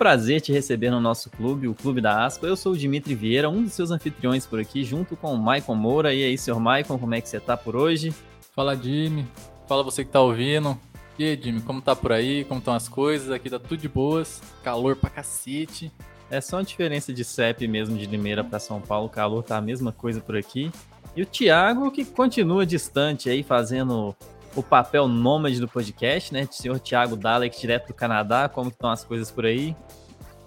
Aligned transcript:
prazer 0.00 0.40
te 0.40 0.50
receber 0.50 0.90
no 0.90 0.98
nosso 0.98 1.28
clube, 1.28 1.68
o 1.68 1.74
Clube 1.74 2.00
da 2.00 2.24
Aspa. 2.24 2.46
Eu 2.46 2.56
sou 2.56 2.72
o 2.72 2.76
Dimitri 2.76 3.14
Vieira, 3.14 3.50
um 3.50 3.62
dos 3.62 3.74
seus 3.74 3.90
anfitriões 3.90 4.46
por 4.46 4.58
aqui, 4.58 4.82
junto 4.82 5.14
com 5.14 5.34
o 5.34 5.36
Maicon 5.36 5.74
Moura. 5.74 6.14
E 6.14 6.24
aí, 6.24 6.38
senhor 6.38 6.58
Maicon, 6.58 6.98
como 6.98 7.14
é 7.14 7.20
que 7.20 7.28
você 7.28 7.38
tá 7.38 7.54
por 7.54 7.76
hoje? 7.76 8.10
Fala, 8.56 8.74
Jimmy. 8.74 9.26
Fala 9.68 9.82
você 9.82 10.02
que 10.02 10.10
tá 10.10 10.18
ouvindo. 10.22 10.74
E 11.18 11.24
aí, 11.24 11.38
Jimmy, 11.38 11.60
como 11.60 11.82
tá 11.82 11.94
por 11.94 12.12
aí? 12.12 12.44
Como 12.44 12.60
estão 12.60 12.72
as 12.72 12.88
coisas? 12.88 13.30
Aqui 13.30 13.50
tá 13.50 13.58
tudo 13.58 13.76
de 13.76 13.90
boas. 13.90 14.40
Calor 14.64 14.96
pra 14.96 15.10
cacete. 15.10 15.92
É 16.30 16.40
só 16.40 16.56
uma 16.56 16.64
diferença 16.64 17.12
de 17.12 17.22
CEP 17.22 17.68
mesmo, 17.68 17.98
de 17.98 18.06
Limeira 18.06 18.42
para 18.42 18.58
São 18.58 18.80
Paulo. 18.80 19.08
O 19.08 19.10
calor 19.10 19.42
tá 19.42 19.58
a 19.58 19.60
mesma 19.60 19.92
coisa 19.92 20.18
por 20.18 20.34
aqui. 20.34 20.72
E 21.14 21.20
o 21.20 21.26
Thiago, 21.26 21.90
que 21.90 22.06
continua 22.06 22.64
distante 22.64 23.28
aí, 23.28 23.42
fazendo 23.42 24.16
o 24.54 24.62
papel 24.62 25.06
nômade 25.06 25.60
do 25.60 25.68
podcast, 25.68 26.32
né? 26.32 26.46
Senhor 26.50 26.78
Thiago 26.80 27.16
Dalek, 27.16 27.58
direto 27.58 27.88
do 27.88 27.94
Canadá. 27.94 28.48
Como 28.48 28.70
estão 28.70 28.90
as 28.90 29.04
coisas 29.04 29.30
por 29.30 29.46
aí? 29.46 29.76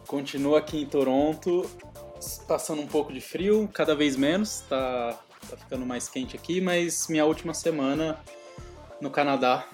Continua 0.07 0.59
aqui 0.59 0.81
em 0.81 0.85
Toronto, 0.85 1.69
passando 2.47 2.81
um 2.81 2.87
pouco 2.87 3.13
de 3.13 3.21
frio, 3.21 3.69
cada 3.73 3.95
vez 3.95 4.15
menos. 4.15 4.61
Tá, 4.69 5.17
tá 5.49 5.57
ficando 5.57 5.85
mais 5.85 6.09
quente 6.09 6.35
aqui, 6.35 6.59
mas 6.59 7.07
minha 7.07 7.25
última 7.25 7.53
semana 7.53 8.19
no 8.99 9.09
Canadá. 9.09 9.67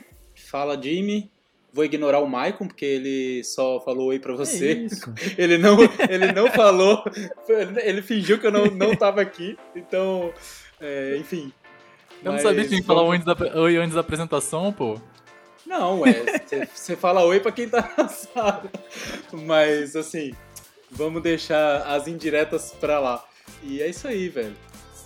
Fala, 0.49 0.79
Jimmy. 0.81 1.31
Vou 1.71 1.85
ignorar 1.85 2.19
o 2.19 2.27
Maicon, 2.27 2.67
porque 2.67 2.85
ele 2.85 3.43
só 3.43 3.79
falou 3.81 4.07
oi 4.07 4.17
pra 4.17 4.33
você. 4.33 4.87
É 5.37 5.37
ele, 5.43 5.57
não, 5.57 5.77
ele 6.09 6.31
não 6.31 6.49
falou, 6.51 7.03
ele 7.83 8.01
fingiu 8.01 8.39
que 8.39 8.47
eu 8.47 8.51
não, 8.51 8.65
não 8.65 8.95
tava 8.95 9.21
aqui. 9.21 9.55
Então, 9.75 10.33
é, 10.81 11.15
enfim. 11.17 11.53
Eu 12.23 12.33
não 12.33 12.39
sabia 12.39 12.63
que 12.63 12.69
tinha 12.69 12.81
que 12.81 12.87
falar 12.87 13.03
antes 13.13 13.25
da, 13.25 13.35
oi 13.59 13.77
antes 13.77 13.95
da 13.95 14.01
apresentação, 14.01 14.71
pô. 14.73 14.99
Não, 15.65 16.05
é. 16.05 16.65
Você 16.73 16.95
fala 16.95 17.23
oi 17.23 17.39
pra 17.39 17.51
quem 17.51 17.69
tá 17.69 17.93
na 17.97 18.07
sala. 18.07 18.63
Mas, 19.31 19.95
assim, 19.95 20.33
vamos 20.89 21.21
deixar 21.21 21.83
as 21.83 22.07
indiretas 22.07 22.75
pra 22.79 22.99
lá. 22.99 23.23
E 23.63 23.81
é 23.81 23.87
isso 23.87 24.07
aí, 24.07 24.29
velho. 24.29 24.55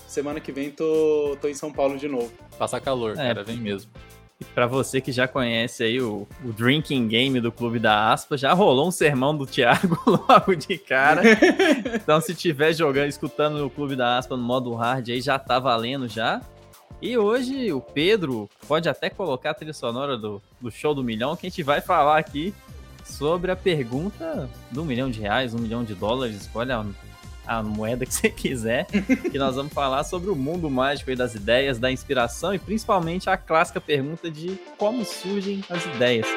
Semana 0.08 0.40
que 0.40 0.52
vem 0.52 0.70
tô, 0.70 1.38
tô 1.42 1.48
em 1.48 1.54
São 1.54 1.72
Paulo 1.72 1.98
de 1.98 2.08
novo. 2.08 2.32
Passa 2.58 2.80
calor, 2.80 3.14
é. 3.14 3.16
cara, 3.16 3.44
vem 3.44 3.58
mesmo. 3.58 3.92
E 4.40 4.46
para 4.46 4.68
você 4.68 5.02
que 5.02 5.12
já 5.12 5.28
conhece 5.28 5.84
aí 5.84 6.02
o, 6.02 6.28
o, 6.44 6.54
drinking 6.54 7.08
game 7.08 7.40
do 7.40 7.52
Clube 7.52 7.80
da 7.80 8.12
Aspa, 8.12 8.38
já 8.38 8.54
rolou 8.54 8.88
um 8.88 8.92
sermão 8.92 9.36
do 9.36 9.46
Thiago 9.46 10.00
logo 10.06 10.56
de 10.56 10.78
cara. 10.78 11.22
então, 11.96 12.22
se 12.22 12.34
tiver 12.34 12.74
jogando, 12.74 13.09
escutando 13.09 13.58
no 13.58 13.70
Clube 13.70 13.96
da 13.96 14.18
Aspa 14.18 14.38
no 14.38 14.44
modo 14.44 14.74
hard 14.74 15.09
aí, 15.09 15.22
já 15.22 15.38
tá 15.38 15.59
valendo 15.59 16.08
já. 16.08 16.42
E 17.02 17.18
hoje 17.18 17.72
o 17.74 17.82
Pedro 17.82 18.50
pode 18.68 18.88
até 18.88 19.10
colocar 19.10 19.52
a 19.52 19.54
trilha 19.54 19.74
sonora 19.74 20.18
do, 20.18 20.42
do 20.62 20.72
show 20.72 20.96
do 20.96 21.04
milhão, 21.04 21.36
que 21.36 21.48
a 21.48 21.50
gente 21.50 21.64
vai 21.64 21.82
falar 21.82 22.18
aqui 22.18 22.54
sobre 23.04 23.52
a 23.52 23.56
pergunta 23.56 24.50
do 24.72 24.86
milhão 24.86 25.10
de 25.10 25.20
reais, 25.20 25.54
um 25.54 25.60
milhão 25.60 25.84
de 25.84 25.94
dólares, 25.94 26.36
escolhe 26.36 26.72
a, 26.72 26.86
a 27.46 27.62
moeda 27.62 28.06
que 28.06 28.14
você 28.14 28.30
quiser, 28.30 28.88
que 29.32 29.38
nós 29.38 29.56
vamos 29.56 29.74
falar 29.74 30.04
sobre 30.04 30.30
o 30.30 30.36
mundo 30.36 30.70
mágico 30.70 31.14
das 31.16 31.36
ideias, 31.36 31.78
da 31.78 31.92
inspiração 31.92 32.54
e 32.54 32.60
principalmente 32.60 33.30
a 33.30 33.38
clássica 33.38 33.82
pergunta 33.82 34.32
de 34.32 34.58
como 34.78 35.04
surgem 35.04 35.64
as 35.70 35.86
ideias. 35.86 36.28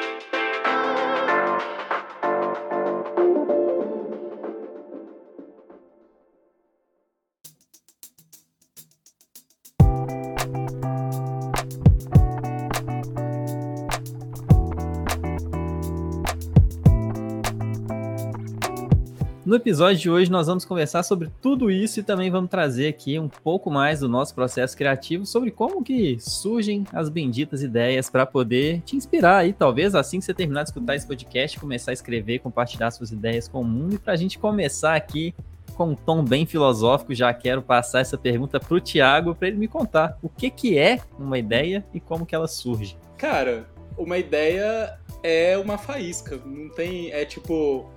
Episódio 19.57 19.97
de 19.97 20.09
hoje, 20.09 20.31
nós 20.31 20.47
vamos 20.47 20.63
conversar 20.63 21.03
sobre 21.03 21.29
tudo 21.41 21.69
isso 21.69 21.99
e 21.99 22.03
também 22.03 22.31
vamos 22.31 22.49
trazer 22.49 22.87
aqui 22.87 23.19
um 23.19 23.27
pouco 23.27 23.69
mais 23.69 23.99
do 23.99 24.07
nosso 24.07 24.33
processo 24.33 24.77
criativo 24.77 25.25
sobre 25.25 25.51
como 25.51 25.83
que 25.83 26.17
surgem 26.19 26.85
as 26.93 27.09
benditas 27.09 27.61
ideias 27.61 28.09
para 28.09 28.25
poder 28.25 28.81
te 28.81 28.95
inspirar 28.95 29.37
aí, 29.37 29.53
talvez 29.53 29.95
assim 29.95 30.19
que 30.19 30.25
você 30.25 30.33
terminar 30.33 30.63
de 30.63 30.69
escutar 30.69 30.95
esse 30.95 31.05
podcast, 31.05 31.59
começar 31.59 31.91
a 31.91 31.93
escrever, 31.93 32.39
compartilhar 32.39 32.91
suas 32.91 33.11
ideias 33.11 33.47
com 33.47 33.61
o 33.61 33.65
mundo 33.65 33.95
e 33.95 33.97
para 33.97 34.13
a 34.13 34.15
gente 34.15 34.39
começar 34.39 34.95
aqui 34.95 35.35
com 35.75 35.89
um 35.89 35.95
tom 35.95 36.23
bem 36.23 36.45
filosófico, 36.45 37.13
já 37.13 37.33
quero 37.33 37.61
passar 37.61 37.99
essa 37.99 38.17
pergunta 38.17 38.59
para 38.59 38.75
o 38.75 38.79
Tiago 38.79 39.35
para 39.35 39.47
ele 39.47 39.57
me 39.57 39.67
contar 39.67 40.17
o 40.21 40.29
que 40.29 40.49
que 40.49 40.77
é 40.77 40.99
uma 41.19 41.37
ideia 41.37 41.85
e 41.93 41.99
como 41.99 42.25
que 42.25 42.33
ela 42.33 42.47
surge. 42.47 42.97
Cara, 43.17 43.67
uma 43.97 44.17
ideia 44.17 44.97
é 45.23 45.57
uma 45.57 45.77
faísca, 45.77 46.39
não 46.45 46.69
tem, 46.69 47.11
é 47.11 47.25
tipo 47.25 47.89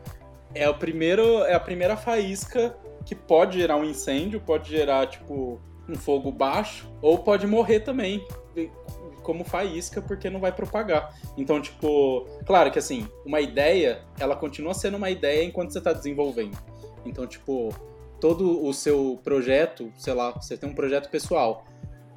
é, 0.55 0.69
o 0.69 0.75
primeiro, 0.75 1.45
é 1.45 1.55
a 1.55 1.61
primeira 1.61 1.97
faísca 1.97 2.77
que 3.05 3.15
pode 3.15 3.59
gerar 3.59 3.77
um 3.77 3.85
incêndio, 3.85 4.41
pode 4.41 4.71
gerar, 4.71 5.07
tipo, 5.07 5.61
um 5.89 5.95
fogo 5.95 6.31
baixo, 6.31 6.91
ou 7.01 7.19
pode 7.19 7.47
morrer 7.47 7.81
também 7.81 8.25
como 9.23 9.45
faísca 9.45 10.03
porque 10.03 10.29
não 10.31 10.41
vai 10.41 10.53
propagar. 10.53 11.15
Então, 11.37 11.61
tipo, 11.61 12.27
claro 12.45 12.71
que 12.71 12.79
assim, 12.79 13.09
uma 13.25 13.41
ideia, 13.41 14.03
ela 14.19 14.35
continua 14.35 14.75
sendo 14.75 14.97
uma 14.97 15.11
ideia 15.11 15.45
enquanto 15.45 15.73
você 15.73 15.79
está 15.79 15.93
desenvolvendo. 15.93 16.57
Então, 17.05 17.27
tipo, 17.27 17.75
todo 18.21 18.65
o 18.65 18.73
seu 18.73 19.21
projeto, 19.23 19.93
sei 19.97 20.15
lá, 20.15 20.31
você 20.31 20.57
tem 20.57 20.69
um 20.69 20.75
projeto 20.75 21.11
pessoal. 21.11 21.65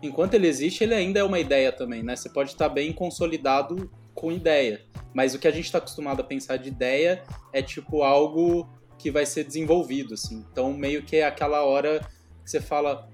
Enquanto 0.01 0.33
ele 0.33 0.47
existe, 0.47 0.83
ele 0.83 0.93
ainda 0.93 1.19
é 1.19 1.23
uma 1.23 1.39
ideia 1.39 1.71
também, 1.71 2.03
né? 2.03 2.15
Você 2.15 2.29
pode 2.29 2.49
estar 2.49 2.67
bem 2.67 2.91
consolidado 2.91 3.89
com 4.13 4.31
ideia. 4.31 4.81
Mas 5.13 5.35
o 5.35 5.39
que 5.39 5.47
a 5.47 5.51
gente 5.51 5.65
está 5.65 5.77
acostumado 5.77 6.21
a 6.21 6.23
pensar 6.23 6.57
de 6.57 6.69
ideia 6.69 7.23
é 7.51 7.61
tipo 7.61 8.01
algo 8.01 8.67
que 8.97 9.11
vai 9.11 9.25
ser 9.25 9.43
desenvolvido, 9.43 10.13
assim. 10.13 10.45
Então, 10.51 10.73
meio 10.73 11.03
que 11.03 11.17
é 11.17 11.25
aquela 11.25 11.63
hora 11.63 11.99
que 12.43 12.49
você 12.49 12.59
fala: 12.59 13.09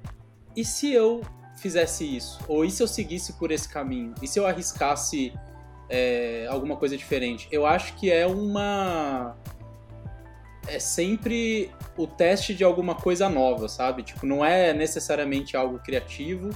e 0.55 0.63
se 0.63 0.93
eu 0.93 1.21
fizesse 1.57 2.05
isso? 2.05 2.39
Ou 2.47 2.63
e 2.63 2.71
se 2.71 2.81
eu 2.81 2.87
seguisse 2.87 3.33
por 3.33 3.51
esse 3.51 3.67
caminho? 3.67 4.13
E 4.21 4.27
se 4.27 4.39
eu 4.39 4.47
arriscasse 4.47 5.33
é, 5.89 6.47
alguma 6.49 6.77
coisa 6.77 6.95
diferente? 6.95 7.47
Eu 7.51 7.65
acho 7.65 7.95
que 7.95 8.11
é 8.11 8.25
uma. 8.25 9.35
É 10.67 10.79
sempre 10.79 11.71
o 11.97 12.05
teste 12.05 12.53
de 12.53 12.63
alguma 12.63 12.93
coisa 12.93 13.27
nova, 13.27 13.67
sabe? 13.67 14.03
Tipo, 14.03 14.25
não 14.25 14.45
é 14.45 14.71
necessariamente 14.71 15.57
algo 15.57 15.79
criativo, 15.79 16.49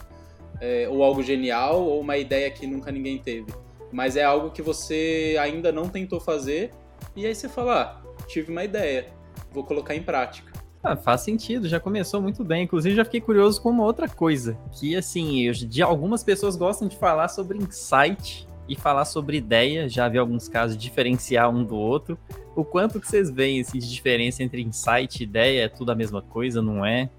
é, 0.61 0.87
ou 0.87 1.03
algo 1.03 1.23
genial, 1.23 1.81
ou 1.83 1.99
uma 1.99 2.15
ideia 2.17 2.51
que 2.51 2.67
nunca 2.67 2.91
ninguém 2.91 3.17
teve 3.17 3.51
mas 3.93 4.17
é 4.17 4.23
algo 4.23 4.51
que 4.51 4.61
você 4.61 5.37
ainda 5.39 5.71
não 5.71 5.87
tentou 5.87 6.19
fazer 6.19 6.71
e 7.15 7.25
aí 7.25 7.35
você 7.35 7.47
fala, 7.47 7.81
ah, 7.81 8.25
tive 8.27 8.51
uma 8.51 8.63
ideia, 8.63 9.07
vou 9.51 9.63
colocar 9.63 9.95
em 9.95 10.01
prática. 10.01 10.51
Ah, 10.83 10.97
faz 10.97 11.21
sentido, 11.21 11.69
já 11.69 11.79
começou 11.79 12.21
muito 12.21 12.43
bem. 12.43 12.63
Inclusive, 12.63 12.93
já 12.93 13.05
fiquei 13.05 13.21
curioso 13.21 13.61
com 13.61 13.69
uma 13.69 13.85
outra 13.85 14.09
coisa. 14.09 14.57
Que, 14.73 14.97
assim, 14.97 15.43
eu, 15.43 15.53
de 15.53 15.81
algumas 15.81 16.25
pessoas 16.25 16.57
gostam 16.57 16.89
de 16.89 16.97
falar 16.97 17.29
sobre 17.29 17.57
insight 17.57 18.45
e 18.67 18.75
falar 18.75 19.05
sobre 19.05 19.37
ideia. 19.37 19.87
Já 19.87 20.09
vi 20.09 20.17
alguns 20.17 20.49
casos 20.49 20.75
diferenciar 20.75 21.49
um 21.49 21.63
do 21.63 21.77
outro. 21.77 22.17
O 22.53 22.65
quanto 22.65 22.99
que 22.99 23.07
vocês 23.07 23.29
veem 23.29 23.61
assim, 23.61 23.79
de 23.79 23.89
diferença 23.89 24.43
entre 24.43 24.61
insight 24.61 25.21
e 25.21 25.23
ideia? 25.23 25.63
É 25.63 25.69
tudo 25.69 25.91
a 25.91 25.95
mesma 25.95 26.21
coisa, 26.21 26.61
não 26.61 26.85
é? 26.85 27.09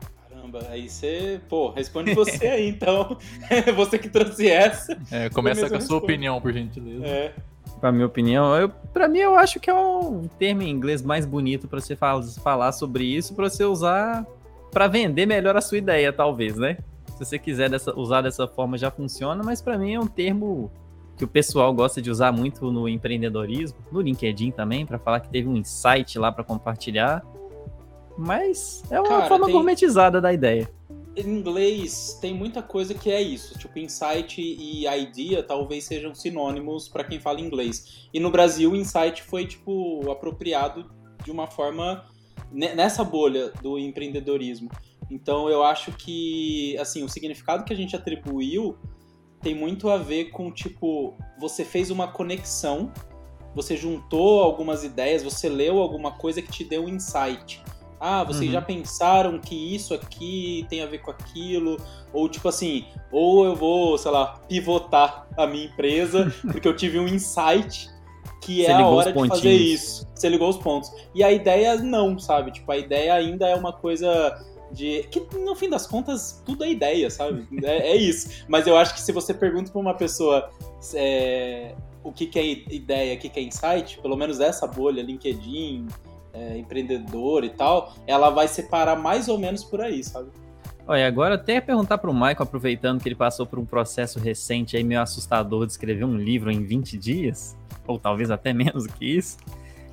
Caramba, 0.55 0.67
aí 0.71 0.89
você, 0.89 1.41
pô, 1.49 1.71
responde 1.71 2.15
você 2.15 2.47
aí, 2.47 2.69
então. 2.69 3.19
você 3.75 3.99
que 3.99 4.09
trouxe 4.09 4.49
essa. 4.49 4.97
É, 5.11 5.29
começa 5.29 5.69
com 5.69 5.77
a 5.77 5.81
sua 5.81 5.99
opinião, 5.99 6.41
por 6.41 6.53
gentileza. 6.53 7.05
É. 7.05 7.35
Pra 7.81 7.91
minha 7.91 8.07
opinião, 8.07 8.57
eu, 8.57 8.69
pra 8.69 9.09
mim 9.09 9.19
eu 9.19 9.37
acho 9.37 9.59
que 9.59 9.69
é 9.69 9.75
um 9.75 10.23
termo 10.39 10.63
em 10.63 10.71
inglês 10.71 11.03
mais 11.03 11.27
bonito 11.27 11.67
para 11.67 11.81
você 11.81 11.97
falar 11.97 12.73
sobre 12.73 13.05
isso, 13.05 13.35
para 13.35 13.49
você 13.49 13.65
usar 13.65 14.25
para 14.71 14.87
vender 14.87 15.27
melhor 15.27 15.57
a 15.57 15.61
sua 15.61 15.79
ideia, 15.79 16.13
talvez, 16.13 16.57
né? 16.57 16.79
Se 17.13 17.25
você 17.25 17.39
quiser 17.39 17.69
dessa, 17.69 17.97
usar 17.99 18.23
dessa 18.23 18.47
forma 18.47 18.79
já 18.79 18.91
funciona, 18.91 19.43
mas 19.45 19.61
para 19.61 19.79
mim 19.79 19.95
é 19.95 20.01
um 20.01 20.07
termo 20.07 20.71
que 21.17 21.25
o 21.25 21.29
pessoal 21.29 21.73
gosta 21.73 22.03
de 22.03 22.11
usar 22.11 22.33
muito 22.33 22.73
no 22.73 22.89
empreendedorismo, 22.89 23.79
no 23.93 24.01
LinkedIn 24.01 24.51
também, 24.51 24.85
para 24.85 24.99
falar 24.99 25.21
que 25.21 25.29
teve 25.29 25.49
um 25.49 25.57
insight 25.57 26.19
lá 26.19 26.33
para 26.33 26.43
compartilhar. 26.43 27.23
Mas 28.17 28.83
é 28.91 29.01
uma 29.01 29.09
Cara, 29.09 29.29
forma 29.29 29.47
tem... 29.47 29.55
gourmetizada 29.55 30.21
da 30.21 30.33
ideia. 30.33 30.71
Em 31.17 31.29
inglês 31.29 32.19
tem 32.21 32.35
muita 32.35 32.61
coisa 32.61 32.93
que 32.93 33.11
é 33.11 33.23
isso, 33.23 33.57
tipo 33.59 33.79
insight 33.79 34.41
e 34.41 34.87
idea 34.87 35.45
talvez 35.45 35.85
sejam 35.85 36.13
sinônimos 36.13 36.89
para 36.89 37.05
quem 37.05 37.21
fala 37.21 37.41
inglês. 37.41 38.09
E 38.13 38.19
no 38.19 38.31
Brasil, 38.31 38.75
insight 38.75 39.23
foi 39.23 39.47
tipo 39.47 40.11
apropriado 40.11 40.91
de 41.25 41.31
uma 41.31 41.47
forma 41.47 42.05
nessa 42.51 43.05
bolha 43.05 43.53
do 43.63 43.79
empreendedorismo. 43.79 44.69
Então 45.11 45.49
eu 45.49 45.63
acho 45.63 45.93
que 45.93 46.77
assim, 46.79 47.05
o 47.05 47.09
significado 47.09 47.65
que 47.65 47.73
a 47.73 47.77
gente 47.77 47.95
atribuiu 47.95 48.77
tem 49.41 49.55
muito 49.55 49.91
a 49.91 49.99
ver 49.99 50.31
com 50.31 50.51
tipo, 50.51 51.17
você 51.39 51.65
fez 51.65 51.91
uma 51.91 52.09
conexão, 52.09 52.91
você 53.55 53.77
juntou 53.77 54.41
algumas 54.41 54.83
ideias, 54.83 55.23
você 55.23 55.49
leu 55.49 55.79
alguma 55.79 56.13
coisa 56.13 56.41
que 56.41 56.51
te 56.51 56.65
deu 56.65 56.85
um 56.85 56.89
insight. 56.89 57.63
Ah, 58.07 58.23
vocês 58.23 58.49
uhum. 58.49 58.53
já 58.53 58.61
pensaram 58.61 59.39
que 59.39 59.75
isso 59.75 59.95
aqui 59.95 60.67
tem 60.69 60.83
a 60.83 60.87
ver 60.87 60.99
com 60.99 61.11
aquilo? 61.11 61.81
Ou 62.13 62.29
tipo 62.29 62.47
assim, 62.47 62.85
ou 63.11 63.47
eu 63.47 63.57
vou, 63.57 63.97
sei 63.97 64.11
lá, 64.11 64.39
pivotar 64.47 65.27
a 65.35 65.47
minha 65.47 65.65
empresa 65.65 66.31
porque 66.53 66.69
eu 66.69 66.77
tive 66.77 66.99
um 66.99 67.09
insight 67.09 67.89
que 68.43 68.63
Você 68.63 68.71
é 68.71 68.75
a 68.75 68.87
hora 68.87 69.11
de 69.11 69.29
fazer 69.29 69.53
isso. 69.53 70.07
Você 70.15 70.29
ligou 70.29 70.51
os 70.51 70.59
pontos. 70.59 70.93
E 71.15 71.25
a 71.25 71.33
ideia 71.33 71.77
não, 71.77 72.19
sabe? 72.19 72.51
Tipo, 72.51 72.73
a 72.73 72.77
ideia 72.77 73.15
ainda 73.15 73.49
é 73.49 73.55
uma 73.55 73.73
coisa 73.73 74.39
de. 74.71 75.05
Que 75.05 75.27
no 75.39 75.55
fim 75.55 75.71
das 75.71 75.87
contas, 75.87 76.43
tudo 76.45 76.63
é 76.63 76.71
ideia, 76.71 77.09
sabe? 77.09 77.49
É, 77.65 77.93
é 77.93 77.97
isso. 77.97 78.45
Mas 78.47 78.67
eu 78.67 78.77
acho 78.77 78.93
que 78.93 79.01
se 79.01 79.13
você 79.13 79.33
pergunta 79.33 79.73
pra 79.73 79.81
uma 79.81 79.95
pessoa 79.95 80.51
é, 80.93 81.75
o 82.03 82.13
que, 82.13 82.27
que 82.27 82.39
é 82.39 82.47
ideia, 82.75 83.15
o 83.15 83.19
que, 83.19 83.31
que 83.31 83.41
é 83.41 83.43
insight, 83.43 83.99
pelo 84.03 84.15
menos 84.15 84.41
essa 84.41 84.67
bolha, 84.67 85.03
LinkedIn, 85.03 85.87
é, 86.35 86.59
empreendedor 86.59 87.45
e 87.45 87.51
tal, 87.51 87.95
ela 88.07 88.29
vai 88.31 88.49
separar 88.49 88.97
mais 88.97 89.29
ou 89.29 89.39
menos 89.39 89.63
por 89.65 89.81
aí, 89.81 90.03
sabe? 90.03 90.29
Olha, 90.87 91.07
agora 91.07 91.37
até 91.37 91.61
perguntar 91.63 91.97
pro 91.99 92.13
Michael, 92.13 92.43
aproveitando 92.43 93.01
que 93.03 93.09
ele 93.09 93.15
passou 93.15 93.47
por 93.47 93.59
um 93.59 93.65
processo 93.65 94.19
recente 94.19 94.77
aí 94.77 94.85
meio 94.85 95.01
assustador 95.01 95.65
de 95.65 95.73
escrever 95.73 96.05
um 96.05 96.17
livro 96.19 96.51
em 96.51 96.63
20 96.63 96.99
dias, 96.99 97.57
ou 97.87 97.99
talvez 97.99 98.31
até 98.31 98.53
menos 98.53 98.87
que 98.87 99.05
isso. 99.17 99.39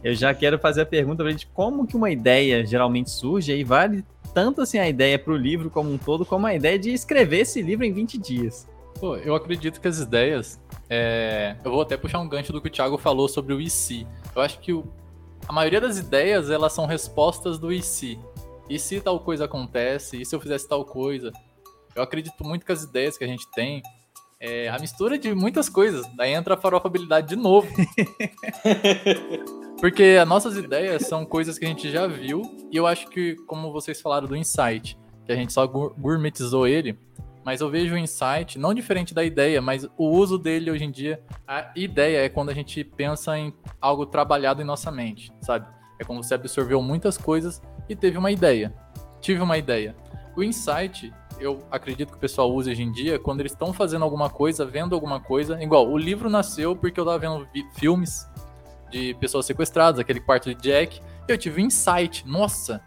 Eu 0.04 0.14
já 0.16 0.34
quero 0.34 0.58
fazer 0.60 0.82
a 0.82 0.86
pergunta 0.86 1.24
pra 1.24 1.32
gente 1.32 1.48
como 1.54 1.86
que 1.88 1.96
uma 1.96 2.10
ideia 2.12 2.66
geralmente 2.66 3.10
surge 3.10 3.56
e 3.56 3.64
vale 3.64 4.04
tanto 4.34 4.62
assim 4.62 4.80
a 4.80 4.90
ideia 4.90 5.18
pro 5.20 5.36
livro 5.38 5.70
como 5.70 5.92
um 5.94 5.98
todo, 5.98 6.26
como 6.26 6.48
a 6.48 6.56
ideia 6.56 6.78
de 6.80 6.92
escrever 6.92 7.42
esse 7.42 7.62
livro 7.62 7.86
em 7.86 7.94
20 7.94 8.18
dias. 8.18 8.68
Pô, 9.00 9.16
eu 9.18 9.34
acredito 9.36 9.80
que 9.80 9.88
as 9.88 10.00
ideias. 10.00 10.60
é, 10.90 11.56
Eu 11.64 11.72
vou 11.72 11.82
até 11.82 11.96
puxar 11.96 12.20
um 12.20 12.28
gancho 12.28 12.52
do 12.52 12.60
que 12.62 12.68
o 12.68 12.72
Thiago 12.72 12.98
falou 12.98 13.28
sobre 13.30 13.54
o 13.54 13.62
IC. 13.62 14.06
Eu 14.36 14.42
acho 14.42 14.60
que 14.60 14.74
o- 14.74 14.84
a 15.48 15.54
maioria 15.54 15.82
das 15.82 15.98
ideias 15.98 16.50
elas 16.50 16.74
são 16.74 16.86
respostas 16.86 17.60
do 17.60 17.72
IC. 17.72 18.20
E 18.70 18.80
se 18.80 19.02
tal 19.02 19.20
coisa 19.20 19.46
acontece? 19.46 20.22
E 20.22 20.26
se 20.26 20.36
eu 20.36 20.40
fizesse 20.40 20.68
tal 20.68 20.86
coisa? 20.86 21.32
Eu 21.96 22.02
acredito 22.04 22.44
muito 22.44 22.66
que 22.66 22.72
as 22.72 22.84
ideias 22.84 23.18
que 23.18 23.24
a 23.24 23.28
gente 23.28 23.50
tem 23.52 23.82
é 24.40 24.70
a 24.70 24.80
mistura 24.80 25.18
de 25.18 25.34
muitas 25.36 25.70
coisas. 25.70 26.08
Daí 26.16 26.34
entra 26.34 26.56
a 26.56 26.58
farofabilidade 26.58 27.28
de 27.28 27.36
novo. 27.36 27.68
Porque 29.80 30.18
as 30.22 30.28
nossas 30.28 30.56
ideias 30.58 31.08
são 31.08 31.26
coisas 31.26 31.58
que 31.60 31.66
a 31.66 31.68
gente 31.68 31.92
já 31.92 32.08
viu. 32.08 32.42
E 32.72 32.78
eu 32.78 32.88
acho 32.88 33.08
que, 33.10 33.36
como 33.48 33.72
vocês 33.72 34.00
falaram 34.00 34.28
do 34.28 34.36
insight, 34.36 34.98
que 35.26 35.32
a 35.32 35.36
gente 35.36 35.52
só 35.52 35.66
gourmetizou 35.68 36.68
ele, 36.68 36.98
mas 37.44 37.62
eu 37.62 37.70
vejo 37.70 37.96
o 37.96 37.98
insight, 37.98 38.60
não 38.60 38.74
diferente 38.74 39.14
da 39.14 39.24
ideia, 39.24 39.62
mas 39.62 39.88
o 39.98 40.10
uso 40.10 40.38
dele 40.38 40.70
hoje 40.70 40.84
em 40.84 40.92
dia. 40.92 41.22
A 41.48 41.72
ideia 41.76 42.26
é 42.26 42.30
quando 42.30 42.50
a 42.50 42.54
gente 42.54 42.84
pensa 42.84 43.38
em 43.38 43.54
algo 43.80 44.06
trabalhado 44.06 44.62
em 44.62 44.66
nossa 44.66 44.92
mente, 44.92 45.32
sabe? 45.42 45.68
É 46.00 46.04
quando 46.04 46.24
você 46.24 46.34
absorveu 46.34 46.82
muitas 46.82 47.18
coisas 47.18 47.62
e 47.90 47.96
teve 47.96 48.18
uma 48.18 48.32
ideia. 48.32 48.74
Tive 49.20 49.42
uma 49.42 49.58
ideia. 49.58 49.96
O 50.36 50.44
insight, 50.44 51.14
eu 51.40 51.60
acredito 51.70 52.12
que 52.12 52.18
o 52.18 52.20
pessoal 52.20 52.52
usa 52.54 52.72
hoje 52.72 52.84
em 52.84 52.92
dia 52.92 53.20
quando 53.20 53.42
eles 53.42 53.52
estão 53.52 53.74
fazendo 53.74 54.04
alguma 54.04 54.30
coisa, 54.30 54.66
vendo 54.66 54.96
alguma 54.96 55.20
coisa. 55.20 55.62
Igual, 55.62 55.90
o 55.90 55.98
livro 55.98 56.30
nasceu 56.30 56.76
porque 56.76 57.00
eu 57.00 57.06
tava 57.06 57.20
vendo 57.20 57.48
filmes 57.74 58.28
de 58.92 59.14
pessoas 59.16 59.46
sequestradas, 59.46 60.00
aquele 60.00 60.20
quarto 60.20 60.54
de 60.54 60.62
Jack, 60.62 61.02
eu 61.28 61.38
tive 61.38 61.62
um 61.62 61.66
insight. 61.66 62.28
Nossa, 62.28 62.82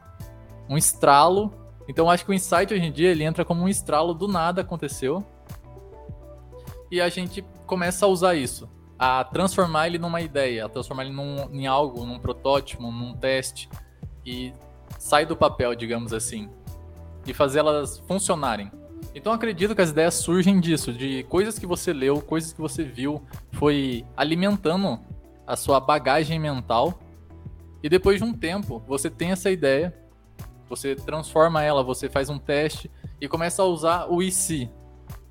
um 0.69 0.77
estralo 0.77 1.53
então 1.89 2.11
acho 2.11 2.25
que 2.25 2.31
o 2.31 2.35
insight 2.35 2.73
hoje 2.73 2.85
em 2.85 2.93
dia 2.93 3.11
ele 3.11 3.25
entra 3.25 3.45
como 3.45 3.63
um 3.63 3.69
estralo 3.69 4.15
do 4.15 4.27
nada 4.27 4.63
aconteceu. 4.63 5.25
E 6.91 7.01
a 7.01 7.09
gente 7.09 7.45
começa 7.67 8.07
a 8.07 8.09
usar 8.09 8.35
isso, 8.35 8.69
a 8.99 9.25
transformar 9.25 9.89
ele 9.89 9.99
numa 9.99 10.21
ideia, 10.21 10.67
a 10.67 10.69
transformar 10.69 11.05
ele 11.05 11.15
num, 11.15 11.49
em 11.53 11.67
algo, 11.67 12.05
num 12.05 12.19
protótipo, 12.19 12.83
num 12.83 13.15
teste 13.15 13.69
e 14.25 14.53
sai 14.99 15.27
do 15.27 15.37
papel, 15.37 15.75
digamos 15.75 16.13
assim, 16.13 16.49
e 17.27 17.35
fazer 17.35 17.61
elas 17.61 17.99
funcionarem. 18.07 18.71
Então 19.15 19.33
acredito 19.33 19.75
que 19.75 19.83
as 19.83 19.91
ideias 19.91 20.15
surgem 20.15 20.61
disso, 20.61 20.93
de 20.93 21.25
coisas 21.25 21.59
que 21.59 21.67
você 21.67 21.93
leu, 21.93 22.21
coisas 22.21 22.53
que 22.53 22.61
você 22.61 22.85
viu, 22.85 23.23
foi 23.53 24.05
alimentando 24.17 24.99
a 25.47 25.57
sua 25.57 25.79
bagagem 25.79 26.39
mental. 26.39 26.99
E 27.83 27.89
depois 27.89 28.19
de 28.19 28.25
um 28.25 28.33
tempo, 28.33 28.83
você 28.87 29.11
tem 29.11 29.31
essa 29.31 29.51
ideia, 29.51 29.95
você 30.75 30.95
transforma 30.95 31.63
ela, 31.63 31.83
você 31.83 32.09
faz 32.09 32.29
um 32.29 32.39
teste 32.39 32.91
e 33.21 33.29
começa 33.29 33.63
a 33.63 33.67
usar 33.67 34.07
o 34.11 34.23
IC, 34.23 34.69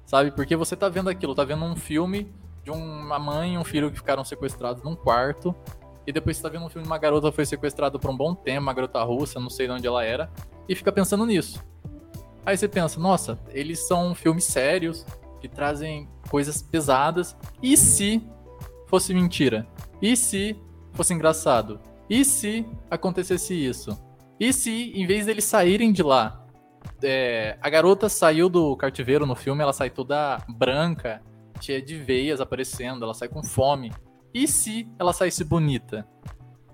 sabe? 0.06 0.32
Porque 0.32 0.56
você 0.56 0.76
tá 0.76 0.90
vendo 0.90 1.10
aquilo, 1.10 1.36
tá 1.36 1.44
vendo 1.44 1.64
um 1.66 1.76
filme 1.76 2.34
de 2.64 2.72
uma 2.72 3.20
mãe 3.20 3.56
e 3.56 3.58
um 3.58 3.64
filho 3.64 3.92
que 3.92 3.98
ficaram 3.98 4.24
sequestrados 4.24 4.84
num 4.84 4.96
quarto, 4.96 5.54
e 6.08 6.12
depois 6.12 6.38
você 6.38 6.44
tá 6.44 6.50
vendo 6.50 6.66
um 6.66 6.70
filme 6.70 6.84
de 6.84 6.90
uma 6.90 6.98
garota 6.98 7.30
que 7.30 7.36
foi 7.36 7.46
sequestrada 7.46 8.00
por 8.00 8.10
um 8.10 8.16
bom 8.16 8.34
tempo, 8.34 8.62
uma 8.62 8.74
garota 8.74 9.04
russa, 9.04 9.40
não 9.40 9.50
sei 9.50 9.68
de 9.68 9.74
onde 9.74 9.88
ela 9.88 10.04
era, 10.04 10.32
e 10.68 10.76
fica 10.76 10.92
pensando 10.92 11.26
nisso. 11.26 11.64
Aí 12.46 12.58
você 12.58 12.68
pensa, 12.68 13.00
nossa, 13.00 13.40
eles 13.50 13.80
são 13.80 14.14
filmes 14.14 14.44
sérios, 14.46 15.06
que 15.40 15.48
trazem 15.48 16.10
coisas 16.30 16.62
pesadas, 16.62 17.36
e 17.62 17.76
se 17.76 18.22
fosse 18.88 19.14
mentira? 19.14 19.68
E 20.02 20.16
se 20.16 20.56
fosse 20.94 21.14
engraçado? 21.14 21.80
E 22.10 22.24
se 22.24 22.66
acontecesse 22.90 23.54
isso? 23.54 23.98
E 24.40 24.52
se, 24.52 24.92
em 24.94 25.06
vez 25.06 25.26
deles 25.26 25.44
saírem 25.44 25.92
de 25.92 26.04
lá, 26.04 26.46
é, 27.02 27.58
a 27.62 27.70
garota 27.70 28.10
saiu 28.10 28.50
do 28.50 28.76
cativeiro 28.76 29.26
no 29.26 29.36
filme, 29.36 29.62
ela 29.62 29.74
sai 29.74 29.90
toda 29.90 30.44
branca, 30.48 31.22
cheia 31.62 31.82
de 31.82 31.96
veias 31.98 32.42
aparecendo, 32.42 33.04
ela 33.04 33.14
sai 33.14 33.28
com 33.28 33.44
fome. 33.44 33.92
E 34.34 34.48
se 34.48 34.88
ela 34.98 35.14
saísse 35.14 35.44
bonita? 35.44 36.08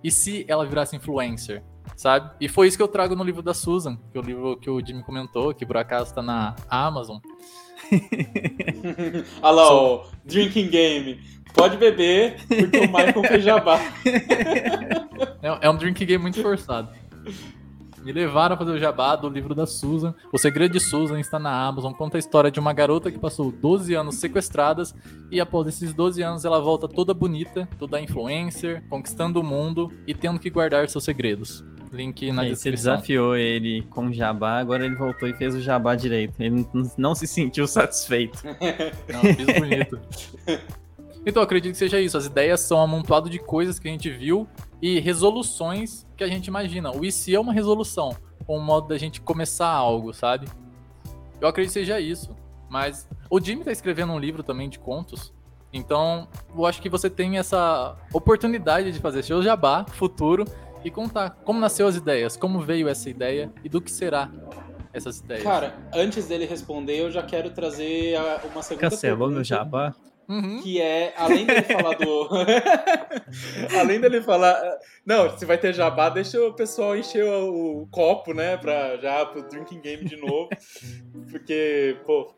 E 0.04 0.10
se 0.10 0.46
ela 0.48 0.66
virasse 0.66 0.96
influencer? 0.96 1.64
Sabe? 1.96 2.32
E 2.40 2.48
foi 2.48 2.68
isso 2.68 2.78
que 2.78 2.84
eu 2.84 2.88
trago 2.88 3.16
no 3.16 3.24
livro 3.24 3.42
da 3.42 3.54
Susan, 3.54 3.98
que 4.12 4.18
é 4.18 4.22
o 4.22 4.24
livro 4.24 4.58
que 4.58 4.70
o 4.70 4.86
Jimmy 4.86 5.04
comentou, 5.04 5.54
que 5.54 5.66
por 5.66 5.76
acaso 5.76 6.14
tá 6.14 6.22
na 6.22 6.56
Amazon. 6.70 7.18
Olha 9.42 9.52
lá, 9.52 9.74
o 9.74 10.06
Drinking 10.24 10.70
Game. 10.70 11.20
Pode 11.54 11.78
beber, 11.78 12.38
porque 12.48 12.78
o 12.78 12.88
Michael 12.88 13.24
fez 13.24 13.44
jabá. 13.44 13.80
É, 15.42 15.68
é 15.68 15.70
um 15.70 15.76
drink 15.76 16.06
game 16.06 16.22
muito 16.22 16.42
forçado. 16.42 16.90
Me 18.04 18.13
levaram 18.13 18.56
a 18.56 18.57
fazer 18.57 18.71
o 18.71 18.77
jabá 18.77 19.16
do 19.16 19.27
livro 19.27 19.54
da 19.54 19.66
Susan. 19.66 20.16
O 20.31 20.38
Segredo 20.38 20.71
de 20.71 20.80
Susan 20.80 21.19
está 21.19 21.38
na 21.38 21.51
Amazon. 21.51 21.92
Conta 21.92 22.18
a 22.18 22.19
história 22.19 22.50
de 22.50 22.60
uma 22.60 22.71
garota 22.71 23.12
que 23.12 23.19
passou 23.19 23.51
12 23.51 23.94
anos 23.94 24.16
sequestradas 24.16 24.95
e 25.30 25.39
após 25.42 25.68
esses 25.68 25.94
12 25.94 26.21
anos 26.21 26.45
ela 26.45 26.62
volta 26.62 26.88
toda 26.88 27.13
bonita, 27.13 27.68
toda 27.77 28.00
influencer, 28.00 28.83
conquistando 28.89 29.42
o 29.42 29.44
mundo 29.44 29.92
e 30.07 30.13
tendo 30.13 30.39
que 30.39 30.50
guardar 30.50 30.88
seus 30.88 31.04
segredos. 31.04 31.63
Link 31.92 32.31
na 32.31 32.44
Aí 32.44 32.50
você 32.50 32.69
descrição. 32.69 32.94
desafiou 32.94 33.36
ele 33.36 33.81
com 33.89 34.13
jabá, 34.13 34.60
agora 34.60 34.86
ele 34.86 34.95
voltou 34.95 35.27
e 35.27 35.33
fez 35.33 35.56
o 35.56 35.60
jabá 35.60 35.95
direito. 35.95 36.36
Ele 36.39 36.66
não, 36.98 37.16
se 37.16 37.25
sentiu 37.27 37.68
satisfeito. 37.68 38.40
Não, 39.11 39.21
fiz 39.21 39.59
bonito. 39.59 39.99
Então, 41.26 41.42
eu 41.42 41.45
acredito 41.45 41.73
que 41.73 41.78
seja 41.78 41.99
isso. 41.99 42.18
As 42.18 42.28
ideias 42.28 42.61
são 42.61 42.78
um 42.78 42.81
amontoado 42.81 43.30
de 43.30 43.40
coisas 43.40 43.78
que 43.78 43.90
a 43.90 43.92
gente 43.92 44.09
viu 44.09 44.47
e 44.81 45.00
resoluções 45.00 46.06
que 46.16 46.24
a 46.24 46.28
gente 46.28 46.48
imagina. 46.48 46.92
O 46.92 47.04
IC 47.04 47.36
é 47.36 47.40
uma 47.40 47.54
resolução, 47.54 48.16
um 48.48 48.59
modo 48.59 48.88
da 48.88 48.98
gente 48.98 49.21
começar 49.21 49.69
algo, 49.69 50.14
sabe? 50.14 50.48
Eu 51.40 51.48
acredito 51.48 51.74
que 51.74 51.80
seja 51.80 52.00
isso. 52.00 52.36
Mas 52.69 53.09
o 53.30 53.40
Jimmy 53.40 53.64
tá 53.64 53.71
escrevendo 53.71 54.14
um 54.14 54.19
livro 54.19 54.44
também 54.44 54.69
de 54.69 54.78
contos. 54.78 55.33
Então, 55.74 56.28
eu 56.56 56.66
acho 56.66 56.81
que 56.81 56.90
você 56.90 57.09
tem 57.09 57.38
essa 57.38 57.95
oportunidade 58.14 58.92
de 58.92 59.00
fazer 59.00 59.24
seu 59.24 59.42
jabá 59.42 59.86
futuro 59.86 60.45
e 60.83 60.90
contar 60.90 61.31
como 61.44 61.59
nasceu 61.59 61.88
as 61.88 61.95
ideias, 61.95 62.38
como 62.38 62.59
veio 62.59 62.88
essa 62.88 63.09
ideia 63.09 63.52
e 63.64 63.69
do 63.69 63.81
que 63.81 63.92
será 63.92 64.31
essas 64.94 65.19
ideias. 65.19 65.44
Cara, 65.44 65.78
antes 65.94 66.28
dele 66.28 66.45
responder, 66.45 67.00
eu 67.00 67.12
já 67.12 67.21
quero 67.21 67.52
trazer 67.52 68.16
uma 68.52 68.64
segunda 68.64 68.90
Cancelou 68.90 69.18
pergunta. 69.18 69.36
meu 69.36 69.44
jabá? 69.44 69.94
Uhum. 70.30 70.62
Que 70.62 70.80
é, 70.80 71.12
além 71.18 71.44
dele 71.44 71.64
falar 71.64 71.95
do. 71.95 72.30
além 73.80 74.00
dele 74.00 74.21
falar. 74.21 74.78
Não, 75.04 75.36
se 75.36 75.44
vai 75.44 75.57
ter 75.57 75.74
jabá, 75.74 76.07
deixa 76.09 76.40
o 76.40 76.54
pessoal 76.54 76.95
encher 76.95 77.26
o, 77.26 77.88
copo, 77.90 78.31
né? 78.31 78.56
Pra, 78.56 78.98
já 78.98 79.26
pro 79.26 79.42
drinking 79.50 79.81
game 79.81 80.06
de 80.06 80.16
novo. 80.16 80.48
Porque, 81.31 81.98
pô, 82.06 82.31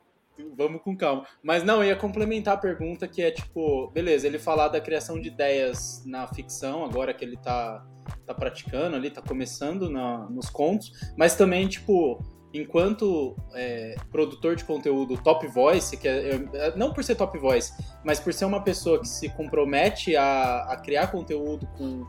vamos 0.56 0.82
com 0.82 0.96
calma. 0.96 1.26
Mas 1.44 1.64
não, 1.66 1.84
eu 1.84 1.90
ia 1.90 1.96
complementar 1.98 2.54
a 2.54 2.58
pergunta 2.58 3.10
que 3.10 3.22
é 3.22 3.30
tipo, 3.30 3.92
beleza, 3.92 4.26
ele 4.26 4.40
falar 4.40 4.70
da 4.70 4.80
criação 4.80 5.20
de 5.20 5.28
ideias 5.28 6.02
na 6.06 6.26
ficção, 6.28 6.86
agora 6.86 7.14
que 7.14 7.26
ele 7.26 7.36
tá, 7.36 7.86
tá 8.26 8.34
praticando 8.34 8.96
ali, 8.96 9.10
tá 9.10 9.22
começando 9.22 9.90
na, 9.90 10.30
nos 10.30 10.50
contos, 10.50 10.92
mas 11.18 11.36
também, 11.36 11.68
tipo, 11.68 12.24
enquanto 12.54 13.36
é, 13.54 13.96
produtor 14.12 14.56
de 14.56 14.64
conteúdo 14.64 15.18
top 15.18 15.48
voice, 15.48 15.96
que 15.98 16.08
é, 16.08 16.36
é- 16.54 16.74
não 16.76 16.94
por 16.94 17.04
ser 17.04 17.16
top 17.16 17.38
voice, 17.38 17.74
mas 18.04 18.20
por 18.20 18.34
ser 18.34 18.46
uma 18.46 18.62
pessoa 18.62 19.00
que 19.00 19.08
se 19.08 19.30
compromete 19.30 20.16
a, 20.16 20.64
a 20.70 20.78
criar 20.78 21.08
conteúdo 21.08 21.68
com 21.78 22.06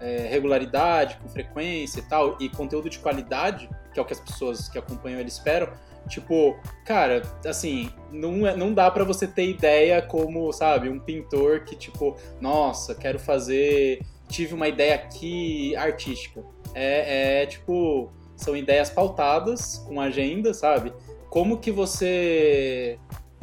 é, 0.00 0.28
regularidade, 0.28 1.18
com 1.22 1.28
frequência 1.28 2.00
e 2.00 2.02
tal, 2.02 2.36
e 2.40 2.48
conteúdo 2.48 2.88
de 2.88 2.98
qualidade, 2.98 3.68
que 3.92 3.98
é 3.98 4.02
o 4.02 4.06
que 4.06 4.12
as 4.12 4.20
pessoas 4.20 4.68
que 4.68 4.78
acompanham 4.78 5.20
ele 5.20 5.28
esperam, 5.28 5.68
tipo, 6.08 6.58
cara, 6.86 7.22
assim, 7.44 7.90
não, 8.10 8.46
é- 8.46 8.56
não 8.56 8.72
dá 8.72 8.90
pra 8.90 9.04
você 9.04 9.26
ter 9.26 9.48
ideia 9.50 10.00
como, 10.00 10.50
sabe, 10.52 10.88
um 10.88 10.98
pintor 10.98 11.64
que, 11.64 11.76
tipo, 11.76 12.16
nossa, 12.40 12.94
quero 12.94 13.18
fazer, 13.18 14.00
tive 14.28 14.54
uma 14.54 14.68
ideia 14.68 14.94
aqui 14.94 15.76
artística. 15.76 16.42
É, 16.72 17.42
é 17.42 17.46
tipo, 17.46 18.10
são 18.40 18.56
ideias 18.56 18.90
pautadas, 18.90 19.78
com 19.86 20.00
agenda, 20.00 20.52
sabe? 20.52 20.92
Como 21.28 21.58
que 21.58 21.70
você 21.70 22.98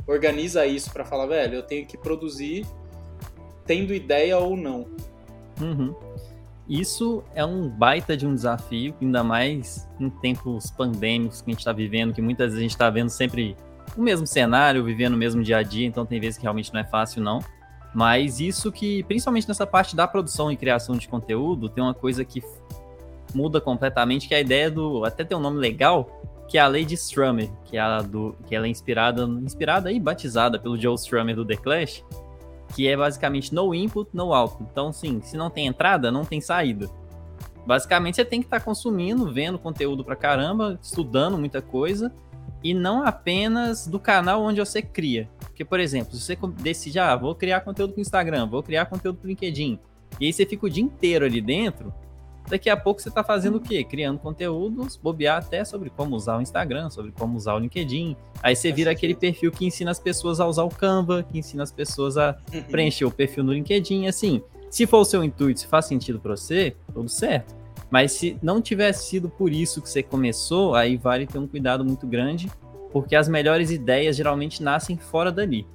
organiza 0.05 0.65
isso 0.65 0.91
pra 0.91 1.05
falar, 1.05 1.25
velho, 1.27 1.55
eu 1.55 1.63
tenho 1.63 1.85
que 1.85 1.97
produzir 1.97 2.65
tendo 3.65 3.93
ideia 3.93 4.37
ou 4.37 4.55
não? 4.55 4.87
Uhum. 5.61 5.93
Isso 6.67 7.23
é 7.33 7.45
um 7.45 7.69
baita 7.69 8.17
de 8.17 8.27
um 8.27 8.33
desafio, 8.33 8.93
ainda 9.01 9.23
mais 9.23 9.87
em 9.99 10.09
tempos 10.09 10.69
pandêmicos 10.69 11.41
que 11.41 11.49
a 11.49 11.53
gente 11.53 11.59
está 11.59 11.71
vivendo, 11.71 12.13
que 12.13 12.21
muitas 12.21 12.47
vezes 12.47 12.59
a 12.59 12.61
gente 12.61 12.71
está 12.71 12.89
vendo 12.89 13.09
sempre 13.09 13.55
o 13.95 14.01
mesmo 14.01 14.27
cenário, 14.27 14.83
vivendo 14.83 15.13
o 15.13 15.17
mesmo 15.17 15.41
dia 15.41 15.57
a 15.57 15.63
dia, 15.63 15.87
então 15.87 16.05
tem 16.05 16.19
vezes 16.19 16.37
que 16.37 16.43
realmente 16.43 16.73
não 16.73 16.81
é 16.81 16.83
fácil, 16.83 17.21
não. 17.21 17.39
Mas 17.93 18.39
isso 18.39 18.71
que, 18.71 19.01
principalmente 19.03 19.47
nessa 19.47 19.65
parte 19.65 19.95
da 19.95 20.07
produção 20.07 20.51
e 20.51 20.57
criação 20.57 20.97
de 20.97 21.07
conteúdo, 21.07 21.69
tem 21.69 21.83
uma 21.83 21.93
coisa 21.93 22.23
que 22.25 22.43
muda 23.33 23.59
completamente, 23.59 24.27
que 24.27 24.33
é 24.33 24.37
a 24.37 24.41
ideia 24.41 24.69
do. 24.71 25.03
Até 25.05 25.23
tem 25.23 25.37
um 25.37 25.41
nome 25.41 25.59
legal, 25.59 26.21
que 26.47 26.57
é 26.57 26.61
a 26.61 26.67
lei 26.67 26.85
de 26.85 26.95
Strummer, 26.95 27.49
que, 27.65 27.77
é 27.77 28.03
do, 28.03 28.35
que 28.45 28.55
ela 28.55 28.65
é 28.65 28.69
inspirada, 28.69 29.23
inspirada 29.23 29.91
e 29.91 29.99
batizada 29.99 30.57
pelo 30.57 30.79
Joe 30.79 30.95
Strummer 30.95 31.35
do 31.35 31.45
The 31.45 31.57
Clash, 31.57 32.03
que 32.75 32.87
é 32.87 32.95
basicamente 32.95 33.53
no 33.53 33.73
input, 33.73 34.09
no 34.13 34.33
output. 34.33 34.69
Então, 34.71 34.91
sim, 34.91 35.21
se 35.21 35.35
não 35.35 35.49
tem 35.49 35.67
entrada, 35.67 36.11
não 36.11 36.23
tem 36.23 36.39
saída. 36.39 36.89
Basicamente, 37.65 38.15
você 38.15 38.25
tem 38.25 38.39
que 38.39 38.47
estar 38.47 38.59
tá 38.59 38.65
consumindo, 38.65 39.31
vendo 39.31 39.59
conteúdo 39.59 40.03
pra 40.03 40.15
caramba, 40.15 40.79
estudando 40.81 41.37
muita 41.37 41.61
coisa, 41.61 42.13
e 42.63 42.73
não 42.73 43.05
apenas 43.05 43.87
do 43.87 43.99
canal 43.99 44.41
onde 44.41 44.59
você 44.59 44.81
cria. 44.81 45.29
Porque, 45.39 45.65
por 45.65 45.79
exemplo, 45.79 46.15
se 46.15 46.21
você 46.21 46.37
decide, 46.59 46.97
ah, 46.97 47.15
vou 47.15 47.35
criar 47.35 47.61
conteúdo 47.61 47.93
pro 47.93 48.01
Instagram, 48.01 48.47
vou 48.47 48.63
criar 48.63 48.85
conteúdo 48.85 49.17
pro 49.17 49.27
LinkedIn, 49.27 49.79
e 50.19 50.25
aí 50.25 50.33
você 50.33 50.45
fica 50.45 50.65
o 50.65 50.69
dia 50.69 50.83
inteiro 50.83 51.25
ali 51.25 51.41
dentro, 51.41 51.93
daqui 52.49 52.69
a 52.69 52.77
pouco 52.77 53.01
você 53.01 53.09
está 53.09 53.23
fazendo 53.23 53.57
o 53.57 53.61
quê? 53.61 53.83
Criando 53.83 54.19
conteúdos, 54.19 54.97
bobear 54.97 55.37
até 55.37 55.63
sobre 55.63 55.89
como 55.89 56.15
usar 56.15 56.37
o 56.37 56.41
Instagram, 56.41 56.89
sobre 56.89 57.11
como 57.11 57.37
usar 57.37 57.55
o 57.55 57.59
LinkedIn. 57.59 58.15
Aí 58.41 58.55
você 58.55 58.71
vira 58.71 58.91
aquele 58.91 59.15
perfil 59.15 59.51
que 59.51 59.65
ensina 59.65 59.91
as 59.91 59.99
pessoas 59.99 60.39
a 60.39 60.47
usar 60.47 60.63
o 60.63 60.69
Canva, 60.69 61.23
que 61.23 61.37
ensina 61.37 61.63
as 61.63 61.71
pessoas 61.71 62.17
a 62.17 62.37
uhum. 62.53 62.63
preencher 62.63 63.05
o 63.05 63.11
perfil 63.11 63.43
no 63.43 63.53
LinkedIn. 63.53 64.07
Assim, 64.07 64.41
se 64.69 64.85
for 64.85 64.99
o 64.99 65.05
seu 65.05 65.23
intuito, 65.23 65.59
se 65.59 65.67
faz 65.67 65.85
sentido 65.85 66.19
para 66.19 66.35
você, 66.35 66.75
tudo 66.93 67.09
certo. 67.09 67.55
Mas 67.89 68.11
se 68.13 68.37
não 68.41 68.61
tivesse 68.61 69.07
sido 69.07 69.29
por 69.29 69.51
isso 69.51 69.81
que 69.81 69.89
você 69.89 70.03
começou, 70.03 70.75
aí 70.75 70.97
vale 70.97 71.25
ter 71.25 71.37
um 71.37 71.47
cuidado 71.47 71.85
muito 71.85 72.05
grande, 72.05 72.51
porque 72.91 73.15
as 73.15 73.29
melhores 73.29 73.71
ideias 73.71 74.15
geralmente 74.15 74.61
nascem 74.61 74.97
fora 74.97 75.31
dali. 75.31 75.65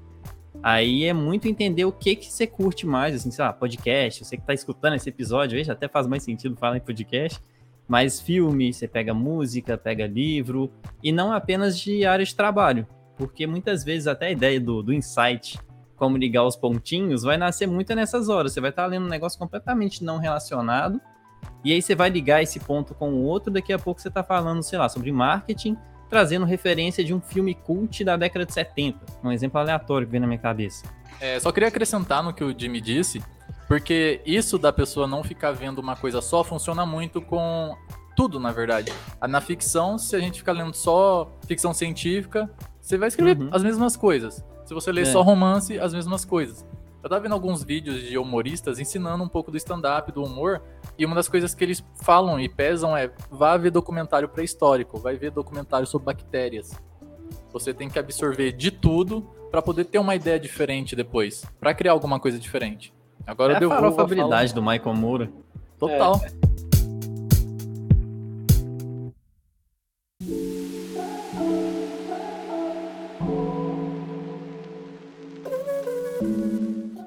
Aí 0.62 1.04
é 1.04 1.12
muito 1.12 1.48
entender 1.48 1.84
o 1.84 1.90
que 1.90 2.14
que 2.14 2.32
você 2.32 2.46
curte 2.46 2.86
mais, 2.86 3.16
assim, 3.16 3.32
sei 3.32 3.44
lá, 3.44 3.52
podcast, 3.52 4.24
você 4.24 4.36
que 4.36 4.46
tá 4.46 4.54
escutando 4.54 4.94
esse 4.94 5.08
episódio, 5.08 5.58
veja, 5.58 5.72
até 5.72 5.88
faz 5.88 6.06
mais 6.06 6.22
sentido 6.22 6.56
falar 6.56 6.76
em 6.76 6.80
podcast, 6.80 7.40
mas 7.88 8.20
filme, 8.20 8.72
você 8.72 8.86
pega 8.86 9.12
música, 9.12 9.76
pega 9.76 10.06
livro, 10.06 10.72
e 11.02 11.10
não 11.10 11.32
apenas 11.32 11.78
de 11.78 12.06
área 12.06 12.24
de 12.24 12.34
trabalho, 12.34 12.86
porque 13.16 13.44
muitas 13.44 13.82
vezes 13.82 14.06
até 14.06 14.26
a 14.26 14.30
ideia 14.30 14.60
do, 14.60 14.84
do 14.84 14.92
insight, 14.92 15.58
como 15.96 16.16
ligar 16.16 16.44
os 16.44 16.54
pontinhos, 16.54 17.24
vai 17.24 17.36
nascer 17.36 17.66
muito 17.66 17.92
nessas 17.96 18.28
horas, 18.28 18.52
você 18.52 18.60
vai 18.60 18.70
estar 18.70 18.82
tá 18.82 18.88
lendo 18.88 19.06
um 19.06 19.10
negócio 19.10 19.38
completamente 19.38 20.04
não 20.04 20.18
relacionado, 20.18 21.00
e 21.64 21.72
aí 21.72 21.82
você 21.82 21.96
vai 21.96 22.08
ligar 22.08 22.40
esse 22.40 22.60
ponto 22.60 22.94
com 22.94 23.12
o 23.14 23.24
outro, 23.24 23.52
daqui 23.52 23.72
a 23.72 23.78
pouco 23.80 24.00
você 24.00 24.06
está 24.06 24.22
falando, 24.22 24.62
sei 24.62 24.78
lá, 24.78 24.88
sobre 24.88 25.10
marketing, 25.10 25.76
trazendo 26.12 26.44
referência 26.44 27.02
de 27.02 27.14
um 27.14 27.22
filme 27.22 27.54
cult 27.54 28.04
da 28.04 28.18
década 28.18 28.44
de 28.44 28.52
70. 28.52 28.98
Um 29.24 29.32
exemplo 29.32 29.58
aleatório 29.58 30.06
que 30.06 30.12
vem 30.12 30.20
na 30.20 30.26
minha 30.26 30.38
cabeça. 30.38 30.84
É, 31.18 31.40
só 31.40 31.50
queria 31.50 31.70
acrescentar 31.70 32.22
no 32.22 32.34
que 32.34 32.44
o 32.44 32.54
Jimmy 32.54 32.82
disse, 32.82 33.24
porque 33.66 34.20
isso 34.26 34.58
da 34.58 34.70
pessoa 34.70 35.06
não 35.06 35.24
ficar 35.24 35.52
vendo 35.52 35.78
uma 35.78 35.96
coisa 35.96 36.20
só 36.20 36.44
funciona 36.44 36.84
muito 36.84 37.22
com 37.22 37.74
tudo, 38.14 38.38
na 38.38 38.52
verdade. 38.52 38.92
Na 39.26 39.40
ficção, 39.40 39.96
se 39.96 40.14
a 40.14 40.20
gente 40.20 40.40
ficar 40.40 40.52
lendo 40.52 40.74
só 40.74 41.32
ficção 41.46 41.72
científica, 41.72 42.50
você 42.78 42.98
vai 42.98 43.08
escrever 43.08 43.44
uhum. 43.44 43.48
as 43.50 43.62
mesmas 43.62 43.96
coisas. 43.96 44.44
Se 44.66 44.74
você 44.74 44.92
ler 44.92 45.02
é. 45.02 45.04
só 45.06 45.22
romance, 45.22 45.80
as 45.80 45.94
mesmas 45.94 46.26
coisas. 46.26 46.62
Eu 47.02 47.08
tava 47.08 47.20
vendo 47.20 47.32
alguns 47.32 47.64
vídeos 47.64 48.00
de 48.00 48.16
humoristas 48.16 48.78
ensinando 48.78 49.24
um 49.24 49.28
pouco 49.28 49.50
do 49.50 49.56
stand-up, 49.56 50.12
do 50.12 50.22
humor, 50.22 50.62
e 50.96 51.04
uma 51.04 51.16
das 51.16 51.28
coisas 51.28 51.52
que 51.52 51.64
eles 51.64 51.84
falam 52.00 52.38
e 52.38 52.48
pesam 52.48 52.96
é: 52.96 53.10
vá 53.28 53.56
ver 53.56 53.72
documentário 53.72 54.28
pré-histórico, 54.28 54.98
vai 54.98 55.16
ver 55.16 55.32
documentário 55.32 55.86
sobre 55.86 56.06
bactérias. 56.06 56.80
Você 57.52 57.74
tem 57.74 57.90
que 57.90 57.98
absorver 57.98 58.52
de 58.52 58.70
tudo 58.70 59.22
para 59.50 59.60
poder 59.60 59.84
ter 59.84 59.98
uma 59.98 60.14
ideia 60.14 60.38
diferente 60.38 60.94
depois, 60.94 61.44
para 61.58 61.74
criar 61.74 61.92
alguma 61.92 62.20
coisa 62.20 62.38
diferente. 62.38 62.94
Agora 63.26 63.54
é 63.54 63.56
a 63.56 64.02
habilidade 64.02 64.54
do 64.54 64.62
Michael 64.62 64.94
Moura. 64.94 65.30
Total. 65.78 66.20
É. 66.24 66.52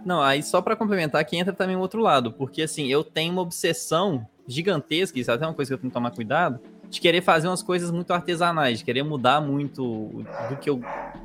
Não, 0.05 0.21
aí 0.21 0.43
só 0.43 0.61
para 0.61 0.75
complementar 0.75 1.25
que 1.25 1.35
entra 1.35 1.51
também 1.51 1.75
o 1.75 1.79
outro 1.79 1.99
lado, 1.99 2.31
porque 2.31 2.61
assim, 2.61 2.85
eu 2.85 3.03
tenho 3.03 3.33
uma 3.33 3.41
obsessão 3.41 4.25
gigantesca, 4.47 5.19
isso 5.19 5.31
é 5.31 5.33
até 5.33 5.45
uma 5.47 5.53
coisa 5.53 5.69
que 5.69 5.73
eu 5.73 5.79
tenho 5.79 5.89
que 5.89 5.95
tomar 5.95 6.11
cuidado, 6.11 6.59
de 6.87 7.01
querer 7.01 7.21
fazer 7.21 7.47
umas 7.47 7.63
coisas 7.63 7.89
muito 7.89 8.13
artesanais, 8.13 8.77
de 8.77 8.85
querer 8.85 9.01
mudar 9.01 9.41
muito 9.41 10.23
do 10.47 10.57
que 10.57 10.69
eu 10.69 10.79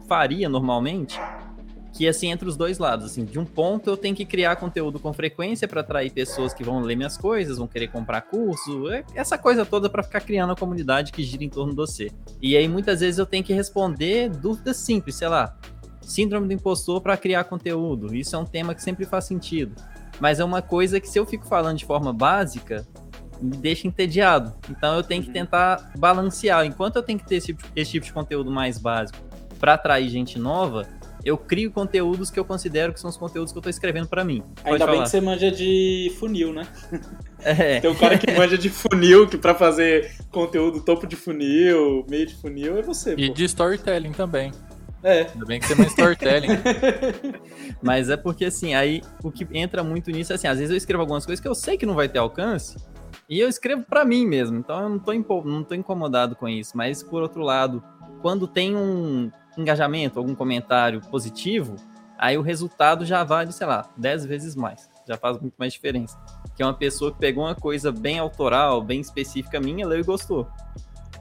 faria 0.09 0.49
normalmente, 0.49 1.21
que 1.93 2.09
assim 2.09 2.31
entre 2.31 2.49
os 2.49 2.57
dois 2.57 2.79
lados, 2.79 3.05
assim, 3.05 3.27
de 3.27 3.39
um 3.39 3.45
ponto 3.45 3.91
eu 3.91 3.99
tenho 3.99 4.17
que 4.17 4.25
criar 4.25 4.57
conteúdo 4.57 4.99
com 4.99 5.13
frequência 5.13 5.69
para 5.69 5.83
atrair 5.83 6.11
pessoas 6.11 6.55
que 6.55 6.65
vão 6.65 6.81
ler 6.81 6.97
minhas 6.97 7.19
coisas, 7.19 7.59
vão 7.59 7.67
querer 7.67 7.89
comprar 7.89 8.23
curso, 8.23 8.89
é, 8.91 9.05
essa 9.15 9.37
coisa 9.37 9.67
toda 9.67 9.91
para 9.91 10.03
ficar 10.03 10.23
criando 10.23 10.55
a 10.55 10.57
comunidade 10.57 11.13
que 11.13 11.23
gira 11.23 11.45
em 11.45 11.51
torno 11.51 11.73
de 11.73 11.77
você. 11.77 12.11
E 12.41 12.57
aí 12.57 12.67
muitas 12.67 13.01
vezes 13.01 13.19
eu 13.19 13.27
tenho 13.27 13.45
que 13.45 13.53
responder 13.53 14.31
dúvidas 14.31 14.79
simples, 14.79 15.17
sei 15.17 15.29
lá, 15.29 15.55
síndrome 16.01 16.47
do 16.47 16.53
impostor 16.53 17.01
para 17.01 17.17
criar 17.17 17.45
conteúdo. 17.45 18.15
Isso 18.15 18.35
é 18.35 18.39
um 18.39 18.45
tema 18.45 18.75
que 18.75 18.83
sempre 18.83 19.05
faz 19.05 19.25
sentido. 19.25 19.75
Mas 20.19 20.41
é 20.41 20.45
uma 20.45 20.61
coisa 20.61 21.01
que, 21.01 21.09
se 21.09 21.19
eu 21.19 21.25
fico 21.25 21.47
falando 21.47 21.79
de 21.79 21.85
forma 21.85 22.13
básica, 22.13 22.87
me 23.41 23.57
deixa 23.57 23.87
entediado. 23.87 24.55
Então 24.69 24.97
eu 24.97 25.03
tenho 25.03 25.23
que 25.23 25.29
uhum. 25.29 25.35
tentar 25.35 25.93
balancear. 25.99 26.65
Enquanto 26.67 26.97
eu 26.97 27.03
tenho 27.03 27.19
que 27.19 27.27
ter 27.27 27.37
esse, 27.37 27.57
esse 27.75 27.93
tipo 27.93 28.07
de 28.07 28.13
conteúdo 28.13 28.51
mais 28.51 28.79
básico 28.79 29.19
para 29.59 29.75
atrair 29.75 30.09
gente 30.09 30.39
nova, 30.39 30.87
eu 31.25 31.37
crio 31.37 31.71
conteúdos 31.71 32.31
que 32.31 32.39
eu 32.39 32.45
considero 32.45 32.93
que 32.93 33.01
são 33.01 33.11
os 33.11 33.17
conteúdos 33.17 33.53
que 33.53 33.59
eu 33.59 33.61
estou 33.61 33.71
escrevendo 33.71 34.09
para 34.09 34.25
mim. 34.25 34.43
Pode 34.63 34.69
Ainda 34.69 34.79
falar. 34.79 34.93
bem 34.93 35.03
que 35.03 35.09
você 35.09 35.21
manja 35.21 35.51
de 35.51 36.13
funil, 36.19 36.53
né? 36.53 36.67
É. 37.43 37.81
Tem 37.81 37.91
um 37.91 37.95
cara 37.95 38.17
que 38.19 38.31
manja 38.33 38.57
de 38.57 38.71
funil, 38.71 39.27
que 39.27 39.37
para 39.37 39.55
fazer 39.55 40.13
conteúdo 40.31 40.81
topo 40.81 41.07
de 41.07 41.17
funil, 41.17 42.07
meio 42.09 42.27
de 42.27 42.35
funil, 42.35 42.79
é 42.79 42.83
você. 42.83 43.15
E 43.17 43.29
pô. 43.29 43.35
de 43.35 43.45
storytelling 43.45 44.13
também. 44.13 44.53
É. 45.03 45.27
Ainda 45.33 45.47
bem 45.47 45.61
que 45.61 45.67
você 45.67 45.73
é 45.73 45.77
mais 45.77 45.91
storytelling. 45.91 46.49
Mas 47.83 48.11
é 48.11 48.17
porque, 48.17 48.45
assim, 48.45 48.75
aí 48.75 49.03
o 49.23 49.31
que 49.31 49.47
entra 49.53 49.83
muito 49.83 50.11
nisso 50.11 50.33
é 50.33 50.37
assim, 50.37 50.47
às 50.47 50.59
vezes 50.59 50.71
eu 50.71 50.77
escrevo 50.77 51.01
algumas 51.03 51.25
coisas 51.25 51.41
que 51.41 51.49
eu 51.49 51.55
sei 51.55 51.77
que 51.77 51.87
não 51.87 51.95
vai 51.95 52.09
ter 52.09 52.19
alcance, 52.19 52.77
e 53.29 53.39
eu 53.39 53.49
escrevo 53.49 53.85
para 53.85 54.05
mim 54.05 54.27
mesmo, 54.27 54.59
então 54.59 54.81
eu 54.81 54.89
não 54.89 54.99
tô, 54.99 55.13
não 55.45 55.63
tô 55.63 55.75
incomodado 55.75 56.35
com 56.35 56.49
isso. 56.49 56.77
Mas, 56.77 57.01
por 57.01 57.23
outro 57.23 57.43
lado, 57.43 57.83
quando 58.21 58.47
tem 58.49 58.77
um 58.77 59.31
engajamento, 59.57 60.19
algum 60.19 60.35
comentário 60.35 61.01
positivo, 61.01 61.77
aí 62.19 62.37
o 62.37 62.43
resultado 62.43 63.07
já 63.07 63.23
vale, 63.23 63.53
sei 63.53 63.69
lá, 63.69 63.89
10 63.97 64.27
vezes 64.27 64.57
mais. 64.57 64.91
Já 65.07 65.17
faz 65.17 65.39
muito 65.39 65.55
mais 65.57 65.73
diferença. 65.73 66.19
Que 66.57 66.63
é 66.63 66.67
uma 66.67 66.75
pessoa 66.75 67.13
que 67.13 67.19
pegou 67.19 67.45
uma 67.45 67.55
coisa 67.55 67.93
bem 67.93 68.19
autoral, 68.19 68.83
bem 68.83 69.01
específica 69.01 69.61
minha, 69.61 69.87
leu 69.87 70.01
e 70.01 70.05
gostou. 70.05 70.49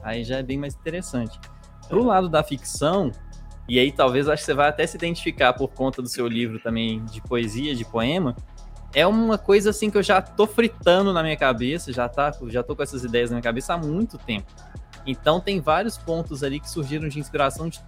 Aí 0.02 0.24
já 0.24 0.38
é 0.38 0.42
bem 0.42 0.58
mais 0.58 0.74
interessante. 0.74 1.38
Pro 1.88 2.02
lado 2.02 2.28
da 2.28 2.42
ficção, 2.42 3.12
e 3.70 3.78
aí 3.78 3.92
talvez 3.92 4.28
acho 4.28 4.42
que 4.42 4.46
você 4.46 4.52
vai 4.52 4.68
até 4.68 4.84
se 4.84 4.96
identificar 4.96 5.52
por 5.52 5.68
conta 5.68 6.02
do 6.02 6.08
seu 6.08 6.26
livro 6.26 6.58
também 6.58 7.04
de 7.04 7.20
poesia, 7.20 7.72
de 7.72 7.84
poema. 7.84 8.34
É 8.92 9.06
uma 9.06 9.38
coisa 9.38 9.70
assim 9.70 9.88
que 9.88 9.96
eu 9.96 10.02
já 10.02 10.20
tô 10.20 10.44
fritando 10.44 11.12
na 11.12 11.22
minha 11.22 11.36
cabeça, 11.36 11.92
já 11.92 12.08
tá, 12.08 12.32
já 12.48 12.64
tô 12.64 12.74
com 12.74 12.82
essas 12.82 13.04
ideias 13.04 13.30
na 13.30 13.36
minha 13.36 13.44
cabeça 13.44 13.74
há 13.74 13.78
muito 13.78 14.18
tempo. 14.18 14.52
Então 15.06 15.40
tem 15.40 15.60
vários 15.60 15.96
pontos 15.96 16.42
ali 16.42 16.58
que 16.58 16.68
surgiram 16.68 17.06
de 17.06 17.20
inspiração 17.20 17.68
de 17.68 17.80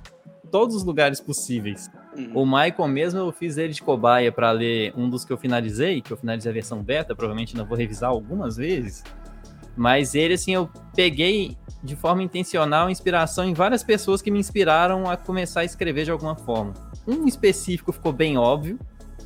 todos 0.52 0.76
os 0.76 0.84
lugares 0.84 1.20
possíveis. 1.20 1.90
Uhum. 2.16 2.30
O 2.32 2.46
Michael 2.46 2.86
mesmo, 2.86 3.18
eu 3.18 3.32
fiz 3.32 3.56
ele 3.58 3.72
de 3.72 3.82
cobaia 3.82 4.30
para 4.30 4.52
ler 4.52 4.94
um 4.96 5.10
dos 5.10 5.24
que 5.24 5.32
eu 5.32 5.36
finalizei, 5.36 6.00
que 6.00 6.12
eu 6.12 6.16
finalizei 6.16 6.52
a 6.52 6.54
versão 6.54 6.80
beta, 6.80 7.12
provavelmente 7.12 7.56
ainda 7.56 7.68
vou 7.68 7.76
revisar 7.76 8.10
algumas 8.10 8.56
vezes. 8.56 9.02
Mas 9.76 10.14
ele, 10.14 10.34
assim, 10.34 10.52
eu 10.52 10.68
peguei 10.94 11.56
de 11.82 11.96
forma 11.96 12.22
intencional 12.22 12.88
inspiração 12.88 13.44
em 13.44 13.54
várias 13.54 13.82
pessoas 13.82 14.22
que 14.22 14.30
me 14.30 14.38
inspiraram 14.38 15.10
a 15.10 15.16
começar 15.16 15.60
a 15.60 15.64
escrever 15.64 16.04
de 16.04 16.10
alguma 16.10 16.36
forma. 16.36 16.74
Um 17.06 17.26
específico 17.26 17.92
ficou 17.92 18.12
bem 18.12 18.38
óbvio, 18.38 18.78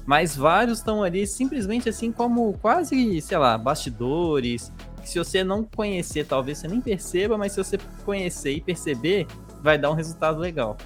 mas 0.06 0.36
vários 0.36 0.78
estão 0.78 1.02
ali 1.02 1.26
simplesmente 1.26 1.88
assim 1.88 2.10
como 2.10 2.56
quase, 2.58 3.20
sei 3.20 3.36
lá, 3.36 3.58
bastidores. 3.58 4.72
Que 5.02 5.10
se 5.10 5.18
você 5.18 5.44
não 5.44 5.64
conhecer, 5.64 6.24
talvez 6.24 6.58
você 6.58 6.68
nem 6.68 6.80
perceba, 6.80 7.36
mas 7.36 7.52
se 7.52 7.62
você 7.62 7.78
conhecer 8.04 8.52
e 8.52 8.60
perceber, 8.60 9.26
vai 9.62 9.76
dar 9.76 9.90
um 9.90 9.94
resultado 9.94 10.38
legal. 10.38 10.76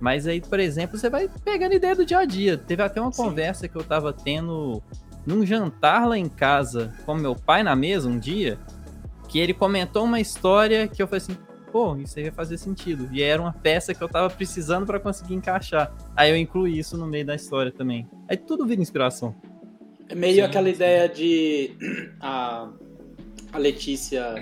Mas 0.00 0.26
aí, 0.26 0.40
por 0.40 0.58
exemplo, 0.58 0.98
você 0.98 1.08
vai 1.08 1.28
pegando 1.44 1.74
ideia 1.74 1.94
do 1.94 2.04
dia 2.04 2.18
a 2.18 2.24
dia. 2.24 2.58
Teve 2.58 2.82
até 2.82 3.00
uma 3.00 3.12
Sim. 3.12 3.22
conversa 3.22 3.68
que 3.68 3.76
eu 3.76 3.84
tava 3.84 4.12
tendo 4.12 4.82
num 5.24 5.44
jantar 5.44 6.06
lá 6.06 6.16
em 6.16 6.28
casa 6.28 6.92
com 7.04 7.14
meu 7.14 7.34
pai 7.34 7.62
na 7.62 7.74
mesa 7.74 8.08
um 8.08 8.18
dia, 8.18 8.58
que 9.36 9.40
ele 9.40 9.52
comentou 9.52 10.04
uma 10.04 10.18
história 10.18 10.88
que 10.88 11.02
eu 11.02 11.06
falei 11.06 11.18
assim, 11.18 11.36
pô, 11.70 11.94
isso 11.96 12.18
aí 12.18 12.24
vai 12.24 12.32
fazer 12.32 12.56
sentido. 12.56 13.06
E 13.12 13.22
era 13.22 13.40
uma 13.40 13.52
peça 13.52 13.92
que 13.94 14.02
eu 14.02 14.08
tava 14.08 14.30
precisando 14.30 14.86
para 14.86 14.98
conseguir 14.98 15.34
encaixar. 15.34 15.94
Aí 16.16 16.30
eu 16.30 16.36
incluí 16.38 16.78
isso 16.78 16.96
no 16.96 17.06
meio 17.06 17.26
da 17.26 17.34
história 17.34 17.70
também. 17.70 18.08
Aí 18.30 18.38
tudo 18.38 18.64
vira 18.64 18.80
inspiração. 18.80 19.34
É 20.08 20.14
meio 20.14 20.36
sim, 20.36 20.40
aquela 20.40 20.68
sim. 20.68 20.74
ideia 20.74 21.06
de 21.06 21.70
a, 22.18 22.70
a 23.52 23.58
Letícia 23.58 24.36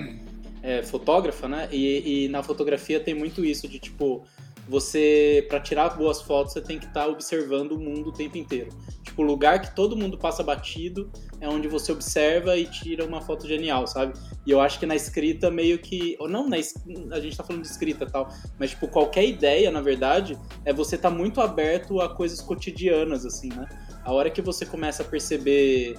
é 0.62 0.80
fotógrafa, 0.84 1.48
né? 1.48 1.68
E, 1.72 2.26
e, 2.26 2.28
na 2.28 2.44
fotografia 2.44 3.00
tem 3.00 3.14
muito 3.14 3.44
isso 3.44 3.66
de 3.66 3.80
tipo 3.80 4.22
você 4.68 5.44
para 5.48 5.58
tirar 5.58 5.90
boas 5.90 6.22
fotos 6.22 6.52
você 6.52 6.60
tem 6.60 6.78
que 6.78 6.86
estar 6.86 7.02
tá 7.02 7.08
observando 7.08 7.72
o 7.72 7.80
mundo 7.80 8.10
o 8.10 8.12
tempo 8.12 8.38
inteiro. 8.38 8.68
Tipo, 9.02 9.22
o 9.22 9.26
lugar 9.26 9.60
que 9.60 9.74
todo 9.74 9.96
mundo 9.96 10.16
passa 10.16 10.44
batido 10.44 11.10
é 11.44 11.48
onde 11.48 11.68
você 11.68 11.92
observa 11.92 12.56
e 12.56 12.64
tira 12.64 13.04
uma 13.04 13.20
foto 13.20 13.46
genial, 13.46 13.86
sabe? 13.86 14.14
E 14.46 14.50
eu 14.50 14.60
acho 14.60 14.78
que 14.78 14.86
na 14.86 14.96
escrita 14.96 15.50
meio 15.50 15.78
que, 15.78 16.16
ou 16.18 16.26
não 16.26 16.48
na 16.48 16.56
a 16.56 17.20
gente 17.20 17.36
tá 17.36 17.44
falando 17.44 17.62
de 17.62 17.68
escrita 17.68 18.06
tal, 18.06 18.28
mas 18.58 18.70
tipo 18.70 18.88
qualquer 18.88 19.26
ideia, 19.26 19.70
na 19.70 19.82
verdade, 19.82 20.38
é 20.64 20.72
você 20.72 20.96
tá 20.96 21.10
muito 21.10 21.42
aberto 21.42 22.00
a 22.00 22.08
coisas 22.08 22.40
cotidianas 22.40 23.26
assim, 23.26 23.50
né? 23.50 23.68
A 24.02 24.12
hora 24.12 24.30
que 24.30 24.40
você 24.40 24.64
começa 24.64 25.02
a 25.02 25.06
perceber 25.06 25.98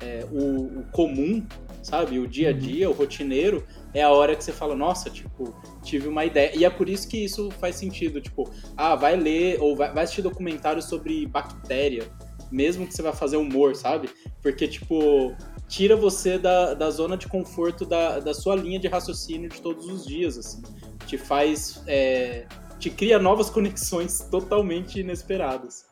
é, 0.00 0.24
o, 0.30 0.80
o 0.80 0.84
comum, 0.92 1.44
sabe? 1.82 2.20
O 2.20 2.28
dia 2.28 2.50
a 2.50 2.52
uhum. 2.52 2.58
dia, 2.58 2.90
o 2.90 2.92
rotineiro, 2.92 3.64
é 3.92 4.02
a 4.02 4.10
hora 4.10 4.36
que 4.36 4.44
você 4.44 4.52
fala, 4.52 4.76
nossa, 4.76 5.10
tipo, 5.10 5.54
tive 5.82 6.06
uma 6.06 6.24
ideia. 6.24 6.52
E 6.56 6.64
é 6.64 6.70
por 6.70 6.88
isso 6.88 7.08
que 7.08 7.24
isso 7.24 7.50
faz 7.60 7.76
sentido, 7.76 8.20
tipo, 8.20 8.48
ah, 8.76 8.94
vai 8.94 9.16
ler 9.16 9.60
ou 9.60 9.74
vai, 9.74 9.92
vai 9.92 10.04
assistir 10.04 10.22
documentário 10.22 10.82
sobre 10.82 11.26
bactéria, 11.26 12.08
mesmo 12.50 12.86
que 12.86 12.94
você 12.94 13.02
vai 13.02 13.12
fazer 13.12 13.36
humor, 13.36 13.74
sabe? 13.76 14.08
Porque, 14.42 14.66
tipo, 14.68 15.34
tira 15.68 15.96
você 15.96 16.38
da, 16.38 16.74
da 16.74 16.90
zona 16.90 17.16
de 17.16 17.26
conforto 17.26 17.84
da, 17.84 18.20
da 18.20 18.34
sua 18.34 18.54
linha 18.54 18.78
de 18.78 18.88
raciocínio 18.88 19.48
de 19.48 19.60
todos 19.60 19.86
os 19.86 20.04
dias, 20.04 20.38
assim. 20.38 20.62
Te 21.06 21.18
faz. 21.18 21.82
É, 21.86 22.46
te 22.78 22.90
cria 22.90 23.18
novas 23.18 23.50
conexões 23.50 24.20
totalmente 24.30 25.00
inesperadas. 25.00 25.86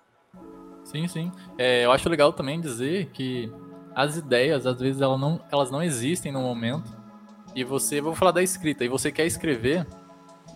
Sim, 0.85 1.07
sim. 1.09 1.33
É, 1.57 1.85
eu 1.85 1.93
acho 1.93 2.09
legal 2.09 2.33
também 2.33 2.61
dizer 2.61 3.07
que 3.13 3.51
as 3.95 4.17
ideias, 4.17 4.67
às 4.67 4.79
vezes, 4.79 5.01
elas 5.01 5.21
não, 5.21 5.41
elas 5.51 5.71
não 5.71 5.83
existem 5.83 6.33
no 6.33 6.41
momento 6.41 7.03
e 7.55 7.65
você, 7.65 8.01
vou 8.01 8.15
falar 8.15 8.33
da 8.33 8.43
escrita, 8.43 8.85
e 8.85 8.89
você 8.89 9.13
quer 9.13 9.27
escrever, 9.27 9.87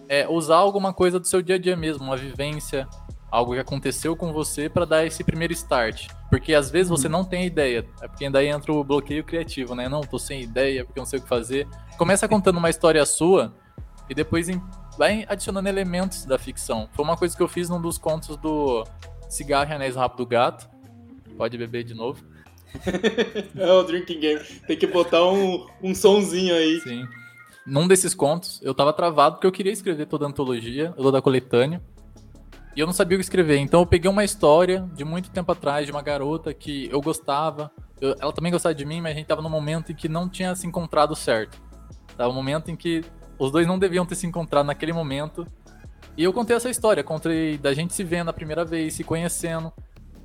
é 0.09 0.27
usar 0.29 0.57
alguma 0.57 0.93
coisa 0.93 1.21
do 1.21 1.27
seu 1.27 1.43
dia 1.43 1.57
a 1.57 1.59
dia 1.59 1.77
mesmo, 1.77 2.05
uma 2.05 2.17
vivência, 2.17 2.89
algo 3.31 3.55
que 3.55 3.61
aconteceu 3.61 4.17
com 4.17 4.33
você 4.33 4.69
para 4.69 4.85
dar 4.85 5.07
esse 5.07 5.23
primeiro 5.25 5.53
start. 5.53 6.09
Porque 6.31 6.55
às 6.55 6.71
vezes 6.71 6.89
você 6.89 7.07
uhum. 7.07 7.13
não 7.13 7.25
tem 7.25 7.47
ideia, 7.47 7.87
é 8.01 8.09
porque 8.09 8.29
daí 8.31 8.49
entra 8.49 8.73
o 8.73 8.85
bloqueio 8.85 9.25
criativo, 9.25 9.75
né? 9.75 9.89
Não, 9.89 10.01
tô 10.01 10.19
sem 10.19 10.43
ideia, 10.43 10.85
porque 10.85 11.01
não 11.01 11.07
sei 11.07 11.19
o 11.19 11.23
que 11.23 11.29
fazer. 11.29 11.67
Começa 11.99 12.29
contando 12.29 12.59
uma 12.59 12.71
história 12.71 13.05
sua 13.05 13.55
e 14.09 14.15
depois 14.15 14.49
vai 14.97 15.25
adicionando 15.29 15.69
elementos 15.69 16.25
da 16.25 16.39
ficção. 16.39 16.89
Foi 16.93 17.05
uma 17.05 17.17
coisa 17.17 17.37
que 17.37 17.43
eu 17.43 17.49
fiz 17.49 17.69
num 17.69 17.81
dos 17.81 17.99
contos 17.99 18.37
do 18.37 18.85
Cigarro 19.29 19.71
e 19.71 19.75
Anéis 19.75 19.97
Rápido 19.97 20.19
do 20.19 20.27
Gato. 20.27 20.69
Pode 21.37 21.59
beber 21.59 21.85
de 21.85 21.95
novo. 21.95 22.25
é 23.57 23.73
o 23.73 23.83
drinking 23.83 24.21
game. 24.21 24.41
Tem 24.67 24.77
que 24.77 24.87
botar 24.87 25.25
um, 25.27 25.67
um 25.83 25.95
sonzinho 25.95 26.55
aí. 26.55 26.81
Sim. 26.81 27.07
Num 27.67 27.89
desses 27.89 28.15
contos, 28.15 28.61
eu 28.63 28.73
tava 28.73 28.93
travado 28.93 29.37
porque 29.37 29.47
eu 29.47 29.53
queria 29.53 29.73
escrever 29.73 30.07
toda 30.07 30.25
a 30.25 30.29
antologia, 30.29 30.93
toda 30.97 31.19
a 31.19 31.23
coletânea. 31.23 31.83
E 32.77 32.81
eu 32.81 32.87
não 32.87 32.93
sabia 32.93 33.17
o 33.17 33.19
que 33.19 33.25
escrever. 33.25 33.57
Então 33.57 33.81
eu 33.81 33.87
peguei 33.87 34.11
uma 34.11 34.23
história 34.23 34.87
de 34.95 35.03
muito 35.03 35.31
tempo 35.31 35.51
atrás 35.51 35.87
de 35.87 35.93
uma 35.93 36.03
garota 36.03 36.53
que 36.53 36.91
eu 36.93 37.01
gostava. 37.01 37.71
Eu, 37.99 38.15
ela 38.21 38.33
também 38.35 38.53
gostava 38.53 38.75
de 38.75 38.85
mim, 38.85 39.01
mas 39.01 39.13
a 39.13 39.15
gente 39.15 39.27
tava 39.27 39.41
num 39.41 39.49
momento 39.49 39.93
em 39.93 39.95
que 39.95 40.11
não 40.11 40.29
tinha 40.29 40.55
se 40.55 40.67
encontrado 40.67 41.17
certo. 41.17 41.59
Tava 42.19 42.29
um 42.29 42.35
momento 42.35 42.71
em 42.71 42.77
que 42.77 43.03
os 43.39 43.51
dois 43.51 43.67
não 43.67 43.79
deviam 43.79 44.05
ter 44.05 44.15
se 44.15 44.27
encontrado 44.27 44.67
naquele 44.67 44.93
momento. 44.93 45.47
E 46.19 46.23
eu 46.23 46.35
contei 46.35 46.55
essa 46.55 46.69
história, 46.69 47.03
contei 47.03 47.57
da 47.57 47.73
gente 47.73 47.95
se 47.95 48.05
vendo 48.05 48.29
a 48.29 48.33
primeira 48.33 48.63
vez, 48.63 48.93
se 48.93 49.03
conhecendo. 49.03 49.73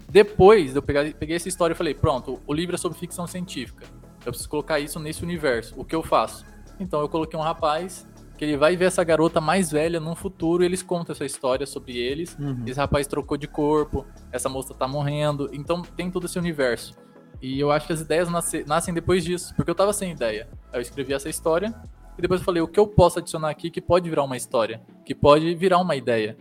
Depois 0.10 0.76
eu 0.76 0.82
peguei, 0.82 1.14
peguei 1.14 1.38
essa 1.38 1.48
história 1.48 1.74
e 1.74 1.78
falei, 1.78 1.94
pronto, 1.94 2.42
o 2.46 2.54
livro 2.54 2.76
é 2.76 2.78
sobre 2.78 2.98
ficção 2.98 3.26
científica. 3.28 3.86
Eu 4.26 4.32
preciso 4.34 4.50
colocar 4.50 4.78
isso 4.78 5.00
nesse 5.00 5.24
universo. 5.24 5.74
O 5.78 5.86
que 5.86 5.96
eu 5.96 6.04
faço? 6.04 6.46
Então 6.82 7.00
eu 7.00 7.08
coloquei 7.08 7.40
um 7.40 7.44
rapaz 7.44 8.06
que 8.42 8.46
ele 8.46 8.58
vai 8.58 8.76
ver 8.76 8.86
essa 8.86 9.04
garota 9.04 9.40
mais 9.40 9.70
velha 9.70 10.00
no 10.00 10.16
futuro 10.16 10.64
e 10.64 10.66
eles 10.66 10.82
contam 10.82 11.14
essa 11.14 11.24
história 11.24 11.68
sobre 11.68 11.96
eles. 11.96 12.36
Uhum. 12.40 12.64
Esse 12.66 12.80
rapaz 12.80 13.06
trocou 13.06 13.38
de 13.38 13.48
corpo, 13.48 14.04
essa 14.32 14.50
moça 14.50 14.74
tá 14.74 14.88
morrendo. 14.88 15.48
Então 15.54 15.84
tem 15.84 16.10
todo 16.10 16.26
esse 16.26 16.40
universo. 16.40 16.96
E 17.40 17.60
eu 17.60 17.72
acho 17.72 17.86
que 17.86 17.94
as 17.94 18.02
ideias 18.02 18.28
nasce, 18.32 18.64
nascem 18.66 18.96
depois 18.96 19.24
disso, 19.24 19.54
porque 19.56 19.70
eu 19.70 19.76
tava 19.76 19.94
sem 19.94 20.12
ideia. 20.12 20.48
Aí 20.74 20.80
eu 20.80 20.82
escrevi 20.82 21.14
essa 21.14 21.30
história 21.30 21.72
e 22.18 22.22
depois 22.24 22.42
eu 22.42 22.46
falei, 22.46 22.64
o 22.64 22.68
que 22.68 22.80
eu 22.80 22.88
posso 22.88 23.20
adicionar 23.20 23.52
aqui 23.52 23.70
que 23.70 23.80
pode 23.80 24.10
virar 24.10 24.24
uma 24.24 24.36
história? 24.36 24.82
Que 25.06 25.14
pode 25.14 25.54
virar 25.54 25.78
uma 25.78 25.96
ideia. 25.96 26.36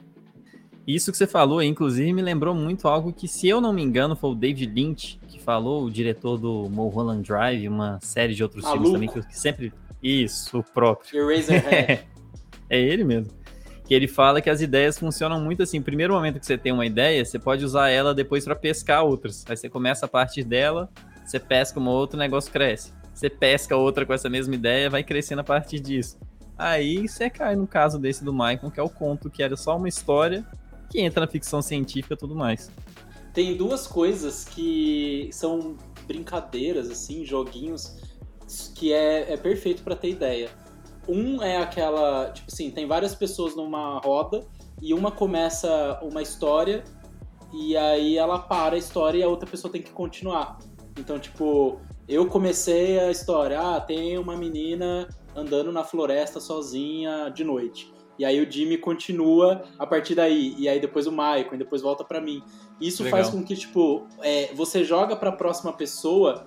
Isso 0.87 1.13
que 1.13 1.19
você 1.19 1.27
falou, 1.27 1.63
inclusive, 1.63 2.11
me 2.15 2.23
lembrou 2.23 2.55
muito 2.55 2.89
algo 2.89 3.13
que, 3.13 3.29
se 3.29 3.47
eu 3.47 3.61
não 3.61 3.75
me 3.75 3.83
engano, 3.83 4.17
foi 4.17 4.31
o 4.31 4.35
David 4.35 4.73
Lynch 4.73 5.21
que 5.29 5.39
falou, 5.39 5.85
o 5.85 5.91
diretor 5.91 6.39
do 6.39 6.67
Mulholland 6.71 7.29
Drive, 7.29 7.69
uma 7.69 7.99
série 8.01 8.35
de 8.35 8.43
outros 8.43 8.65
Maluco. 8.65 8.89
filmes 8.89 9.13
também, 9.13 9.29
que 9.29 9.39
sempre. 9.39 9.71
Isso, 10.03 10.59
o 10.59 10.63
próprio. 10.63 11.31
Eraserhead. 11.31 12.07
é 12.69 12.81
ele 12.81 13.05
mesmo. 13.05 13.33
Que 13.85 13.95
ele 13.95 14.07
fala 14.07 14.41
que 14.41 14.49
as 14.49 14.61
ideias 14.61 14.99
funcionam 14.99 15.41
muito 15.41 15.63
assim. 15.63 15.83
Primeiro 15.83 16.15
momento 16.15 16.39
que 16.39 16.47
você 16.47 16.57
tem 16.57 16.73
uma 16.73 16.87
ideia, 16.87 17.25
você 17.25 17.39
pode 17.39 17.65
usar 17.65 17.89
ela 17.91 18.15
depois 18.15 18.45
para 18.45 18.55
pescar 18.55 19.05
outras. 19.05 19.45
Aí 19.49 19.57
você 19.57 19.69
começa 19.69 20.07
a 20.07 20.09
partir 20.09 20.45
dela, 20.45 20.89
você 21.25 21.39
pesca 21.39 21.79
uma 21.79 21.91
outra, 21.91 22.17
o 22.17 22.21
negócio 22.21 22.53
cresce. 22.53 22.93
Você 23.13 23.29
pesca 23.29 23.77
outra 23.77 24.07
com 24.07 24.15
essa 24.15 24.31
mesma 24.31 24.55
ideia, 24.55 24.89
vai 24.89 25.03
crescendo 25.03 25.41
a 25.41 25.45
partir 25.45 25.81
disso. 25.81 26.19
Aí 26.57 27.09
você 27.09 27.29
cai 27.29 27.57
no 27.57 27.67
caso 27.67 27.99
desse 27.99 28.25
do 28.25 28.33
Michael, 28.33 28.71
que 28.71 28.79
é 28.79 28.83
o 28.83 28.89
conto 28.89 29.31
que 29.31 29.43
era 29.43 29.57
só 29.57 29.77
uma 29.77 29.89
história 29.89 30.47
que 30.91 31.01
entra 31.01 31.21
na 31.21 31.27
ficção 31.27 31.63
científica 31.63 32.15
e 32.15 32.17
tudo 32.17 32.35
mais. 32.35 32.71
Tem 33.33 33.57
duas 33.57 33.87
coisas 33.87 34.45
que 34.45 35.31
são 35.33 35.77
brincadeiras, 36.07 36.91
assim, 36.91 37.25
joguinhos, 37.25 37.97
que 38.75 38.93
é, 38.93 39.33
é 39.33 39.37
perfeito 39.37 39.83
para 39.83 39.95
ter 39.95 40.11
ideia. 40.11 40.51
Um 41.09 41.43
é 41.43 41.57
aquela, 41.57 42.31
tipo 42.31 42.51
assim, 42.53 42.71
tem 42.71 42.87
várias 42.87 43.15
pessoas 43.15 43.57
numa 43.57 43.99
roda 43.99 44.47
e 44.81 44.95
uma 44.95 45.11
começa 45.11 45.99
uma 46.03 46.23
história 46.23 46.85
e 47.53 47.77
aí 47.77 48.17
ela 48.17 48.39
para 48.39 48.77
a 48.77 48.79
história 48.79 49.19
e 49.19 49.23
a 49.23 49.29
outra 49.29 49.49
pessoa 49.49 49.73
tem 49.73 49.83
que 49.83 49.91
continuar. 49.91 50.59
Então, 50.99 51.19
tipo, 51.19 51.81
eu 52.09 52.27
comecei 52.27 52.99
a 52.99 53.11
história, 53.11 53.61
ah, 53.61 53.81
tem 53.81 54.19
uma 54.19 54.37
menina 54.37 55.09
andando 55.35 55.73
na 55.73 55.85
floresta 55.85 56.41
sozinha 56.41 57.31
de 57.31 57.45
noite. 57.45 57.93
E 58.19 58.25
aí 58.25 58.41
o 58.41 58.51
Jimmy 58.51 58.77
continua 58.77 59.63
a 59.79 59.87
partir 59.87 60.15
daí. 60.15 60.55
E 60.59 60.69
aí 60.69 60.79
depois 60.79 61.07
o 61.07 61.11
Michael, 61.11 61.55
e 61.55 61.57
depois 61.57 61.81
volta 61.81 62.05
para 62.05 62.21
mim. 62.21 62.43
Isso 62.81 63.03
Legal. 63.03 63.19
faz 63.19 63.33
com 63.33 63.43
que, 63.43 63.57
tipo, 63.57 64.07
é, 64.21 64.53
você 64.55 64.85
joga 64.85 65.17
pra 65.17 65.33
próxima 65.33 65.73
pessoa 65.73 66.47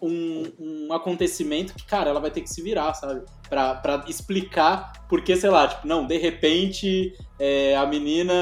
um, 0.00 0.44
um, 0.58 0.92
acontecimento 0.92 1.74
que, 1.74 1.84
cara, 1.84 2.10
ela 2.10 2.20
vai 2.20 2.30
ter 2.30 2.40
que 2.40 2.50
se 2.50 2.62
virar, 2.62 2.94
sabe? 2.94 3.22
Pra, 3.48 3.74
pra 3.74 4.04
explicar 4.08 4.92
porque, 5.08 5.36
sei 5.36 5.50
lá, 5.50 5.68
tipo, 5.68 5.86
não, 5.86 6.06
de 6.06 6.18
repente 6.18 7.14
é, 7.38 7.76
a 7.76 7.86
menina 7.86 8.34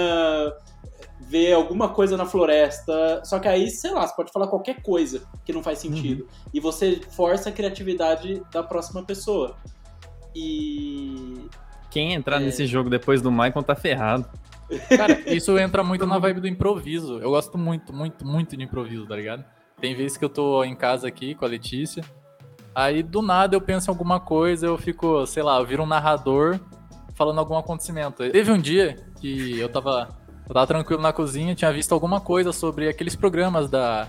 vê 1.20 1.52
alguma 1.52 1.88
coisa 1.88 2.16
na 2.16 2.26
floresta. 2.26 3.22
Só 3.24 3.38
que 3.38 3.48
aí, 3.48 3.70
sei 3.70 3.90
lá, 3.92 4.06
você 4.06 4.14
pode 4.14 4.32
falar 4.32 4.48
qualquer 4.48 4.82
coisa 4.82 5.22
que 5.44 5.52
não 5.52 5.62
faz 5.62 5.78
sentido. 5.78 6.22
Uhum. 6.22 6.50
E 6.54 6.60
você 6.60 7.00
força 7.10 7.48
a 7.48 7.52
criatividade 7.52 8.42
da 8.52 8.62
próxima 8.62 9.02
pessoa. 9.02 9.56
E 10.34 11.48
quem 11.90 12.12
entrar 12.14 12.40
é. 12.40 12.44
nesse 12.44 12.66
jogo 12.66 12.90
depois 12.90 13.22
do 13.22 13.30
Michael 13.30 13.62
tá 13.62 13.74
ferrado. 13.74 14.28
Cara, 14.96 15.22
isso 15.32 15.56
entra 15.58 15.82
muito 15.82 16.06
na 16.06 16.18
vibe 16.18 16.40
do 16.40 16.48
improviso. 16.48 17.18
Eu 17.20 17.30
gosto 17.30 17.56
muito, 17.56 17.92
muito, 17.92 18.26
muito 18.26 18.56
de 18.56 18.64
improviso, 18.64 19.06
tá 19.06 19.16
ligado? 19.16 19.44
Tem 19.80 19.94
vezes 19.94 20.16
que 20.16 20.24
eu 20.24 20.28
tô 20.28 20.64
em 20.64 20.74
casa 20.74 21.06
aqui 21.06 21.34
com 21.34 21.44
a 21.44 21.48
Letícia, 21.48 22.02
aí 22.74 23.02
do 23.02 23.22
nada 23.22 23.56
eu 23.56 23.60
penso 23.60 23.90
em 23.90 23.92
alguma 23.92 24.18
coisa, 24.18 24.66
eu 24.66 24.78
fico, 24.78 25.26
sei 25.26 25.42
lá, 25.42 25.58
eu 25.58 25.66
viro 25.66 25.82
um 25.82 25.86
narrador 25.86 26.58
falando 27.14 27.38
algum 27.38 27.56
acontecimento. 27.56 28.28
Teve 28.30 28.50
um 28.50 28.58
dia 28.58 28.96
que 29.20 29.58
eu 29.58 29.68
tava, 29.68 30.08
eu 30.48 30.54
tava 30.54 30.66
tranquilo 30.66 31.02
na 31.02 31.12
cozinha, 31.12 31.54
tinha 31.54 31.72
visto 31.72 31.92
alguma 31.92 32.20
coisa 32.20 32.52
sobre 32.52 32.88
aqueles 32.88 33.14
programas 33.14 33.70
da 33.70 34.08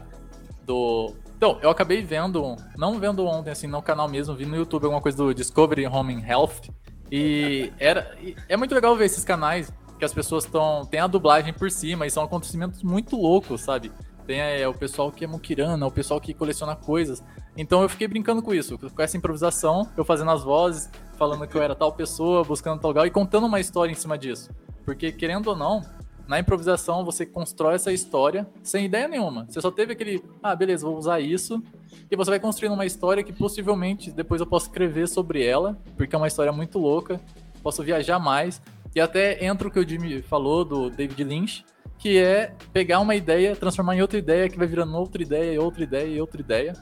do 0.65 1.13
então, 1.37 1.59
eu 1.61 1.69
acabei 1.69 2.01
vendo, 2.01 2.55
não 2.75 2.99
vendo 2.99 3.23
ontem 3.23 3.51
assim 3.51 3.67
no 3.67 3.79
canal 3.79 4.09
mesmo, 4.09 4.35
vi 4.35 4.43
no 4.43 4.55
YouTube 4.55 4.85
alguma 4.85 5.01
coisa 5.01 5.17
do 5.17 5.35
Discovery 5.35 5.85
Home 5.85 6.19
Health, 6.19 6.71
e 7.11 7.71
era, 7.77 8.17
é 8.49 8.57
muito 8.57 8.73
legal 8.73 8.95
ver 8.95 9.05
esses 9.05 9.23
canais 9.23 9.71
que 9.99 10.03
as 10.03 10.13
pessoas 10.13 10.45
estão. 10.45 10.83
Tem 10.85 10.99
a 10.99 11.07
dublagem 11.07 11.53
por 11.53 11.69
cima 11.69 12.05
e 12.05 12.11
são 12.11 12.23
acontecimentos 12.23 12.81
muito 12.83 13.15
loucos, 13.15 13.61
sabe? 13.61 13.91
Tem 14.27 14.41
é, 14.41 14.67
o 14.67 14.73
pessoal 14.73 15.09
que 15.09 15.23
é 15.23 15.27
muquirana, 15.27 15.87
o 15.87 15.91
pessoal 15.91 16.19
que 16.19 16.33
coleciona 16.33 16.75
coisas. 16.75 17.23
Então 17.55 17.81
eu 17.81 17.87
fiquei 17.87 18.09
brincando 18.09 18.41
com 18.41 18.53
isso, 18.53 18.77
com 18.77 19.01
essa 19.01 19.15
improvisação, 19.15 19.89
eu 19.95 20.03
fazendo 20.03 20.29
as 20.31 20.43
vozes, 20.43 20.89
falando 21.17 21.47
que 21.47 21.55
eu 21.55 21.63
era 21.63 21.73
tal 21.73 21.93
pessoa, 21.93 22.43
buscando 22.43 22.81
tal 22.81 22.89
lugar 22.91 23.07
e 23.07 23.09
contando 23.09 23.47
uma 23.47 23.59
história 23.59 23.89
em 23.89 23.95
cima 23.95 24.17
disso. 24.17 24.51
Porque, 24.83 25.13
querendo 25.13 25.47
ou 25.47 25.55
não, 25.55 25.81
na 26.27 26.39
improvisação 26.39 27.05
você 27.05 27.25
constrói 27.25 27.75
essa 27.75 27.91
história 27.91 28.45
sem 28.61 28.85
ideia 28.85 29.07
nenhuma. 29.07 29.45
Você 29.49 29.61
só 29.61 29.71
teve 29.71 29.93
aquele, 29.93 30.21
ah, 30.43 30.53
beleza, 30.53 30.85
vou 30.85 30.97
usar 30.97 31.21
isso. 31.21 31.63
E 32.11 32.15
você 32.15 32.29
vai 32.29 32.39
construindo 32.39 32.73
uma 32.73 32.85
história 32.85 33.23
que 33.23 33.31
possivelmente 33.31 34.11
depois 34.11 34.41
eu 34.41 34.47
posso 34.47 34.67
escrever 34.67 35.07
sobre 35.07 35.41
ela, 35.41 35.77
porque 35.95 36.13
é 36.13 36.17
uma 36.17 36.27
história 36.27 36.51
muito 36.51 36.77
louca. 36.77 37.19
Posso 37.63 37.81
viajar 37.81 38.19
mais. 38.19 38.61
E 38.93 38.99
até 38.99 39.45
entra 39.45 39.67
o 39.67 39.71
que 39.71 39.79
o 39.79 39.87
Jimmy 39.87 40.21
falou 40.21 40.65
do 40.65 40.89
David 40.89 41.23
Lynch, 41.23 41.65
que 41.97 42.17
é 42.17 42.53
pegar 42.71 42.99
uma 42.99 43.15
ideia, 43.15 43.55
transformar 43.55 43.95
em 43.95 44.01
outra 44.01 44.17
ideia, 44.19 44.49
que 44.49 44.57
vai 44.57 44.67
virando 44.67 44.95
outra 44.95 45.21
ideia, 45.21 45.53
e 45.53 45.57
outra 45.59 45.83
ideia, 45.83 46.07
e 46.07 46.21
outra 46.21 46.41
ideia. 46.41 46.73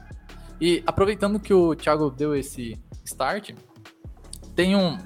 E 0.60 0.82
aproveitando 0.86 1.40
que 1.40 1.52
o 1.52 1.74
Thiago 1.74 2.10
deu 2.10 2.34
esse 2.34 2.78
start, 3.04 3.50
tem 4.54 4.74
um 4.76 4.98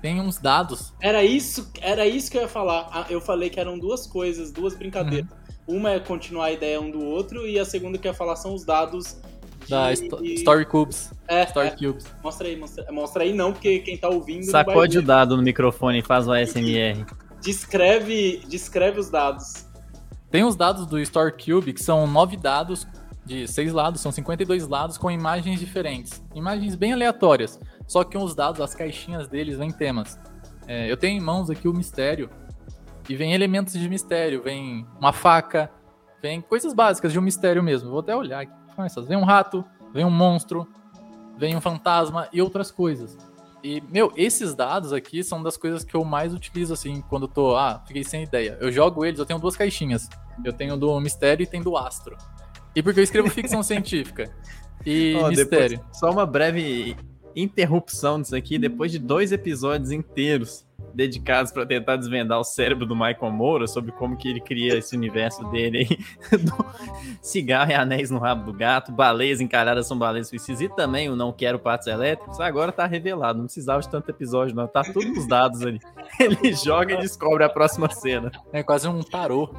tem 0.00 0.20
uns 0.20 0.36
dados. 0.38 0.92
Era 1.00 1.22
isso, 1.22 1.70
era 1.80 2.04
isso 2.04 2.28
que 2.28 2.36
eu 2.36 2.42
ia 2.42 2.48
falar. 2.48 2.88
Ah, 2.90 3.06
Eu 3.08 3.20
falei 3.20 3.48
que 3.48 3.60
eram 3.60 3.78
duas 3.78 4.04
coisas, 4.04 4.50
duas 4.50 4.74
brincadeiras. 4.74 5.30
Uhum. 5.68 5.76
Uma 5.78 5.92
é 5.92 6.00
continuar 6.00 6.46
a 6.46 6.52
ideia 6.52 6.80
um 6.80 6.90
do 6.90 7.04
outro 7.04 7.46
e 7.46 7.56
a 7.56 7.64
segunda 7.64 7.96
que 7.96 8.08
eu 8.08 8.10
ia 8.10 8.16
falar 8.18 8.34
são 8.34 8.52
os 8.52 8.64
dados 8.64 9.16
de... 9.60 9.70
Da 9.70 9.92
Sto- 9.92 10.24
Story 10.24 10.66
Cubes. 10.66 11.12
É, 11.28 11.44
Story 11.44 11.68
é. 11.68 11.70
Cubes. 11.70 12.04
Mostra 12.20 12.48
aí, 12.48 12.56
mostra, 12.56 12.90
mostra 12.90 13.22
aí 13.22 13.32
não, 13.32 13.52
porque 13.52 13.78
quem 13.78 13.96
tá 13.96 14.08
ouvindo 14.08 14.42
Sacode 14.42 14.98
o 14.98 15.02
dado 15.02 15.36
no 15.36 15.42
microfone 15.42 16.00
e 16.00 16.02
faz 16.02 16.26
o 16.26 16.32
ASMR. 16.32 17.06
Descreve, 17.42 18.42
descreve 18.48 19.00
os 19.00 19.10
dados. 19.10 19.66
Tem 20.30 20.44
os 20.44 20.56
dados 20.56 20.86
do 20.86 20.98
Story 21.00 21.32
Cube, 21.32 21.72
que 21.72 21.82
são 21.82 22.06
nove 22.06 22.36
dados 22.36 22.86
de 23.24 23.46
seis 23.46 23.72
lados, 23.72 24.00
são 24.00 24.10
52 24.10 24.66
lados 24.66 24.98
com 24.98 25.10
imagens 25.10 25.60
diferentes. 25.60 26.22
Imagens 26.34 26.74
bem 26.74 26.92
aleatórias. 26.92 27.60
Só 27.86 28.04
que 28.04 28.16
os 28.16 28.34
dados, 28.34 28.60
as 28.60 28.74
caixinhas 28.74 29.28
deles, 29.28 29.56
vêm 29.58 29.70
temas. 29.70 30.18
É, 30.66 30.90
eu 30.90 30.96
tenho 30.96 31.18
em 31.18 31.20
mãos 31.20 31.50
aqui 31.50 31.68
o 31.68 31.74
mistério. 31.74 32.30
E 33.08 33.16
vem 33.16 33.34
elementos 33.34 33.74
de 33.74 33.88
mistério. 33.88 34.42
Vem 34.42 34.86
uma 34.98 35.12
faca. 35.12 35.70
Vem 36.20 36.40
coisas 36.40 36.72
básicas 36.72 37.12
de 37.12 37.18
um 37.18 37.22
mistério 37.22 37.62
mesmo. 37.62 37.90
Vou 37.90 38.00
até 38.00 38.14
olhar 38.14 38.42
aqui. 38.42 38.52
Vem 39.06 39.16
um 39.16 39.24
rato. 39.24 39.64
Vem 39.92 40.04
um 40.04 40.10
monstro. 40.10 40.66
Vem 41.36 41.56
um 41.56 41.60
fantasma 41.60 42.28
e 42.32 42.40
outras 42.40 42.70
coisas. 42.70 43.16
E, 43.64 43.80
meu, 43.92 44.12
esses 44.16 44.54
dados 44.54 44.92
aqui 44.92 45.22
são 45.22 45.42
das 45.42 45.56
coisas 45.56 45.84
que 45.84 45.94
eu 45.94 46.04
mais 46.04 46.34
utilizo, 46.34 46.72
assim, 46.74 47.00
quando 47.08 47.24
eu 47.24 47.28
tô. 47.28 47.56
Ah, 47.56 47.82
fiquei 47.86 48.02
sem 48.02 48.24
ideia. 48.24 48.58
Eu 48.60 48.72
jogo 48.72 49.04
eles, 49.04 49.18
eu 49.20 49.26
tenho 49.26 49.38
duas 49.38 49.56
caixinhas. 49.56 50.08
Eu 50.44 50.52
tenho 50.52 50.76
do 50.76 50.98
mistério 51.00 51.44
e 51.44 51.46
tenho 51.46 51.62
do 51.62 51.76
astro. 51.76 52.16
E 52.74 52.82
porque 52.82 52.98
eu 53.00 53.04
escrevo 53.04 53.30
ficção 53.30 53.62
científica. 53.64 54.34
E 54.84 55.14
Ó, 55.16 55.28
mistério. 55.28 55.78
depois- 55.78 55.98
só 55.98 56.10
uma 56.10 56.26
breve 56.26 56.96
interrupção 57.36 58.20
disso 58.20 58.34
aqui. 58.34 58.58
Depois 58.58 58.90
de 58.90 58.98
dois 58.98 59.30
episódios 59.32 59.90
inteiros 59.92 60.64
dedicados 60.94 61.52
para 61.52 61.64
tentar 61.64 61.96
desvendar 61.96 62.38
o 62.38 62.44
cérebro 62.44 62.86
do 62.86 62.94
Michael 62.94 63.30
Moura 63.30 63.66
sobre 63.66 63.92
como 63.92 64.16
que 64.16 64.28
ele 64.28 64.40
cria 64.40 64.76
esse 64.76 64.96
universo 64.96 65.44
dele 65.50 65.78
aí. 65.78 66.38
do 66.38 66.64
cigarro 67.20 67.70
e 67.70 67.74
anéis 67.74 68.10
no 68.10 68.18
rabo 68.18 68.52
do 68.52 68.56
gato, 68.56 68.92
baleias 68.92 69.40
encalhadas 69.40 69.86
são 69.86 69.98
baleias 69.98 70.28
suicidas 70.28 70.60
e 70.60 70.68
também 70.68 71.08
o 71.08 71.16
não 71.16 71.32
quero 71.32 71.58
patos 71.58 71.86
elétricos. 71.86 72.40
Agora 72.40 72.72
tá 72.72 72.86
revelado, 72.86 73.38
não 73.38 73.46
precisava 73.46 73.80
de 73.80 73.88
tanto 73.88 74.10
episódio 74.10 74.54
não, 74.54 74.66
tá 74.66 74.82
tudo 74.82 75.08
nos 75.08 75.26
dados 75.26 75.62
ali. 75.62 75.80
Ele 76.20 76.52
joga 76.52 76.94
e 76.94 76.98
descobre 76.98 77.44
a 77.44 77.48
próxima 77.48 77.88
cena. 77.90 78.30
É 78.52 78.62
quase 78.62 78.86
um 78.86 79.00
tarô. 79.00 79.54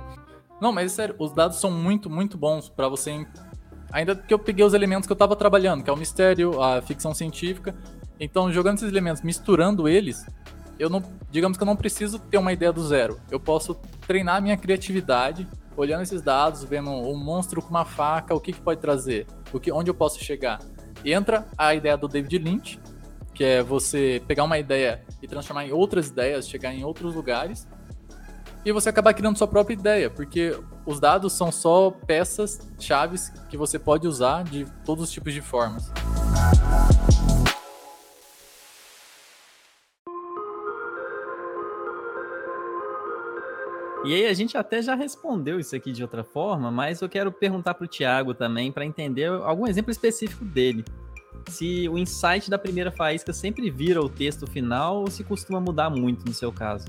Não, 0.61 0.71
mas 0.71 0.91
sério, 0.91 1.15
os 1.19 1.33
dados 1.33 1.59
são 1.59 1.71
muito, 1.71 2.09
muito 2.09 2.37
bons 2.37 2.69
pra 2.69 2.87
você. 2.87 3.25
Ainda 3.91 4.15
que 4.15 4.33
eu 4.33 4.39
peguei 4.39 4.65
os 4.65 4.73
elementos 4.73 5.05
que 5.05 5.11
eu 5.11 5.17
tava 5.17 5.35
trabalhando, 5.35 5.83
que 5.83 5.89
é 5.89 5.93
o 5.93 5.97
mistério, 5.97 6.61
a 6.61 6.81
ficção 6.81 7.13
científica. 7.13 7.75
Então, 8.19 8.51
jogando 8.51 8.77
esses 8.77 8.89
elementos, 8.89 9.21
misturando 9.21 9.87
eles, 9.87 10.25
eu 10.79 10.89
não. 10.89 11.03
Digamos 11.31 11.57
que 11.57 11.63
eu 11.63 11.65
não 11.65 11.75
preciso 11.75 12.19
ter 12.19 12.37
uma 12.37 12.53
ideia 12.53 12.71
do 12.71 12.85
zero. 12.85 13.19
Eu 13.29 13.39
posso 13.39 13.75
treinar 14.07 14.37
a 14.37 14.41
minha 14.41 14.57
criatividade, 14.57 15.47
olhando 15.75 16.03
esses 16.03 16.21
dados, 16.21 16.63
vendo 16.63 16.89
um 16.89 17.17
monstro 17.17 17.61
com 17.61 17.69
uma 17.69 17.85
faca, 17.85 18.35
o 18.35 18.39
que, 18.39 18.53
que 18.53 18.61
pode 18.61 18.79
trazer, 18.79 19.25
o 19.51 19.59
que, 19.59 19.71
onde 19.71 19.89
eu 19.89 19.95
posso 19.95 20.23
chegar. 20.23 20.59
Entra 21.03 21.47
a 21.57 21.73
ideia 21.73 21.97
do 21.97 22.07
David 22.07 22.37
Lynch, 22.37 22.79
que 23.33 23.43
é 23.43 23.63
você 23.63 24.21
pegar 24.27 24.43
uma 24.43 24.57
ideia 24.57 25.03
e 25.21 25.27
transformar 25.27 25.65
em 25.65 25.71
outras 25.71 26.09
ideias, 26.09 26.47
chegar 26.47 26.73
em 26.73 26.83
outros 26.83 27.15
lugares 27.15 27.67
e 28.65 28.71
você 28.71 28.89
acabar 28.89 29.13
criando 29.13 29.37
sua 29.37 29.47
própria 29.47 29.73
ideia, 29.73 30.09
porque 30.09 30.57
os 30.85 30.99
dados 30.99 31.33
são 31.33 31.51
só 31.51 31.91
peças 31.91 32.59
chaves 32.79 33.29
que 33.49 33.57
você 33.57 33.77
pode 33.77 34.07
usar 34.07 34.43
de 34.43 34.65
todos 34.85 35.05
os 35.05 35.11
tipos 35.11 35.33
de 35.33 35.41
formas. 35.41 35.91
E 44.05 44.13
aí 44.13 44.25
a 44.25 44.33
gente 44.33 44.57
até 44.57 44.81
já 44.81 44.95
respondeu 44.95 45.59
isso 45.59 45.75
aqui 45.75 45.91
de 45.91 46.01
outra 46.01 46.23
forma, 46.23 46.69
mas 46.69 47.01
eu 47.01 47.09
quero 47.09 47.31
perguntar 47.31 47.73
para 47.73 47.85
o 47.85 47.87
Thiago 47.87 48.33
também 48.33 48.71
para 48.71 48.85
entender 48.85 49.27
algum 49.27 49.65
exemplo 49.67 49.91
específico 49.91 50.43
dele. 50.43 50.83
Se 51.49 51.87
o 51.89 51.97
insight 51.97 52.49
da 52.49 52.57
primeira 52.57 52.91
faísca 52.91 53.33
sempre 53.33 53.69
vira 53.69 54.01
o 54.01 54.09
texto 54.09 54.45
final 54.47 55.01
ou 55.01 55.09
se 55.09 55.23
costuma 55.23 55.59
mudar 55.59 55.89
muito 55.89 56.25
no 56.25 56.33
seu 56.33 56.51
caso. 56.51 56.87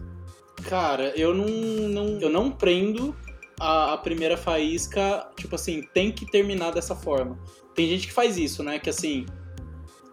Cara, 0.69 1.13
eu 1.17 1.35
não, 1.35 1.47
não, 1.89 2.21
eu 2.21 2.31
não 2.31 2.51
prendo 2.51 3.15
a, 3.59 3.93
a 3.95 3.99
primeira 3.99 4.37
faísca, 4.37 5.29
tipo 5.37 5.55
assim, 5.55 5.83
tem 5.93 6.13
que 6.13 6.27
terminar 6.31 6.71
dessa 6.73 6.95
forma. 6.95 7.39
Tem 7.75 7.89
gente 7.89 8.07
que 8.07 8.13
faz 8.13 8.37
isso, 8.37 8.63
né? 8.63 8.79
Que 8.79 8.91
assim, 8.91 9.27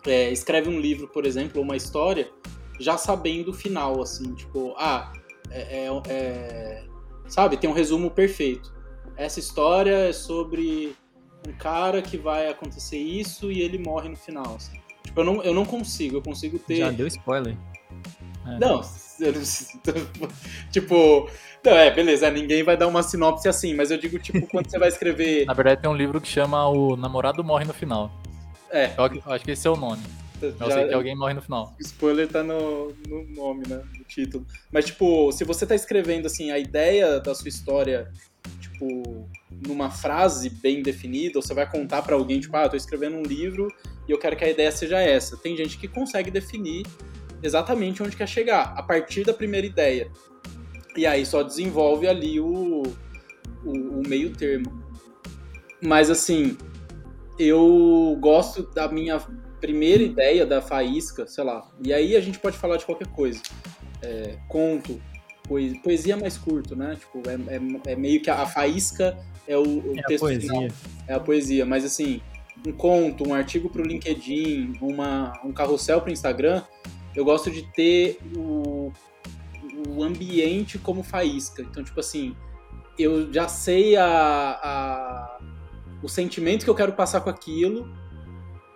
é, 0.05 0.31
escreve 0.31 0.69
um 0.69 0.79
livro, 0.79 1.07
por 1.07 1.25
exemplo, 1.25 1.59
ou 1.59 1.63
uma 1.63 1.75
história, 1.75 2.29
já 2.79 2.97
sabendo 2.97 3.51
o 3.51 3.53
final, 3.53 4.01
assim, 4.01 4.33
tipo, 4.33 4.73
ah, 4.77 5.11
é, 5.51 5.85
é- 5.85 6.01
é- 6.07 6.83
sabe, 7.33 7.57
tem 7.57 7.69
um 7.69 7.73
resumo 7.73 8.11
perfeito. 8.11 8.73
Essa 9.17 9.39
história 9.39 10.09
é 10.09 10.13
sobre 10.13 10.95
um 11.47 11.51
cara 11.53 12.01
que 12.01 12.17
vai 12.17 12.47
acontecer 12.49 12.97
isso 12.97 13.51
e 13.51 13.61
ele 13.61 13.77
morre 13.77 14.09
no 14.09 14.15
final. 14.15 14.55
assim. 14.55 14.79
Tipo, 15.03 15.21
eu 15.21 15.23
não, 15.23 15.43
eu 15.43 15.53
não 15.53 15.65
consigo, 15.65 16.17
eu 16.17 16.21
consigo 16.21 16.59
ter. 16.59 16.75
Já 16.77 16.91
deu 16.91 17.07
spoiler. 17.07 17.55
Não, 18.59 18.81
eu 19.19 19.33
não- 19.33 20.29
tipo, 20.71 21.29
não, 21.63 21.71
é, 21.73 21.91
beleza, 21.91 22.29
ninguém 22.31 22.63
vai 22.63 22.75
dar 22.77 22.87
uma 22.87 23.03
sinopse 23.03 23.47
assim, 23.47 23.73
mas 23.75 23.91
eu 23.91 23.97
digo, 23.97 24.17
tipo, 24.19 24.45
quando 24.47 24.69
você 24.69 24.79
vai 24.79 24.89
escrever. 24.89 25.45
Na 25.45 25.53
verdade, 25.53 25.81
tem 25.81 25.89
um 25.89 25.95
livro 25.95 26.19
que 26.19 26.27
chama 26.27 26.67
O 26.67 26.95
Namorado 26.95 27.43
Morre 27.43 27.65
no 27.65 27.73
Final. 27.73 28.11
É, 28.69 28.91
eu 28.97 29.33
acho 29.33 29.43
que 29.43 29.51
esse 29.51 29.67
é 29.67 29.69
o 29.69 29.75
nome. 29.75 30.01
Eu 30.47 30.55
já- 30.69 30.71
sei 30.71 30.87
que 30.87 30.93
alguém 30.93 31.15
morre 31.15 31.33
no 31.33 31.41
final. 31.41 31.75
spoiler 31.79 32.27
tá 32.27 32.43
no, 32.43 32.93
no 33.07 33.23
nome, 33.35 33.67
né? 33.67 33.81
No 33.97 34.03
título. 34.05 34.45
Mas, 34.71 34.85
tipo, 34.85 35.31
se 35.31 35.43
você 35.43 35.65
tá 35.65 35.75
escrevendo, 35.75 36.25
assim, 36.25 36.51
a 36.51 36.57
ideia 36.59 37.19
da 37.19 37.33
sua 37.35 37.49
história, 37.49 38.11
tipo, 38.59 39.29
numa 39.67 39.89
frase 39.89 40.49
bem 40.49 40.81
definida, 40.81 41.37
ou 41.37 41.41
você 41.41 41.53
vai 41.53 41.69
contar 41.69 42.01
pra 42.01 42.15
alguém, 42.15 42.39
tipo, 42.39 42.55
ah, 42.57 42.63
eu 42.63 42.69
tô 42.69 42.75
escrevendo 42.75 43.17
um 43.17 43.23
livro 43.23 43.67
e 44.07 44.11
eu 44.11 44.17
quero 44.17 44.35
que 44.35 44.43
a 44.43 44.49
ideia 44.49 44.71
seja 44.71 44.99
essa. 44.99 45.37
Tem 45.37 45.55
gente 45.55 45.77
que 45.77 45.87
consegue 45.87 46.31
definir 46.31 46.85
exatamente 47.43 48.01
onde 48.03 48.15
quer 48.15 48.27
chegar, 48.27 48.73
a 48.75 48.83
partir 48.83 49.23
da 49.23 49.33
primeira 49.33 49.65
ideia. 49.65 50.09
E 50.95 51.05
aí 51.05 51.25
só 51.25 51.41
desenvolve 51.41 52.07
ali 52.07 52.39
o, 52.39 52.83
o, 53.63 53.71
o 53.99 54.07
meio 54.07 54.31
termo. 54.35 54.81
Mas, 55.81 56.09
assim, 56.09 56.57
eu 57.39 58.15
gosto 58.19 58.63
da 58.73 58.87
minha 58.87 59.19
primeira 59.61 60.03
ideia 60.03 60.45
da 60.45 60.61
faísca, 60.61 61.25
sei 61.27 61.43
lá. 61.43 61.65
E 61.85 61.93
aí 61.93 62.15
a 62.15 62.19
gente 62.19 62.39
pode 62.39 62.57
falar 62.57 62.75
de 62.77 62.85
qualquer 62.85 63.07
coisa. 63.07 63.39
É, 64.01 64.37
conto, 64.47 64.99
poesia, 65.47 65.79
poesia 65.81 66.17
mais 66.17 66.37
curto, 66.37 66.75
né? 66.75 66.97
Tipo, 66.99 67.21
é, 67.29 67.55
é- 67.55 67.91
é 67.93 67.95
meio 67.95 68.21
que 68.21 68.29
a, 68.29 68.41
a 68.41 68.45
faísca 68.47 69.17
é 69.47 69.55
o, 69.55 69.61
o 69.63 69.93
É 69.95 69.99
a 69.99 70.03
texto 70.03 70.21
poesia. 70.21 70.49
final. 70.49 70.67
É 71.07 71.13
a 71.13 71.19
poesia, 71.19 71.65
mas 71.65 71.85
assim, 71.85 72.19
um 72.67 72.71
conto, 72.71 73.27
um 73.27 73.33
artigo 73.33 73.69
para 73.69 73.81
o 73.81 73.85
LinkedIn, 73.85 74.77
uma, 74.81 75.31
um 75.45 75.51
carrossel 75.53 76.01
para 76.01 76.09
o 76.09 76.13
Instagram, 76.13 76.63
eu 77.15 77.23
gosto 77.23 77.51
de 77.51 77.61
ter 77.73 78.17
o, 78.35 78.91
o 79.89 80.03
ambiente 80.03 80.77
como 80.79 81.03
faísca. 81.03 81.61
Então, 81.61 81.83
tipo 81.83 81.99
assim, 81.99 82.35
eu 82.97 83.31
já 83.31 83.47
sei 83.47 83.95
a, 83.95 84.05
a- 84.07 85.39
o 86.01 86.09
sentimento 86.09 86.63
que 86.63 86.69
eu 86.69 86.75
quero 86.75 86.93
passar 86.93 87.21
com 87.21 87.29
aquilo 87.29 87.87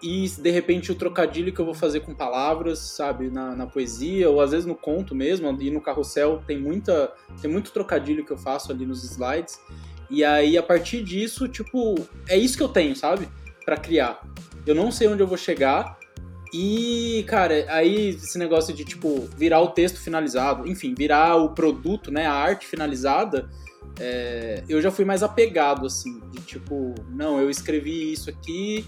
e 0.01 0.27
de 0.29 0.51
repente 0.51 0.91
o 0.91 0.95
trocadilho 0.95 1.53
que 1.53 1.59
eu 1.59 1.65
vou 1.65 1.73
fazer 1.73 2.01
com 2.01 2.13
palavras, 2.13 2.79
sabe, 2.79 3.29
na, 3.29 3.55
na 3.55 3.65
poesia 3.65 4.29
ou 4.29 4.41
às 4.41 4.51
vezes 4.51 4.65
no 4.65 4.75
conto 4.75 5.15
mesmo, 5.15 5.49
e 5.61 5.71
no 5.71 5.81
carrossel 5.81 6.43
tem 6.45 6.59
muita 6.59 7.13
tem 7.41 7.49
muito 7.49 7.71
trocadilho 7.71 8.25
que 8.25 8.31
eu 8.31 8.37
faço 8.37 8.71
ali 8.71 8.85
nos 8.85 9.03
slides. 9.03 9.59
E 10.09 10.23
aí 10.23 10.57
a 10.57 10.63
partir 10.63 11.03
disso, 11.03 11.47
tipo, 11.47 11.95
é 12.27 12.37
isso 12.37 12.57
que 12.57 12.63
eu 12.63 12.69
tenho, 12.69 12.95
sabe? 12.95 13.27
Pra 13.65 13.77
criar. 13.77 14.21
Eu 14.65 14.75
não 14.75 14.91
sei 14.91 15.07
onde 15.07 15.23
eu 15.23 15.27
vou 15.27 15.37
chegar. 15.37 15.97
E, 16.53 17.25
cara, 17.27 17.65
aí 17.69 18.09
esse 18.09 18.37
negócio 18.37 18.73
de, 18.73 18.85
tipo, 18.85 19.27
virar 19.35 19.59
o 19.61 19.69
texto 19.69 19.99
finalizado, 19.99 20.67
enfim, 20.67 20.93
virar 20.95 21.35
o 21.35 21.49
produto, 21.49 22.11
né, 22.11 22.25
a 22.27 22.33
arte 22.33 22.65
finalizada, 22.65 23.49
é, 23.99 24.63
eu 24.69 24.81
já 24.81 24.91
fui 24.91 25.03
mais 25.03 25.23
apegado, 25.23 25.85
assim, 25.85 26.21
de 26.31 26.41
tipo, 26.41 26.95
não, 27.09 27.39
eu 27.39 27.49
escrevi 27.49 28.11
isso 28.11 28.29
aqui, 28.29 28.85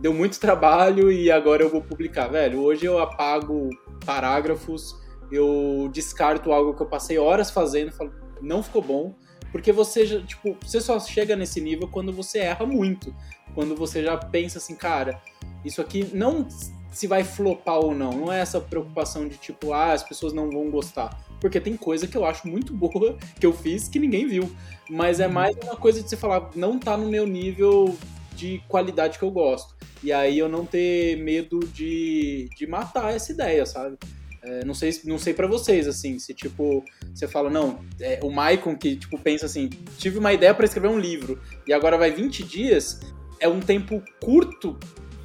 deu 0.00 0.12
muito 0.14 0.40
trabalho 0.40 1.12
e 1.12 1.30
agora 1.30 1.62
eu 1.62 1.68
vou 1.68 1.82
publicar. 1.82 2.28
Velho, 2.28 2.60
hoje 2.60 2.86
eu 2.86 2.98
apago 2.98 3.68
parágrafos, 4.04 4.96
eu 5.30 5.88
descarto 5.92 6.52
algo 6.52 6.74
que 6.74 6.82
eu 6.82 6.86
passei 6.86 7.18
horas 7.18 7.50
fazendo, 7.50 7.92
falo, 7.92 8.12
não 8.40 8.62
ficou 8.62 8.82
bom, 8.82 9.14
porque 9.52 9.72
você 9.72 10.06
já, 10.06 10.20
tipo, 10.22 10.56
você 10.64 10.80
só 10.80 10.98
chega 10.98 11.36
nesse 11.36 11.60
nível 11.60 11.88
quando 11.88 12.12
você 12.12 12.38
erra 12.38 12.64
muito. 12.64 13.14
Quando 13.54 13.74
você 13.76 14.02
já 14.02 14.16
pensa 14.16 14.58
assim, 14.58 14.74
cara, 14.76 15.20
isso 15.64 15.80
aqui 15.80 16.08
não 16.14 16.46
se 16.92 17.06
vai 17.06 17.22
flopar 17.22 17.78
ou 17.78 17.94
não, 17.94 18.10
não 18.12 18.32
é 18.32 18.40
essa 18.40 18.60
preocupação 18.60 19.28
de 19.28 19.36
tipo, 19.36 19.72
ah, 19.72 19.92
as 19.92 20.02
pessoas 20.02 20.32
não 20.32 20.50
vão 20.50 20.70
gostar. 20.70 21.10
porque 21.40 21.58
tem 21.58 21.74
coisa 21.74 22.06
que 22.06 22.16
eu 22.18 22.26
acho 22.26 22.46
muito 22.46 22.74
boa 22.74 23.16
que 23.40 23.46
eu 23.46 23.52
fiz 23.54 23.88
que 23.88 23.98
ninguém 23.98 24.26
viu. 24.26 24.50
Mas 24.90 25.20
é 25.20 25.26
Uhum. 25.26 25.32
mais 25.32 25.56
uma 25.64 25.74
coisa 25.74 26.02
de 26.02 26.08
você 26.08 26.14
falar, 26.16 26.50
não 26.54 26.78
tá 26.78 26.98
no 26.98 27.08
meu 27.08 27.26
nível 27.26 27.96
de 28.40 28.62
qualidade 28.66 29.18
que 29.18 29.24
eu 29.24 29.30
gosto. 29.30 29.74
E 30.02 30.10
aí 30.10 30.38
eu 30.38 30.48
não 30.48 30.64
ter 30.64 31.16
medo 31.18 31.60
de, 31.60 32.48
de 32.56 32.66
matar 32.66 33.14
essa 33.14 33.30
ideia, 33.30 33.66
sabe? 33.66 33.98
É, 34.42 34.64
não 34.64 34.72
sei, 34.72 34.98
não 35.04 35.18
sei 35.18 35.34
para 35.34 35.46
vocês, 35.46 35.86
assim, 35.86 36.18
se 36.18 36.32
tipo, 36.32 36.82
você 37.14 37.28
fala, 37.28 37.50
não, 37.50 37.84
é, 38.00 38.18
o 38.22 38.30
Maicon 38.30 38.74
que 38.74 38.96
tipo, 38.96 39.18
pensa 39.18 39.44
assim, 39.44 39.68
tive 39.98 40.18
uma 40.18 40.32
ideia 40.32 40.54
para 40.54 40.64
escrever 40.64 40.88
um 40.88 40.98
livro 40.98 41.38
e 41.66 41.74
agora 41.74 41.98
vai 41.98 42.10
20 42.10 42.42
dias, 42.44 43.00
é 43.38 43.46
um 43.46 43.60
tempo 43.60 44.02
curto 44.18 44.78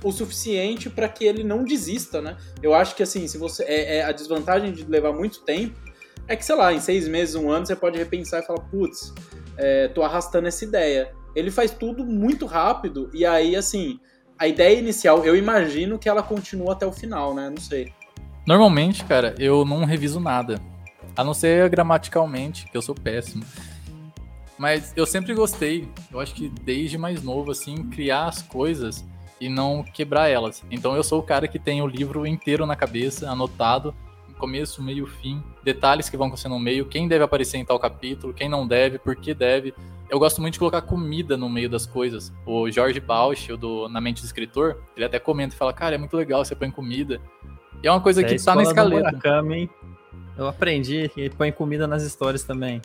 o 0.04 0.12
suficiente 0.12 0.90
para 0.90 1.08
que 1.08 1.24
ele 1.24 1.46
não 1.46 1.64
desista, 1.64 2.22
né? 2.22 2.38
Eu 2.62 2.74
acho 2.74 2.94
que 2.96 3.02
assim, 3.02 3.28
se 3.28 3.38
você. 3.38 3.64
É, 3.64 3.98
é 3.98 4.04
a 4.04 4.12
desvantagem 4.12 4.74
de 4.74 4.84
levar 4.84 5.14
muito 5.14 5.42
tempo 5.42 5.80
é 6.28 6.36
que, 6.36 6.44
sei 6.44 6.56
lá, 6.56 6.74
em 6.74 6.80
seis 6.80 7.08
meses, 7.08 7.36
um 7.36 7.50
ano, 7.50 7.66
você 7.66 7.76
pode 7.76 7.98
repensar 7.98 8.42
e 8.42 8.46
falar, 8.46 8.60
putz, 8.62 9.14
é, 9.58 9.88
tô 9.90 10.04
arrastando 10.04 10.48
essa 10.48 10.64
ideia. 10.64 11.14
Ele 11.36 11.52
faz 11.52 11.72
tudo 11.72 12.06
muito 12.06 12.46
rápido, 12.46 13.10
e 13.14 13.26
aí, 13.26 13.56
assim, 13.56 14.00
a 14.38 14.48
ideia 14.48 14.80
inicial, 14.80 15.26
eu 15.26 15.36
imagino 15.36 16.00
que 16.00 16.10
ela 16.10 16.24
continua 16.24 16.74
até 16.74 16.86
o 16.86 16.92
final, 16.92 17.34
né? 17.34 17.50
Não 17.50 17.62
sei. 17.62 17.92
Normalmente, 18.46 19.04
cara, 19.04 19.36
eu 19.40 19.66
não 19.66 19.86
reviso 19.86 20.20
nada. 20.20 20.60
A 21.16 21.24
não 21.24 21.34
ser 21.34 21.70
gramaticalmente, 21.70 22.70
que 22.70 22.78
eu 22.78 22.82
sou 22.82 22.94
péssimo. 22.94 23.44
Mas 24.58 24.94
eu 24.96 25.06
sempre 25.06 25.34
gostei, 25.34 25.88
eu 26.12 26.20
acho 26.20 26.34
que 26.34 26.50
desde 26.64 26.98
mais 26.98 27.22
novo, 27.22 27.52
assim, 27.52 27.90
criar 27.90 28.28
as 28.28 28.42
coisas 28.42 29.04
e 29.40 29.50
não 29.50 29.84
quebrar 29.84 30.30
elas. 30.30 30.64
Então 30.72 30.96
eu 30.96 31.04
sou 31.04 31.20
o 31.20 31.24
cara 31.24 31.48
que 31.48 31.60
tem 31.60 31.82
o 31.82 31.88
livro 31.88 32.26
inteiro 32.26 32.66
na 32.66 32.76
cabeça, 32.76 33.30
anotado, 33.30 33.94
começo, 34.38 34.82
meio, 34.82 35.08
fim, 35.08 35.44
detalhes 35.64 36.10
que 36.10 36.18
vão 36.18 36.28
acontecer 36.28 36.48
no 36.48 36.60
meio, 36.60 36.86
quem 36.86 37.08
deve 37.08 37.24
aparecer 37.24 37.58
em 37.58 37.66
tal 37.66 37.80
capítulo, 37.80 38.34
quem 38.34 38.48
não 38.48 38.68
deve, 38.68 38.98
por 38.98 39.16
que 39.16 39.34
deve. 39.34 39.74
Eu 40.10 40.20
gosto 40.20 40.42
muito 40.42 40.54
de 40.54 40.60
colocar 40.60 40.82
comida 40.82 41.36
no 41.36 41.50
meio 41.50 41.70
das 41.70 41.86
coisas. 41.86 42.32
O 42.46 42.70
Jorge 42.70 43.00
Bausch, 43.00 43.52
o 43.52 43.58
do 43.58 43.90
Na 43.90 44.00
Mente 44.00 44.22
do 44.22 44.26
Escritor, 44.26 44.78
ele 44.96 45.06
até 45.06 45.20
comenta 45.20 45.56
e 45.56 45.58
fala, 45.58 45.74
cara, 45.74 45.96
é 45.96 45.98
muito 45.98 46.16
legal, 46.16 46.46
você 46.46 46.56
põe 46.56 46.70
comida. 46.70 47.20
E 47.84 47.88
é 47.88 47.92
uma 47.92 48.02
coisa 48.02 48.22
É 48.22 48.24
que 48.24 48.44
tá 48.44 48.56
na 48.56 48.64
escaleta. 48.64 49.12
Murakami, 49.12 49.56
hein? 49.56 49.70
Eu 50.38 50.48
aprendi 50.48 51.10
que 51.10 51.22
ele 51.22 51.30
põe 51.30 51.52
comida 51.52 51.88
nas 51.88 52.04
histórias 52.04 52.44
também. 52.44 52.82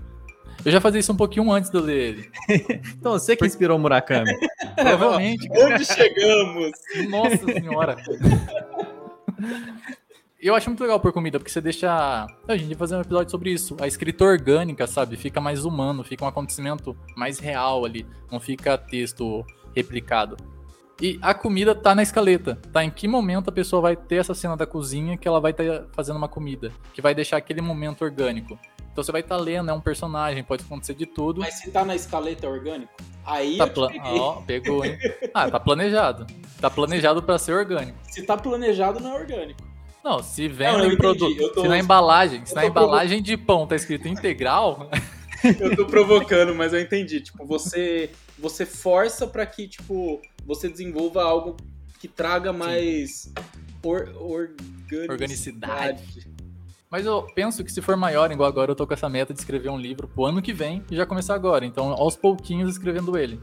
Eu 0.65 0.71
já 0.71 0.81
fazia 0.81 1.01
isso 1.01 1.13
um 1.13 1.17
pouquinho 1.17 1.51
antes 1.51 1.71
de 1.71 1.77
eu 1.77 1.83
ler 1.83 1.97
ele. 1.97 2.31
Então, 2.99 3.13
você 3.13 3.35
que 3.35 3.47
inspirou 3.47 3.77
o 3.77 3.81
Murakami. 3.81 4.31
Provavelmente. 4.77 5.49
Onde 5.51 5.85
chegamos? 5.85 6.73
Nossa 7.09 7.53
senhora. 7.53 7.97
Eu 10.43 10.55
acho 10.55 10.71
muito 10.71 10.81
legal 10.81 10.99
por 10.99 11.13
comida, 11.13 11.39
porque 11.39 11.51
você 11.51 11.61
deixa. 11.61 12.27
A 12.49 12.57
gente 12.57 12.69
vai 12.69 12.79
fazer 12.79 12.97
um 12.97 13.01
episódio 13.03 13.31
sobre 13.31 13.51
isso. 13.51 13.77
A 13.79 13.87
escrita 13.87 14.25
orgânica, 14.25 14.87
sabe? 14.87 15.17
Fica 15.17 15.39
mais 15.39 15.67
humano, 15.67 16.03
fica 16.03 16.25
um 16.25 16.29
acontecimento 16.29 16.97
mais 17.15 17.39
real 17.39 17.85
ali. 17.85 18.07
Não 18.31 18.41
fica 18.41 18.79
texto 18.79 19.45
replicado. 19.77 20.37
E 21.01 21.19
a 21.21 21.35
comida 21.35 21.75
tá 21.75 21.95
na 21.95 22.03
escaleta. 22.03 22.57
Tá 22.73 22.83
em 22.83 22.91
que 22.91 23.07
momento 23.07 23.49
a 23.49 23.53
pessoa 23.53 23.83
vai 23.83 23.97
ter 23.97 24.17
essa 24.17 24.35
cena 24.35 24.57
da 24.57 24.67
cozinha 24.67 25.17
que 25.17 25.29
ela 25.29 25.41
vai 25.41 25.51
estar 25.51 25.85
fazendo 25.93 26.17
uma 26.17 26.29
comida. 26.29 26.73
Que 26.95 27.03
vai 27.03 27.15
deixar 27.15 27.37
aquele 27.37 27.61
momento 27.61 28.03
orgânico. 28.03 28.59
Então 28.93 29.05
você 29.05 29.13
vai 29.13 29.21
estar 29.21 29.37
lendo, 29.37 29.71
é 29.71 29.75
um 29.75 29.81
personagem, 29.81 30.43
pode 30.43 30.65
acontecer 30.65 30.95
de 30.95 31.07
tudo. 31.07 31.41
Mas 31.41 31.55
se 31.55 31.71
tá 31.71 31.85
na 31.85 31.95
escaleta 31.95 32.49
orgânico, 32.49 32.93
aí 33.25 33.57
Tá 33.57 33.67
pla... 33.67 33.91
pegou, 34.47 34.85
hein? 34.85 34.99
Ah, 35.33 35.51
tá 35.51 35.61
planejado. 35.61 36.27
Tá 36.61 36.69
planejado 36.71 37.23
pra 37.23 37.39
ser 37.39 37.53
orgânico. 37.53 37.99
Se 38.03 38.23
tá 38.23 38.37
planejado, 38.37 39.01
não 39.01 39.13
é 39.17 39.21
orgânico. 39.21 39.70
Não, 40.03 40.23
se 40.23 40.49
entendi, 40.49 40.97
produto, 40.97 41.53
tô- 41.53 41.63
se 41.63 41.69
na 41.69 41.79
embalagem, 41.79 42.45
se 42.47 42.55
na 42.55 42.65
embalagem 42.65 43.23
de 43.23 43.37
pão 43.37 43.67
tá 43.67 43.77
escrito 43.77 44.09
integral, 44.09 44.89
Eu 45.59 45.75
tô 45.75 45.87
provocando, 45.87 46.55
mas 46.55 46.73
eu 46.73 46.81
entendi. 46.81 47.21
Tipo, 47.21 47.47
você, 47.47 48.11
você 48.39 48.67
força 48.67 49.27
pra 49.27 49.47
que, 49.47 49.67
tipo, 49.69 50.21
você 50.45 50.69
desenvolva 50.69 51.23
algo 51.23 51.57
que 51.99 52.07
traga 52.09 52.53
mais 52.53 53.33
or, 53.83 54.11
organicidade. 54.21 55.11
Organicidade. 55.11 56.29
mas 56.91 57.07
eu 57.07 57.23
penso 57.35 57.65
que 57.65 57.73
se 57.73 57.81
for 57.81 57.97
maior, 57.97 58.31
igual 58.31 58.49
agora 58.49 58.71
eu 58.71 58.75
tô 58.77 58.87
com 58.87 58.93
essa 58.95 59.09
meta 59.09 59.33
de 59.33 59.41
escrever 59.41 59.71
um 59.71 59.79
livro 59.79 60.09
pro 60.09 60.27
ano 60.27 60.43
que 60.43 60.53
vem 60.53 60.85
e 60.91 60.97
já 60.97 61.07
começar 61.07 61.35
agora, 61.35 61.65
então 61.65 61.93
aos 61.93 62.17
pouquinhos 62.17 62.71
escrevendo 62.71 63.17
ele. 63.17 63.41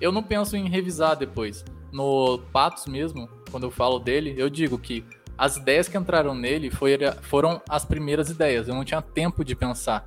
Eu 0.00 0.12
não 0.12 0.22
penso 0.22 0.56
em 0.56 0.68
revisar 0.68 1.16
depois. 1.16 1.64
No 1.90 2.38
Patos 2.52 2.86
mesmo, 2.86 3.28
quando 3.50 3.64
eu 3.64 3.70
falo 3.70 3.98
dele, 3.98 4.34
eu 4.36 4.50
digo 4.50 4.78
que 4.78 5.04
as 5.38 5.56
ideias 5.56 5.88
que 5.88 5.96
entraram 5.96 6.34
nele 6.34 6.70
foi- 6.70 6.98
foram 7.22 7.62
as 7.68 7.84
primeiras 7.84 8.28
ideias. 8.28 8.66
Eu 8.68 8.74
não 8.74 8.84
tinha 8.84 9.00
tempo 9.00 9.44
de 9.44 9.54
pensar. 9.54 10.04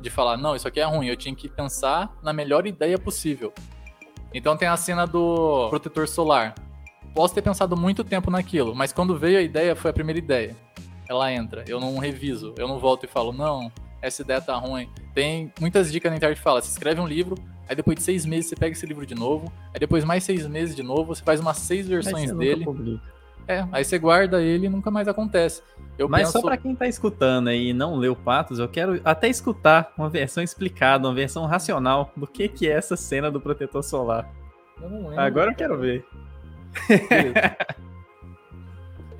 De 0.00 0.10
falar, 0.10 0.36
não, 0.36 0.54
isso 0.54 0.68
aqui 0.68 0.78
é 0.78 0.84
ruim. 0.84 1.06
Eu 1.08 1.16
tinha 1.16 1.34
que 1.34 1.48
pensar 1.48 2.14
na 2.22 2.32
melhor 2.32 2.66
ideia 2.66 2.98
possível. 2.98 3.52
Então 4.32 4.56
tem 4.56 4.68
a 4.68 4.76
cena 4.76 5.06
do 5.06 5.68
protetor 5.70 6.06
solar. 6.06 6.54
Posso 7.14 7.34
ter 7.34 7.42
pensado 7.42 7.76
muito 7.76 8.04
tempo 8.04 8.30
naquilo, 8.30 8.74
mas 8.74 8.92
quando 8.92 9.18
veio 9.18 9.38
a 9.38 9.42
ideia, 9.42 9.74
foi 9.74 9.90
a 9.90 9.94
primeira 9.94 10.18
ideia. 10.18 10.54
Ela 11.08 11.32
entra, 11.32 11.64
eu 11.66 11.80
não 11.80 11.96
reviso, 11.98 12.54
eu 12.58 12.68
não 12.68 12.78
volto 12.78 13.04
e 13.04 13.06
falo, 13.08 13.32
não, 13.32 13.72
essa 14.02 14.20
ideia 14.22 14.40
tá 14.40 14.54
ruim. 14.56 14.88
Tem 15.14 15.50
muitas 15.58 15.90
dicas 15.90 16.12
na 16.12 16.16
internet 16.18 16.36
que 16.36 16.44
fala, 16.44 16.60
você 16.60 16.70
escreve 16.70 17.00
um 17.00 17.06
livro, 17.08 17.34
aí 17.66 17.74
depois 17.74 17.96
de 17.96 18.02
seis 18.02 18.26
meses 18.26 18.50
você 18.50 18.54
pega 18.54 18.72
esse 18.72 18.84
livro 18.84 19.06
de 19.06 19.14
novo, 19.14 19.50
aí 19.72 19.80
depois 19.80 20.04
mais 20.04 20.22
seis 20.22 20.46
meses 20.46 20.76
de 20.76 20.82
novo, 20.82 21.14
você 21.14 21.24
faz 21.24 21.40
umas 21.40 21.56
seis 21.56 21.88
versões 21.88 22.30
dele. 22.38 22.64
publica. 22.64 23.02
É, 23.48 23.66
aí 23.72 23.82
você 23.82 23.98
guarda 23.98 24.42
ele 24.42 24.66
e 24.66 24.68
nunca 24.68 24.90
mais 24.90 25.08
acontece. 25.08 25.62
Eu 25.96 26.06
Mas 26.08 26.28
penso, 26.28 26.32
só 26.32 26.42
pra 26.42 26.56
quem 26.58 26.76
tá 26.76 26.86
escutando 26.86 27.48
aí 27.48 27.70
e 27.70 27.72
não 27.72 27.96
leu 27.96 28.14
Patos, 28.14 28.58
eu 28.58 28.68
quero 28.68 29.00
até 29.02 29.26
escutar 29.28 29.92
uma 29.96 30.10
versão 30.10 30.42
explicada, 30.42 31.08
uma 31.08 31.14
versão 31.14 31.46
racional 31.46 32.12
do 32.14 32.26
que 32.26 32.46
que 32.46 32.68
é 32.68 32.72
essa 32.72 32.96
cena 32.96 33.30
do 33.30 33.40
protetor 33.40 33.82
solar. 33.82 34.30
eu 34.80 34.90
não 34.90 35.08
lembro. 35.08 35.20
Agora 35.20 35.50
eu 35.50 35.56
quero 35.56 35.78
ver. 35.78 36.04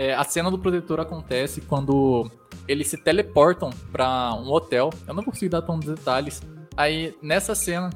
É, 0.00 0.14
a 0.14 0.22
cena 0.22 0.48
do 0.48 0.56
protetor 0.56 1.00
acontece 1.00 1.60
quando 1.60 2.30
eles 2.68 2.86
se 2.86 2.96
teleportam 2.96 3.70
pra 3.90 4.32
um 4.32 4.48
hotel. 4.48 4.90
Eu 5.08 5.12
não 5.12 5.24
conseguir 5.24 5.48
dar 5.48 5.60
tantos 5.60 5.88
detalhes. 5.88 6.40
Aí, 6.76 7.16
nessa 7.20 7.52
cena, 7.52 7.90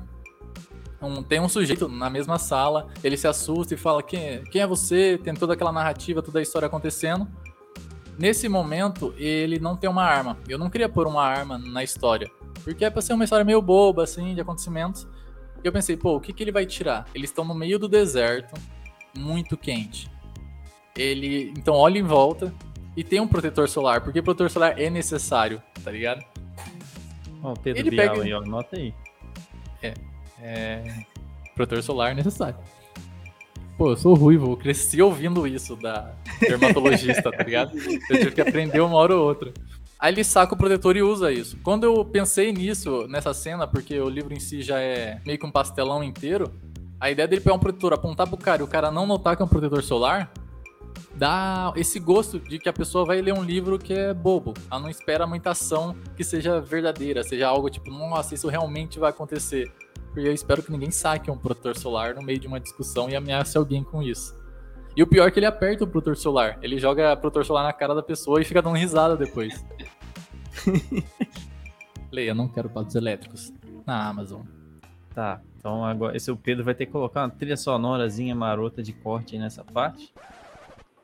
um- 1.02 1.22
tem 1.22 1.40
um 1.40 1.48
sujeito 1.48 1.88
na 1.88 2.08
mesma 2.08 2.38
sala. 2.38 2.88
Ele 3.02 3.16
se 3.16 3.26
assusta 3.26 3.74
e 3.74 3.76
fala: 3.76 4.02
quem, 4.02 4.42
quem 4.44 4.62
é 4.62 4.66
você? 4.66 5.18
Tem 5.22 5.34
toda 5.34 5.54
aquela 5.54 5.72
narrativa, 5.72 6.22
toda 6.22 6.38
a 6.38 6.42
história 6.42 6.66
acontecendo. 6.66 7.26
Nesse 8.18 8.48
momento, 8.48 9.14
ele 9.16 9.58
não 9.58 9.76
tem 9.76 9.88
uma 9.88 10.04
arma. 10.04 10.36
Eu 10.48 10.58
não 10.58 10.68
queria 10.70 10.88
pôr 10.88 11.06
uma 11.06 11.22
arma 11.24 11.58
na 11.58 11.82
história. 11.82 12.30
Porque 12.62 12.84
é 12.84 12.90
pra 12.90 13.02
ser 13.02 13.14
uma 13.14 13.24
história 13.24 13.44
meio 13.44 13.60
boba, 13.60 14.04
assim, 14.04 14.34
de 14.34 14.40
acontecimentos. 14.40 15.06
E 15.64 15.66
eu 15.66 15.72
pensei, 15.72 15.96
pô, 15.96 16.16
o 16.16 16.20
que, 16.20 16.32
que 16.32 16.42
ele 16.42 16.52
vai 16.52 16.66
tirar? 16.66 17.06
Eles 17.14 17.30
estão 17.30 17.44
no 17.44 17.54
meio 17.54 17.78
do 17.78 17.88
deserto, 17.88 18.52
muito 19.16 19.56
quente. 19.56 20.10
Ele. 20.96 21.52
Então 21.56 21.74
olha 21.74 21.98
em 21.98 22.02
volta 22.02 22.52
e 22.96 23.02
tem 23.02 23.18
um 23.20 23.26
protetor 23.26 23.68
solar, 23.68 24.02
porque 24.02 24.20
protetor 24.20 24.50
solar 24.50 24.78
é 24.78 24.90
necessário, 24.90 25.62
tá 25.82 25.90
ligado? 25.90 26.22
Ó, 27.42 27.52
o 27.54 27.58
Pedro 27.58 27.80
Ele 27.80 27.90
Bial 27.90 28.10
pega- 28.14 28.22
aí, 28.24 28.32
ó, 28.34 28.38
anota 28.42 28.76
aí. 28.76 28.94
É. 29.82 29.94
Protetor 31.54 31.82
solar 31.82 32.14
necessário. 32.14 32.56
Pô, 33.76 33.90
eu 33.90 33.96
sou 33.96 34.14
ruivo, 34.14 34.52
eu 34.52 34.56
cresci 34.56 35.00
ouvindo 35.00 35.46
isso 35.46 35.76
da 35.76 36.12
dermatologista, 36.40 37.30
tá 37.30 37.42
ligado? 37.42 37.76
Eu 37.76 38.18
tive 38.18 38.30
que 38.32 38.40
aprender 38.40 38.80
uma 38.80 38.96
hora 38.96 39.16
ou 39.16 39.26
outra. 39.26 39.52
Aí 39.98 40.12
ele 40.12 40.24
saca 40.24 40.54
o 40.54 40.56
protetor 40.56 40.96
e 40.96 41.02
usa 41.02 41.32
isso. 41.32 41.56
Quando 41.62 41.84
eu 41.84 42.04
pensei 42.04 42.52
nisso, 42.52 43.06
nessa 43.08 43.32
cena, 43.32 43.66
porque 43.66 43.98
o 43.98 44.08
livro 44.08 44.34
em 44.34 44.40
si 44.40 44.60
já 44.60 44.80
é 44.80 45.20
meio 45.24 45.38
que 45.38 45.46
um 45.46 45.50
pastelão 45.50 46.02
inteiro, 46.02 46.52
a 47.00 47.10
ideia 47.10 47.26
dele 47.26 47.40
pegar 47.40 47.54
um 47.54 47.58
protetor, 47.58 47.92
apontar 47.92 48.28
pro 48.28 48.36
cara 48.36 48.62
e 48.62 48.64
o 48.64 48.68
cara 48.68 48.90
não 48.90 49.06
notar 49.06 49.36
que 49.36 49.42
é 49.42 49.44
um 49.44 49.48
protetor 49.48 49.82
solar, 49.82 50.32
dá 51.14 51.72
esse 51.76 51.98
gosto 51.98 52.38
de 52.40 52.58
que 52.58 52.68
a 52.68 52.72
pessoa 52.72 53.04
vai 53.04 53.20
ler 53.20 53.32
um 53.32 53.42
livro 53.42 53.78
que 53.78 53.92
é 53.92 54.12
bobo. 54.12 54.54
Ela 54.70 54.80
não 54.80 54.88
espera 54.88 55.26
muita 55.26 55.50
ação 55.50 55.96
que 56.16 56.24
seja 56.24 56.60
verdadeira, 56.60 57.22
seja 57.22 57.48
algo 57.48 57.70
tipo, 57.70 57.90
nossa, 57.90 58.34
isso 58.34 58.48
realmente 58.48 58.98
vai 58.98 59.10
acontecer. 59.10 59.72
Porque 60.12 60.28
eu 60.28 60.32
espero 60.32 60.62
que 60.62 60.70
ninguém 60.70 60.90
saque 60.90 61.30
um 61.30 61.38
protetor 61.38 61.76
solar 61.76 62.14
no 62.14 62.22
meio 62.22 62.38
de 62.38 62.46
uma 62.46 62.60
discussão 62.60 63.08
e 63.08 63.16
ameace 63.16 63.56
alguém 63.56 63.82
com 63.82 64.02
isso. 64.02 64.36
E 64.94 65.02
o 65.02 65.06
pior 65.06 65.26
é 65.26 65.30
que 65.30 65.38
ele 65.38 65.46
aperta 65.46 65.84
o 65.84 65.86
protetor 65.86 66.16
solar. 66.16 66.58
Ele 66.62 66.78
joga 66.78 67.16
protetor 67.16 67.46
solar 67.46 67.64
na 67.64 67.72
cara 67.72 67.94
da 67.94 68.02
pessoa 68.02 68.40
e 68.40 68.44
fica 68.44 68.60
dando 68.60 68.76
risada 68.76 69.16
depois. 69.16 69.64
Leia, 72.12 72.34
não 72.34 72.46
quero 72.46 72.68
patos 72.68 72.94
elétricos 72.94 73.52
na 73.86 74.06
Amazon. 74.06 74.42
Tá, 75.14 75.40
então 75.58 75.84
agora 75.84 76.16
esse 76.16 76.30
o 76.30 76.36
Pedro 76.36 76.64
vai 76.64 76.74
ter 76.74 76.86
que 76.86 76.92
colocar 76.92 77.22
uma 77.22 77.30
trilha 77.30 77.56
sonorazinha 77.56 78.34
marota 78.34 78.82
de 78.82 78.92
corte 78.92 79.34
aí 79.34 79.40
nessa 79.40 79.64
parte. 79.64 80.12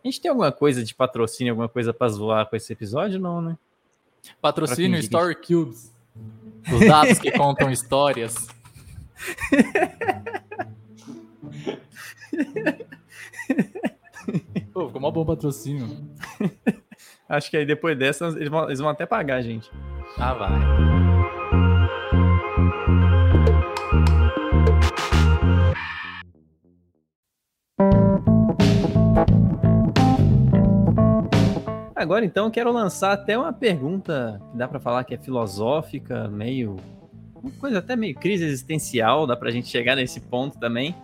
A 0.04 0.06
gente 0.06 0.20
tem 0.20 0.28
alguma 0.28 0.52
coisa 0.52 0.84
de 0.84 0.94
patrocínio, 0.94 1.52
alguma 1.52 1.68
coisa 1.68 1.92
pra 1.92 2.08
zoar 2.08 2.46
com 2.46 2.56
esse 2.56 2.72
episódio? 2.72 3.18
Não, 3.18 3.40
né? 3.40 3.58
Patrocínio 4.40 4.98
Story 5.00 5.34
Cubes. 5.34 5.94
Os 6.72 6.86
dados 6.86 7.18
que 7.18 7.30
contam 7.32 7.70
histórias. 7.70 8.48
Pô, 14.72 14.86
ficou 14.86 15.00
uma 15.00 15.10
bom 15.10 15.24
patrocínio. 15.24 15.88
Acho 17.28 17.50
que 17.50 17.56
aí 17.56 17.66
depois 17.66 17.98
dessa 17.98 18.26
eles 18.26 18.48
vão, 18.48 18.66
eles 18.66 18.78
vão 18.78 18.88
até 18.88 19.04
pagar 19.04 19.34
a 19.36 19.42
gente. 19.42 19.68
Ah, 20.16 20.34
vai. 20.34 20.52
Agora 31.94 32.24
então 32.24 32.46
eu 32.46 32.50
quero 32.50 32.72
lançar 32.72 33.12
até 33.12 33.36
uma 33.36 33.52
pergunta 33.52 34.40
que 34.50 34.56
dá 34.56 34.66
para 34.68 34.80
falar 34.80 35.04
que 35.04 35.14
é 35.14 35.18
filosófica, 35.18 36.28
meio 36.28 36.76
uma 37.42 37.52
coisa 37.58 37.78
até 37.78 37.96
meio 37.96 38.14
crise 38.14 38.44
existencial, 38.44 39.26
dá 39.26 39.36
pra 39.36 39.50
gente 39.50 39.68
chegar 39.68 39.96
nesse 39.96 40.20
ponto 40.20 40.58
também. 40.58 40.94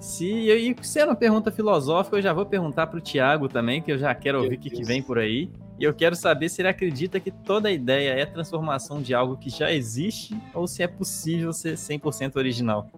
Se, 0.00 0.26
e 0.26 0.74
se 0.82 0.98
é 0.98 1.04
uma 1.04 1.14
pergunta 1.14 1.52
filosófica, 1.52 2.16
eu 2.16 2.22
já 2.22 2.32
vou 2.32 2.44
perguntar 2.44 2.88
pro 2.88 3.00
Thiago 3.00 3.48
também, 3.48 3.80
que 3.80 3.92
eu 3.92 3.98
já 3.98 4.12
quero 4.14 4.42
ouvir 4.42 4.56
o 4.56 4.58
que, 4.58 4.68
que, 4.68 4.84
vem 4.84 5.00
por 5.00 5.18
aí. 5.18 5.48
E 5.78 5.84
eu 5.84 5.94
quero 5.94 6.16
saber 6.16 6.48
se 6.48 6.60
ele 6.60 6.68
acredita 6.68 7.20
que 7.20 7.30
toda 7.30 7.70
ideia 7.70 8.10
é 8.10 8.26
transformação 8.26 9.00
de 9.00 9.14
algo 9.14 9.36
que 9.36 9.48
já 9.48 9.72
existe 9.72 10.36
ou 10.52 10.66
se 10.66 10.82
é 10.82 10.88
possível 10.88 11.52
ser 11.52 11.74
100% 11.74 12.36
original. 12.36 12.90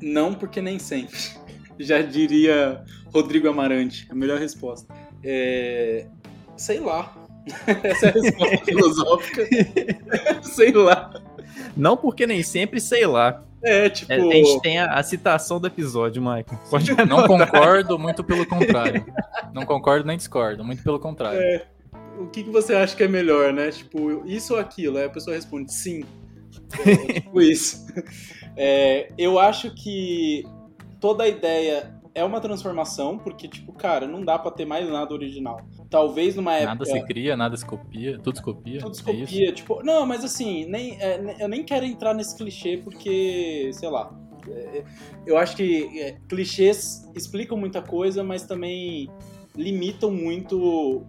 Não, 0.00 0.34
porque 0.34 0.62
nem 0.62 0.78
sempre. 0.78 1.18
Já 1.78 2.02
diria 2.02 2.84
Rodrigo 3.06 3.48
Amarante, 3.48 4.06
a 4.10 4.14
melhor 4.14 4.38
resposta. 4.38 4.94
É, 5.24 6.06
Sei 6.60 6.78
lá. 6.78 7.10
Essa 7.82 8.06
é 8.06 8.08
a 8.10 8.12
resposta 8.12 8.58
filosófica. 8.66 9.48
sei 10.42 10.72
lá. 10.72 11.10
Não 11.76 11.96
porque 11.96 12.26
nem 12.26 12.42
sempre, 12.42 12.80
sei 12.80 13.06
lá. 13.06 13.42
É, 13.62 13.90
tipo. 13.90 14.12
É, 14.12 14.16
a 14.16 14.20
gente 14.20 14.60
tem 14.62 14.78
a, 14.78 14.94
a 14.94 15.02
citação 15.02 15.60
do 15.60 15.66
episódio, 15.66 16.22
Michael. 16.22 16.60
Pode 16.70 16.94
Não 17.06 17.26
concordo, 17.26 17.98
muito 17.98 18.24
pelo 18.24 18.46
contrário. 18.46 19.04
Não 19.52 19.66
concordo 19.66 20.06
nem 20.06 20.16
discordo, 20.16 20.64
muito 20.64 20.82
pelo 20.82 20.98
contrário. 20.98 21.40
É, 21.40 21.66
o 22.18 22.26
que, 22.26 22.44
que 22.44 22.50
você 22.50 22.74
acha 22.74 22.96
que 22.96 23.02
é 23.02 23.08
melhor, 23.08 23.52
né? 23.52 23.70
Tipo, 23.70 24.22
isso 24.26 24.54
ou 24.54 24.60
aquilo? 24.60 24.98
Aí 24.98 25.04
a 25.04 25.10
pessoa 25.10 25.34
responde 25.36 25.72
sim. 25.72 26.04
É, 26.86 27.12
tipo 27.20 27.40
isso. 27.40 27.86
É, 28.56 29.10
eu 29.18 29.38
acho 29.38 29.74
que 29.74 30.44
toda 31.00 31.24
a 31.24 31.28
ideia 31.28 31.94
é 32.14 32.24
uma 32.24 32.40
transformação, 32.40 33.18
porque, 33.18 33.48
tipo, 33.48 33.72
cara, 33.72 34.06
não 34.06 34.24
dá 34.24 34.38
pra 34.38 34.50
ter 34.50 34.64
mais 34.64 34.88
nada 34.88 35.12
original. 35.14 35.60
Talvez 35.90 36.36
numa 36.36 36.54
época. 36.54 36.74
Nada 36.74 36.84
se 36.84 37.02
cria, 37.04 37.36
nada 37.36 37.56
se 37.56 37.66
copia, 37.66 38.18
tudo 38.20 38.36
se 38.36 38.42
copia. 38.42 38.78
Tudo 38.78 38.94
se 38.94 39.02
copia, 39.02 39.48
é 39.48 39.52
tipo. 39.52 39.82
Não, 39.82 40.06
mas 40.06 40.24
assim, 40.24 40.64
nem, 40.66 40.92
é, 41.00 41.36
eu 41.40 41.48
nem 41.48 41.64
quero 41.64 41.84
entrar 41.84 42.14
nesse 42.14 42.36
clichê 42.36 42.76
porque, 42.76 43.70
sei 43.72 43.88
lá. 43.90 44.16
É, 44.48 44.84
eu 45.26 45.36
acho 45.36 45.56
que 45.56 46.00
é, 46.00 46.16
clichês 46.28 47.10
explicam 47.14 47.58
muita 47.58 47.82
coisa, 47.82 48.22
mas 48.22 48.44
também 48.44 49.10
limitam 49.56 50.12
muito 50.12 51.04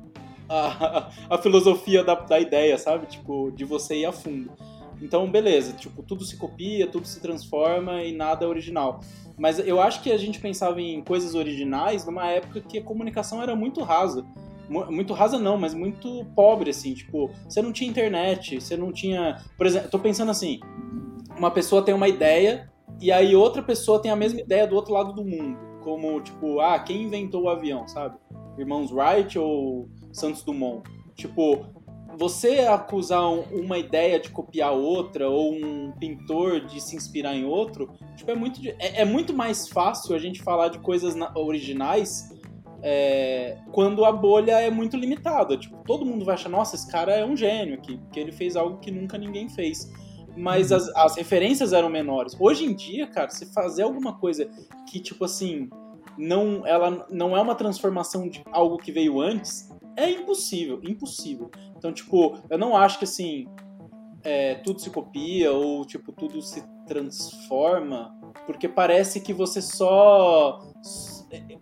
a, 0.49 1.09
a, 1.29 1.35
a 1.35 1.37
filosofia 1.37 2.03
da, 2.03 2.15
da 2.15 2.39
ideia, 2.39 2.75
sabe? 2.77 3.05
Tipo, 3.05 3.51
de 3.51 3.63
você 3.63 3.97
ir 3.97 4.05
a 4.05 4.11
fundo. 4.11 4.51
Então, 4.99 5.29
beleza, 5.29 5.73
tipo, 5.73 6.03
tudo 6.03 6.23
se 6.23 6.37
copia, 6.37 6.87
tudo 6.87 7.07
se 7.07 7.19
transforma 7.19 8.03
e 8.03 8.11
nada 8.11 8.45
é 8.45 8.47
original. 8.47 8.99
Mas 9.37 9.57
eu 9.59 9.81
acho 9.81 10.01
que 10.01 10.11
a 10.11 10.17
gente 10.17 10.39
pensava 10.39 10.79
em 10.79 11.01
coisas 11.01 11.33
originais 11.33 12.05
numa 12.05 12.27
época 12.27 12.61
que 12.61 12.77
a 12.77 12.83
comunicação 12.83 13.41
era 13.41 13.55
muito 13.55 13.81
rasa. 13.81 14.23
Muito 14.71 15.13
rasa 15.13 15.37
não, 15.37 15.57
mas 15.57 15.73
muito 15.73 16.25
pobre, 16.33 16.69
assim. 16.69 16.93
Tipo, 16.93 17.29
você 17.47 17.61
não 17.61 17.73
tinha 17.73 17.89
internet, 17.89 18.61
você 18.61 18.77
não 18.77 18.91
tinha. 18.91 19.43
Por 19.57 19.65
exemplo, 19.67 19.89
tô 19.89 19.99
pensando 19.99 20.31
assim: 20.31 20.59
uma 21.37 21.51
pessoa 21.51 21.81
tem 21.81 21.93
uma 21.93 22.07
ideia 22.07 22.71
e 23.01 23.11
aí 23.11 23.35
outra 23.35 23.61
pessoa 23.61 24.01
tem 24.01 24.09
a 24.09 24.15
mesma 24.15 24.39
ideia 24.39 24.65
do 24.65 24.75
outro 24.75 24.93
lado 24.93 25.11
do 25.11 25.25
mundo. 25.25 25.57
Como, 25.81 26.21
tipo, 26.21 26.61
ah, 26.61 26.79
quem 26.79 27.03
inventou 27.03 27.43
o 27.43 27.49
avião, 27.49 27.87
sabe? 27.87 28.17
Irmãos 28.57 28.91
Wright 28.91 29.37
ou 29.37 29.89
Santos 30.13 30.43
Dumont? 30.43 30.83
Tipo, 31.15 31.65
você 32.17 32.59
acusar 32.59 33.27
uma 33.29 33.77
ideia 33.77 34.19
de 34.19 34.29
copiar 34.29 34.71
outra 34.71 35.29
ou 35.29 35.53
um 35.53 35.91
pintor 35.99 36.61
de 36.61 36.79
se 36.79 36.95
inspirar 36.95 37.35
em 37.35 37.45
outro, 37.45 37.89
tipo, 38.15 38.29
é 38.29 38.35
muito, 38.35 38.61
é, 38.67 39.01
é 39.01 39.05
muito 39.05 39.33
mais 39.33 39.67
fácil 39.67 40.15
a 40.15 40.19
gente 40.19 40.41
falar 40.41 40.67
de 40.69 40.79
coisas 40.79 41.15
originais 41.35 42.29
é, 42.81 43.57
quando 43.71 44.03
a 44.05 44.11
bolha 44.11 44.59
é 44.59 44.69
muito 44.69 44.97
limitada. 44.97 45.57
Tipo, 45.57 45.83
todo 45.85 46.05
mundo 46.05 46.25
vai 46.25 46.35
achar, 46.35 46.49
nossa, 46.49 46.75
esse 46.75 46.89
cara 46.89 47.13
é 47.13 47.25
um 47.25 47.35
gênio 47.35 47.75
aqui, 47.75 47.97
porque 47.97 48.19
ele 48.19 48.31
fez 48.31 48.55
algo 48.55 48.79
que 48.79 48.91
nunca 48.91 49.17
ninguém 49.17 49.49
fez. 49.49 49.91
Mas 50.35 50.71
uhum. 50.71 50.77
as, 50.77 50.89
as 50.95 51.15
referências 51.15 51.73
eram 51.73 51.89
menores. 51.89 52.35
Hoje 52.39 52.65
em 52.65 52.73
dia, 52.73 53.07
cara, 53.07 53.29
você 53.29 53.45
fazer 53.45 53.83
alguma 53.83 54.17
coisa 54.17 54.49
que, 54.89 54.99
tipo 54.99 55.25
assim, 55.25 55.69
não, 56.17 56.65
ela 56.65 57.05
não 57.09 57.35
é 57.35 57.41
uma 57.41 57.55
transformação 57.55 58.29
de 58.29 58.43
algo 58.51 58.77
que 58.77 58.91
veio 58.91 59.19
antes, 59.19 59.69
é 59.95 60.09
impossível, 60.09 60.79
impossível. 60.83 61.49
Então, 61.77 61.91
tipo, 61.91 62.37
eu 62.49 62.57
não 62.57 62.75
acho 62.75 62.97
que 62.99 63.05
assim 63.05 63.47
é, 64.23 64.55
tudo 64.55 64.79
se 64.79 64.89
copia 64.89 65.51
ou 65.51 65.85
tipo 65.85 66.11
tudo 66.11 66.41
se 66.41 66.63
transforma, 66.85 68.15
porque 68.45 68.67
parece 68.67 69.19
que 69.21 69.33
você 69.33 69.61
só 69.61 70.59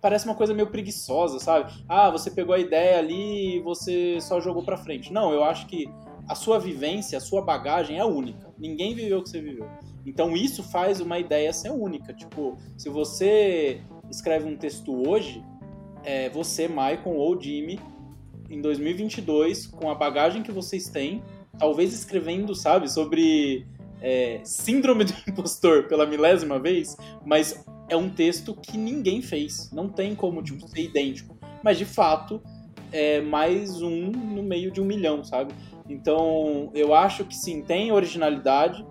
parece 0.00 0.24
uma 0.24 0.34
coisa 0.34 0.54
meio 0.54 0.68
preguiçosa, 0.68 1.38
sabe? 1.38 1.72
Ah, 1.88 2.10
você 2.10 2.30
pegou 2.30 2.54
a 2.54 2.58
ideia 2.58 2.98
ali 2.98 3.56
e 3.56 3.60
você 3.60 4.20
só 4.20 4.40
jogou 4.40 4.62
para 4.62 4.76
frente. 4.76 5.12
Não, 5.12 5.32
eu 5.32 5.44
acho 5.44 5.66
que 5.66 5.88
a 6.28 6.34
sua 6.34 6.58
vivência, 6.58 7.18
a 7.18 7.20
sua 7.20 7.42
bagagem 7.42 7.98
é 7.98 8.04
única. 8.04 8.52
Ninguém 8.58 8.94
viveu 8.94 9.18
o 9.18 9.22
que 9.22 9.30
você 9.30 9.40
viveu. 9.40 9.68
Então 10.06 10.36
isso 10.36 10.62
faz 10.62 11.00
uma 11.00 11.18
ideia 11.18 11.52
ser 11.52 11.70
única. 11.70 12.12
Tipo, 12.12 12.56
se 12.76 12.88
você 12.88 13.80
escreve 14.10 14.48
um 14.48 14.56
texto 14.56 15.08
hoje, 15.08 15.44
é, 16.04 16.28
você, 16.30 16.68
Michael 16.68 17.16
ou 17.16 17.40
Jimmy, 17.40 17.78
em 18.48 18.60
2022, 18.60 19.66
com 19.66 19.90
a 19.90 19.94
bagagem 19.94 20.42
que 20.42 20.50
vocês 20.50 20.88
têm, 20.88 21.22
talvez 21.58 21.92
escrevendo, 21.92 22.54
sabe, 22.54 22.90
sobre 22.90 23.66
é, 24.00 24.40
síndrome 24.44 25.04
do 25.04 25.12
impostor 25.28 25.84
pela 25.84 26.06
milésima 26.06 26.58
vez, 26.58 26.96
mas 27.24 27.64
é 27.90 27.96
um 27.96 28.08
texto 28.08 28.54
que 28.54 28.78
ninguém 28.78 29.20
fez. 29.20 29.70
Não 29.72 29.88
tem 29.88 30.14
como 30.14 30.42
tipo, 30.42 30.66
ser 30.66 30.82
idêntico. 30.82 31.36
Mas 31.62 31.76
de 31.76 31.84
fato, 31.84 32.40
é 32.92 33.20
mais 33.20 33.82
um 33.82 34.10
no 34.10 34.42
meio 34.42 34.70
de 34.70 34.80
um 34.80 34.84
milhão, 34.84 35.22
sabe? 35.24 35.52
Então, 35.88 36.70
eu 36.72 36.94
acho 36.94 37.24
que 37.24 37.36
sim, 37.36 37.62
tem 37.62 37.90
originalidade. 37.90 38.86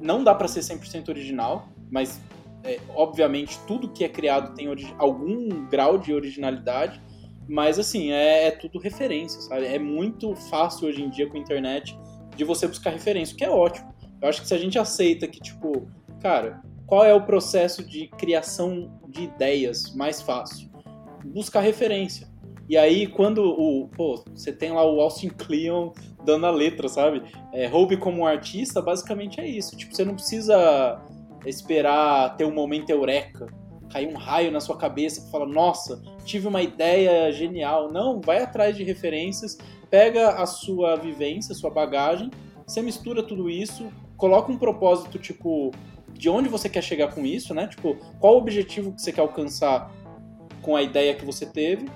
Não 0.00 0.22
dá 0.22 0.34
para 0.34 0.46
ser 0.46 0.60
100% 0.60 1.08
original, 1.08 1.68
mas 1.90 2.20
é, 2.62 2.78
obviamente 2.94 3.58
tudo 3.66 3.88
que 3.88 4.04
é 4.04 4.08
criado 4.08 4.54
tem 4.54 4.68
algum 4.98 5.66
grau 5.66 5.96
de 5.96 6.12
originalidade. 6.12 7.00
Mas 7.48 7.78
assim, 7.78 8.12
é, 8.12 8.48
é, 8.48 8.50
tudo 8.50 8.78
referência, 8.78 9.40
sabe? 9.40 9.64
É 9.64 9.78
muito 9.78 10.34
fácil 10.34 10.88
hoje 10.88 11.02
em 11.02 11.08
dia 11.08 11.26
com 11.28 11.38
a 11.38 11.40
internet 11.40 11.98
de 12.36 12.44
você 12.44 12.68
buscar 12.68 12.90
referência, 12.90 13.34
o 13.34 13.38
que 13.38 13.44
é 13.44 13.50
ótimo. 13.50 13.94
Eu 14.20 14.28
acho 14.28 14.42
que 14.42 14.48
se 14.48 14.54
a 14.54 14.58
gente 14.58 14.78
aceita 14.78 15.26
que, 15.26 15.40
tipo, 15.40 15.88
cara, 16.20 16.62
qual 16.86 17.04
é 17.04 17.14
o 17.14 17.24
processo 17.24 17.84
de 17.84 18.08
criação 18.08 19.00
de 19.08 19.24
ideias 19.24 19.94
mais 19.94 20.20
fácil? 20.22 20.70
Buscar 21.24 21.60
referência. 21.60 22.28
E 22.68 22.76
aí, 22.76 23.06
quando 23.06 23.42
o. 23.44 23.88
Pô, 23.88 24.24
você 24.34 24.52
tem 24.52 24.72
lá 24.72 24.84
o 24.84 25.00
Austin 25.00 25.28
Kleon 25.28 25.92
dando 26.24 26.46
a 26.46 26.50
letra, 26.50 26.88
sabe? 26.88 27.22
É, 27.52 27.70
como 28.00 28.22
um 28.22 28.26
artista, 28.26 28.82
basicamente 28.82 29.40
é 29.40 29.46
isso. 29.46 29.76
Tipo, 29.76 29.94
você 29.94 30.04
não 30.04 30.14
precisa 30.14 31.00
esperar 31.44 32.36
ter 32.36 32.44
um 32.44 32.52
momento 32.52 32.90
eureka 32.90 33.46
cair 33.96 34.08
um 34.08 34.16
raio 34.16 34.50
na 34.50 34.60
sua 34.60 34.76
cabeça 34.76 35.22
que 35.22 35.30
fala, 35.30 35.46
nossa, 35.46 36.02
tive 36.24 36.46
uma 36.46 36.62
ideia 36.62 37.30
genial. 37.32 37.90
Não, 37.90 38.20
vai 38.20 38.42
atrás 38.42 38.76
de 38.76 38.82
referências, 38.82 39.56
pega 39.90 40.30
a 40.30 40.46
sua 40.46 40.96
vivência, 40.96 41.52
a 41.52 41.56
sua 41.56 41.70
bagagem, 41.70 42.30
você 42.66 42.82
mistura 42.82 43.22
tudo 43.22 43.48
isso, 43.48 43.86
coloca 44.16 44.50
um 44.50 44.58
propósito, 44.58 45.18
tipo, 45.18 45.70
de 46.16 46.28
onde 46.28 46.48
você 46.48 46.68
quer 46.68 46.82
chegar 46.82 47.08
com 47.08 47.24
isso, 47.24 47.52
né? 47.54 47.66
Tipo, 47.66 47.96
qual 48.18 48.34
o 48.34 48.38
objetivo 48.38 48.92
que 48.92 49.02
você 49.02 49.12
quer 49.12 49.20
alcançar 49.20 49.90
com 50.62 50.74
a 50.74 50.82
ideia 50.82 51.14
que 51.14 51.24
você 51.24 51.46
teve 51.46 51.86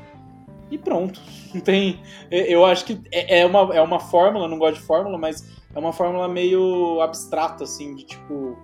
e 0.71 0.79
pronto. 0.79 1.21
Tem, 1.65 2.01
eu 2.31 2.65
acho 2.65 2.85
que 2.85 3.01
é, 3.11 3.41
é 3.41 3.47
uma, 3.47 3.75
é 3.75 3.83
uma 3.83 3.99
fórmula, 3.99 4.47
não 4.47 4.59
gosto 4.59 4.77
de 4.77 4.87
fórmula, 4.87 5.19
mas 5.19 5.45
é 5.75 5.79
uma 5.79 5.93
fórmula 5.93 6.29
meio 6.29 7.01
abstrata, 7.01 7.65
assim, 7.65 7.97
de 7.97 8.05
tipo, 8.05 8.57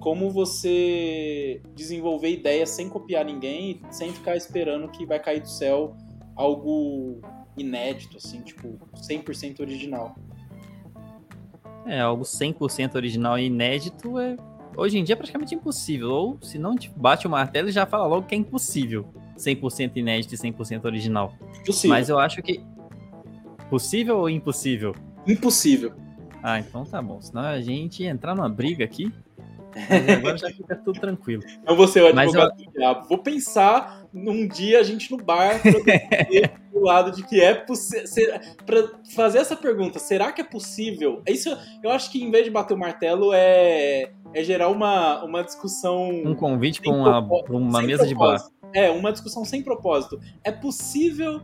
como 0.00 0.30
você 0.30 1.62
desenvolver 1.74 2.30
ideias 2.30 2.70
sem 2.70 2.88
copiar 2.88 3.24
ninguém 3.24 3.80
sem 3.90 4.12
ficar 4.12 4.36
esperando 4.36 4.88
que 4.88 5.06
vai 5.06 5.18
cair 5.18 5.40
do 5.40 5.48
céu 5.48 5.96
algo 6.36 7.20
inédito, 7.56 8.18
assim, 8.18 8.42
tipo, 8.42 8.78
100% 8.96 9.60
original. 9.60 10.14
É, 11.86 12.00
algo 12.00 12.24
100% 12.24 12.96
original 12.96 13.38
e 13.38 13.46
inédito 13.46 14.18
é 14.18 14.36
hoje 14.76 14.98
em 14.98 15.04
dia 15.04 15.14
é 15.14 15.16
praticamente 15.16 15.54
impossível. 15.54 16.10
Ou 16.10 16.38
se 16.42 16.58
não 16.58 16.74
bate 16.96 17.26
o 17.26 17.30
martelo 17.30 17.68
e 17.68 17.72
já 17.72 17.86
fala 17.86 18.06
logo 18.06 18.26
que 18.26 18.34
é 18.34 18.38
impossível 18.38 19.06
100% 19.36 19.96
inédito 19.96 20.34
e 20.34 20.38
100% 20.38 20.84
original. 20.84 21.34
Possível. 21.64 21.90
Mas 21.90 22.08
eu 22.08 22.18
acho 22.18 22.42
que 22.42 22.60
possível 23.68 24.18
ou 24.18 24.30
impossível? 24.30 24.94
Impossível. 25.26 25.92
Ah, 26.42 26.58
então 26.58 26.84
tá 26.84 27.00
bom. 27.00 27.20
Senão 27.20 27.42
a 27.42 27.60
gente 27.60 28.04
entrar 28.04 28.34
numa 28.34 28.48
briga 28.48 28.84
aqui. 28.84 29.12
Agora 30.16 30.36
já 30.36 30.48
fica 30.50 30.76
tudo 30.76 31.00
tranquilo. 31.00 31.42
Não 31.66 31.74
vou 31.74 31.88
ser 31.88 32.02
o 32.02 32.06
advogado 32.06 32.52
eu... 32.60 32.66
do 32.66 32.72
diabo. 32.72 33.08
Vou 33.08 33.18
pensar 33.18 34.04
num 34.12 34.46
dia 34.46 34.78
a 34.78 34.82
gente 34.82 35.10
no 35.10 35.16
bar 35.16 35.60
lado 36.84 37.10
de 37.10 37.22
que 37.24 37.40
é 37.40 37.54
possível. 37.54 38.38
Pra 38.64 38.90
fazer 39.14 39.38
essa 39.38 39.56
pergunta, 39.56 39.98
será 39.98 40.30
que 40.30 40.40
é 40.40 40.44
possível? 40.44 41.22
Isso 41.26 41.56
eu 41.82 41.90
acho 41.90 42.12
que 42.12 42.22
em 42.22 42.30
vez 42.30 42.44
de 42.44 42.50
bater 42.50 42.74
o 42.74 42.78
martelo 42.78 43.32
é, 43.32 44.12
é 44.34 44.42
gerar 44.42 44.68
uma, 44.68 45.24
uma 45.24 45.42
discussão. 45.42 46.10
Um 46.10 46.34
convite 46.34 46.82
para 46.82 46.92
uma, 46.92 47.20
uma 47.48 47.82
mesa 47.82 48.06
de 48.06 48.14
bar. 48.14 48.44
É, 48.72 48.90
uma 48.90 49.12
discussão 49.12 49.44
sem 49.44 49.62
propósito. 49.62 50.20
É 50.42 50.50
possível 50.50 51.40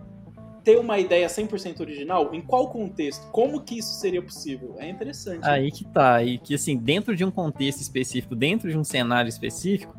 ter 0.64 0.78
uma 0.78 0.98
ideia 0.98 1.26
100% 1.26 1.80
original? 1.80 2.34
Em 2.34 2.40
qual 2.40 2.68
contexto? 2.68 3.30
Como 3.30 3.62
que 3.62 3.78
isso 3.78 3.94
seria 4.00 4.20
possível? 4.20 4.74
É 4.78 4.88
interessante. 4.88 5.46
Aí 5.46 5.70
que 5.70 5.84
tá. 5.84 6.22
E 6.22 6.38
que, 6.38 6.54
assim, 6.54 6.76
dentro 6.76 7.16
de 7.16 7.24
um 7.24 7.30
contexto 7.30 7.80
específico, 7.80 8.34
dentro 8.34 8.68
de 8.68 8.76
um 8.76 8.84
cenário 8.84 9.28
específico, 9.28 9.96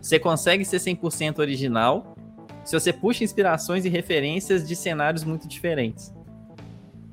você 0.00 0.18
consegue 0.18 0.64
ser 0.64 0.78
100% 0.78 1.38
original 1.38 2.16
se 2.64 2.78
você 2.78 2.92
puxa 2.92 3.24
inspirações 3.24 3.84
e 3.84 3.88
referências 3.88 4.66
de 4.66 4.76
cenários 4.76 5.24
muito 5.24 5.48
diferentes. 5.48 6.14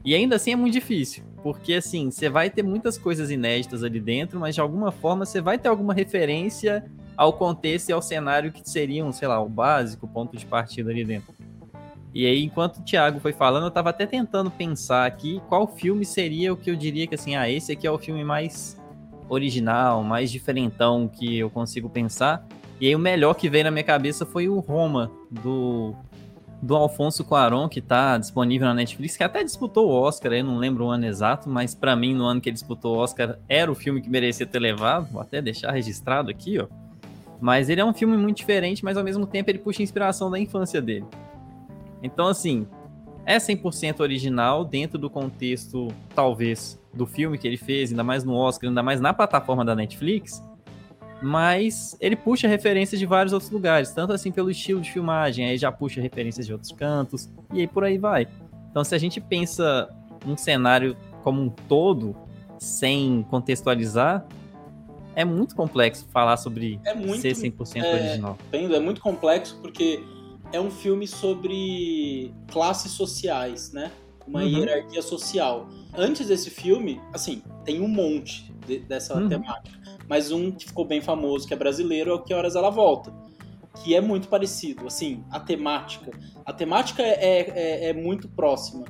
E 0.06 0.14
ainda 0.16 0.36
assim 0.36 0.54
é 0.54 0.56
muito 0.56 0.74
difícil, 0.74 1.24
porque 1.44 1.76
assim, 1.76 2.12
você 2.12 2.30
vai 2.30 2.50
ter 2.50 2.64
muitas 2.64 2.98
coisas 2.98 3.30
inéditas 3.30 3.84
ali 3.84 4.00
dentro, 4.00 4.40
mas 4.40 4.56
de 4.56 4.62
alguma 4.62 4.92
forma 4.92 5.26
você 5.26 5.40
vai 5.40 5.58
ter 5.58 5.70
alguma 5.70 5.94
referência 5.94 6.86
ao 7.16 7.34
contexto 7.34 7.90
e 7.90 7.94
ao 7.94 8.02
cenário 8.02 8.52
que 8.52 8.68
seriam, 8.68 9.12
sei 9.12 9.28
lá, 9.28 9.42
o 9.42 9.50
básico, 9.50 10.06
o 10.06 10.10
ponto 10.10 10.38
de 10.38 10.46
partida 10.46 10.92
ali 10.92 11.04
dentro. 11.04 11.34
E 12.14 12.26
aí, 12.26 12.44
enquanto 12.44 12.78
o 12.78 12.82
Thiago 12.82 13.20
foi 13.20 13.34
falando, 13.34 13.66
eu 13.66 13.72
tava 13.72 13.90
até 13.90 14.06
tentando 14.06 14.50
pensar 14.50 15.06
aqui 15.06 15.42
qual 15.48 15.68
filme 15.68 16.06
seria 16.06 16.54
o 16.54 16.58
que 16.58 16.70
eu 16.70 16.76
diria 16.76 17.06
que 17.06 17.16
assim, 17.16 17.36
ah, 17.36 17.50
esse 17.50 17.72
aqui 17.72 17.86
é 17.86 17.92
o 17.92 17.98
filme 17.98 18.24
mais 18.24 18.78
original, 19.30 20.04
mais 20.04 20.32
diferentão 20.32 21.08
que 21.08 21.38
eu 21.38 21.50
consigo 21.50 21.90
pensar. 21.90 22.48
E 22.80 22.88
aí 22.88 22.96
o 22.96 23.00
melhor 23.00 23.34
que 23.34 23.50
veio 23.50 23.66
na 23.66 23.72
minha 23.72 23.84
cabeça 23.84 24.26
foi 24.26 24.48
o 24.48 24.60
Roma, 24.60 25.12
do, 25.30 25.94
do 26.62 26.76
Alfonso 26.76 27.24
Cuarón, 27.24 27.70
que 27.70 27.82
tá 27.82 28.18
disponível 28.18 28.68
na 28.68 28.74
Netflix, 28.74 29.16
que 29.16 29.24
até 29.24 29.44
disputou 29.44 29.90
o 29.90 29.94
Oscar, 29.94 30.34
eu 30.34 30.44
não 30.44 30.58
lembro 30.58 30.86
o 30.86 30.90
ano 30.90 31.06
exato, 31.06 31.50
mas 31.50 31.76
para 31.76 31.96
mim, 31.96 32.14
no 32.14 32.26
ano 32.26 32.42
que 32.42 32.50
ele 32.50 32.56
disputou 32.56 32.96
o 32.96 33.00
Oscar, 33.00 33.38
era 33.48 33.72
o 33.72 33.76
filme 33.76 34.02
que 34.02 34.10
merecia 34.10 34.46
ter 34.46 34.60
levado, 34.60 35.12
vou 35.12 35.22
até 35.22 35.42
deixar 35.42 35.72
registrado 35.72 36.32
aqui, 36.32 36.60
ó. 36.60 36.68
Mas 37.40 37.70
ele 37.70 37.80
é 37.80 37.86
um 37.86 37.94
filme 37.94 38.18
muito 38.18 38.38
diferente, 38.38 38.84
mas 38.84 38.98
ao 38.98 39.04
mesmo 39.04 39.28
tempo 39.28 39.50
ele 39.52 39.60
puxa 39.60 39.84
inspiração 39.84 40.32
da 40.32 40.40
infância 40.40 40.82
dele. 40.82 41.06
Então, 42.02 42.28
assim, 42.28 42.66
é 43.26 43.38
100% 43.38 44.00
original 44.00 44.66
dentro 44.66 44.98
do 44.98 45.10
contexto, 45.10 45.90
talvez, 46.16 46.82
do 46.92 47.06
filme 47.06 47.38
que 47.38 47.48
ele 47.48 47.58
fez, 47.58 47.92
ainda 47.92 48.04
mais 48.04 48.24
no 48.24 48.34
Oscar, 48.34 48.70
ainda 48.70 48.82
mais 48.82 49.00
na 49.00 49.14
plataforma 49.14 49.64
da 49.64 49.76
Netflix, 49.76 50.42
mas 51.22 51.98
ele 52.00 52.16
puxa 52.16 52.48
referências 52.48 53.00
de 53.00 53.06
vários 53.06 53.34
outros 53.34 53.52
lugares, 53.52 53.92
tanto 53.92 54.14
assim 54.14 54.32
pelo 54.32 54.52
estilo 54.52 54.82
de 54.82 54.92
filmagem, 54.92 55.48
aí 55.48 55.58
já 55.58 55.72
puxa 55.72 56.00
referências 56.02 56.46
de 56.46 56.54
outros 56.54 56.72
cantos, 56.72 57.30
e 57.54 57.62
aí 57.62 57.68
por 57.68 57.84
aí 57.84 57.98
vai. 57.98 58.28
Então, 58.70 58.84
se 58.84 58.94
a 58.94 58.98
gente 58.98 59.20
pensa 59.20 59.90
um 60.26 60.38
cenário 60.38 60.96
como 61.24 61.42
um 61.42 61.50
todo, 61.50 62.16
sem 62.60 63.26
contextualizar, 63.30 64.26
é 65.16 65.26
muito 65.26 65.56
complexo 65.56 66.06
falar 66.12 66.38
sobre 66.38 66.80
é 66.86 66.94
muito, 66.94 67.22
ser 67.22 67.34
100% 67.34 67.84
é, 67.84 67.94
original. 67.94 68.38
É 68.52 68.80
muito 68.80 69.02
complexo 69.02 69.58
porque 69.62 70.04
é 70.52 70.62
um 70.62 70.70
filme 70.70 71.08
sobre 71.08 72.32
classes 72.52 72.92
sociais, 72.92 73.72
né? 73.72 73.92
Uma 74.28 74.42
uhum. 74.42 74.48
hierarquia 74.48 75.02
social. 75.02 75.68
Antes 75.98 76.28
desse 76.28 76.50
filme, 76.50 77.02
assim, 77.14 77.42
tem 77.64 77.82
um 77.82 77.88
monte 77.88 78.54
de, 78.68 78.80
dessa 78.80 79.18
uhum. 79.18 79.28
temática. 79.28 79.77
Mas 80.08 80.32
um 80.32 80.52
que 80.52 80.66
ficou 80.66 80.86
bem 80.86 81.02
famoso, 81.02 81.48
que 81.48 81.54
é 81.54 81.58
brasileiro, 81.58 82.12
é 82.12 82.14
o 82.14 82.20
Que 82.20 82.34
Horas 82.34 82.56
Ela 82.56 82.70
Volta. 82.70 83.14
Que 83.84 83.96
é 83.96 84.02
muito 84.02 84.28
parecido, 84.28 84.88
assim, 84.88 85.24
a 85.30 85.40
temática. 85.40 86.12
A 86.46 86.54
temática 86.54 87.04
é, 87.04 87.40
é, 87.40 87.90
é 87.90 87.94
muito 87.94 88.28
próxima. 88.30 88.86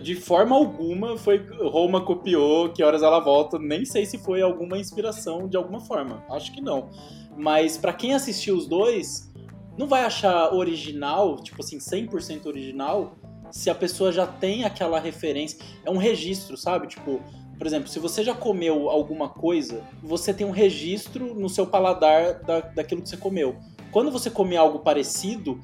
De 0.00 0.14
forma 0.14 0.54
alguma, 0.54 1.16
foi 1.16 1.46
Roma 1.60 2.04
copiou 2.04 2.70
Que 2.70 2.82
Horas 2.82 3.02
Ela 3.02 3.20
Volta. 3.20 3.58
Nem 3.58 3.84
sei 3.84 4.06
se 4.06 4.18
foi 4.18 4.42
alguma 4.42 4.78
inspiração 4.78 5.48
de 5.48 5.56
alguma 5.56 5.80
forma. 5.80 6.24
Acho 6.30 6.52
que 6.52 6.60
não. 6.60 6.90
Mas 7.36 7.76
para 7.76 7.92
quem 7.92 8.14
assistiu 8.14 8.56
os 8.56 8.66
dois, 8.66 9.32
não 9.76 9.86
vai 9.86 10.04
achar 10.04 10.54
original, 10.54 11.36
tipo 11.36 11.62
assim, 11.62 11.78
100% 11.78 12.46
original, 12.46 13.16
se 13.50 13.70
a 13.70 13.74
pessoa 13.74 14.10
já 14.10 14.26
tem 14.26 14.64
aquela 14.64 14.98
referência. 14.98 15.58
É 15.84 15.90
um 15.90 15.98
registro, 15.98 16.56
sabe? 16.56 16.86
Tipo, 16.86 17.20
por 17.58 17.66
exemplo, 17.66 17.88
se 17.88 17.98
você 17.98 18.22
já 18.22 18.34
comeu 18.34 18.90
alguma 18.90 19.28
coisa, 19.28 19.82
você 20.02 20.32
tem 20.32 20.46
um 20.46 20.50
registro 20.50 21.34
no 21.34 21.48
seu 21.48 21.66
paladar 21.66 22.40
da, 22.40 22.60
daquilo 22.60 23.02
que 23.02 23.08
você 23.08 23.16
comeu. 23.16 23.56
Quando 23.90 24.10
você 24.10 24.30
comer 24.30 24.56
algo 24.56 24.80
parecido, 24.80 25.60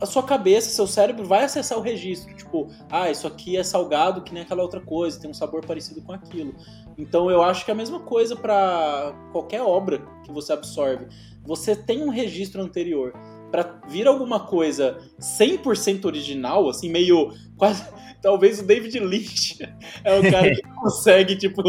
a 0.00 0.06
sua 0.06 0.24
cabeça, 0.24 0.68
seu 0.70 0.86
cérebro 0.86 1.24
vai 1.24 1.44
acessar 1.44 1.78
o 1.78 1.80
registro. 1.80 2.34
Tipo, 2.34 2.68
ah, 2.90 3.08
isso 3.08 3.24
aqui 3.24 3.56
é 3.56 3.62
salgado 3.62 4.22
que 4.22 4.34
nem 4.34 4.42
aquela 4.42 4.62
outra 4.62 4.80
coisa, 4.80 5.20
tem 5.20 5.30
um 5.30 5.34
sabor 5.34 5.64
parecido 5.64 6.02
com 6.02 6.12
aquilo. 6.12 6.54
Então 6.98 7.30
eu 7.30 7.40
acho 7.40 7.64
que 7.64 7.70
é 7.70 7.74
a 7.74 7.76
mesma 7.76 8.00
coisa 8.00 8.34
para 8.34 9.14
qualquer 9.30 9.62
obra 9.62 10.02
que 10.24 10.32
você 10.32 10.52
absorve. 10.52 11.06
Você 11.44 11.76
tem 11.76 12.02
um 12.02 12.08
registro 12.08 12.60
anterior. 12.62 13.12
Para 13.52 13.80
vir 13.86 14.08
alguma 14.08 14.40
coisa 14.40 14.98
100% 15.20 16.06
original, 16.06 16.68
assim, 16.68 16.90
meio 16.90 17.32
quase 17.56 17.84
talvez 18.22 18.60
o 18.60 18.62
David 18.62 18.98
Lynch 19.00 19.58
é 20.04 20.18
o 20.18 20.30
cara 20.30 20.54
que 20.54 20.62
consegue, 20.80 21.36
tipo, 21.36 21.62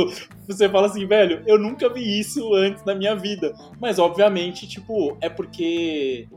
você 0.48 0.70
fala 0.70 0.88
assim, 0.88 1.06
velho, 1.06 1.42
eu 1.46 1.58
nunca 1.60 1.90
vi 1.90 2.20
isso 2.20 2.54
antes 2.54 2.86
na 2.86 2.96
minha 2.96 3.16
vida. 3.16 3.54
Mas, 3.82 4.00
obviamente, 4.00 4.68
tipo, 4.68 5.18
é 5.20 5.28
porque 5.28 6.30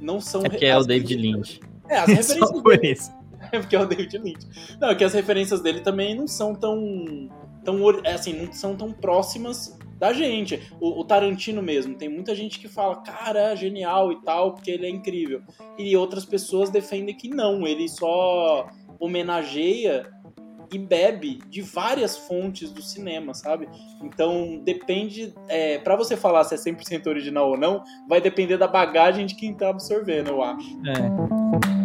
não 0.00 0.20
são... 0.20 0.42
É 0.44 0.48
porque 0.48 0.64
é 0.64 0.78
o 0.78 0.84
David 0.84 1.16
Lynch. 1.16 1.60
É, 1.88 1.98
as 1.98 2.08
referências 2.08 2.48
Só 2.48 2.62
por 2.62 2.84
isso. 2.84 3.10
É 3.52 3.58
porque 3.58 3.76
é 3.76 3.80
o 3.80 3.86
David 3.86 4.18
Lynch. 4.18 4.76
Não, 4.80 4.90
é 4.90 4.94
que 4.94 5.04
as 5.04 5.12
referências 5.12 5.60
dele 5.60 5.80
também 5.80 6.14
não 6.14 6.26
são 6.26 6.54
tão... 6.54 7.28
tão 7.66 7.78
é 8.04 8.12
assim, 8.12 8.32
não 8.32 8.52
são 8.52 8.76
tão 8.76 8.92
próximas 8.92 9.76
da 9.98 10.12
gente. 10.12 10.62
O, 10.80 11.00
o, 11.00 11.04
Tarantino 11.04 11.60
mesmo, 11.60 11.96
tem 11.96 12.08
muita 12.08 12.34
gente 12.34 12.60
que 12.60 12.68
fala, 12.68 13.02
cara, 13.02 13.52
é 13.52 13.56
genial 13.56 14.12
e 14.12 14.22
tal, 14.22 14.54
porque 14.54 14.70
ele 14.70 14.86
é 14.86 14.90
incrível. 14.90 15.42
E 15.76 15.96
outras 15.96 16.24
pessoas 16.24 16.70
defendem 16.70 17.14
que 17.14 17.28
não, 17.28 17.66
ele 17.66 17.88
só 17.88 18.68
homenageia 19.00 20.10
e 20.72 20.78
bebe 20.78 21.38
de 21.48 21.62
várias 21.62 22.16
fontes 22.16 22.70
do 22.70 22.82
cinema, 22.82 23.34
sabe? 23.34 23.68
Então 24.02 24.60
depende, 24.64 25.34
é, 25.48 25.78
para 25.78 25.96
você 25.96 26.16
falar 26.16 26.44
se 26.44 26.54
é 26.54 26.58
100% 26.58 27.06
original 27.06 27.50
ou 27.50 27.56
não, 27.56 27.82
vai 28.08 28.20
depender 28.20 28.56
da 28.56 28.66
bagagem 28.66 29.26
de 29.26 29.34
quem 29.34 29.54
tá 29.54 29.70
absorvendo, 29.70 30.30
eu 30.30 30.42
acho. 30.42 30.68
É. 30.86 31.75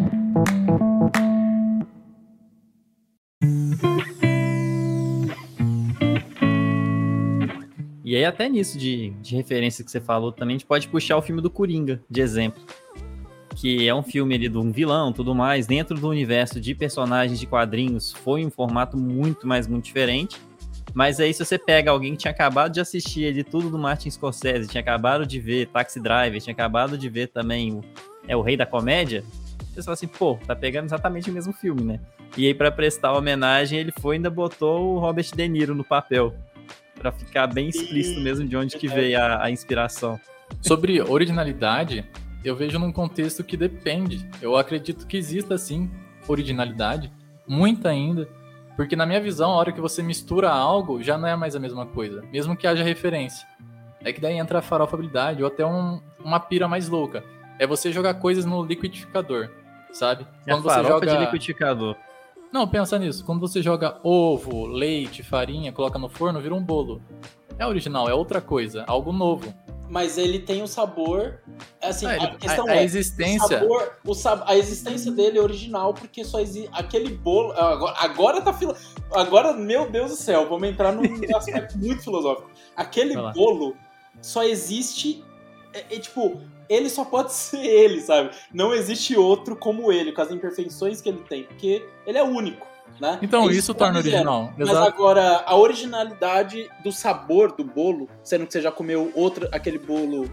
E 8.11 8.15
aí, 8.17 8.25
até 8.25 8.49
nisso 8.49 8.77
de, 8.77 9.11
de 9.21 9.37
referência 9.37 9.85
que 9.85 9.89
você 9.89 10.01
falou, 10.01 10.33
também 10.33 10.55
a 10.55 10.57
gente 10.57 10.67
pode 10.67 10.85
puxar 10.89 11.15
o 11.15 11.21
filme 11.21 11.41
do 11.41 11.49
Coringa, 11.49 12.03
de 12.09 12.19
exemplo 12.19 12.61
que 13.55 13.87
é 13.87 13.95
um 13.95 14.03
filme 14.03 14.35
ali 14.35 14.49
de 14.49 14.57
um 14.57 14.71
vilão, 14.71 15.13
tudo 15.13 15.33
mais, 15.35 15.67
dentro 15.67 15.97
do 15.97 16.09
universo 16.09 16.59
de 16.59 16.73
personagens 16.73 17.39
de 17.39 17.45
quadrinhos, 17.45 18.11
foi 18.11 18.45
um 18.45 18.49
formato 18.49 18.97
muito, 18.97 19.45
mais 19.45 19.67
muito 19.67 19.85
diferente. 19.85 20.41
Mas 20.93 21.19
aí, 21.19 21.33
se 21.33 21.45
você 21.45 21.57
pega 21.57 21.91
alguém 21.91 22.13
que 22.13 22.19
tinha 22.19 22.31
acabado 22.31 22.73
de 22.73 22.81
assistir 22.81 23.27
ali 23.27 23.43
tudo 23.43 23.69
do 23.69 23.77
Martin 23.77 24.09
Scorsese, 24.09 24.69
tinha 24.69 24.81
acabado 24.81 25.25
de 25.25 25.39
ver 25.39 25.67
Taxi 25.67 26.01
Driver, 26.01 26.41
tinha 26.41 26.53
acabado 26.53 26.97
de 26.97 27.07
ver 27.07 27.27
também 27.27 27.73
o, 27.73 27.81
é, 28.27 28.35
o 28.35 28.41
Rei 28.41 28.57
da 28.57 28.65
Comédia, 28.65 29.23
você 29.73 29.83
fala 29.83 29.93
assim, 29.93 30.07
pô, 30.07 30.37
tá 30.45 30.55
pegando 30.55 30.85
exatamente 30.85 31.29
o 31.29 31.33
mesmo 31.33 31.53
filme, 31.53 31.83
né? 31.83 31.99
E 32.35 32.47
aí, 32.47 32.53
para 32.53 32.71
prestar 32.71 33.13
homenagem, 33.13 33.79
ele 33.79 33.93
foi 33.99 34.15
ainda 34.15 34.29
botou 34.29 34.95
o 34.95 34.99
Robert 34.99 35.27
De 35.33 35.47
Niro 35.47 35.73
no 35.73 35.83
papel. 35.83 36.33
Para 37.01 37.11
ficar 37.11 37.47
bem 37.47 37.67
explícito 37.67 38.21
mesmo 38.21 38.47
de 38.47 38.55
onde 38.55 38.77
que 38.77 38.87
veio 38.87 39.19
a, 39.19 39.45
a 39.45 39.49
inspiração. 39.51 40.19
Sobre 40.61 41.01
originalidade, 41.01 42.05
eu 42.43 42.55
vejo 42.55 42.77
num 42.77 42.91
contexto 42.91 43.43
que 43.43 43.57
depende. 43.57 44.29
Eu 44.39 44.55
acredito 44.55 45.07
que 45.07 45.17
exista, 45.17 45.57
sim, 45.57 45.89
originalidade, 46.27 47.11
muita 47.47 47.89
ainda, 47.89 48.29
porque 48.75 48.95
na 48.95 49.05
minha 49.05 49.19
visão, 49.19 49.51
a 49.51 49.55
hora 49.55 49.71
que 49.71 49.81
você 49.81 50.03
mistura 50.03 50.51
algo, 50.51 51.01
já 51.01 51.17
não 51.17 51.27
é 51.27 51.35
mais 51.35 51.55
a 51.55 51.59
mesma 51.59 51.85
coisa, 51.87 52.21
mesmo 52.31 52.55
que 52.55 52.67
haja 52.67 52.83
referência. 52.83 53.47
É 54.03 54.13
que 54.13 54.21
daí 54.21 54.37
entra 54.37 54.59
a 54.59 54.61
farofabilidade 54.61 55.41
ou 55.41 55.47
até 55.47 55.65
um, 55.65 55.99
uma 56.23 56.39
pira 56.39 56.67
mais 56.67 56.87
louca. 56.87 57.23
É 57.57 57.65
você 57.65 57.91
jogar 57.91 58.15
coisas 58.15 58.45
no 58.45 58.63
liquidificador, 58.63 59.49
sabe? 59.91 60.25
É 60.45 60.51
Quando 60.51 60.63
você 60.63 60.83
joga 60.83 61.07
de 61.07 61.17
liquidificador. 61.17 61.95
Não, 62.51 62.67
pensa 62.67 62.99
nisso. 62.99 63.23
Quando 63.25 63.39
você 63.39 63.61
joga 63.61 63.99
ovo, 64.03 64.65
leite, 64.65 65.23
farinha, 65.23 65.71
coloca 65.71 65.97
no 65.97 66.09
forno, 66.09 66.41
vira 66.41 66.53
um 66.53 66.63
bolo. 66.63 67.01
É 67.57 67.65
original, 67.65 68.09
é 68.09 68.13
outra 68.13 68.41
coisa, 68.41 68.83
algo 68.87 69.11
novo 69.11 69.53
mas 69.91 70.17
ele 70.17 70.39
tem 70.39 70.63
o 70.63 70.67
sabor. 70.67 71.41
Assim, 71.81 72.05
ah, 72.05 72.15
ele, 72.15 72.25
a 72.25 72.35
questão 72.35 72.65
a, 72.65 72.71
a 72.71 72.75
é, 72.77 72.83
existência. 72.83 73.57
O 73.57 73.59
sabor, 73.59 73.99
o 74.07 74.13
sab, 74.15 74.43
a 74.45 74.55
existência 74.55 75.11
dele 75.11 75.37
é 75.37 75.41
original, 75.41 75.93
porque 75.93 76.23
só 76.23 76.39
existe. 76.39 76.69
Aquele 76.71 77.13
bolo. 77.13 77.51
Agora, 77.51 77.95
agora 77.99 78.41
tá. 78.41 78.53
Filo, 78.53 78.73
agora, 79.11 79.51
meu 79.51 79.91
Deus 79.91 80.11
do 80.11 80.15
céu, 80.15 80.47
vamos 80.47 80.69
entrar 80.69 80.93
num 80.93 81.03
aspecto 81.35 81.77
muito 81.77 82.01
filosófico. 82.01 82.49
Aquele 82.73 83.15
bolo 83.33 83.75
só 84.21 84.43
existe 84.43 85.21
é, 85.73 85.95
é, 85.95 85.99
tipo, 85.99 86.41
ele 86.69 86.89
só 86.89 87.05
pode 87.05 87.31
ser 87.33 87.65
ele, 87.65 88.01
sabe? 88.01 88.31
Não 88.53 88.73
existe 88.73 89.15
outro 89.15 89.55
como 89.55 89.91
ele, 89.91 90.11
com 90.11 90.21
as 90.21 90.31
imperfeições 90.31 91.01
que 91.01 91.09
ele 91.09 91.23
tem, 91.27 91.43
porque 91.43 91.85
ele 92.05 92.17
é 92.17 92.23
único. 92.23 92.67
Né? 92.99 93.17
Então, 93.21 93.49
é 93.49 93.53
isso, 93.53 93.73
torna 93.73 93.99
original. 93.99 94.53
Mas 94.57 94.69
Exato. 94.69 94.87
agora, 94.87 95.43
a 95.45 95.55
originalidade 95.55 96.69
do 96.83 96.91
sabor 96.91 97.51
do 97.51 97.63
bolo, 97.63 98.07
sendo 98.23 98.45
que 98.45 98.53
você 98.53 98.61
já 98.61 98.71
comeu 98.71 99.11
outro, 99.15 99.47
aquele 99.51 99.79
bolo 99.79 100.29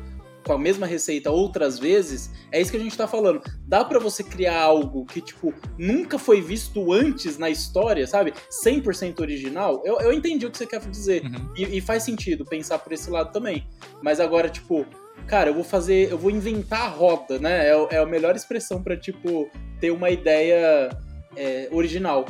com 0.49 0.55
a 0.55 0.59
mesma 0.59 0.86
receita 0.86 1.30
outras 1.30 1.78
vezes, 1.78 2.30
é 2.51 2.61
isso 2.61 2.70
que 2.70 2.76
a 2.76 2.80
gente 2.80 2.97
tá 2.97 3.07
falando. 3.07 3.43
Dá 3.66 3.84
para 3.84 3.99
você 3.99 4.24
criar 4.24 4.62
algo 4.62 5.05
que, 5.05 5.20
tipo, 5.20 5.53
nunca 5.76 6.18
foi 6.18 6.41
visto 6.41 6.93
antes 6.93 7.36
na 7.36 7.51
história, 7.51 8.07
sabe? 8.07 8.32
100% 8.64 9.20
original. 9.20 9.82
Eu, 9.84 10.01
eu 10.01 10.12
entendi 10.12 10.47
o 10.47 10.51
que 10.51 10.57
você 10.57 10.66
quer 10.66 10.80
dizer. 10.80 11.24
Uhum. 11.24 11.53
E, 11.55 11.78
e 11.78 11.80
faz 11.80 12.03
sentido 12.03 12.47
pensar 12.47 12.78
por 12.78 12.93
esse 12.93 13.11
lado 13.11 13.30
também. 13.30 13.66
Mas 14.03 14.20
agora, 14.20 14.49
tipo, 14.49 14.86
cara, 15.26 15.50
eu 15.50 15.54
vou 15.54 15.64
fazer, 15.64 16.10
eu 16.10 16.18
vou 16.18 16.30
inventar 16.30 16.82
a 16.82 16.88
roda, 16.88 17.38
né? 17.38 17.68
É, 17.68 17.94
é 17.96 17.98
a 17.98 18.06
melhor 18.06 18.36
expressão 18.36 18.82
para 18.82 18.96
tipo, 18.96 19.50
ter 19.80 19.90
uma 19.90 20.10
ideia 20.10 20.88
é, 21.36 21.68
original. 21.70 22.26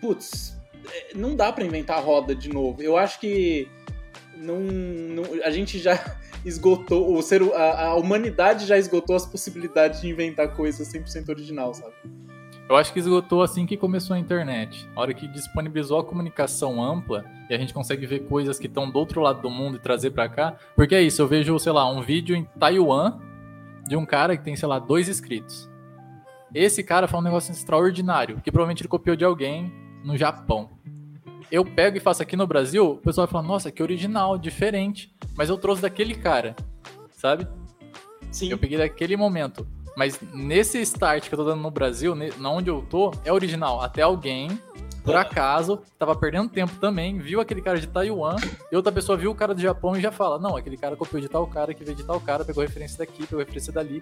Putz, 0.00 0.56
é, 0.92 1.14
não 1.14 1.34
dá 1.34 1.52
para 1.52 1.64
inventar 1.64 1.98
a 1.98 2.00
roda 2.00 2.34
de 2.34 2.48
novo. 2.48 2.82
Eu 2.82 2.96
acho 2.96 3.20
que 3.20 3.68
não, 4.36 4.60
não, 4.60 5.24
a 5.44 5.50
gente 5.50 5.78
já 5.78 6.16
esgotou, 6.44 7.16
o 7.16 7.22
ser, 7.22 7.42
a, 7.54 7.86
a 7.88 7.94
humanidade 7.94 8.66
já 8.66 8.76
esgotou 8.76 9.14
as 9.14 9.24
possibilidades 9.24 10.00
de 10.00 10.08
inventar 10.08 10.54
coisas 10.54 10.92
100% 10.92 11.28
original, 11.28 11.72
sabe? 11.74 11.94
Eu 12.72 12.76
acho 12.78 12.90
que 12.90 12.98
esgotou 12.98 13.42
assim 13.42 13.66
que 13.66 13.76
começou 13.76 14.16
a 14.16 14.18
internet. 14.18 14.88
A 14.96 15.00
hora 15.02 15.12
que 15.12 15.28
disponibilizou 15.28 16.00
a 16.00 16.04
comunicação 16.04 16.82
ampla 16.82 17.22
e 17.50 17.54
a 17.54 17.58
gente 17.58 17.74
consegue 17.74 18.06
ver 18.06 18.20
coisas 18.20 18.58
que 18.58 18.66
estão 18.66 18.90
do 18.90 18.98
outro 18.98 19.20
lado 19.20 19.42
do 19.42 19.50
mundo 19.50 19.76
e 19.76 19.78
trazer 19.78 20.12
para 20.12 20.26
cá. 20.26 20.56
Porque 20.74 20.94
é 20.94 21.02
isso, 21.02 21.20
eu 21.20 21.28
vejo, 21.28 21.58
sei 21.58 21.70
lá, 21.70 21.86
um 21.92 22.00
vídeo 22.00 22.34
em 22.34 22.44
Taiwan 22.58 23.20
de 23.86 23.94
um 23.94 24.06
cara 24.06 24.38
que 24.38 24.42
tem, 24.42 24.56
sei 24.56 24.66
lá, 24.66 24.78
dois 24.78 25.06
inscritos. 25.06 25.70
Esse 26.54 26.82
cara 26.82 27.06
fala 27.06 27.20
um 27.20 27.24
negócio 27.24 27.52
extraordinário, 27.52 28.40
que 28.40 28.50
provavelmente 28.50 28.80
ele 28.80 28.88
copiou 28.88 29.16
de 29.16 29.24
alguém 29.26 29.70
no 30.02 30.16
Japão. 30.16 30.70
Eu 31.50 31.66
pego 31.66 31.98
e 31.98 32.00
faço 32.00 32.22
aqui 32.22 32.36
no 32.36 32.46
Brasil, 32.46 32.92
o 32.92 32.96
pessoal 32.96 33.26
vai 33.26 33.32
falar, 33.32 33.46
nossa, 33.46 33.70
que 33.70 33.82
original, 33.82 34.38
diferente. 34.38 35.14
Mas 35.36 35.50
eu 35.50 35.58
trouxe 35.58 35.82
daquele 35.82 36.14
cara, 36.14 36.56
sabe? 37.10 37.46
Sim. 38.30 38.50
Eu 38.50 38.56
peguei 38.56 38.78
daquele 38.78 39.14
momento. 39.14 39.66
Mas 39.96 40.18
nesse 40.32 40.80
start 40.80 41.28
que 41.28 41.34
eu 41.34 41.38
tô 41.38 41.44
dando 41.44 41.60
no 41.60 41.70
Brasil, 41.70 42.14
na 42.14 42.50
onde 42.50 42.70
eu 42.70 42.82
tô, 42.88 43.12
é 43.24 43.32
original. 43.32 43.80
Até 43.80 44.02
alguém, 44.02 44.48
por 45.04 45.16
acaso, 45.16 45.82
tava 45.98 46.14
perdendo 46.14 46.48
tempo 46.48 46.76
também, 46.76 47.18
viu 47.18 47.40
aquele 47.40 47.60
cara 47.60 47.78
de 47.78 47.86
Taiwan, 47.86 48.36
e 48.70 48.76
outra 48.76 48.92
pessoa 48.92 49.18
viu 49.18 49.30
o 49.30 49.34
cara 49.34 49.54
do 49.54 49.60
Japão 49.60 49.96
e 49.96 50.00
já 50.00 50.12
fala: 50.12 50.38
Não, 50.38 50.56
aquele 50.56 50.76
cara 50.76 50.96
copiou 50.96 51.20
de 51.20 51.28
tal 51.28 51.46
cara, 51.46 51.74
que 51.74 51.84
veio 51.84 51.96
de 51.96 52.04
tal 52.04 52.20
cara, 52.20 52.44
pegou 52.44 52.62
referência 52.62 52.98
daqui, 52.98 53.26
pegou 53.26 53.40
referência 53.40 53.72
dali. 53.72 54.00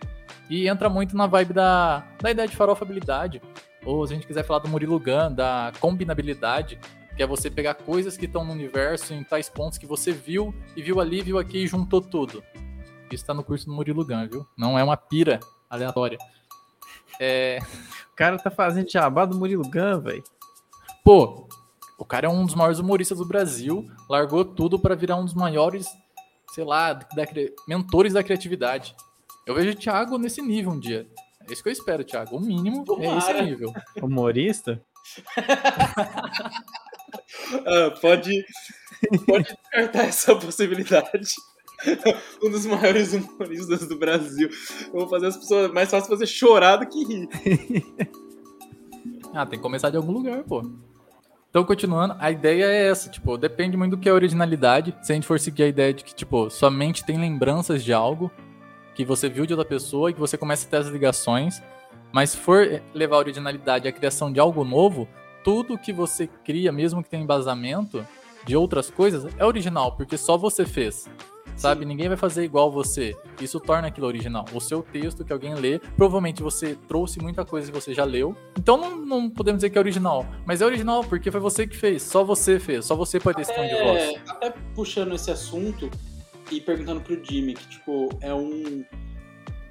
E 0.49 0.69
entra 0.69 0.89
muito 0.89 1.17
na 1.17 1.27
vibe 1.27 1.55
da, 1.55 2.07
da 2.21 2.31
ideia 2.31 2.47
de 2.47 2.57
farofabilidade. 2.57 3.43
Ou 3.85 4.07
se 4.07 4.13
a 4.13 4.17
gente 4.17 4.27
quiser 4.27 4.45
falar 4.45 4.61
do 4.61 4.69
Murilo 4.69 5.01
Gun, 5.01 5.33
da 5.35 5.73
combinabilidade, 5.81 6.79
que 7.17 7.23
é 7.23 7.27
você 7.27 7.51
pegar 7.51 7.75
coisas 7.75 8.17
que 8.17 8.27
estão 8.27 8.45
no 8.45 8.53
universo 8.53 9.15
em 9.15 9.25
tais 9.25 9.49
pontos 9.49 9.79
que 9.79 9.87
você 9.87 10.13
viu 10.13 10.55
e 10.77 10.83
viu 10.83 11.01
ali, 11.01 11.23
viu 11.23 11.39
aqui 11.39 11.65
e 11.65 11.67
juntou 11.67 12.01
tudo. 12.01 12.43
Isso 13.11 13.25
tá 13.25 13.35
no 13.35 13.43
curso 13.43 13.67
do 13.67 13.73
Murilo 13.73 14.05
Gun, 14.05 14.29
viu? 14.31 14.47
Não 14.57 14.79
é 14.79 14.85
uma 14.85 14.97
pira 14.97 15.41
aleatória. 15.71 16.19
É... 17.21 17.59
O 18.13 18.17
cara 18.17 18.39
tá 18.39 18.51
fazendo 18.51 18.91
jabá 18.91 19.25
do 19.25 19.39
Murilo 19.39 19.63
Gun, 19.63 20.01
velho. 20.01 20.25
Pô, 21.05 21.49
o 21.99 22.05
cara 22.05 22.27
é 22.27 22.31
um 22.31 22.45
dos 22.45 22.55
maiores 22.55 22.79
humoristas 22.79 23.19
do 23.19 23.27
Brasil, 23.27 23.87
largou 24.09 24.45
tudo 24.45 24.79
para 24.79 24.95
virar 24.95 25.17
um 25.17 25.25
dos 25.25 25.35
maiores, 25.35 25.87
sei 26.53 26.65
lá, 26.65 26.93
da, 26.93 27.27
mentores 27.69 28.13
da 28.13 28.23
criatividade. 28.23 28.95
Eu 29.47 29.55
vejo 29.55 29.71
o 29.71 29.75
Thiago 29.75 30.19
nesse 30.19 30.43
nível 30.43 30.73
um 30.73 30.79
dia. 30.79 31.07
É 31.49 31.53
isso 31.53 31.63
que 31.63 31.69
eu 31.69 31.73
espero, 31.73 32.05
Thiago. 32.05 32.37
O 32.37 32.41
mínimo 32.41 32.85
Tomara. 32.85 33.09
é 33.09 33.19
esse 33.19 33.43
nível. 33.43 33.73
Humorista? 34.03 34.83
ah, 37.67 37.95
pode, 38.01 38.45
pode 39.27 39.45
descartar 39.45 40.05
essa 40.05 40.37
possibilidade. 40.37 41.35
um 42.43 42.51
dos 42.51 42.67
maiores 42.67 43.13
humoristas 43.13 43.87
do 43.87 43.97
Brasil. 43.97 44.49
Eu 44.93 45.01
vou 45.01 45.09
fazer 45.09 45.27
as 45.27 45.37
pessoas 45.37 45.73
mais 45.73 45.91
fácil 45.91 46.09
fazer 46.09 46.27
chorar 46.27 46.77
do 46.77 46.87
que 46.87 47.05
rir. 47.05 47.29
ah, 49.33 49.47
tem 49.47 49.59
que 49.59 49.63
começar 49.63 49.91
de 49.91 49.97
algum 49.97 50.13
lugar, 50.13 50.43
pô. 50.45 50.63
Então, 51.49 51.65
continuando, 51.65 52.15
a 52.19 52.31
ideia 52.31 52.65
é 52.65 52.87
essa, 52.87 53.11
tipo, 53.11 53.37
depende 53.37 53.77
muito 53.77 53.97
do 53.97 53.99
que 53.99 54.09
é 54.09 54.13
originalidade. 54.13 54.95
Se 55.03 55.11
a 55.11 55.15
gente 55.15 55.27
for 55.27 55.41
seguir 55.41 55.65
a 55.65 55.69
ideia 55.69 55.93
de 55.93 56.05
que, 56.05 56.15
tipo, 56.15 56.49
sua 56.49 56.71
mente 56.71 57.05
tem 57.05 57.19
lembranças 57.19 57.83
de 57.83 57.93
algo 57.93 58.31
que 58.95 59.05
você 59.05 59.29
viu 59.29 59.47
de 59.47 59.53
outra 59.53 59.69
pessoa 59.69 60.11
e 60.11 60.15
que 60.15 60.21
você 60.21 60.37
começa 60.37 60.67
a 60.67 60.71
ter 60.71 60.77
as 60.77 60.87
ligações. 60.87 61.61
Mas 62.13 62.31
se 62.31 62.37
for 62.37 62.81
levar 62.95 63.17
a 63.17 63.21
originalidade 63.21 63.89
à 63.89 63.93
criação 63.93 64.33
de 64.33 64.39
algo 64.39 64.65
novo, 64.65 65.09
tudo 65.43 65.79
que 65.79 65.93
você 65.93 66.29
cria, 66.45 66.71
mesmo 66.71 67.03
que 67.03 67.11
tenha 67.11 67.23
embasamento 67.23 68.07
de 68.45 68.57
outras 68.57 68.91
coisas, 68.91 69.33
é 69.37 69.45
original, 69.45 69.97
porque 69.97 70.17
só 70.17 70.37
você 70.37 70.65
fez 70.65 71.09
sabe? 71.61 71.85
Ninguém 71.85 72.09
vai 72.09 72.17
fazer 72.17 72.43
igual 72.43 72.71
você. 72.71 73.15
Isso 73.41 73.61
torna 73.61 73.89
aquilo 73.89 74.07
original. 74.07 74.47
O 74.55 74.61
seu 74.61 74.83
texto 74.83 75.25
que 75.25 75.33
alguém 75.33 75.55
lê, 75.55 75.79
provavelmente 75.79 76.43
você 76.43 76.75
trouxe 76.89 77.21
muita 77.21 77.45
coisa 77.45 77.71
que 77.71 77.79
você 77.79 77.93
já 77.93 78.05
leu. 78.05 78.35
Então 78.59 78.79
não, 78.79 78.97
não 78.97 79.31
podemos 79.31 79.59
dizer 79.59 79.71
que 79.71 79.77
é 79.77 79.81
original, 79.81 80.27
mas 80.47 80.63
é 80.63 80.67
original 80.67 81.05
porque 81.05 81.31
foi 81.31 81.41
você 81.41 81.67
que 81.67 81.77
fez, 81.77 82.03
só 82.03 82.25
você 82.25 82.59
fez, 82.59 82.87
só 82.87 82.97
você 82.97 83.21
pode 83.21 83.37
ter 83.37 83.43
esse 83.43 83.55
tom 83.55 83.67
de 83.67 83.75
voz. 83.75 84.15
Até 84.27 84.55
puxando 84.75 85.15
esse 85.15 85.31
assunto 85.31 85.91
e 86.51 86.61
perguntando 86.61 87.03
pro 87.03 87.23
Jimmy, 87.23 87.55
que 87.55 87.69
tipo, 87.69 88.09
é 88.23 88.33
um 88.33 88.83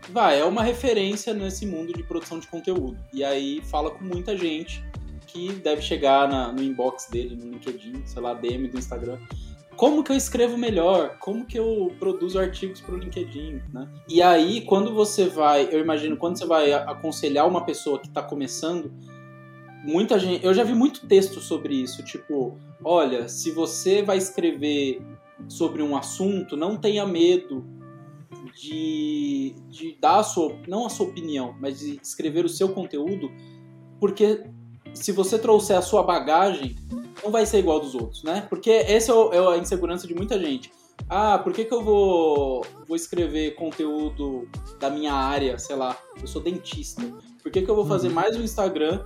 vai, 0.10 0.40
é 0.40 0.46
uma 0.46 0.64
referência 0.64 1.34
nesse 1.34 1.66
mundo 1.66 1.92
de 1.92 2.04
produção 2.04 2.40
de 2.40 2.48
conteúdo. 2.48 2.98
E 3.12 3.24
aí 3.24 3.62
fala 3.64 3.90
com 3.90 4.04
muita 4.04 4.38
gente 4.38 4.84
que 5.26 5.54
deve 5.54 5.82
chegar 5.82 6.28
na, 6.28 6.52
no 6.52 6.62
inbox 6.62 7.08
dele, 7.10 7.36
no 7.36 7.52
LinkedIn, 7.52 8.04
sei 8.06 8.22
lá, 8.22 8.34
DM 8.34 8.68
do 8.68 8.78
Instagram 8.78 9.18
como 9.80 10.04
que 10.04 10.12
eu 10.12 10.18
escrevo 10.18 10.58
melhor, 10.58 11.18
como 11.20 11.46
que 11.46 11.58
eu 11.58 11.96
produzo 11.98 12.38
artigos 12.38 12.82
para 12.82 12.96
o 12.96 12.98
LinkedIn, 12.98 13.62
né? 13.72 13.88
E 14.10 14.22
aí, 14.22 14.60
quando 14.60 14.94
você 14.94 15.30
vai, 15.30 15.70
eu 15.72 15.80
imagino, 15.80 16.18
quando 16.18 16.38
você 16.38 16.46
vai 16.46 16.74
aconselhar 16.74 17.48
uma 17.48 17.64
pessoa 17.64 17.98
que 17.98 18.08
está 18.08 18.22
começando, 18.22 18.92
muita 19.86 20.20
gente, 20.20 20.46
eu 20.46 20.54
já 20.54 20.66
vi 20.66 20.74
muito 20.74 21.08
texto 21.08 21.40
sobre 21.40 21.76
isso, 21.76 22.04
tipo, 22.04 22.58
olha, 22.84 23.30
se 23.30 23.52
você 23.52 24.04
vai 24.04 24.18
escrever 24.18 25.02
sobre 25.48 25.82
um 25.82 25.96
assunto, 25.96 26.58
não 26.58 26.76
tenha 26.76 27.06
medo 27.06 27.66
de, 28.54 29.56
de 29.70 29.98
dar 29.98 30.18
a 30.18 30.24
sua, 30.24 30.58
não 30.68 30.88
a 30.88 30.90
sua 30.90 31.08
opinião, 31.08 31.56
mas 31.58 31.80
de 31.80 31.98
escrever 32.04 32.44
o 32.44 32.50
seu 32.50 32.68
conteúdo, 32.74 33.32
porque 33.98 34.44
se 34.94 35.14
você 35.14 35.40
trouxer 35.40 35.78
a 35.78 35.82
sua 35.82 36.04
bagagem, 36.04 36.76
não 37.24 37.32
vai 37.32 37.46
ser 37.46 37.60
igual 37.60 37.80
dos 37.80 37.96
outros, 37.96 38.24
né? 38.24 38.46
Porque 38.50 38.72
essa 38.72 39.12
é, 39.12 39.36
é 39.36 39.54
a 39.54 39.58
insegurança 39.58 40.08
de 40.08 40.16
muita 40.16 40.40
gente. 40.40 40.72
Ah, 41.08 41.38
por 41.38 41.54
que, 41.54 41.66
que 41.66 41.74
eu 41.74 41.84
vou, 41.84 42.66
vou 42.88 42.96
escrever 42.96 43.56
conteúdo 43.56 44.48
da 44.80 44.90
minha 44.90 45.14
área, 45.14 45.58
sei 45.58 45.76
lá, 45.76 45.98
eu 46.20 46.28
sou 46.28 46.42
dentista. 46.42 47.02
Por 47.42 47.52
que, 47.52 47.62
que 47.62 47.70
eu 47.70 47.76
vou 47.76 47.86
fazer 47.86 48.10
uhum. 48.10 48.14
mais 48.14 48.36
um 48.36 48.44
Instagram 48.44 49.06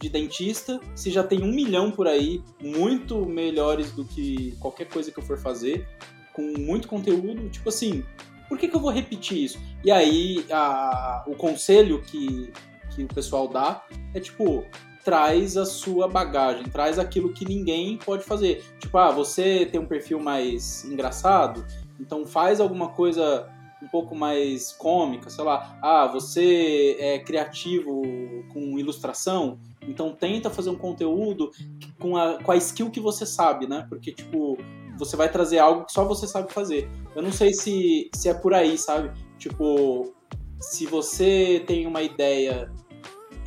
de 0.00 0.08
dentista 0.08 0.80
se 0.94 1.10
já 1.10 1.22
tem 1.22 1.42
um 1.42 1.52
milhão 1.52 1.90
por 1.90 2.06
aí, 2.06 2.42
muito 2.60 3.26
melhores 3.26 3.92
do 3.92 4.04
que 4.04 4.56
qualquer 4.58 4.86
coisa 4.86 5.10
que 5.10 5.18
eu 5.18 5.24
for 5.24 5.38
fazer, 5.38 5.86
com 6.32 6.42
muito 6.58 6.88
conteúdo? 6.88 7.48
Tipo 7.50 7.68
assim, 7.68 8.04
por 8.48 8.58
que, 8.58 8.68
que 8.68 8.74
eu 8.74 8.80
vou 8.80 8.90
repetir 8.90 9.44
isso? 9.44 9.58
E 9.84 9.90
aí, 9.90 10.44
a, 10.50 11.24
o 11.26 11.34
conselho 11.34 12.02
que, 12.02 12.50
que 12.94 13.04
o 13.04 13.08
pessoal 13.08 13.46
dá 13.46 13.84
é 14.14 14.20
tipo, 14.20 14.64
traz 15.08 15.56
a 15.56 15.64
sua 15.64 16.06
bagagem, 16.06 16.64
traz 16.64 16.98
aquilo 16.98 17.32
que 17.32 17.42
ninguém 17.42 17.96
pode 17.96 18.24
fazer. 18.24 18.62
Tipo, 18.78 18.98
ah, 18.98 19.10
você 19.10 19.64
tem 19.64 19.80
um 19.80 19.86
perfil 19.86 20.20
mais 20.20 20.84
engraçado, 20.84 21.64
então 21.98 22.26
faz 22.26 22.60
alguma 22.60 22.90
coisa 22.90 23.48
um 23.82 23.88
pouco 23.88 24.14
mais 24.14 24.70
cômica, 24.72 25.30
sei 25.30 25.42
lá. 25.42 25.78
Ah, 25.82 26.06
você 26.12 26.94
é 27.00 27.18
criativo 27.20 28.02
com 28.52 28.78
ilustração, 28.78 29.58
então 29.80 30.12
tenta 30.14 30.50
fazer 30.50 30.68
um 30.68 30.76
conteúdo 30.76 31.52
com 31.98 32.14
a, 32.14 32.42
com 32.42 32.52
a 32.52 32.56
skill 32.56 32.90
que 32.90 33.00
você 33.00 33.24
sabe, 33.24 33.66
né? 33.66 33.86
Porque, 33.88 34.12
tipo, 34.12 34.58
você 34.98 35.16
vai 35.16 35.32
trazer 35.32 35.58
algo 35.58 35.86
que 35.86 35.92
só 35.92 36.04
você 36.04 36.26
sabe 36.26 36.52
fazer. 36.52 36.86
Eu 37.16 37.22
não 37.22 37.32
sei 37.32 37.54
se, 37.54 38.10
se 38.14 38.28
é 38.28 38.34
por 38.34 38.52
aí, 38.52 38.76
sabe? 38.76 39.10
Tipo, 39.38 40.12
se 40.60 40.84
você 40.84 41.64
tem 41.66 41.86
uma 41.86 42.02
ideia 42.02 42.70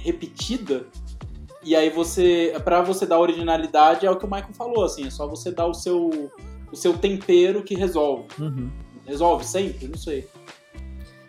repetida, 0.04 0.88
e 1.64 1.76
aí 1.76 1.90
você, 1.90 2.54
para 2.64 2.82
você 2.82 3.06
dar 3.06 3.20
originalidade, 3.20 4.06
é 4.06 4.12
o 4.12 4.16
que 4.16 4.26
o 4.26 4.30
Michael 4.30 4.54
falou, 4.54 4.84
assim, 4.84 5.06
é 5.06 5.10
só 5.10 5.28
você 5.28 5.52
dar 5.52 5.68
o 5.68 5.74
seu, 5.74 6.32
o 6.72 6.76
seu 6.76 6.98
tempero 6.98 7.64
que 7.64 7.76
resolve. 7.76 8.28
Uhum. 8.40 8.70
Resolve 9.06 9.46
sempre? 9.46 9.88
Não 9.88 9.98
sei. 9.98 10.28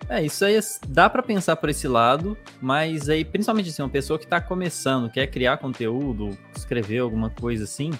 É, 0.08 0.22
isso 0.22 0.44
aí 0.44 0.58
dá 0.88 1.08
para 1.08 1.22
pensar 1.22 1.56
por 1.56 1.68
esse 1.68 1.86
lado, 1.88 2.36
mas 2.60 3.08
aí, 3.08 3.24
principalmente 3.24 3.70
assim, 3.70 3.82
uma 3.82 3.88
pessoa 3.88 4.18
que 4.18 4.26
tá 4.26 4.40
começando, 4.40 5.10
quer 5.10 5.26
criar 5.26 5.56
conteúdo, 5.58 6.36
escrever 6.54 6.98
alguma 6.98 7.30
coisa 7.30 7.64
assim, 7.64 7.92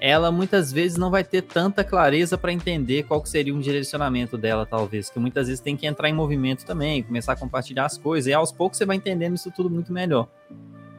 ela 0.00 0.32
muitas 0.32 0.72
vezes 0.72 0.98
não 0.98 1.10
vai 1.10 1.22
ter 1.22 1.42
tanta 1.42 1.84
clareza 1.84 2.36
para 2.36 2.52
entender 2.52 3.04
qual 3.04 3.22
que 3.22 3.28
seria 3.28 3.54
um 3.54 3.60
direcionamento 3.60 4.36
dela, 4.36 4.66
talvez. 4.66 5.08
Que 5.08 5.18
muitas 5.20 5.46
vezes 5.46 5.60
tem 5.60 5.76
que 5.76 5.86
entrar 5.86 6.08
em 6.08 6.12
movimento 6.12 6.64
também, 6.64 7.04
começar 7.04 7.34
a 7.34 7.36
compartilhar 7.36 7.84
as 7.84 7.96
coisas, 7.96 8.26
e 8.26 8.32
aos 8.32 8.50
poucos 8.50 8.78
você 8.78 8.84
vai 8.84 8.96
entendendo 8.96 9.34
isso 9.34 9.52
tudo 9.52 9.70
muito 9.70 9.92
melhor. 9.92 10.28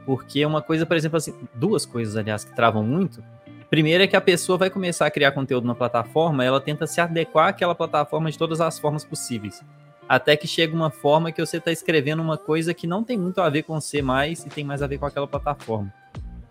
Porque 0.06 0.46
uma 0.46 0.62
coisa, 0.62 0.86
por 0.86 0.98
exemplo, 0.98 1.18
assim, 1.18 1.34
duas 1.54 1.86
coisas, 1.86 2.16
aliás, 2.18 2.44
que 2.44 2.56
travam 2.56 2.84
muito. 2.84 3.24
Primeiro 3.70 4.04
é 4.04 4.08
que 4.08 4.16
a 4.16 4.22
pessoa 4.22 4.58
vai 4.58 4.70
começar 4.70 5.08
a 5.08 5.12
criar 5.12 5.32
conteúdo 5.32 5.66
na 5.66 5.74
plataforma, 5.74 6.44
ela 6.44 6.62
tenta 6.62 6.86
se 6.86 7.02
adequar 7.02 7.48
àquela 7.48 7.74
plataforma 7.74 8.30
de 8.30 8.38
todas 8.38 8.62
as 8.62 8.78
formas 8.78 9.04
possíveis. 9.04 9.64
Até 10.08 10.36
que 10.36 10.46
chega 10.46 10.76
uma 10.76 10.92
forma 10.92 11.32
que 11.32 11.44
você 11.44 11.58
está 11.58 11.72
escrevendo 11.72 12.22
uma 12.22 12.38
coisa 12.38 12.74
que 12.74 12.86
não 12.86 13.04
tem 13.04 13.18
muito 13.18 13.42
a 13.42 13.50
ver 13.50 13.64
com 13.64 13.80
você 13.80 14.02
mais 14.02 14.46
e 14.46 14.50
tem 14.50 14.64
mais 14.64 14.84
a 14.84 14.88
ver 14.88 14.98
com 14.98 15.06
aquela 15.06 15.28
plataforma. 15.28 15.92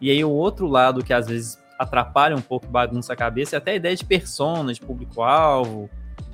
E 0.01 0.11
aí 0.11 0.25
o 0.25 0.31
outro 0.31 0.67
lado 0.67 1.05
que 1.05 1.13
às 1.13 1.29
vezes 1.29 1.63
atrapalha 1.79 2.35
um 2.35 2.41
pouco, 2.41 2.67
bagunça 2.67 3.13
a 3.13 3.17
cabeça, 3.17 3.55
e 3.55 3.59
até 3.59 3.73
a 3.73 3.75
ideia 3.77 3.95
de 3.95 4.05
persona, 4.05 4.73
de 4.73 4.81
público-alvo, 4.81 5.89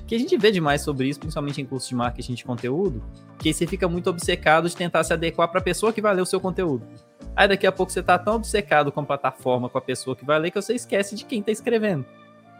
que 0.07 0.15
a 0.15 0.17
gente 0.17 0.35
vê 0.37 0.51
demais 0.51 0.81
sobre 0.81 1.07
isso, 1.07 1.19
principalmente 1.19 1.61
em 1.61 1.65
cursos 1.65 1.89
de 1.89 1.95
marketing 1.95 2.33
de 2.33 2.43
conteúdo, 2.43 3.03
que 3.37 3.49
aí 3.49 3.53
você 3.53 3.67
fica 3.67 3.87
muito 3.87 4.09
obcecado 4.09 4.67
de 4.67 4.75
tentar 4.75 5.03
se 5.03 5.13
adequar 5.13 5.47
para 5.49 5.59
a 5.59 5.63
pessoa 5.63 5.93
que 5.93 6.01
vai 6.01 6.15
ler 6.15 6.21
o 6.21 6.25
seu 6.25 6.39
conteúdo. 6.39 6.87
Aí 7.35 7.47
daqui 7.47 7.65
a 7.65 7.71
pouco 7.71 7.91
você 7.91 8.03
tá 8.03 8.17
tão 8.17 8.35
obcecado 8.35 8.91
com 8.91 8.99
a 8.99 9.05
plataforma, 9.05 9.69
com 9.69 9.77
a 9.77 9.81
pessoa 9.81 10.15
que 10.15 10.25
vai 10.25 10.37
ler, 10.39 10.51
que 10.51 10.61
você 10.61 10.73
esquece 10.73 11.15
de 11.15 11.25
quem 11.25 11.41
tá 11.41 11.51
escrevendo. 11.51 12.05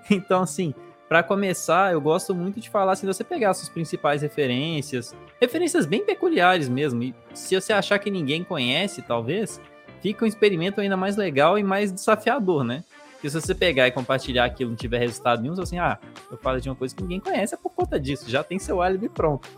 Então, 0.10 0.42
assim, 0.42 0.74
para 1.10 1.24
começar, 1.24 1.92
eu 1.92 2.00
gosto 2.00 2.34
muito 2.34 2.60
de 2.60 2.70
falar 2.70 2.94
assim, 2.94 3.06
você 3.08 3.24
pegar 3.24 3.54
suas 3.54 3.68
principais 3.68 4.22
referências, 4.22 5.16
referências 5.42 5.86
bem 5.86 6.06
peculiares 6.06 6.70
mesmo. 6.70 7.04
E 7.04 7.16
se 7.34 7.60
você 7.60 7.74
achar 7.74 8.00
que 8.00 8.12
ninguém 8.12 8.44
conhece, 8.44 9.02
talvez, 9.02 9.60
fica 10.02 10.24
um 10.24 10.28
experimento 10.28 10.80
ainda 10.80 10.96
mais 10.96 11.18
legal 11.18 11.60
e 11.60 11.64
mais 11.64 11.92
desafiador, 11.92 12.64
né? 12.64 12.84
Porque 13.14 13.30
se 13.30 13.42
você 13.42 13.54
pegar 13.54 13.88
e 13.88 13.92
compartilhar 13.92 14.46
aquilo 14.46 14.70
não 14.70 14.78
tiver 14.78 15.00
resultado 15.00 15.42
nenhum, 15.42 15.56
você 15.56 15.64
assim, 15.64 15.80
ah, 15.80 16.00
eu 16.32 16.38
falo 16.38 16.62
de 16.62 16.70
uma 16.70 16.76
coisa 16.76 16.96
que 16.96 17.02
ninguém 17.02 17.20
conhece, 17.20 17.54
é 17.54 17.58
por 17.58 17.72
conta 17.72 18.00
disso, 18.00 18.30
já 18.30 18.44
tem 18.44 18.58
seu 18.60 18.82
álibi 18.82 19.10
pronto. 19.10 19.50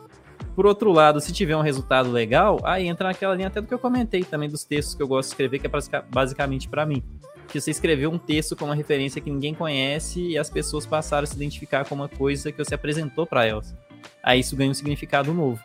Por 0.56 0.66
outro 0.66 0.92
lado, 0.92 1.20
se 1.20 1.32
tiver 1.32 1.56
um 1.56 1.62
resultado 1.62 2.12
legal, 2.12 2.60
aí 2.64 2.88
entra 2.88 3.08
naquela 3.08 3.34
linha 3.34 3.48
até 3.48 3.62
do 3.62 3.68
que 3.68 3.74
eu 3.74 3.80
comentei 3.80 4.24
também 4.24 4.50
dos 4.50 4.64
textos 4.64 4.96
que 4.96 5.02
eu 5.02 5.08
gosto 5.08 5.30
de 5.30 5.34
escrever, 5.34 5.60
que 5.60 5.68
é 5.68 6.02
basicamente 6.10 6.68
para 6.68 6.86
mim. 6.86 7.04
Que 7.48 7.60
você 7.60 7.72
escreveu 7.72 8.12
um 8.12 8.18
texto 8.18 8.56
com 8.56 8.66
uma 8.66 8.76
referência 8.76 9.22
que 9.22 9.30
ninguém 9.30 9.54
conhece 9.54 10.22
e 10.22 10.38
as 10.38 10.50
pessoas 10.50 10.86
passaram 10.86 11.24
a 11.24 11.28
se 11.28 11.36
identificar 11.36 11.86
com 11.86 11.96
uma 11.96 12.08
coisa 12.08 12.52
que 12.52 12.58
você 12.58 12.76
apresentou 12.76 13.26
para 13.26 13.46
elas. 13.46 13.76
Aí 14.24 14.40
isso 14.40 14.56
ganha 14.56 14.72
um 14.72 14.74
significado 14.74 15.34
novo. 15.34 15.62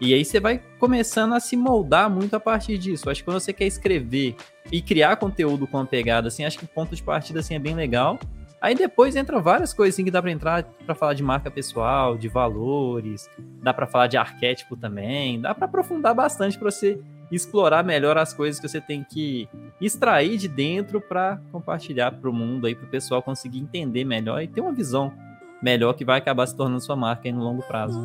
E 0.00 0.12
aí 0.12 0.24
você 0.24 0.40
vai 0.40 0.60
começando 0.80 1.32
a 1.32 1.38
se 1.38 1.56
moldar 1.56 2.10
muito 2.10 2.34
a 2.34 2.40
partir 2.40 2.76
disso. 2.76 3.08
Acho 3.08 3.20
que 3.20 3.24
quando 3.24 3.38
você 3.38 3.52
quer 3.52 3.66
escrever 3.66 4.34
e 4.70 4.82
criar 4.82 5.14
conteúdo 5.16 5.64
com 5.64 5.78
a 5.78 5.86
pegada, 5.86 6.26
assim, 6.26 6.44
acho 6.44 6.58
que 6.58 6.64
o 6.64 6.68
ponto 6.68 6.96
de 6.96 7.02
partida 7.02 7.38
assim, 7.38 7.54
é 7.54 7.58
bem 7.58 7.76
legal. 7.76 8.18
Aí 8.62 8.76
depois 8.76 9.16
entra 9.16 9.40
várias 9.40 9.74
coisas 9.74 9.96
assim, 9.96 10.04
que 10.04 10.10
dá 10.10 10.22
para 10.22 10.30
entrar 10.30 10.62
para 10.86 10.94
falar 10.94 11.14
de 11.14 11.22
marca 11.22 11.50
pessoal, 11.50 12.16
de 12.16 12.28
valores, 12.28 13.28
dá 13.60 13.74
para 13.74 13.88
falar 13.88 14.06
de 14.06 14.16
arquétipo 14.16 14.76
também, 14.76 15.40
dá 15.40 15.52
para 15.52 15.64
aprofundar 15.64 16.14
bastante 16.14 16.56
para 16.56 16.70
você 16.70 17.00
explorar 17.32 17.82
melhor 17.82 18.16
as 18.16 18.32
coisas 18.32 18.60
que 18.60 18.68
você 18.68 18.80
tem 18.80 19.02
que 19.02 19.48
extrair 19.80 20.38
de 20.38 20.46
dentro 20.46 21.00
para 21.00 21.40
compartilhar 21.50 22.12
para 22.12 22.30
o 22.30 22.32
mundo 22.32 22.68
aí 22.68 22.74
para 22.76 22.86
o 22.86 22.90
pessoal 22.90 23.20
conseguir 23.20 23.58
entender 23.58 24.04
melhor 24.04 24.40
e 24.40 24.46
ter 24.46 24.60
uma 24.60 24.72
visão 24.72 25.12
melhor 25.60 25.94
que 25.94 26.04
vai 26.04 26.18
acabar 26.18 26.46
se 26.46 26.54
tornando 26.54 26.80
sua 26.80 26.94
marca 26.94 27.22
aí 27.24 27.32
no 27.32 27.42
longo 27.42 27.62
prazo. 27.62 27.98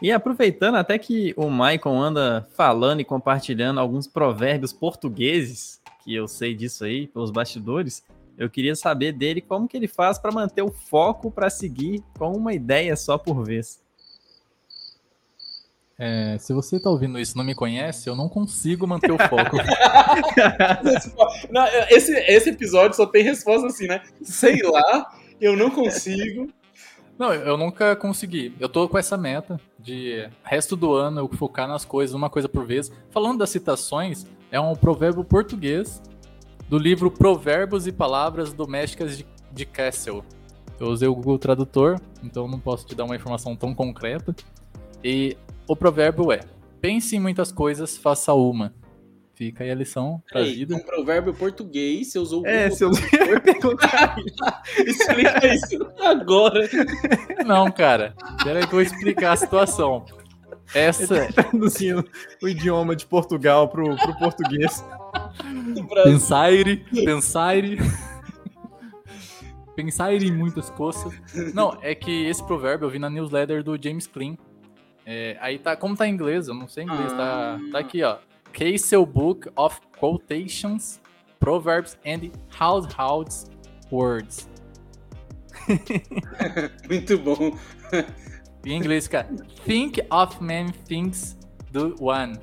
E 0.00 0.12
aproveitando 0.12 0.76
até 0.76 0.96
que 0.98 1.34
o 1.36 1.50
Michael 1.50 1.96
anda 1.96 2.48
falando 2.54 3.00
e 3.00 3.04
compartilhando 3.04 3.80
alguns 3.80 4.06
provérbios 4.06 4.72
portugueses, 4.72 5.80
que 6.04 6.14
eu 6.14 6.28
sei 6.28 6.54
disso 6.54 6.84
aí 6.84 7.08
pelos 7.08 7.30
bastidores, 7.30 8.04
eu 8.38 8.48
queria 8.48 8.76
saber 8.76 9.12
dele 9.12 9.40
como 9.40 9.66
que 9.66 9.76
ele 9.76 9.88
faz 9.88 10.16
para 10.16 10.30
manter 10.30 10.62
o 10.62 10.70
foco 10.70 11.30
para 11.30 11.50
seguir 11.50 12.02
com 12.16 12.32
uma 12.32 12.54
ideia 12.54 12.94
só 12.94 13.18
por 13.18 13.44
vez. 13.44 13.80
É, 15.98 16.38
se 16.38 16.52
você 16.52 16.76
está 16.76 16.88
ouvindo 16.88 17.18
isso 17.18 17.34
e 17.34 17.36
não 17.36 17.44
me 17.44 17.56
conhece, 17.56 18.08
eu 18.08 18.14
não 18.14 18.28
consigo 18.28 18.86
manter 18.86 19.10
o 19.10 19.18
foco. 19.18 19.56
não, 21.50 21.66
esse, 21.90 22.14
esse 22.14 22.50
episódio 22.50 22.96
só 22.96 23.04
tem 23.04 23.24
resposta 23.24 23.66
assim, 23.66 23.88
né? 23.88 24.00
Sei 24.22 24.62
lá, 24.62 25.12
eu 25.40 25.56
não 25.56 25.72
consigo. 25.72 26.48
Não, 27.18 27.34
eu 27.34 27.56
nunca 27.56 27.96
consegui. 27.96 28.54
Eu 28.60 28.68
tô 28.68 28.88
com 28.88 28.96
essa 28.96 29.16
meta 29.16 29.60
de 29.76 30.28
resto 30.44 30.76
do 30.76 30.94
ano 30.94 31.20
eu 31.20 31.28
focar 31.28 31.66
nas 31.66 31.84
coisas, 31.84 32.14
uma 32.14 32.30
coisa 32.30 32.48
por 32.48 32.64
vez. 32.64 32.92
Falando 33.10 33.38
das 33.38 33.50
citações, 33.50 34.24
é 34.52 34.60
um 34.60 34.76
provérbio 34.76 35.24
português 35.24 36.00
do 36.68 36.78
livro 36.78 37.10
Provérbios 37.10 37.88
e 37.88 37.92
Palavras 37.92 38.52
Domésticas 38.52 39.18
de, 39.18 39.26
de 39.50 39.66
Castle. 39.66 40.24
Eu 40.78 40.86
usei 40.88 41.08
o 41.08 41.14
Google 41.14 41.38
Tradutor, 41.40 42.00
então 42.22 42.46
não 42.46 42.60
posso 42.60 42.86
te 42.86 42.94
dar 42.94 43.04
uma 43.04 43.16
informação 43.16 43.56
tão 43.56 43.74
concreta. 43.74 44.32
E 45.02 45.36
o 45.66 45.74
provérbio 45.74 46.30
é: 46.30 46.40
pense 46.80 47.16
em 47.16 47.20
muitas 47.20 47.50
coisas, 47.50 47.96
faça 47.96 48.32
uma. 48.32 48.72
Fica 49.38 49.62
aí 49.62 49.70
a 49.70 49.74
lição 49.76 50.20
pra 50.28 50.40
Ei, 50.40 50.52
vida. 50.52 50.74
Um 50.74 50.80
provérbio 50.80 51.32
português, 51.32 52.10
você 52.10 52.18
usou 52.18 52.42
o 52.42 52.46
É, 52.46 52.68
se 52.70 52.82
eu 52.82 52.90
perguntar 53.40 54.16
Explica 54.76 55.46
isso 55.54 55.78
agora. 56.00 56.68
Não, 57.46 57.70
cara. 57.70 58.16
Peraí 58.42 58.62
que 58.62 58.66
eu 58.66 58.72
vou 58.72 58.82
explicar 58.82 59.34
a 59.34 59.36
situação. 59.36 60.04
Essa. 60.74 61.26
Tá 61.26 61.44
traduzindo 61.44 62.04
o 62.42 62.48
idioma 62.48 62.96
de 62.96 63.06
Portugal 63.06 63.68
pro, 63.68 63.94
pro 63.94 64.18
português. 64.18 64.84
Pensaire, 66.02 66.84
pensaire. 66.92 67.78
Pensaire 69.76 70.26
em 70.26 70.32
muitas 70.32 70.68
coisas. 70.68 71.14
Não, 71.54 71.78
é 71.80 71.94
que 71.94 72.26
esse 72.26 72.44
provérbio 72.44 72.86
eu 72.86 72.90
vi 72.90 72.98
na 72.98 73.08
newsletter 73.08 73.62
do 73.62 73.80
James 73.80 74.08
Clean. 74.08 74.36
É, 75.06 75.36
aí 75.40 75.60
tá, 75.60 75.76
como 75.76 75.96
tá 75.96 76.08
em 76.08 76.12
inglês, 76.12 76.48
eu 76.48 76.54
não 76.54 76.66
sei 76.66 76.82
inglês, 76.82 77.12
tá, 77.12 77.56
tá 77.70 77.78
aqui, 77.78 78.02
ó. 78.02 78.18
Castle 78.52 79.06
Book 79.06 79.50
of 79.56 79.80
Quotations, 79.98 81.00
Proverbs 81.40 81.96
and 82.04 82.30
Household 82.50 83.30
Words. 83.90 84.48
Muito 86.88 87.18
bom. 87.18 87.56
Em 88.64 88.76
inglês, 88.76 89.08
cara. 89.08 89.28
Think 89.64 90.00
of 90.10 90.42
many 90.42 90.72
things, 90.72 91.38
do 91.70 91.94
one. 92.00 92.38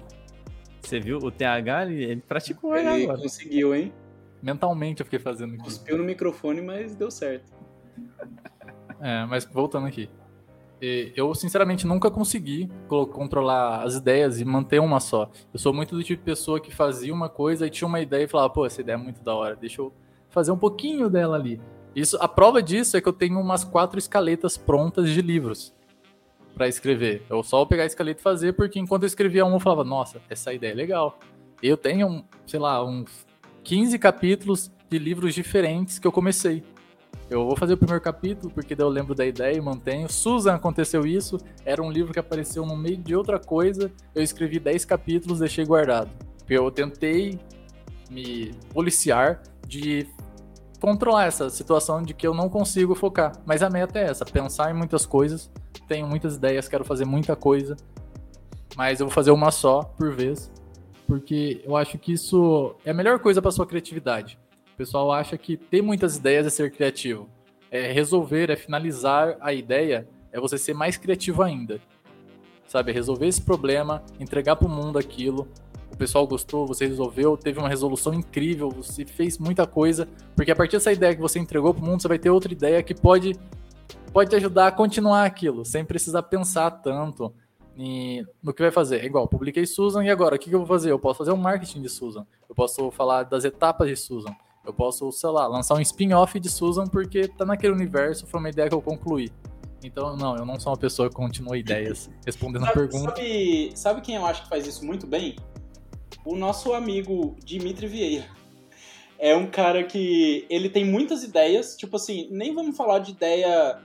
Você 0.81 0.99
viu? 0.99 1.17
O 1.17 1.31
TH, 1.31 1.85
ele, 1.85 2.03
ele 2.03 2.21
praticou 2.21 2.75
ele 2.75 3.03
agora. 3.03 3.21
conseguiu, 3.21 3.73
hein? 3.73 3.93
Mentalmente 4.41 5.01
eu 5.01 5.05
fiquei 5.05 5.19
fazendo. 5.19 5.57
Cuspiu 5.57 5.97
no 5.97 6.03
microfone, 6.03 6.61
mas 6.61 6.95
deu 6.95 7.09
certo. 7.09 7.51
É, 9.01 9.25
mas 9.25 9.45
voltando 9.45 9.87
aqui 9.87 10.09
eu 10.81 11.33
sinceramente 11.33 11.87
nunca 11.87 12.11
consegui 12.11 12.69
controlar 12.87 13.83
as 13.83 13.95
ideias 13.95 14.39
e 14.39 14.45
manter 14.45 14.79
uma 14.79 14.99
só. 14.99 15.29
Eu 15.53 15.59
sou 15.59 15.73
muito 15.73 15.95
do 15.95 16.03
tipo 16.03 16.19
de 16.19 16.25
pessoa 16.25 16.59
que 16.59 16.73
fazia 16.73 17.13
uma 17.13 17.29
coisa 17.29 17.65
e 17.65 17.69
tinha 17.69 17.87
uma 17.87 17.99
ideia 17.99 18.23
e 18.23 18.27
falava, 18.27 18.49
pô, 18.49 18.65
essa 18.65 18.81
ideia 18.81 18.95
é 18.95 18.97
muito 18.97 19.21
da 19.23 19.33
hora, 19.33 19.55
deixa 19.55 19.81
eu 19.81 19.93
fazer 20.29 20.51
um 20.51 20.57
pouquinho 20.57 21.09
dela 21.09 21.35
ali. 21.35 21.61
Isso, 21.95 22.17
a 22.19 22.27
prova 22.27 22.61
disso 22.61 22.97
é 22.97 23.01
que 23.01 23.07
eu 23.07 23.13
tenho 23.13 23.39
umas 23.39 23.63
quatro 23.63 23.97
escaletas 23.97 24.57
prontas 24.57 25.09
de 25.09 25.21
livros 25.21 25.73
para 26.53 26.67
escrever. 26.67 27.23
Eu 27.29 27.41
só 27.41 27.57
vou 27.57 27.67
pegar 27.67 27.83
a 27.83 27.85
escaleta 27.85 28.19
e 28.19 28.23
fazer, 28.23 28.53
porque 28.53 28.79
enquanto 28.79 29.03
eu 29.03 29.07
escrevia 29.07 29.45
uma, 29.45 29.55
eu 29.55 29.59
falava, 29.59 29.83
nossa, 29.83 30.21
essa 30.29 30.53
ideia 30.53 30.71
é 30.71 30.75
legal. 30.75 31.17
Eu 31.63 31.77
tenho, 31.77 32.25
sei 32.45 32.59
lá, 32.59 32.83
uns 32.83 33.25
15 33.63 33.97
capítulos 33.97 34.71
de 34.89 34.99
livros 34.99 35.33
diferentes 35.33 35.97
que 35.97 36.05
eu 36.05 36.11
comecei. 36.11 36.63
Eu 37.29 37.43
vou 37.45 37.55
fazer 37.55 37.73
o 37.73 37.77
primeiro 37.77 38.01
capítulo, 38.01 38.53
porque 38.53 38.75
daí 38.75 38.85
eu 38.85 38.89
lembro 38.89 39.15
da 39.15 39.25
ideia 39.25 39.55
e 39.55 39.61
mantenho. 39.61 40.11
Susan 40.11 40.53
aconteceu 40.53 41.05
isso, 41.05 41.39
era 41.65 41.81
um 41.81 41.91
livro 41.91 42.13
que 42.13 42.19
apareceu 42.19 42.65
no 42.65 42.77
meio 42.77 42.97
de 42.97 43.15
outra 43.15 43.39
coisa. 43.39 43.91
Eu 44.13 44.21
escrevi 44.21 44.59
10 44.59 44.85
capítulos, 44.85 45.39
deixei 45.39 45.65
guardado. 45.65 46.09
Eu 46.47 46.69
tentei 46.69 47.39
me 48.11 48.51
policiar 48.71 49.41
de 49.67 50.07
controlar 50.79 51.25
essa 51.25 51.49
situação 51.49 52.03
de 52.03 52.13
que 52.13 52.27
eu 52.27 52.33
não 52.33 52.47
consigo 52.47 52.93
focar. 52.93 53.31
Mas 53.43 53.63
a 53.63 53.69
meta 53.71 53.97
é 53.97 54.03
essa: 54.03 54.23
pensar 54.23 54.69
em 54.69 54.73
muitas 54.73 55.05
coisas. 55.05 55.51
Tenho 55.87 56.07
muitas 56.07 56.35
ideias, 56.35 56.67
quero 56.67 56.85
fazer 56.85 57.05
muita 57.05 57.35
coisa. 57.35 57.75
Mas 58.77 58.99
eu 58.99 59.07
vou 59.07 59.13
fazer 59.13 59.31
uma 59.31 59.49
só 59.49 59.81
por 59.81 60.13
vez. 60.13 60.51
Porque 61.07 61.61
eu 61.63 61.75
acho 61.75 61.97
que 61.97 62.13
isso 62.13 62.75
é 62.85 62.91
a 62.91 62.93
melhor 62.93 63.19
coisa 63.19 63.41
para 63.41 63.51
sua 63.51 63.65
criatividade. 63.65 64.37
O 64.75 64.77
pessoal 64.77 65.09
acha 65.09 65.37
que 65.37 65.55
ter 65.55 65.81
muitas 65.81 66.17
ideias 66.17 66.45
é 66.45 66.49
ser 66.49 66.69
criativo. 66.69 67.29
É 67.71 67.93
resolver, 67.93 68.49
é 68.49 68.57
finalizar 68.57 69.37
a 69.39 69.53
ideia, 69.53 70.05
é 70.33 70.39
você 70.39 70.57
ser 70.57 70.73
mais 70.73 70.97
criativo 70.97 71.41
ainda. 71.41 71.79
Sabe, 72.67 72.91
resolver 72.91 73.25
esse 73.25 73.41
problema, 73.41 74.03
entregar 74.19 74.57
para 74.57 74.67
o 74.67 74.69
mundo 74.69 74.99
aquilo. 74.99 75.47
O 75.93 75.95
pessoal 75.95 76.27
gostou, 76.27 76.67
você 76.67 76.85
resolveu, 76.85 77.37
teve 77.37 77.57
uma 77.57 77.69
resolução 77.69 78.13
incrível, 78.13 78.69
você 78.69 79.05
fez 79.05 79.37
muita 79.37 79.65
coisa, 79.65 80.09
porque 80.35 80.51
a 80.51 80.55
partir 80.55 80.75
dessa 80.75 80.91
ideia 80.91 81.15
que 81.15 81.21
você 81.21 81.39
entregou 81.39 81.73
para 81.73 81.81
o 81.81 81.85
mundo, 81.85 82.01
você 82.01 82.07
vai 82.09 82.19
ter 82.19 82.29
outra 82.29 82.51
ideia 82.51 82.83
que 82.83 82.93
pode 82.93 83.33
pode 84.11 84.29
te 84.29 84.35
ajudar 84.35 84.67
a 84.67 84.71
continuar 84.73 85.23
aquilo, 85.25 85.63
sem 85.63 85.85
precisar 85.85 86.23
pensar 86.23 86.69
tanto. 86.69 87.33
em- 87.77 88.25
no 88.41 88.53
que 88.53 88.61
vai 88.61 88.71
fazer. 88.71 89.01
É 89.01 89.05
igual, 89.05 89.27
publiquei 89.27 89.65
Susan 89.65 90.01
e 90.05 90.09
agora, 90.09 90.37
o 90.37 90.39
que, 90.39 90.47
que 90.49 90.55
eu 90.55 90.59
vou 90.59 90.67
fazer? 90.67 90.91
Eu 90.91 90.97
posso 90.99 91.17
fazer 91.17 91.33
um 91.33 91.37
marketing 91.37 91.81
de 91.81 91.89
Susan. 91.89 92.25
Eu 92.47 92.55
posso 92.55 92.89
falar 92.91 93.23
das 93.23 93.43
etapas 93.43 93.89
de 93.89 93.97
Susan. 93.97 94.33
Eu 94.65 94.73
posso, 94.73 95.11
sei 95.11 95.29
lá, 95.29 95.47
lançar 95.47 95.75
um 95.75 95.81
spin-off 95.81 96.39
de 96.39 96.49
Susan 96.49 96.85
porque 96.85 97.27
tá 97.27 97.45
naquele 97.45 97.73
universo, 97.73 98.25
foi 98.25 98.39
uma 98.39 98.49
ideia 98.49 98.67
que 98.67 98.75
eu 98.75 98.81
concluí. 98.81 99.31
Então, 99.83 100.15
não, 100.17 100.35
eu 100.35 100.45
não 100.45 100.59
sou 100.59 100.71
uma 100.71 100.77
pessoa 100.79 101.09
que 101.09 101.15
continua 101.15 101.57
ideias. 101.57 102.09
Respondendo 102.25 102.63
a 102.63 102.67
Sabe, 102.67 102.79
pergunta. 102.79 103.15
sabe, 103.15 103.71
sabe 103.75 104.01
quem 104.01 104.15
eu 104.15 104.25
acho 104.25 104.43
que 104.43 104.49
faz 104.49 104.65
isso 104.65 104.83
muito 104.83 105.05
bem? 105.05 105.35
O 106.25 106.35
nosso 106.35 106.73
amigo 106.73 107.35
Dimitri 107.45 107.85
Vieira. 107.85 108.25
É 109.19 109.35
um 109.35 109.47
cara 109.47 109.83
que 109.83 110.45
ele 110.49 110.69
tem 110.69 110.83
muitas 110.83 111.23
ideias, 111.23 111.75
tipo 111.77 111.95
assim, 111.95 112.27
nem 112.31 112.53
vamos 112.53 112.75
falar 112.75 112.99
de 112.99 113.11
ideia 113.11 113.79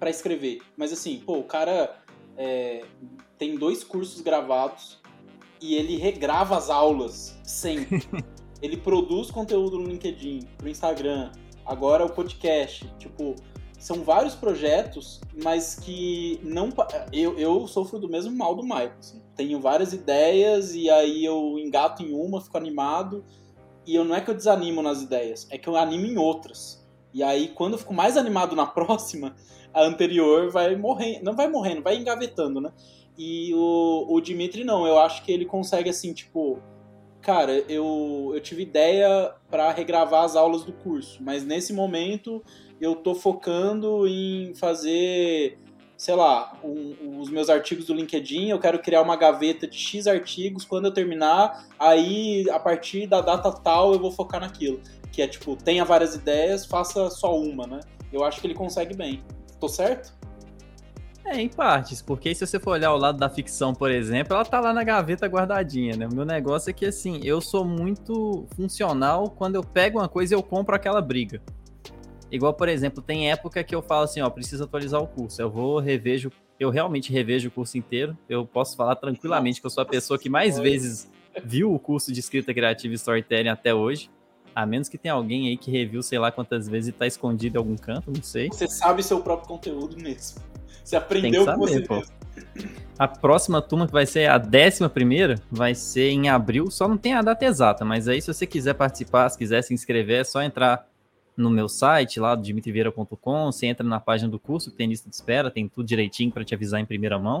pra 0.00 0.10
escrever, 0.10 0.60
mas 0.76 0.92
assim, 0.92 1.22
pô, 1.24 1.38
o 1.38 1.44
cara 1.44 1.94
é, 2.36 2.82
tem 3.38 3.56
dois 3.56 3.84
cursos 3.84 4.20
gravados 4.20 5.00
e 5.60 5.76
ele 5.76 5.96
regrava 5.96 6.56
as 6.56 6.70
aulas 6.70 7.38
sempre. 7.44 8.02
ele 8.64 8.78
produz 8.78 9.30
conteúdo 9.30 9.78
no 9.78 9.86
LinkedIn, 9.86 10.40
pro 10.56 10.70
Instagram, 10.70 11.30
agora 11.66 12.02
o 12.02 12.08
podcast, 12.08 12.90
tipo, 12.98 13.34
são 13.78 14.02
vários 14.02 14.34
projetos, 14.34 15.20
mas 15.42 15.74
que 15.74 16.40
não. 16.42 16.70
Eu, 17.12 17.38
eu 17.38 17.66
sofro 17.66 17.98
do 17.98 18.08
mesmo 18.08 18.34
mal 18.34 18.54
do 18.54 18.62
Michael. 18.62 18.94
assim. 18.98 19.20
Tenho 19.36 19.60
várias 19.60 19.92
ideias 19.92 20.74
e 20.74 20.88
aí 20.88 21.22
eu 21.22 21.58
engato 21.58 22.02
em 22.02 22.14
uma, 22.14 22.40
fico 22.40 22.56
animado. 22.56 23.22
E 23.86 23.94
eu 23.94 24.02
não 24.02 24.14
é 24.14 24.22
que 24.22 24.30
eu 24.30 24.34
desanimo 24.34 24.80
nas 24.80 25.02
ideias, 25.02 25.46
é 25.50 25.58
que 25.58 25.68
eu 25.68 25.76
animo 25.76 26.06
em 26.06 26.16
outras. 26.16 26.82
E 27.12 27.22
aí, 27.22 27.48
quando 27.48 27.74
eu 27.74 27.78
fico 27.78 27.92
mais 27.92 28.16
animado 28.16 28.56
na 28.56 28.64
próxima, 28.66 29.36
a 29.74 29.84
anterior 29.84 30.50
vai 30.50 30.74
morrendo. 30.74 31.22
Não 31.22 31.36
vai 31.36 31.50
morrendo, 31.50 31.82
vai 31.82 31.98
engavetando, 31.98 32.62
né? 32.62 32.72
E 33.18 33.52
o, 33.52 34.06
o 34.08 34.20
Dimitri 34.22 34.64
não, 34.64 34.86
eu 34.86 34.98
acho 34.98 35.22
que 35.22 35.30
ele 35.30 35.44
consegue 35.44 35.90
assim, 35.90 36.14
tipo. 36.14 36.58
Cara, 37.24 37.52
eu, 37.70 38.32
eu 38.34 38.40
tive 38.40 38.62
ideia 38.62 39.32
para 39.50 39.70
regravar 39.72 40.24
as 40.24 40.36
aulas 40.36 40.62
do 40.62 40.74
curso, 40.74 41.22
mas 41.22 41.42
nesse 41.42 41.72
momento 41.72 42.44
eu 42.78 42.94
tô 42.94 43.14
focando 43.14 44.06
em 44.06 44.52
fazer, 44.54 45.58
sei 45.96 46.14
lá, 46.14 46.54
um- 46.62 47.18
os 47.18 47.30
meus 47.30 47.48
artigos 47.48 47.86
do 47.86 47.94
LinkedIn, 47.94 48.50
eu 48.50 48.58
quero 48.58 48.78
criar 48.78 49.00
uma 49.00 49.16
gaveta 49.16 49.66
de 49.66 49.78
X 49.78 50.06
artigos, 50.06 50.66
quando 50.66 50.84
eu 50.84 50.92
terminar, 50.92 51.66
aí 51.78 52.44
a 52.50 52.60
partir 52.60 53.06
da 53.06 53.22
data 53.22 53.50
tal 53.50 53.94
eu 53.94 53.98
vou 53.98 54.10
focar 54.12 54.42
naquilo. 54.42 54.82
Que 55.10 55.22
é 55.22 55.26
tipo, 55.26 55.56
tenha 55.56 55.82
várias 55.82 56.14
ideias, 56.14 56.66
faça 56.66 57.08
só 57.08 57.34
uma, 57.34 57.66
né? 57.66 57.80
Eu 58.12 58.22
acho 58.22 58.38
que 58.38 58.46
ele 58.46 58.54
consegue 58.54 58.94
bem. 58.94 59.22
Tô 59.58 59.66
certo? 59.66 60.12
É, 61.26 61.40
em 61.40 61.48
partes, 61.48 62.02
porque 62.02 62.34
se 62.34 62.46
você 62.46 62.60
for 62.60 62.72
olhar 62.72 62.92
o 62.92 62.98
lado 62.98 63.18
da 63.18 63.30
ficção, 63.30 63.74
por 63.74 63.90
exemplo, 63.90 64.34
ela 64.34 64.44
tá 64.44 64.60
lá 64.60 64.74
na 64.74 64.84
gaveta 64.84 65.26
guardadinha, 65.26 65.96
né? 65.96 66.06
O 66.06 66.14
meu 66.14 66.24
negócio 66.24 66.68
é 66.68 66.72
que, 66.72 66.84
assim, 66.84 67.20
eu 67.24 67.40
sou 67.40 67.64
muito 67.64 68.46
funcional 68.54 69.30
quando 69.30 69.54
eu 69.54 69.64
pego 69.64 69.98
uma 69.98 70.08
coisa 70.08 70.34
e 70.34 70.36
eu 70.36 70.42
compro 70.42 70.74
aquela 70.74 71.00
briga. 71.00 71.40
Igual, 72.30 72.52
por 72.52 72.68
exemplo, 72.68 73.02
tem 73.02 73.30
época 73.30 73.64
que 73.64 73.74
eu 73.74 73.80
falo 73.80 74.04
assim, 74.04 74.20
ó, 74.20 74.28
preciso 74.28 74.64
atualizar 74.64 75.00
o 75.00 75.06
curso. 75.06 75.40
Eu 75.40 75.50
vou, 75.50 75.78
revejo, 75.78 76.30
eu 76.60 76.68
realmente 76.68 77.12
revejo 77.12 77.48
o 77.48 77.50
curso 77.50 77.78
inteiro. 77.78 78.16
Eu 78.28 78.44
posso 78.44 78.76
falar 78.76 78.96
tranquilamente 78.96 79.60
que 79.60 79.66
eu 79.66 79.70
sou 79.70 79.82
a 79.82 79.86
pessoa 79.86 80.18
que 80.18 80.28
mais 80.28 80.58
vezes 80.58 81.08
viu 81.42 81.72
o 81.72 81.78
curso 81.78 82.12
de 82.12 82.20
escrita 82.20 82.52
criativa 82.52 82.92
e 82.92 82.96
storytelling 82.96 83.48
até 83.48 83.74
hoje. 83.74 84.10
A 84.54 84.66
menos 84.66 84.88
que 84.88 84.98
tenha 84.98 85.14
alguém 85.14 85.48
aí 85.48 85.56
que 85.56 85.70
reviu 85.70 86.02
sei 86.02 86.18
lá 86.18 86.30
quantas 86.30 86.68
vezes 86.68 86.88
e 86.88 86.92
tá 86.92 87.06
escondido 87.06 87.56
em 87.56 87.58
algum 87.58 87.76
canto, 87.76 88.10
não 88.10 88.22
sei. 88.22 88.48
Você 88.48 88.68
sabe 88.68 89.02
seu 89.02 89.20
próprio 89.20 89.48
conteúdo 89.48 89.96
mesmo. 89.96 90.40
Você 90.84 90.96
aprendeu 90.96 91.44
com 91.46 91.56
você 91.56 91.80
pô. 91.80 91.96
mesmo. 91.96 92.14
A 92.96 93.08
próxima 93.08 93.60
turma, 93.60 93.86
que 93.86 93.92
vai 93.92 94.06
ser 94.06 94.30
a 94.30 94.38
décima 94.38 94.88
primeira, 94.88 95.34
vai 95.50 95.74
ser 95.74 96.10
em 96.10 96.28
abril, 96.28 96.70
só 96.70 96.86
não 96.86 96.96
tem 96.96 97.14
a 97.14 97.22
data 97.22 97.44
exata, 97.44 97.84
mas 97.84 98.06
aí 98.06 98.20
se 98.20 98.32
você 98.32 98.46
quiser 98.46 98.74
participar, 98.74 99.28
se 99.28 99.36
quiser 99.36 99.62
se 99.62 99.74
inscrever, 99.74 100.20
é 100.20 100.24
só 100.24 100.40
entrar 100.40 100.86
no 101.36 101.50
meu 101.50 101.68
site 101.68 102.20
lá 102.20 102.36
do 102.36 102.42
dimitriveira.com, 102.42 103.50
você 103.50 103.66
entra 103.66 103.84
na 103.84 103.98
página 103.98 104.30
do 104.30 104.38
curso, 104.38 104.70
tem 104.70 104.88
lista 104.88 105.08
de 105.08 105.16
espera, 105.16 105.50
tem 105.50 105.68
tudo 105.68 105.86
direitinho 105.86 106.30
para 106.30 106.44
te 106.44 106.54
avisar 106.54 106.80
em 106.80 106.84
primeira 106.84 107.18
mão. 107.18 107.40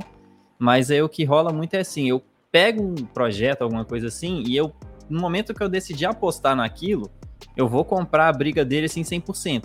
Mas 0.58 0.90
aí 0.90 1.00
o 1.00 1.08
que 1.08 1.24
rola 1.24 1.52
muito 1.52 1.74
é 1.74 1.80
assim, 1.80 2.08
eu 2.08 2.20
pego 2.50 2.82
um 2.82 2.94
projeto, 2.94 3.62
alguma 3.62 3.84
coisa 3.84 4.08
assim, 4.08 4.42
e 4.46 4.56
eu, 4.56 4.72
no 5.08 5.20
momento 5.20 5.54
que 5.54 5.62
eu 5.62 5.68
decidi 5.68 6.04
apostar 6.04 6.56
naquilo, 6.56 7.08
eu 7.56 7.68
vou 7.68 7.84
comprar 7.84 8.28
a 8.28 8.32
briga 8.32 8.64
dele 8.64 8.86
assim 8.86 9.02
100%. 9.02 9.64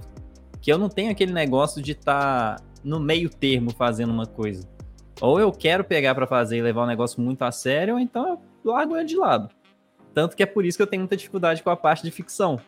Que 0.62 0.72
eu 0.72 0.78
não 0.78 0.90
tenho 0.90 1.10
aquele 1.10 1.32
negócio 1.32 1.82
de 1.82 1.94
estar 1.94 2.58
no 2.84 3.00
meio 3.00 3.30
termo 3.30 3.72
fazendo 3.72 4.12
uma 4.12 4.26
coisa. 4.26 4.68
Ou 5.22 5.40
eu 5.40 5.52
quero 5.52 5.84
pegar 5.84 6.16
pra 6.16 6.26
fazer 6.26 6.58
e 6.58 6.62
levar 6.62 6.84
um 6.84 6.88
negócio 6.88 7.22
muito 7.22 7.42
a 7.44 7.52
sério, 7.52 7.96
ou 7.96 8.00
então 8.00 8.40
eu 8.64 8.72
largo 8.72 8.96
ele 8.96 9.06
de 9.06 9.18
lado. 9.18 9.50
Tanto 10.14 10.36
que 10.36 10.44
é 10.44 10.46
por 10.46 10.66
isso 10.66 10.78
que 10.78 10.82
eu 10.82 10.88
tenho 10.88 11.02
muita 11.02 11.18
dificuldade 11.18 11.62
com 11.62 11.70
a 11.70 11.76
parte 11.76 12.04
de 12.04 12.12
ficção. 12.12 12.60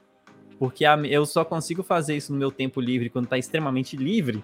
Porque 0.59 0.85
a- 0.85 0.95
eu 0.97 1.25
só 1.25 1.43
consigo 1.43 1.81
fazer 1.81 2.15
isso 2.15 2.31
no 2.31 2.37
meu 2.37 2.51
tempo 2.51 2.79
livre 2.79 3.09
quando 3.09 3.27
tá 3.27 3.37
extremamente 3.37 3.97
livre. 3.97 4.43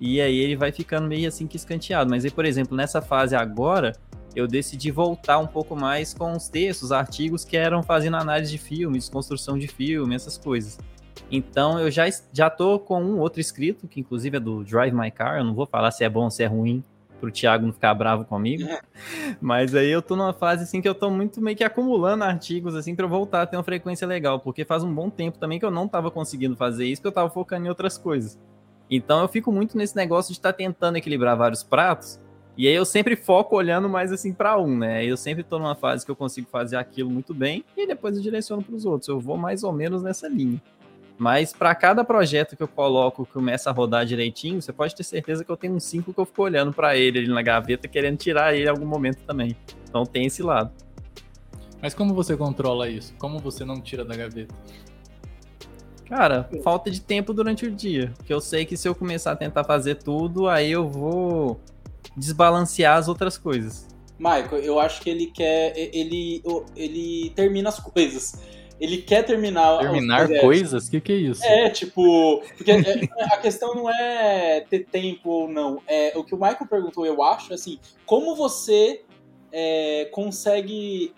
E 0.00 0.20
aí 0.20 0.38
ele 0.38 0.54
vai 0.54 0.70
ficando 0.70 1.08
meio 1.08 1.26
assim 1.26 1.46
que 1.46 1.56
escanteado. 1.56 2.08
Mas 2.10 2.24
aí, 2.24 2.30
por 2.30 2.44
exemplo, 2.44 2.76
nessa 2.76 3.02
fase 3.02 3.34
agora, 3.34 3.92
eu 4.36 4.46
decidi 4.46 4.90
voltar 4.92 5.38
um 5.38 5.46
pouco 5.48 5.74
mais 5.74 6.14
com 6.14 6.32
os 6.32 6.48
textos, 6.48 6.92
artigos 6.92 7.44
que 7.44 7.56
eram 7.56 7.82
fazendo 7.82 8.16
análise 8.16 8.52
de 8.52 8.58
filme, 8.58 8.98
desconstrução 8.98 9.58
de 9.58 9.66
filme, 9.66 10.14
essas 10.14 10.38
coisas. 10.38 10.78
Então 11.30 11.78
eu 11.78 11.90
já, 11.90 12.04
já 12.32 12.50
tô 12.50 12.78
com 12.78 13.02
um 13.02 13.18
outro 13.18 13.40
escrito, 13.40 13.86
que 13.86 14.00
inclusive 14.00 14.36
é 14.36 14.40
do 14.40 14.64
Drive 14.64 14.92
My 14.92 15.10
Car. 15.10 15.38
Eu 15.38 15.44
não 15.44 15.54
vou 15.54 15.66
falar 15.66 15.90
se 15.90 16.04
é 16.04 16.08
bom 16.08 16.24
ou 16.24 16.30
se 16.30 16.42
é 16.42 16.46
ruim, 16.46 16.82
pro 17.20 17.30
Thiago 17.30 17.66
não 17.66 17.72
ficar 17.72 17.94
bravo 17.94 18.24
comigo. 18.24 18.68
Mas 19.40 19.74
aí 19.74 19.88
eu 19.88 20.02
tô 20.02 20.16
numa 20.16 20.32
fase 20.32 20.64
assim 20.64 20.80
que 20.80 20.88
eu 20.88 20.94
tô 20.94 21.10
muito 21.10 21.40
meio 21.40 21.56
que 21.56 21.64
acumulando 21.64 22.24
artigos 22.24 22.74
assim 22.74 22.94
para 22.94 23.06
voltar 23.06 23.42
a 23.42 23.46
ter 23.46 23.56
uma 23.56 23.62
frequência 23.62 24.06
legal, 24.06 24.40
porque 24.40 24.64
faz 24.64 24.82
um 24.82 24.92
bom 24.92 25.10
tempo 25.10 25.38
também 25.38 25.58
que 25.58 25.64
eu 25.64 25.70
não 25.70 25.88
tava 25.88 26.10
conseguindo 26.10 26.56
fazer 26.56 26.86
isso, 26.86 27.02
que 27.02 27.08
eu 27.08 27.12
tava 27.12 27.30
focando 27.30 27.66
em 27.66 27.68
outras 27.68 27.98
coisas. 27.98 28.38
Então 28.90 29.20
eu 29.20 29.28
fico 29.28 29.52
muito 29.52 29.76
nesse 29.76 29.94
negócio 29.94 30.32
de 30.32 30.38
estar 30.38 30.52
tentando 30.52 30.96
equilibrar 30.96 31.36
vários 31.36 31.62
pratos, 31.62 32.18
e 32.58 32.66
aí 32.66 32.74
eu 32.74 32.84
sempre 32.84 33.14
foco 33.14 33.54
olhando 33.54 33.88
mais 33.88 34.10
assim 34.10 34.32
para 34.32 34.58
um, 34.58 34.76
né? 34.76 35.04
Eu 35.04 35.16
sempre 35.16 35.44
tô 35.44 35.60
numa 35.60 35.76
fase 35.76 36.04
que 36.04 36.10
eu 36.10 36.16
consigo 36.16 36.48
fazer 36.50 36.74
aquilo 36.74 37.08
muito 37.08 37.32
bem 37.32 37.64
e 37.76 37.86
depois 37.86 38.16
eu 38.16 38.22
direciono 38.22 38.64
para 38.64 38.74
os 38.74 38.84
outros. 38.84 39.06
Eu 39.06 39.20
vou 39.20 39.36
mais 39.36 39.62
ou 39.62 39.72
menos 39.72 40.02
nessa 40.02 40.26
linha. 40.26 40.60
Mas 41.18 41.52
para 41.52 41.74
cada 41.74 42.04
projeto 42.04 42.56
que 42.56 42.62
eu 42.62 42.68
coloco 42.68 43.26
que 43.26 43.32
começa 43.32 43.68
a 43.68 43.72
rodar 43.72 44.06
direitinho, 44.06 44.62
você 44.62 44.72
pode 44.72 44.94
ter 44.94 45.02
certeza 45.02 45.44
que 45.44 45.50
eu 45.50 45.56
tenho 45.56 45.74
uns 45.74 45.82
cinco 45.82 46.14
que 46.14 46.20
eu 46.20 46.24
fico 46.24 46.42
olhando 46.42 46.72
para 46.72 46.96
ele 46.96 47.18
ali 47.18 47.28
na 47.28 47.42
gaveta, 47.42 47.88
querendo 47.88 48.16
tirar 48.16 48.54
ele 48.54 48.66
em 48.66 48.68
algum 48.68 48.86
momento 48.86 49.18
também. 49.26 49.56
Então 49.88 50.06
tem 50.06 50.26
esse 50.26 50.42
lado. 50.42 50.70
Mas 51.82 51.92
como 51.92 52.14
você 52.14 52.36
controla 52.36 52.88
isso? 52.88 53.12
Como 53.18 53.40
você 53.40 53.64
não 53.64 53.80
tira 53.80 54.04
da 54.04 54.14
gaveta? 54.14 54.54
Cara, 56.08 56.48
falta 56.62 56.90
de 56.90 57.00
tempo 57.00 57.34
durante 57.34 57.66
o 57.66 57.70
dia. 57.70 58.12
Porque 58.16 58.32
eu 58.32 58.40
sei 58.40 58.64
que 58.64 58.76
se 58.76 58.88
eu 58.88 58.94
começar 58.94 59.32
a 59.32 59.36
tentar 59.36 59.64
fazer 59.64 59.96
tudo, 59.96 60.48
aí 60.48 60.70
eu 60.70 60.88
vou 60.88 61.60
desbalancear 62.16 62.96
as 62.96 63.08
outras 63.08 63.36
coisas. 63.36 63.86
Michael, 64.18 64.62
eu 64.62 64.80
acho 64.80 65.00
que 65.00 65.10
ele 65.10 65.26
quer. 65.26 65.72
Ele, 65.76 66.42
ele 66.74 67.30
termina 67.36 67.68
as 67.68 67.78
coisas. 67.78 68.34
Ele 68.80 68.98
quer 68.98 69.24
terminar. 69.24 69.78
Terminar 69.78 70.28
coisas? 70.40 70.86
O 70.86 70.90
que, 70.90 71.00
que 71.00 71.12
é 71.12 71.16
isso? 71.16 71.44
É, 71.44 71.68
tipo. 71.70 72.42
Porque 72.56 72.70
é, 72.70 73.08
a 73.32 73.36
questão 73.38 73.74
não 73.74 73.90
é 73.90 74.60
ter 74.68 74.86
tempo 74.86 75.28
ou 75.28 75.48
não. 75.48 75.82
É, 75.86 76.12
o 76.16 76.24
que 76.24 76.34
o 76.34 76.38
Michael 76.38 76.66
perguntou, 76.68 77.04
eu 77.04 77.22
acho, 77.22 77.52
é 77.52 77.54
assim, 77.54 77.78
como 78.06 78.36
você 78.36 79.02
é, 79.52 80.06
consegue 80.12 81.12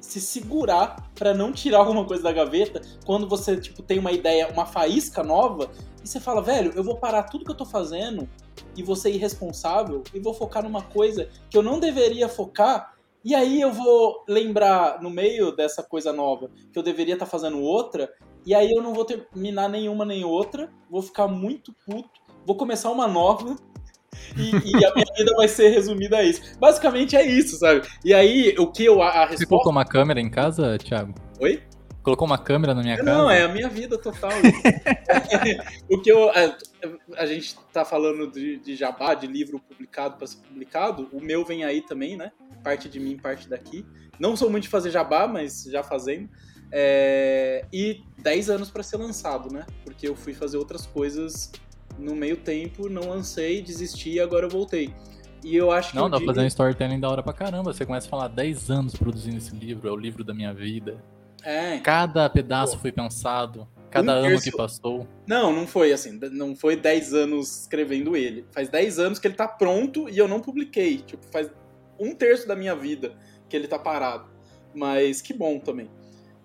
se 0.00 0.20
segurar 0.20 1.10
pra 1.14 1.34
não 1.34 1.52
tirar 1.52 1.78
alguma 1.78 2.04
coisa 2.04 2.22
da 2.22 2.32
gaveta 2.32 2.80
quando 3.04 3.28
você, 3.28 3.56
tipo, 3.56 3.82
tem 3.82 3.98
uma 3.98 4.12
ideia, 4.12 4.48
uma 4.48 4.64
faísca 4.64 5.22
nova, 5.22 5.70
e 6.02 6.08
você 6.08 6.20
fala, 6.20 6.40
velho, 6.40 6.72
eu 6.76 6.84
vou 6.84 6.96
parar 6.96 7.24
tudo 7.24 7.44
que 7.44 7.50
eu 7.50 7.56
tô 7.56 7.64
fazendo 7.64 8.28
e 8.76 8.82
vou 8.82 8.94
ser 8.94 9.10
irresponsável 9.10 10.04
e 10.14 10.20
vou 10.20 10.32
focar 10.32 10.62
numa 10.62 10.82
coisa 10.82 11.28
que 11.50 11.56
eu 11.56 11.62
não 11.62 11.80
deveria 11.80 12.28
focar. 12.28 12.94
E 13.26 13.34
aí 13.34 13.60
eu 13.60 13.72
vou 13.72 14.24
lembrar 14.28 15.02
no 15.02 15.10
meio 15.10 15.50
dessa 15.50 15.82
coisa 15.82 16.12
nova 16.12 16.48
que 16.72 16.78
eu 16.78 16.82
deveria 16.82 17.14
estar 17.14 17.26
fazendo 17.26 17.60
outra, 17.60 18.08
e 18.46 18.54
aí 18.54 18.70
eu 18.70 18.80
não 18.80 18.94
vou 18.94 19.04
terminar 19.04 19.68
nenhuma 19.68 20.04
nem 20.04 20.24
outra, 20.24 20.70
vou 20.88 21.02
ficar 21.02 21.26
muito 21.26 21.74
puto, 21.84 22.20
vou 22.46 22.56
começar 22.56 22.88
uma 22.88 23.08
nova. 23.08 23.56
E, 24.36 24.50
e 24.70 24.84
a 24.84 24.94
minha 24.94 25.12
vida 25.16 25.34
vai 25.34 25.48
ser 25.48 25.70
resumida 25.70 26.18
a 26.18 26.22
isso. 26.22 26.56
Basicamente 26.60 27.16
é 27.16 27.26
isso, 27.26 27.56
sabe? 27.58 27.82
E 28.04 28.14
aí, 28.14 28.54
o 28.60 28.70
que 28.70 28.84
eu. 28.84 29.02
A, 29.02 29.08
a 29.08 29.12
Você 29.12 29.30
resposta. 29.30 29.46
colocou 29.46 29.72
uma 29.72 29.84
câmera 29.84 30.20
em 30.20 30.30
casa, 30.30 30.78
Thiago? 30.78 31.12
Oi? 31.40 31.60
Colocou 32.04 32.26
uma 32.26 32.38
câmera 32.38 32.74
na 32.74 32.82
minha 32.82 32.96
casa? 32.96 33.12
Não, 33.12 33.28
é 33.28 33.42
a 33.42 33.48
minha 33.48 33.68
vida 33.68 33.98
total. 33.98 34.30
o 35.90 36.00
que 36.00 36.12
eu. 36.12 36.30
A, 36.30 36.56
a 37.16 37.26
gente 37.26 37.56
tá 37.72 37.84
falando 37.84 38.30
de, 38.30 38.58
de 38.58 38.76
jabá, 38.76 39.14
de 39.14 39.26
livro 39.26 39.58
publicado 39.58 40.16
para 40.16 40.28
ser 40.28 40.38
publicado. 40.38 41.08
O 41.12 41.20
meu 41.20 41.44
vem 41.44 41.64
aí 41.64 41.82
também, 41.82 42.16
né? 42.16 42.30
Parte 42.66 42.88
de 42.88 42.98
mim, 42.98 43.16
parte 43.16 43.48
daqui. 43.48 43.86
Não 44.18 44.34
sou 44.36 44.50
muito 44.50 44.64
de 44.64 44.68
fazer 44.68 44.90
jabá, 44.90 45.28
mas 45.28 45.62
já 45.70 45.84
fazendo. 45.84 46.28
É, 46.72 47.64
e 47.72 48.02
10 48.18 48.50
anos 48.50 48.72
para 48.72 48.82
ser 48.82 48.96
lançado, 48.96 49.54
né? 49.54 49.64
Porque 49.84 50.08
eu 50.08 50.16
fui 50.16 50.34
fazer 50.34 50.56
outras 50.56 50.84
coisas 50.84 51.52
no 51.96 52.16
meio 52.16 52.36
tempo, 52.38 52.88
não 52.88 53.10
lancei, 53.10 53.62
desisti 53.62 54.14
e 54.14 54.20
agora 54.20 54.46
eu 54.46 54.50
voltei. 54.50 54.92
E 55.44 55.54
eu 55.54 55.70
acho 55.70 55.90
que. 55.90 55.96
Não, 55.96 56.10
dá 56.10 56.16
pra 56.16 56.26
fazer 56.26 56.40
um 56.40 56.46
storytelling 56.46 56.98
da 56.98 57.08
hora 57.08 57.22
pra 57.22 57.32
caramba. 57.32 57.72
Você 57.72 57.86
começa 57.86 58.08
a 58.08 58.10
falar 58.10 58.26
10 58.26 58.68
anos 58.68 58.96
produzindo 58.96 59.36
esse 59.36 59.54
livro, 59.54 59.88
é 59.88 59.92
o 59.92 59.96
livro 59.96 60.24
da 60.24 60.34
minha 60.34 60.52
vida. 60.52 61.00
É. 61.44 61.78
Cada 61.78 62.28
pedaço 62.28 62.80
foi 62.80 62.90
pensado, 62.90 63.68
cada 63.92 64.12
Um 64.12 64.16
ano 64.16 64.28
terço- 64.30 64.50
que 64.50 64.56
passou. 64.56 65.06
Não, 65.24 65.52
não 65.54 65.68
foi 65.68 65.92
assim. 65.92 66.18
Não 66.32 66.56
foi 66.56 66.74
10 66.74 67.14
anos 67.14 67.60
escrevendo 67.60 68.16
ele. 68.16 68.44
Faz 68.50 68.68
10 68.68 68.98
anos 68.98 69.20
que 69.20 69.28
ele 69.28 69.34
tá 69.36 69.46
pronto 69.46 70.08
e 70.08 70.18
eu 70.18 70.26
não 70.26 70.40
publiquei. 70.40 70.96
Tipo, 70.98 71.24
faz 71.26 71.48
um 71.98 72.14
terço 72.14 72.46
da 72.46 72.56
minha 72.56 72.74
vida 72.74 73.16
que 73.48 73.56
ele 73.56 73.68
tá 73.68 73.78
parado. 73.78 74.28
Mas 74.74 75.22
que 75.22 75.32
bom 75.32 75.58
também. 75.58 75.90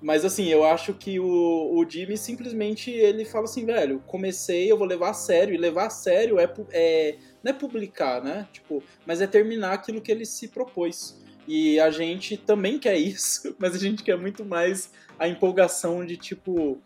Mas 0.01 0.25
assim, 0.25 0.47
eu 0.47 0.63
acho 0.63 0.93
que 0.95 1.19
o, 1.19 1.25
o 1.25 1.85
Jimmy 1.87 2.17
simplesmente 2.17 2.89
ele 2.89 3.23
fala 3.23 3.45
assim, 3.45 3.65
velho, 3.65 4.01
comecei, 4.07 4.71
eu 4.71 4.77
vou 4.77 4.87
levar 4.87 5.11
a 5.11 5.13
sério. 5.13 5.53
E 5.53 5.57
levar 5.57 5.87
a 5.87 5.89
sério 5.91 6.39
é, 6.39 6.51
é 6.71 7.17
não 7.43 7.51
é 7.51 7.53
publicar, 7.53 8.23
né? 8.23 8.47
Tipo, 8.51 8.83
mas 9.05 9.21
é 9.21 9.27
terminar 9.27 9.73
aquilo 9.73 10.01
que 10.01 10.11
ele 10.11 10.25
se 10.25 10.47
propôs. 10.47 11.21
E 11.47 11.79
a 11.79 11.91
gente 11.91 12.35
também 12.35 12.79
quer 12.79 12.97
isso, 12.97 13.55
mas 13.59 13.75
a 13.75 13.77
gente 13.77 14.03
quer 14.03 14.17
muito 14.17 14.43
mais 14.43 14.91
a 15.19 15.27
empolgação 15.27 16.03
de 16.03 16.17
tipo, 16.17 16.81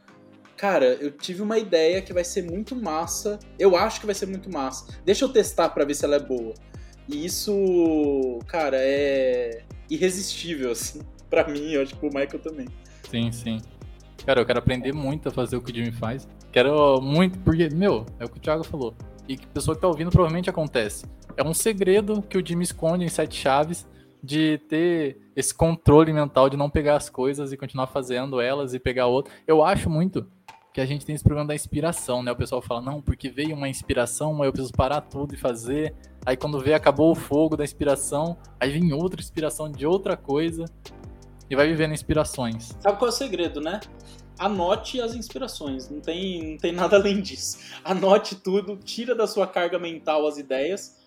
cara, 0.57 0.85
eu 0.99 1.11
tive 1.11 1.41
uma 1.41 1.57
ideia 1.57 2.01
que 2.01 2.11
vai 2.11 2.23
ser 2.23 2.43
muito 2.43 2.75
massa. 2.75 3.39
Eu 3.57 3.77
acho 3.77 4.01
que 4.01 4.05
vai 4.05 4.15
ser 4.15 4.25
muito 4.25 4.51
massa. 4.51 4.93
Deixa 5.05 5.23
eu 5.23 5.29
testar 5.29 5.69
pra 5.69 5.85
ver 5.85 5.93
se 5.95 6.03
ela 6.03 6.17
é 6.17 6.19
boa. 6.19 6.53
E 7.07 7.25
isso, 7.25 8.39
cara, 8.47 8.77
é 8.79 9.63
irresistível 9.89 10.71
assim. 10.71 11.01
Pra 11.29 11.47
mim, 11.47 11.71
eu 11.71 11.81
acho 11.81 11.93
que 11.93 11.99
pro 11.99 12.07
Michael 12.07 12.39
também. 12.39 12.67
Sim, 13.09 13.31
sim. 13.31 13.59
Cara, 14.25 14.39
eu 14.39 14.45
quero 14.45 14.59
aprender 14.59 14.93
muito 14.93 15.27
a 15.27 15.31
fazer 15.31 15.57
o 15.57 15.61
que 15.61 15.71
o 15.71 15.75
Jimmy 15.75 15.91
faz. 15.91 16.27
Quero 16.51 17.01
muito, 17.01 17.37
porque, 17.39 17.67
meu, 17.69 18.05
é 18.19 18.25
o 18.25 18.29
que 18.29 18.37
o 18.37 18.41
Thiago 18.41 18.63
falou. 18.63 18.95
E 19.27 19.35
que 19.35 19.45
pessoa 19.47 19.75
que 19.75 19.81
tá 19.81 19.87
ouvindo 19.87 20.11
provavelmente 20.11 20.49
acontece. 20.49 21.05
É 21.35 21.43
um 21.43 21.53
segredo 21.53 22.21
que 22.21 22.37
o 22.37 22.45
Jimmy 22.45 22.63
esconde 22.63 23.03
em 23.03 23.09
sete 23.09 23.35
chaves 23.35 23.85
de 24.23 24.59
ter 24.69 25.17
esse 25.35 25.53
controle 25.53 26.13
mental 26.13 26.49
de 26.49 26.57
não 26.57 26.69
pegar 26.69 26.95
as 26.95 27.09
coisas 27.09 27.51
e 27.51 27.57
continuar 27.57 27.87
fazendo 27.87 28.39
elas 28.39 28.73
e 28.73 28.79
pegar 28.79 29.07
outra. 29.07 29.33
Eu 29.45 29.63
acho 29.63 29.89
muito 29.89 30.25
que 30.75 30.81
a 30.81 30.85
gente 30.85 31.05
tem 31.05 31.15
esse 31.15 31.23
problema 31.23 31.47
da 31.47 31.55
inspiração, 31.55 32.21
né? 32.21 32.29
O 32.33 32.35
pessoal 32.35 32.61
fala, 32.61 32.81
não, 32.81 33.01
porque 33.01 33.29
veio 33.29 33.55
uma 33.55 33.69
inspiração, 33.69 34.33
mas 34.33 34.47
eu 34.47 34.51
preciso 34.51 34.73
parar 34.73 34.99
tudo 34.99 35.33
e 35.33 35.37
fazer. 35.37 35.95
Aí 36.25 36.35
quando 36.35 36.59
vê, 36.59 36.73
acabou 36.73 37.13
o 37.13 37.15
fogo 37.15 37.55
da 37.55 37.63
inspiração, 37.63 38.37
aí 38.59 38.71
vem 38.71 38.91
outra 38.91 39.21
inspiração 39.21 39.71
de 39.71 39.87
outra 39.87 40.17
coisa 40.17 40.65
e 41.49 41.55
vai 41.55 41.65
vivendo 41.65 41.93
inspirações. 41.93 42.75
Sabe 42.81 42.99
qual 42.99 43.09
é 43.09 43.13
o 43.13 43.15
segredo, 43.15 43.61
né? 43.61 43.79
Anote 44.37 44.99
as 44.99 45.15
inspirações, 45.15 45.89
não 45.89 46.01
tem, 46.01 46.51
não 46.51 46.57
tem 46.57 46.73
nada 46.73 46.97
além 46.97 47.21
disso. 47.21 47.57
Anote 47.81 48.35
tudo, 48.35 48.75
tira 48.75 49.15
da 49.15 49.27
sua 49.27 49.47
carga 49.47 49.79
mental 49.79 50.27
as 50.27 50.37
ideias. 50.37 50.97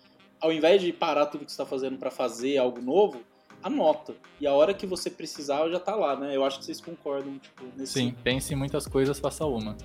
Ao 0.41 0.51
invés 0.51 0.81
de 0.81 0.91
parar 0.91 1.27
tudo 1.27 1.45
que 1.45 1.51
você 1.51 1.61
está 1.61 1.65
fazendo 1.67 1.99
para 1.99 2.09
fazer 2.09 2.57
algo 2.57 2.81
novo, 2.81 3.21
anota. 3.63 4.15
E 4.39 4.47
a 4.47 4.53
hora 4.53 4.73
que 4.73 4.85
você 4.85 5.09
precisar 5.09 5.67
já 5.69 5.79
tá 5.79 5.95
lá, 5.95 6.15
né? 6.15 6.35
Eu 6.35 6.43
acho 6.43 6.59
que 6.59 6.65
vocês 6.65 6.81
concordam, 6.81 7.37
tipo, 7.37 7.63
nesse 7.77 7.93
Sim, 7.93 8.15
pense 8.23 8.53
em 8.53 8.57
muitas 8.57 8.87
coisas, 8.87 9.19
faça 9.19 9.45
uma. 9.45 9.75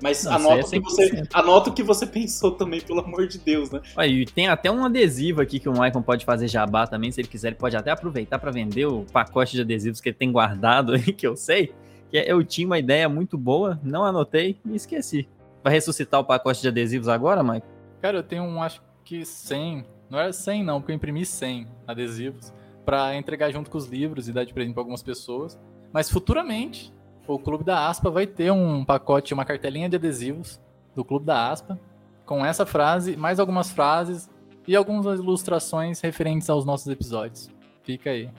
Mas 0.00 0.24
Não, 0.24 0.32
anota, 0.32 0.56
o 0.56 0.60
isso 0.60 0.74
aí 0.74 0.80
que 0.80 0.86
é 0.86 0.90
você, 0.90 1.22
100%. 1.22 1.28
anota 1.32 1.70
o 1.70 1.72
que 1.72 1.82
você 1.82 2.06
pensou 2.06 2.52
também, 2.52 2.80
pelo 2.80 3.00
amor 3.00 3.26
de 3.26 3.38
Deus, 3.38 3.70
né? 3.70 3.80
Olha, 3.96 4.06
e 4.06 4.24
tem 4.24 4.48
até 4.48 4.70
um 4.70 4.84
adesivo 4.84 5.40
aqui 5.40 5.58
que 5.58 5.68
o 5.68 5.76
Maicon 5.76 6.02
pode 6.02 6.24
fazer 6.24 6.46
jabá 6.46 6.86
também, 6.86 7.10
se 7.10 7.20
ele 7.20 7.28
quiser. 7.28 7.48
Ele 7.48 7.56
pode 7.56 7.76
até 7.76 7.90
aproveitar 7.90 8.38
para 8.38 8.50
vender 8.50 8.86
o 8.86 9.04
pacote 9.04 9.56
de 9.56 9.62
adesivos 9.62 10.00
que 10.00 10.08
ele 10.08 10.16
tem 10.16 10.30
guardado 10.30 10.92
aí, 10.92 11.02
que 11.12 11.26
eu 11.26 11.36
sei. 11.36 11.74
Que 12.10 12.18
é, 12.18 12.30
eu 12.30 12.42
tinha 12.44 12.66
uma 12.66 12.78
ideia 12.78 13.08
muito 13.08 13.36
boa, 13.36 13.78
não 13.82 14.04
anotei 14.04 14.58
e 14.64 14.76
esqueci. 14.76 15.28
Vai 15.64 15.72
ressuscitar 15.72 16.20
o 16.20 16.24
pacote 16.24 16.62
de 16.62 16.68
adesivos 16.68 17.08
agora, 17.08 17.42
Maicon? 17.42 17.66
Cara, 18.00 18.18
eu 18.18 18.22
tenho 18.22 18.44
um, 18.44 18.62
acho 18.62 18.80
que 19.04 19.24
100. 19.24 19.84
Não 20.08 20.18
era 20.18 20.32
100, 20.32 20.64
não, 20.64 20.80
porque 20.80 20.92
eu 20.92 20.96
imprimi 20.96 21.26
100 21.26 21.66
adesivos 21.86 22.52
pra 22.88 23.14
entregar 23.14 23.50
junto 23.50 23.70
com 23.70 23.76
os 23.76 23.84
livros 23.84 24.28
e 24.28 24.32
dar 24.32 24.44
de 24.44 24.54
presente 24.54 24.72
pra 24.72 24.80
algumas 24.80 25.02
pessoas. 25.02 25.60
Mas 25.92 26.08
futuramente, 26.08 26.90
o 27.26 27.38
Clube 27.38 27.62
da 27.62 27.86
Aspa 27.86 28.08
vai 28.08 28.26
ter 28.26 28.50
um 28.50 28.82
pacote, 28.82 29.34
uma 29.34 29.44
cartelinha 29.44 29.90
de 29.90 29.96
adesivos 29.96 30.58
do 30.96 31.04
Clube 31.04 31.26
da 31.26 31.50
Aspa 31.50 31.78
com 32.24 32.42
essa 32.46 32.64
frase, 32.64 33.14
mais 33.14 33.38
algumas 33.38 33.70
frases 33.70 34.30
e 34.66 34.74
algumas 34.74 35.20
ilustrações 35.20 36.00
referentes 36.00 36.48
aos 36.48 36.64
nossos 36.64 36.86
episódios. 36.86 37.50
Fica 37.82 38.08
aí 38.08 38.30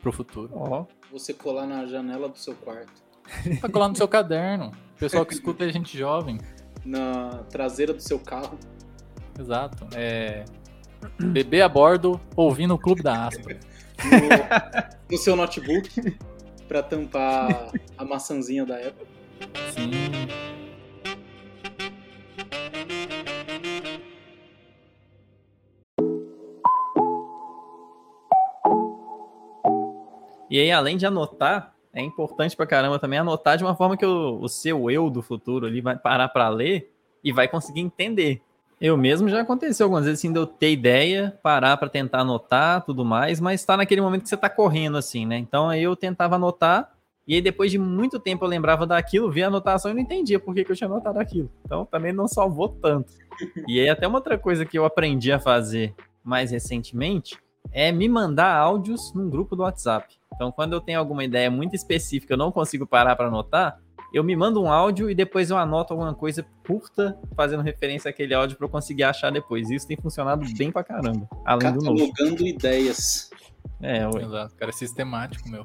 pro 0.00 0.10
futuro. 0.10 0.52
Ó, 0.54 0.86
Você 1.12 1.34
colar 1.34 1.66
na 1.66 1.84
janela 1.84 2.30
do 2.30 2.38
seu 2.38 2.54
quarto, 2.54 3.02
Pra 3.60 3.68
colar 3.68 3.88
no 3.88 3.96
seu 3.96 4.08
caderno. 4.08 4.72
O 4.96 4.98
pessoal 4.98 5.26
que 5.26 5.34
escuta 5.34 5.66
é 5.66 5.68
gente 5.70 5.98
jovem. 5.98 6.38
na 6.82 7.44
traseira 7.50 7.92
do 7.92 8.00
seu 8.00 8.18
carro. 8.18 8.58
Exato. 9.38 9.86
É. 9.94 10.46
Bebê 11.20 11.60
a 11.60 11.68
bordo, 11.68 12.18
ouvindo 12.34 12.72
o 12.72 12.78
Clube 12.78 13.02
da 13.02 13.26
Aspa. 13.26 13.50
no, 14.04 15.10
no 15.10 15.18
seu 15.18 15.34
notebook 15.34 16.16
pra 16.66 16.82
tampar 16.82 17.72
a 17.96 18.04
maçãzinha 18.04 18.64
da 18.64 18.76
Apple. 18.76 19.06
Sim. 19.72 19.90
E 30.50 30.58
aí, 30.58 30.70
além 30.70 30.96
de 30.96 31.04
anotar, 31.04 31.74
é 31.92 32.00
importante 32.00 32.56
pra 32.56 32.66
caramba 32.66 32.98
também 32.98 33.18
anotar 33.18 33.58
de 33.58 33.64
uma 33.64 33.74
forma 33.74 33.96
que 33.96 34.06
o, 34.06 34.40
o 34.40 34.48
seu 34.48 34.90
eu 34.90 35.10
do 35.10 35.20
futuro 35.20 35.66
ali 35.66 35.80
vai 35.80 35.96
parar 35.96 36.28
pra 36.28 36.48
ler 36.48 36.90
e 37.22 37.32
vai 37.32 37.46
conseguir 37.46 37.80
entender. 37.80 38.40
Eu 38.80 38.96
mesmo 38.96 39.28
já 39.28 39.40
aconteceu 39.40 39.84
algumas 39.84 40.04
vezes 40.04 40.20
assim, 40.20 40.32
de 40.32 40.38
eu 40.38 40.46
ter 40.46 40.72
ideia, 40.72 41.36
parar 41.42 41.76
pra 41.76 41.88
tentar 41.88 42.20
anotar, 42.20 42.84
tudo 42.84 43.04
mais, 43.04 43.40
mas 43.40 43.64
tá 43.64 43.76
naquele 43.76 44.00
momento 44.00 44.22
que 44.22 44.28
você 44.28 44.36
tá 44.36 44.48
correndo 44.48 44.96
assim, 44.96 45.26
né? 45.26 45.36
Então 45.36 45.68
aí 45.68 45.82
eu 45.82 45.96
tentava 45.96 46.36
anotar 46.36 46.92
e 47.26 47.34
aí 47.34 47.42
depois 47.42 47.70
de 47.70 47.78
muito 47.78 48.20
tempo 48.20 48.44
eu 48.44 48.48
lembrava 48.48 48.86
daquilo, 48.86 49.30
via 49.30 49.46
a 49.46 49.48
anotação 49.48 49.90
e 49.90 49.94
não 49.94 50.00
entendia 50.00 50.38
por 50.38 50.54
que, 50.54 50.64
que 50.64 50.72
eu 50.72 50.76
tinha 50.76 50.88
anotado 50.88 51.18
aquilo. 51.18 51.50
Então 51.64 51.84
também 51.84 52.12
não 52.12 52.28
salvou 52.28 52.68
tanto. 52.68 53.12
E 53.66 53.80
aí 53.80 53.88
até 53.88 54.06
uma 54.06 54.18
outra 54.18 54.38
coisa 54.38 54.64
que 54.64 54.78
eu 54.78 54.84
aprendi 54.84 55.32
a 55.32 55.40
fazer 55.40 55.94
mais 56.22 56.50
recentemente 56.50 57.36
é 57.72 57.92
me 57.92 58.08
mandar 58.08 58.54
áudios 58.54 59.12
num 59.12 59.28
grupo 59.28 59.56
do 59.56 59.62
WhatsApp. 59.62 60.14
Então, 60.34 60.52
quando 60.52 60.72
eu 60.72 60.80
tenho 60.80 60.98
alguma 60.98 61.24
ideia 61.24 61.50
muito 61.50 61.74
específica, 61.74 62.34
eu 62.34 62.38
não 62.38 62.52
consigo 62.52 62.86
parar 62.86 63.16
para 63.16 63.26
anotar, 63.26 63.80
eu 64.12 64.24
me 64.24 64.34
mando 64.34 64.62
um 64.62 64.70
áudio 64.70 65.10
e 65.10 65.14
depois 65.14 65.50
eu 65.50 65.56
anoto 65.56 65.92
alguma 65.92 66.14
coisa 66.14 66.44
curta, 66.66 67.18
fazendo 67.36 67.62
referência 67.62 68.08
àquele 68.08 68.34
áudio 68.34 68.56
para 68.56 68.66
eu 68.66 68.70
conseguir 68.70 69.04
achar 69.04 69.30
depois. 69.30 69.70
Isso 69.70 69.86
tem 69.86 69.96
funcionado 69.96 70.46
bem 70.56 70.70
pra 70.72 70.82
caramba. 70.82 71.28
Além 71.44 71.72
do 71.72 71.80
novo. 71.84 72.08
Catalogando 72.12 72.46
ideias. 72.46 73.30
É, 73.80 74.06
ué. 74.08 74.22
Exato. 74.22 74.54
Cara, 74.56 74.70
é 74.70 74.74
sistemático, 74.74 75.48
meu. 75.48 75.64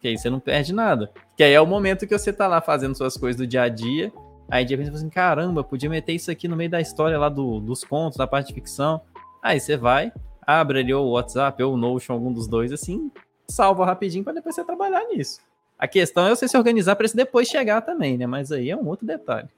Que 0.00 0.08
aí 0.08 0.18
você 0.18 0.28
não 0.28 0.40
perde 0.40 0.72
nada. 0.72 1.12
Que 1.36 1.44
aí 1.44 1.52
é 1.52 1.60
o 1.60 1.66
momento 1.66 2.06
que 2.06 2.18
você 2.18 2.32
tá 2.32 2.48
lá 2.48 2.60
fazendo 2.60 2.94
suas 2.96 3.16
coisas 3.16 3.36
do 3.36 3.46
dia 3.46 3.62
a 3.62 3.68
dia. 3.68 4.12
Aí 4.50 4.64
de 4.64 4.72
repente 4.74 4.86
você 4.86 4.90
fala 4.92 4.98
assim, 5.00 5.10
caramba, 5.10 5.62
podia 5.64 5.88
meter 5.88 6.12
isso 6.12 6.30
aqui 6.30 6.48
no 6.48 6.56
meio 6.56 6.68
da 6.70 6.80
história 6.80 7.18
lá 7.18 7.28
do- 7.28 7.60
dos 7.60 7.84
contos, 7.84 8.18
da 8.18 8.26
parte 8.26 8.48
de 8.48 8.54
ficção. 8.54 9.00
Aí 9.42 9.60
você 9.60 9.76
vai, 9.76 10.12
abre 10.46 10.80
ali 10.80 10.92
ou 10.92 11.06
o 11.06 11.10
WhatsApp 11.12 11.62
ou 11.62 11.74
o 11.74 11.76
Notion, 11.76 12.12
algum 12.14 12.32
dos 12.32 12.46
dois, 12.48 12.72
assim, 12.72 13.10
salva 13.48 13.86
rapidinho 13.86 14.24
para 14.24 14.34
depois 14.34 14.54
você 14.54 14.64
trabalhar 14.64 15.04
nisso. 15.06 15.40
A 15.82 15.88
questão 15.88 16.28
é 16.28 16.30
você 16.30 16.46
se 16.46 16.56
organizar 16.56 16.94
para 16.94 17.06
isso 17.06 17.16
depois 17.16 17.48
chegar 17.48 17.82
também, 17.82 18.16
né? 18.16 18.24
Mas 18.24 18.52
aí 18.52 18.70
é 18.70 18.76
um 18.76 18.86
outro 18.86 19.04
detalhe. 19.04 19.48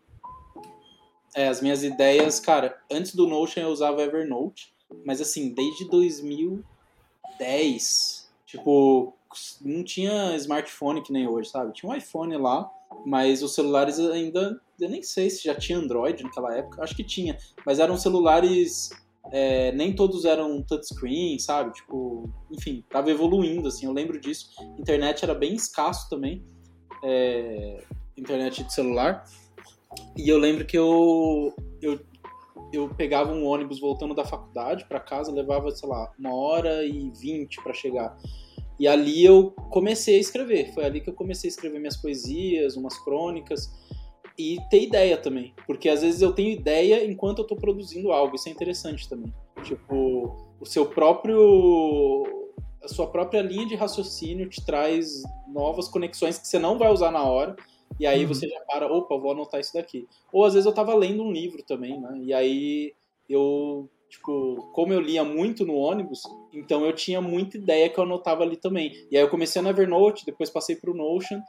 É, 1.35 1.49
as 1.49 1.61
minhas 1.61 1.85
ideias, 1.85 2.41
cara, 2.41 2.79
antes 2.91 3.15
do 3.15 3.27
Notion 3.27 3.61
eu 3.61 3.69
usava 3.69 4.01
Evernote, 4.01 4.73
mas 5.05 5.21
assim, 5.21 5.53
desde 5.53 5.87
2010, 5.91 8.33
tipo, 8.47 9.13
não 9.61 9.85
tinha 9.85 10.35
smartphone 10.37 11.03
que 11.03 11.13
nem 11.13 11.29
hoje, 11.29 11.51
sabe? 11.51 11.75
Tinha 11.75 11.93
um 11.93 11.95
iPhone 11.95 12.35
lá, 12.39 12.71
mas 13.05 13.43
os 13.43 13.55
celulares 13.55 14.01
ainda, 14.01 14.59
eu 14.81 14.89
nem 14.89 15.03
sei 15.03 15.29
se 15.29 15.45
já 15.45 15.55
tinha 15.55 15.77
Android 15.77 16.23
naquela 16.23 16.57
época, 16.57 16.83
acho 16.83 16.97
que 16.97 17.05
tinha, 17.05 17.37
mas 17.67 17.79
eram 17.79 17.99
celulares, 17.99 18.89
é, 19.33 19.73
nem 19.73 19.95
todos 19.95 20.25
eram 20.25 20.63
touchscreen, 20.63 21.39
sabe? 21.39 21.73
Tipo, 21.73 22.29
enfim, 22.51 22.85
tava 22.89 23.11
evoluindo, 23.11 23.69
assim, 23.69 23.87
eu 23.87 23.93
lembro 23.93 24.21
disso. 24.21 24.51
Internet 24.79 25.25
era 25.25 25.35
bem 25.35 25.55
escasso 25.55 26.09
também, 26.09 26.45
é, 27.03 27.83
internet 28.17 28.65
de 28.65 28.73
celular. 28.73 29.25
E 30.17 30.29
eu 30.29 30.39
lembro 30.39 30.67
que 30.67 30.77
eu, 30.77 31.55
eu, 31.81 32.01
eu 32.73 32.89
pegava 32.95 33.33
um 33.33 33.45
ônibus 33.47 33.81
voltando 33.81 34.15
da 34.15 34.25
faculdade 34.25 34.85
para 34.87 35.01
casa, 35.01 35.33
levava, 35.33 35.71
sei 35.71 35.89
lá, 35.89 36.13
uma 36.19 36.35
hora 36.35 36.85
e 36.85 37.11
vinte 37.21 37.63
para 37.63 37.73
chegar. 37.73 38.17
E 38.79 38.89
ali 38.89 39.25
eu 39.25 39.53
comecei 39.71 40.17
a 40.17 40.21
escrever. 40.21 40.73
Foi 40.75 40.85
ali 40.85 41.01
que 41.01 41.09
eu 41.09 41.15
comecei 41.15 41.49
a 41.49 41.53
escrever 41.53 41.79
minhas 41.79 41.97
poesias, 41.97 42.77
umas 42.77 42.99
crônicas 43.05 43.73
e 44.39 44.59
ter 44.71 44.83
ideia 44.83 45.17
também. 45.17 45.55
Porque 45.67 45.89
às 45.89 46.03
vezes 46.03 46.21
eu 46.23 46.33
tenho 46.33 46.51
ideia 46.51 47.05
enquanto 47.05 47.39
eu 47.41 47.47
tô 47.47 47.57
produzindo 47.57 48.13
algo. 48.13 48.35
Isso 48.35 48.49
é 48.49 48.53
interessante 48.53 49.09
também. 49.09 49.33
Tipo, 49.63 50.35
o 50.61 50.65
seu 50.67 50.87
próprio. 50.87 52.25
A 52.83 52.89
sua 52.89 53.07
própria 53.07 53.41
linha 53.41 53.67
de 53.67 53.75
raciocínio 53.75 54.49
te 54.49 54.65
traz 54.65 55.23
novas 55.49 55.89
conexões 55.89 56.39
que 56.39 56.47
você 56.47 56.59
não 56.59 56.77
vai 56.77 56.93
usar 56.93 57.11
na 57.11 57.23
hora. 57.23 57.57
E 57.99 58.07
aí 58.07 58.23
Uhum. 58.23 58.29
você 58.29 58.49
já 58.49 58.61
para, 58.61 58.93
opa, 58.93 59.17
vou 59.17 59.31
anotar 59.31 59.61
isso 59.61 59.73
daqui. 59.73 60.07
Ou 60.33 60.45
às 60.45 60.53
vezes 60.53 60.67
eu 60.67 60.73
tava 60.75 60.95
lendo 60.95 61.23
um 61.23 61.33
livro 61.33 61.63
também, 61.63 61.99
né? 61.99 62.19
E 62.23 62.35
aí 62.35 62.93
eu 63.29 63.89
tipo, 64.11 64.71
como 64.73 64.93
eu 64.93 65.01
lia 65.01 65.25
muito 65.25 65.65
no 65.67 65.75
ônibus, 65.75 66.23
então 66.53 66.85
eu 66.85 66.93
tinha 66.93 67.21
muita 67.21 67.57
ideia 67.57 67.89
que 67.89 67.99
eu 67.99 68.05
anotava 68.05 68.45
ali 68.45 68.57
também. 68.57 68.93
E 69.11 69.17
aí 69.17 69.23
eu 69.25 69.29
comecei 69.31 69.61
no 69.61 69.69
Evernote, 69.69 70.25
depois 70.27 70.51
passei 70.51 70.77
pro 70.77 70.95
Notion, 70.95 71.41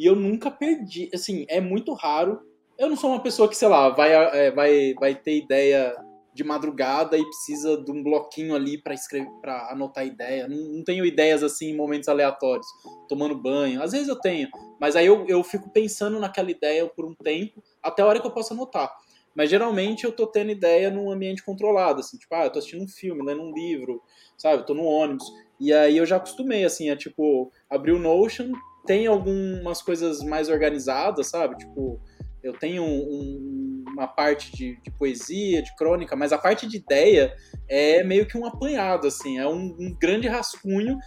e 0.00 0.06
eu 0.06 0.16
nunca 0.16 0.50
perdi. 0.50 1.10
Assim, 1.12 1.44
é 1.46 1.60
muito 1.60 1.92
raro. 1.92 2.40
Eu 2.78 2.88
não 2.88 2.96
sou 2.96 3.10
uma 3.10 3.22
pessoa 3.22 3.46
que, 3.46 3.54
sei 3.54 3.68
lá, 3.68 3.90
vai, 3.90 4.10
é, 4.10 4.50
vai, 4.50 4.94
vai 4.94 5.14
ter 5.14 5.36
ideia 5.36 5.94
de 6.32 6.42
madrugada 6.42 7.18
e 7.18 7.22
precisa 7.22 7.76
de 7.76 7.92
um 7.92 8.02
bloquinho 8.02 8.54
ali 8.54 8.82
para 8.82 8.94
escrever, 8.94 9.30
para 9.42 9.70
anotar 9.70 10.06
ideia. 10.06 10.48
Não, 10.48 10.56
não, 10.56 10.84
tenho 10.84 11.04
ideias 11.04 11.42
assim 11.42 11.72
em 11.72 11.76
momentos 11.76 12.08
aleatórios, 12.08 12.66
tomando 13.10 13.36
banho. 13.36 13.82
Às 13.82 13.92
vezes 13.92 14.08
eu 14.08 14.18
tenho, 14.18 14.48
mas 14.80 14.96
aí 14.96 15.04
eu, 15.04 15.26
eu 15.28 15.44
fico 15.44 15.68
pensando 15.68 16.18
naquela 16.18 16.50
ideia 16.50 16.86
por 16.88 17.04
um 17.04 17.14
tempo, 17.14 17.62
até 17.82 18.00
a 18.00 18.06
hora 18.06 18.20
que 18.20 18.26
eu 18.26 18.32
possa 18.32 18.54
anotar. 18.54 18.90
Mas 19.34 19.50
geralmente 19.50 20.04
eu 20.04 20.12
tô 20.12 20.26
tendo 20.26 20.50
ideia 20.50 20.90
num 20.90 21.10
ambiente 21.10 21.44
controlado, 21.44 22.00
assim, 22.00 22.16
tipo, 22.16 22.34
ah, 22.34 22.44
eu 22.44 22.50
tô 22.50 22.58
assistindo 22.58 22.84
um 22.84 22.88
filme, 22.88 23.22
lendo 23.22 23.42
um 23.42 23.52
livro, 23.52 24.00
sabe? 24.38 24.62
Eu 24.62 24.66
tô 24.66 24.72
no 24.72 24.84
ônibus. 24.84 25.26
E 25.60 25.74
aí 25.74 25.98
eu 25.98 26.06
já 26.06 26.16
acostumei, 26.16 26.64
assim, 26.64 26.88
a 26.88 26.96
tipo, 26.96 27.52
abrir 27.68 27.92
o 27.92 27.98
Notion, 27.98 28.50
tem 28.86 29.06
algumas 29.06 29.82
coisas 29.82 30.22
mais 30.22 30.48
organizadas, 30.48 31.28
sabe? 31.28 31.56
Tipo, 31.56 32.00
eu 32.42 32.52
tenho 32.54 32.82
um, 32.82 33.84
uma 33.92 34.06
parte 34.06 34.54
de, 34.56 34.80
de, 34.82 34.90
poesia, 34.92 35.62
de 35.62 35.74
crônica, 35.76 36.16
mas 36.16 36.32
a 36.32 36.38
parte 36.38 36.66
de 36.66 36.78
ideia 36.78 37.34
é 37.68 38.02
meio 38.02 38.26
que 38.26 38.38
um 38.38 38.46
apanhado, 38.46 39.06
assim, 39.06 39.38
é 39.38 39.46
um, 39.46 39.76
um 39.78 39.96
grande 40.00 40.26
rascunho 40.26 40.98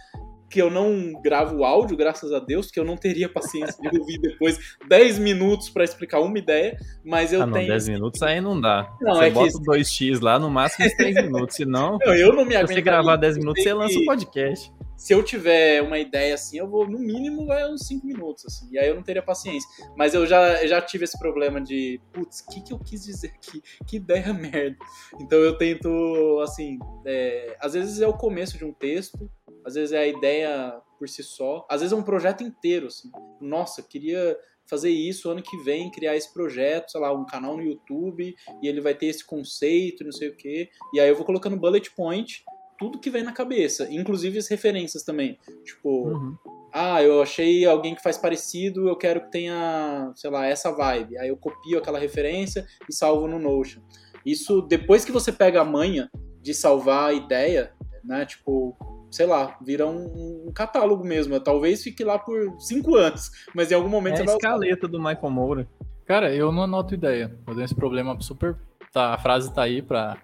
que 0.48 0.62
eu 0.62 0.70
não 0.70 1.20
gravo 1.20 1.64
áudio, 1.64 1.96
graças 1.96 2.32
a 2.32 2.38
Deus, 2.38 2.70
que 2.70 2.78
eu 2.78 2.84
não 2.84 2.96
teria 2.96 3.28
paciência 3.28 3.74
de 3.90 3.98
ouvir 3.98 4.20
depois 4.20 4.76
10 4.88 5.18
minutos 5.18 5.68
para 5.68 5.82
explicar 5.82 6.20
uma 6.20 6.38
ideia, 6.38 6.76
mas 7.04 7.32
eu 7.32 7.42
ah, 7.42 7.46
não, 7.46 7.54
tenho. 7.54 7.66
10 7.66 7.88
minutos 7.88 8.22
aí 8.22 8.40
não 8.40 8.60
dá. 8.60 8.88
Não, 9.00 9.16
você 9.16 9.24
é 9.24 9.30
bota 9.30 9.50
que... 9.50 9.58
2x 9.58 10.22
lá, 10.22 10.38
no 10.38 10.48
máximo 10.48 10.86
uns 10.86 10.94
3 10.94 11.14
minutos, 11.16 11.56
senão. 11.56 11.98
Não, 12.00 12.14
eu 12.14 12.32
não 12.32 12.44
me 12.44 12.54
Se 12.54 12.62
você 12.68 12.80
gravar 12.80 13.16
10 13.16 13.38
minutos, 13.38 13.64
você 13.64 13.74
lança 13.74 13.98
o 13.98 14.02
um 14.02 14.04
podcast 14.04 14.72
se 15.04 15.12
eu 15.12 15.22
tiver 15.22 15.82
uma 15.82 15.98
ideia 15.98 16.32
assim, 16.32 16.56
eu 16.56 16.66
vou, 16.66 16.88
no 16.88 16.98
mínimo, 16.98 17.44
vai 17.44 17.70
uns 17.70 17.86
5 17.86 18.06
minutos, 18.06 18.46
assim, 18.46 18.70
e 18.72 18.78
aí 18.78 18.88
eu 18.88 18.94
não 18.94 19.02
teria 19.02 19.22
paciência. 19.22 19.68
Mas 19.94 20.14
eu 20.14 20.26
já, 20.26 20.66
já 20.66 20.80
tive 20.80 21.04
esse 21.04 21.18
problema 21.18 21.60
de, 21.60 22.00
putz, 22.10 22.40
o 22.40 22.46
que, 22.46 22.62
que 22.62 22.72
eu 22.72 22.78
quis 22.78 23.04
dizer 23.04 23.34
aqui? 23.36 23.62
Que 23.86 23.96
ideia 23.96 24.32
merda. 24.32 24.78
Então 25.20 25.38
eu 25.40 25.58
tento, 25.58 26.40
assim, 26.42 26.78
é, 27.04 27.54
às 27.60 27.74
vezes 27.74 28.00
é 28.00 28.06
o 28.06 28.16
começo 28.16 28.56
de 28.56 28.64
um 28.64 28.72
texto, 28.72 29.30
às 29.62 29.74
vezes 29.74 29.92
é 29.92 29.98
a 29.98 30.06
ideia 30.06 30.80
por 30.98 31.06
si 31.06 31.22
só, 31.22 31.66
às 31.68 31.82
vezes 31.82 31.92
é 31.92 31.96
um 31.96 32.02
projeto 32.02 32.42
inteiro, 32.42 32.86
assim. 32.86 33.12
Nossa, 33.42 33.82
queria 33.82 34.34
fazer 34.66 34.88
isso 34.88 35.28
ano 35.28 35.42
que 35.42 35.58
vem, 35.58 35.90
criar 35.90 36.16
esse 36.16 36.32
projeto, 36.32 36.92
sei 36.92 37.00
lá, 37.02 37.12
um 37.12 37.26
canal 37.26 37.58
no 37.58 37.62
YouTube, 37.62 38.34
e 38.62 38.66
ele 38.66 38.80
vai 38.80 38.94
ter 38.94 39.08
esse 39.08 39.22
conceito, 39.22 40.02
não 40.02 40.12
sei 40.12 40.28
o 40.28 40.34
quê. 40.34 40.70
E 40.94 41.00
aí 41.00 41.10
eu 41.10 41.14
vou 41.14 41.26
colocando 41.26 41.58
bullet 41.58 41.90
point 41.94 42.42
tudo 42.84 42.98
que 42.98 43.08
vem 43.08 43.22
na 43.22 43.32
cabeça, 43.32 43.88
inclusive 43.90 44.38
as 44.38 44.46
referências 44.46 45.02
também. 45.02 45.38
Tipo, 45.64 46.08
uhum. 46.08 46.36
ah, 46.70 47.02
eu 47.02 47.22
achei 47.22 47.64
alguém 47.64 47.94
que 47.94 48.02
faz 48.02 48.18
parecido, 48.18 48.86
eu 48.86 48.94
quero 48.94 49.22
que 49.22 49.30
tenha, 49.30 50.12
sei 50.14 50.28
lá, 50.28 50.44
essa 50.44 50.70
vibe. 50.70 51.16
Aí 51.16 51.28
eu 51.28 51.36
copio 51.38 51.78
aquela 51.78 51.98
referência 51.98 52.66
e 52.86 52.92
salvo 52.92 53.26
no 53.26 53.38
Notion. 53.38 53.80
Isso, 54.24 54.60
depois 54.60 55.02
que 55.02 55.10
você 55.10 55.32
pega 55.32 55.62
a 55.62 55.64
manha 55.64 56.10
de 56.42 56.52
salvar 56.52 57.08
a 57.08 57.12
ideia, 57.14 57.72
né, 58.04 58.26
tipo, 58.26 58.76
sei 59.10 59.24
lá, 59.24 59.56
vira 59.64 59.86
um, 59.86 60.48
um 60.48 60.52
catálogo 60.52 61.06
mesmo. 61.06 61.40
Talvez 61.40 61.82
fique 61.82 62.04
lá 62.04 62.18
por 62.18 62.54
cinco 62.60 62.96
anos, 62.96 63.30
mas 63.54 63.72
em 63.72 63.76
algum 63.76 63.88
momento 63.88 64.16
é 64.16 64.18
você 64.18 64.24
vai. 64.24 64.34
a 64.34 64.36
escaleta 64.36 64.86
do 64.86 64.98
Michael 64.98 65.30
Moura. 65.30 65.68
Cara, 66.04 66.34
eu 66.34 66.52
não 66.52 66.64
anoto 66.64 66.92
ideia. 66.92 67.34
Eu 67.46 67.54
tenho 67.54 67.64
esse 67.64 67.74
problema 67.74 68.14
super. 68.20 68.58
Tá, 68.92 69.14
a 69.14 69.18
frase 69.18 69.52
tá 69.54 69.62
aí 69.62 69.80
pra, 69.80 70.18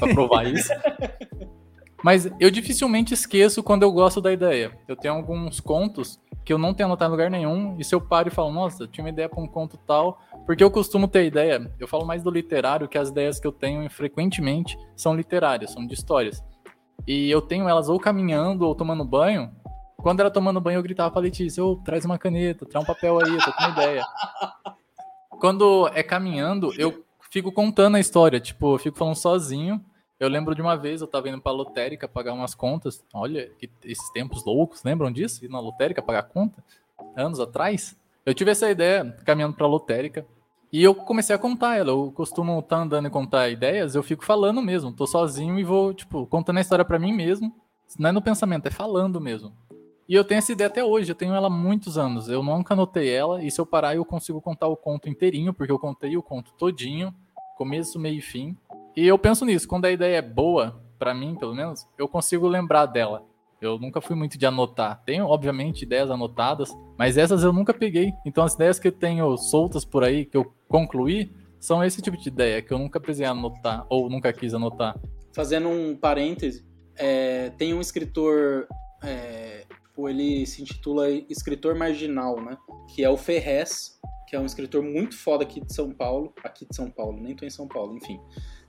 pra 0.00 0.12
provar 0.12 0.46
isso. 0.52 0.68
Mas 2.02 2.28
eu 2.40 2.50
dificilmente 2.50 3.14
esqueço 3.14 3.62
quando 3.62 3.84
eu 3.84 3.92
gosto 3.92 4.20
da 4.20 4.32
ideia. 4.32 4.76
Eu 4.88 4.96
tenho 4.96 5.14
alguns 5.14 5.60
contos 5.60 6.20
que 6.44 6.52
eu 6.52 6.58
não 6.58 6.74
tenho 6.74 6.88
anotado 6.88 7.10
em 7.10 7.12
lugar 7.12 7.30
nenhum, 7.30 7.76
e 7.78 7.84
se 7.84 7.94
eu 7.94 8.00
paro 8.00 8.28
e 8.28 8.30
falo, 8.32 8.50
nossa, 8.50 8.88
tinha 8.88 9.04
uma 9.04 9.10
ideia 9.10 9.28
para 9.28 9.40
um 9.40 9.46
conto 9.46 9.78
tal, 9.86 10.20
porque 10.44 10.64
eu 10.64 10.70
costumo 10.70 11.06
ter 11.06 11.24
ideia, 11.24 11.72
eu 11.78 11.86
falo 11.86 12.04
mais 12.04 12.22
do 12.22 12.30
literário, 12.30 12.88
que 12.88 12.98
as 12.98 13.10
ideias 13.10 13.38
que 13.38 13.46
eu 13.46 13.52
tenho 13.52 13.88
frequentemente 13.88 14.76
são 14.96 15.14
literárias, 15.14 15.70
são 15.70 15.86
de 15.86 15.94
histórias. 15.94 16.42
E 17.06 17.30
eu 17.30 17.40
tenho 17.40 17.68
elas 17.68 17.88
ou 17.88 17.98
caminhando 17.98 18.66
ou 18.66 18.74
tomando 18.74 19.04
banho. 19.04 19.52
Quando 19.98 20.18
era 20.20 20.30
tomando 20.30 20.60
banho, 20.60 20.78
eu 20.78 20.82
gritava 20.82 21.12
pra 21.12 21.20
Letícia, 21.20 21.64
ô, 21.64 21.72
oh, 21.72 21.76
traz 21.76 22.04
uma 22.04 22.18
caneta, 22.18 22.66
traz 22.66 22.82
um 22.82 22.86
papel 22.86 23.20
aí, 23.20 23.32
eu 23.32 23.38
tô 23.38 23.52
com 23.52 23.62
uma 23.62 23.70
ideia. 23.70 24.04
Quando 25.30 25.88
é 25.94 26.02
caminhando, 26.02 26.72
eu 26.76 27.04
fico 27.30 27.52
contando 27.52 27.96
a 27.96 28.00
história, 28.00 28.40
tipo, 28.40 28.74
eu 28.74 28.78
fico 28.78 28.98
falando 28.98 29.14
sozinho, 29.14 29.84
eu 30.22 30.28
lembro 30.28 30.54
de 30.54 30.62
uma 30.62 30.76
vez, 30.76 31.00
eu 31.00 31.06
tava 31.06 31.28
indo 31.28 31.40
pra 31.40 31.50
lotérica 31.50 32.06
pagar 32.06 32.32
umas 32.32 32.54
contas. 32.54 33.04
Olha, 33.12 33.50
que, 33.58 33.68
esses 33.84 34.08
tempos 34.10 34.44
loucos, 34.44 34.82
lembram 34.84 35.10
disso? 35.10 35.44
Ir 35.44 35.48
na 35.48 35.58
lotérica 35.58 36.00
pagar 36.00 36.22
conta? 36.22 36.62
Anos 37.16 37.40
atrás. 37.40 37.96
Eu 38.24 38.32
tive 38.32 38.52
essa 38.52 38.70
ideia 38.70 39.16
caminhando 39.24 39.56
pra 39.56 39.66
lotérica. 39.66 40.24
E 40.72 40.82
eu 40.82 40.94
comecei 40.94 41.34
a 41.34 41.38
contar 41.38 41.76
ela. 41.76 41.90
Eu 41.90 42.12
costumo 42.12 42.60
estar 42.60 42.76
tá 42.76 42.82
andando 42.82 43.08
e 43.08 43.10
contar 43.10 43.50
ideias, 43.50 43.94
eu 43.94 44.02
fico 44.02 44.24
falando 44.24 44.62
mesmo. 44.62 44.92
Tô 44.92 45.06
sozinho 45.06 45.58
e 45.58 45.64
vou, 45.64 45.92
tipo, 45.92 46.24
contando 46.26 46.58
a 46.58 46.60
história 46.60 46.84
para 46.84 47.00
mim 47.00 47.12
mesmo. 47.12 47.52
Não 47.98 48.10
é 48.10 48.12
no 48.12 48.22
pensamento, 48.22 48.66
é 48.66 48.70
falando 48.70 49.20
mesmo. 49.20 49.52
E 50.08 50.14
eu 50.14 50.24
tenho 50.24 50.38
essa 50.38 50.52
ideia 50.52 50.68
até 50.68 50.84
hoje, 50.84 51.10
eu 51.10 51.16
tenho 51.16 51.34
ela 51.34 51.48
há 51.48 51.50
muitos 51.50 51.98
anos. 51.98 52.28
Eu 52.28 52.42
nunca 52.42 52.74
anotei 52.74 53.10
ela, 53.10 53.42
e 53.42 53.50
se 53.50 53.60
eu 53.60 53.66
parar, 53.66 53.96
eu 53.96 54.04
consigo 54.04 54.40
contar 54.40 54.68
o 54.68 54.76
conto 54.76 55.08
inteirinho, 55.08 55.52
porque 55.52 55.72
eu 55.72 55.78
contei 55.78 56.16
o 56.16 56.22
conto 56.22 56.52
todinho, 56.52 57.12
começo, 57.56 57.98
meio 57.98 58.18
e 58.18 58.22
fim. 58.22 58.56
E 58.96 59.06
eu 59.06 59.18
penso 59.18 59.44
nisso, 59.44 59.66
quando 59.66 59.86
a 59.86 59.90
ideia 59.90 60.18
é 60.18 60.22
boa, 60.22 60.82
para 60.98 61.14
mim, 61.14 61.34
pelo 61.34 61.54
menos, 61.54 61.86
eu 61.98 62.06
consigo 62.06 62.46
lembrar 62.46 62.86
dela. 62.86 63.24
Eu 63.60 63.78
nunca 63.78 64.00
fui 64.00 64.16
muito 64.16 64.36
de 64.36 64.44
anotar. 64.44 65.02
Tenho, 65.04 65.26
obviamente, 65.26 65.82
ideias 65.82 66.10
anotadas, 66.10 66.70
mas 66.98 67.16
essas 67.16 67.42
eu 67.42 67.52
nunca 67.52 67.72
peguei. 67.72 68.12
Então, 68.26 68.44
as 68.44 68.54
ideias 68.54 68.78
que 68.78 68.88
eu 68.88 68.92
tenho 68.92 69.36
soltas 69.36 69.84
por 69.84 70.02
aí, 70.02 70.24
que 70.24 70.36
eu 70.36 70.52
concluí, 70.68 71.32
são 71.60 71.82
esse 71.82 72.02
tipo 72.02 72.16
de 72.16 72.28
ideia, 72.28 72.60
que 72.60 72.72
eu 72.72 72.78
nunca 72.78 72.98
precisei 72.98 73.26
anotar, 73.26 73.86
ou 73.88 74.10
nunca 74.10 74.32
quis 74.32 74.52
anotar. 74.52 74.98
Fazendo 75.32 75.68
um 75.68 75.96
parêntese, 75.96 76.66
é, 76.96 77.50
tem 77.50 77.72
um 77.72 77.80
escritor, 77.80 78.66
é, 79.02 79.64
ele 80.08 80.44
se 80.44 80.60
intitula 80.60 81.08
Escritor 81.10 81.76
Marginal, 81.76 82.40
né? 82.40 82.58
Que 82.92 83.04
é 83.04 83.08
o 83.08 83.16
Ferrez, 83.16 84.00
que 84.28 84.36
é 84.36 84.40
um 84.40 84.46
escritor 84.46 84.82
muito 84.82 85.16
foda 85.16 85.44
aqui 85.44 85.60
de 85.60 85.72
São 85.72 85.90
Paulo. 85.92 86.32
Aqui 86.42 86.66
de 86.68 86.74
São 86.74 86.90
Paulo, 86.90 87.20
nem 87.20 87.36
tô 87.36 87.44
em 87.44 87.50
São 87.50 87.68
Paulo, 87.68 87.96
enfim. 87.96 88.18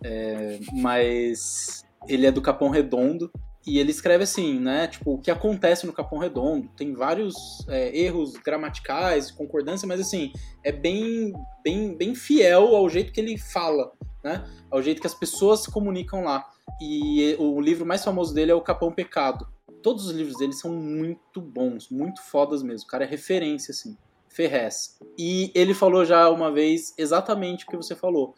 É, 0.04 0.60
mas 0.74 1.86
ele 2.08 2.26
é 2.26 2.32
do 2.32 2.42
Capão 2.42 2.70
Redondo 2.70 3.32
e 3.66 3.80
ele 3.80 3.92
escreve 3.92 4.26
assim, 4.26 4.60
né? 4.60 4.88
Tipo, 4.88 5.14
o 5.14 5.18
que 5.18 5.32
acontece 5.32 5.86
no 5.86 5.94
Capão 5.94 6.20
Redondo. 6.20 6.70
Tem 6.76 6.94
vários 6.94 7.66
é, 7.70 7.98
erros 7.98 8.34
gramaticais, 8.34 9.32
concordância, 9.32 9.88
mas 9.88 10.02
assim, 10.02 10.34
é 10.64 10.72
bem, 10.72 11.34
bem, 11.64 11.96
bem 11.96 12.14
fiel 12.14 12.76
ao 12.76 12.90
jeito 12.90 13.14
que 13.14 13.22
ele 13.22 13.38
fala, 13.38 13.92
né? 14.24 14.46
Ao 14.70 14.82
jeito 14.82 15.00
que 15.00 15.08
as 15.08 15.16
pessoas 15.16 15.62
se 15.62 15.72
comunicam 15.72 16.24
lá. 16.24 16.46
E 16.82 17.36
o 17.40 17.62
livro 17.62 17.86
mais 17.86 18.04
famoso 18.04 18.34
dele 18.34 18.52
é 18.52 18.56
O 18.56 18.62
Capão 18.62 18.92
Pecado. 18.92 19.48
Todos 19.82 20.08
os 20.08 20.12
livros 20.12 20.38
dele 20.38 20.54
são 20.54 20.72
muito 20.74 21.42
bons, 21.42 21.90
muito 21.90 22.22
fodas 22.22 22.62
mesmo. 22.62 22.86
O 22.86 22.90
cara 22.90 23.06
é 23.06 23.08
referência, 23.08 23.72
assim. 23.72 23.98
Ferrez. 24.28 24.98
E 25.18 25.52
ele 25.54 25.74
falou 25.74 26.04
já 26.04 26.30
uma 26.30 26.52
vez 26.52 26.94
exatamente 26.98 27.66
o 27.66 27.68
que 27.68 27.78
você 27.78 27.96
falou. 27.96 28.34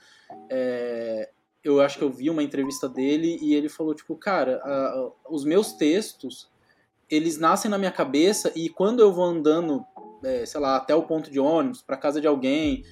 É, 0.51 1.30
eu 1.66 1.82
acho 1.82 1.97
que 1.97 2.03
eu 2.03 2.11
vi 2.11 2.30
uma 2.30 2.43
entrevista 2.43 2.88
dele 2.88 3.39
e 3.41 3.55
ele 3.55 3.68
falou, 3.68 3.95
tipo, 3.95 4.16
cara, 4.16 4.61
a, 4.63 5.11
os 5.30 5.43
meus 5.43 5.74
textos, 5.74 6.47
eles 7.09 7.39
nascem 7.39 7.70
na 7.70 7.78
minha 7.78 7.91
cabeça 7.91 8.51
e 8.55 8.70
quando 8.70 8.99
eu 8.99 9.11
vou 9.11 9.26
andando, 9.26 9.84
é, 10.24 10.45
sei 10.45 10.61
lá, 10.61 10.78
até 10.78 10.93
o 10.93 11.03
ponto 11.03 11.32
de 11.32 11.39
ônibus, 11.39 11.82
para 11.82 11.97
casa 11.97 12.22
de 12.22 12.28
alguém, 12.28 12.84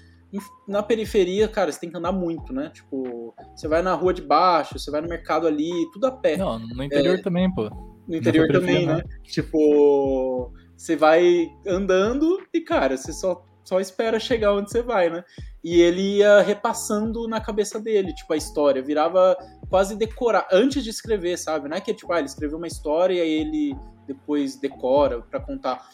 na 0.68 0.82
periferia, 0.82 1.48
cara, 1.48 1.72
você 1.72 1.80
tem 1.80 1.92
que 1.92 1.98
andar 1.98 2.12
muito, 2.12 2.52
né? 2.52 2.72
Tipo, 2.74 3.36
você 3.56 3.68
vai 3.68 3.84
na 3.84 3.94
rua 3.94 4.12
de 4.12 4.24
baixo, 4.24 4.80
você 4.80 4.90
vai 4.90 5.02
no 5.02 5.08
mercado 5.08 5.46
ali, 5.46 5.72
tudo 5.92 6.08
a 6.08 6.12
pé. 6.12 6.36
Não, 6.36 6.58
no 6.58 6.84
interior 6.84 7.20
é, 7.20 7.22
também, 7.22 7.54
pô. 7.54 7.70
No 8.08 8.16
interior 8.16 8.48
também, 8.52 8.88
né? 8.88 9.04
Tipo, 9.24 10.52
você 10.76 10.96
vai 10.96 11.48
andando 11.68 12.40
e, 12.52 12.60
cara, 12.60 12.98
você 12.98 13.14
só 13.14 13.46
só 13.64 13.80
espera 13.80 14.20
chegar 14.20 14.54
onde 14.54 14.70
você 14.72 14.82
vai, 14.82 15.10
né? 15.10 15.24
E 15.64 15.82
ele 15.82 16.18
ia 16.18 16.42
repassando 16.42 17.28
na 17.28 17.40
cabeça 17.40 17.80
dele, 17.80 18.14
tipo, 18.14 18.34
a 18.34 18.38
história, 18.38 18.82
virava 18.82 19.38
quase 19.70 19.96
decorar, 19.96 20.48
antes 20.52 20.84
de 20.84 20.90
escrever, 20.90 21.38
sabe? 21.38 21.70
Não 21.70 21.78
é 21.78 21.82
que 21.82 21.94
tipo, 21.94 22.12
ah, 22.12 22.20
ele 22.20 22.28
escreveu 22.28 22.58
uma 22.58 22.68
história 22.68 23.14
e 23.14 23.22
aí 23.22 23.32
ele 23.32 23.76
depois 24.06 24.58
decora 24.58 25.22
para 25.22 25.40
contar. 25.40 25.88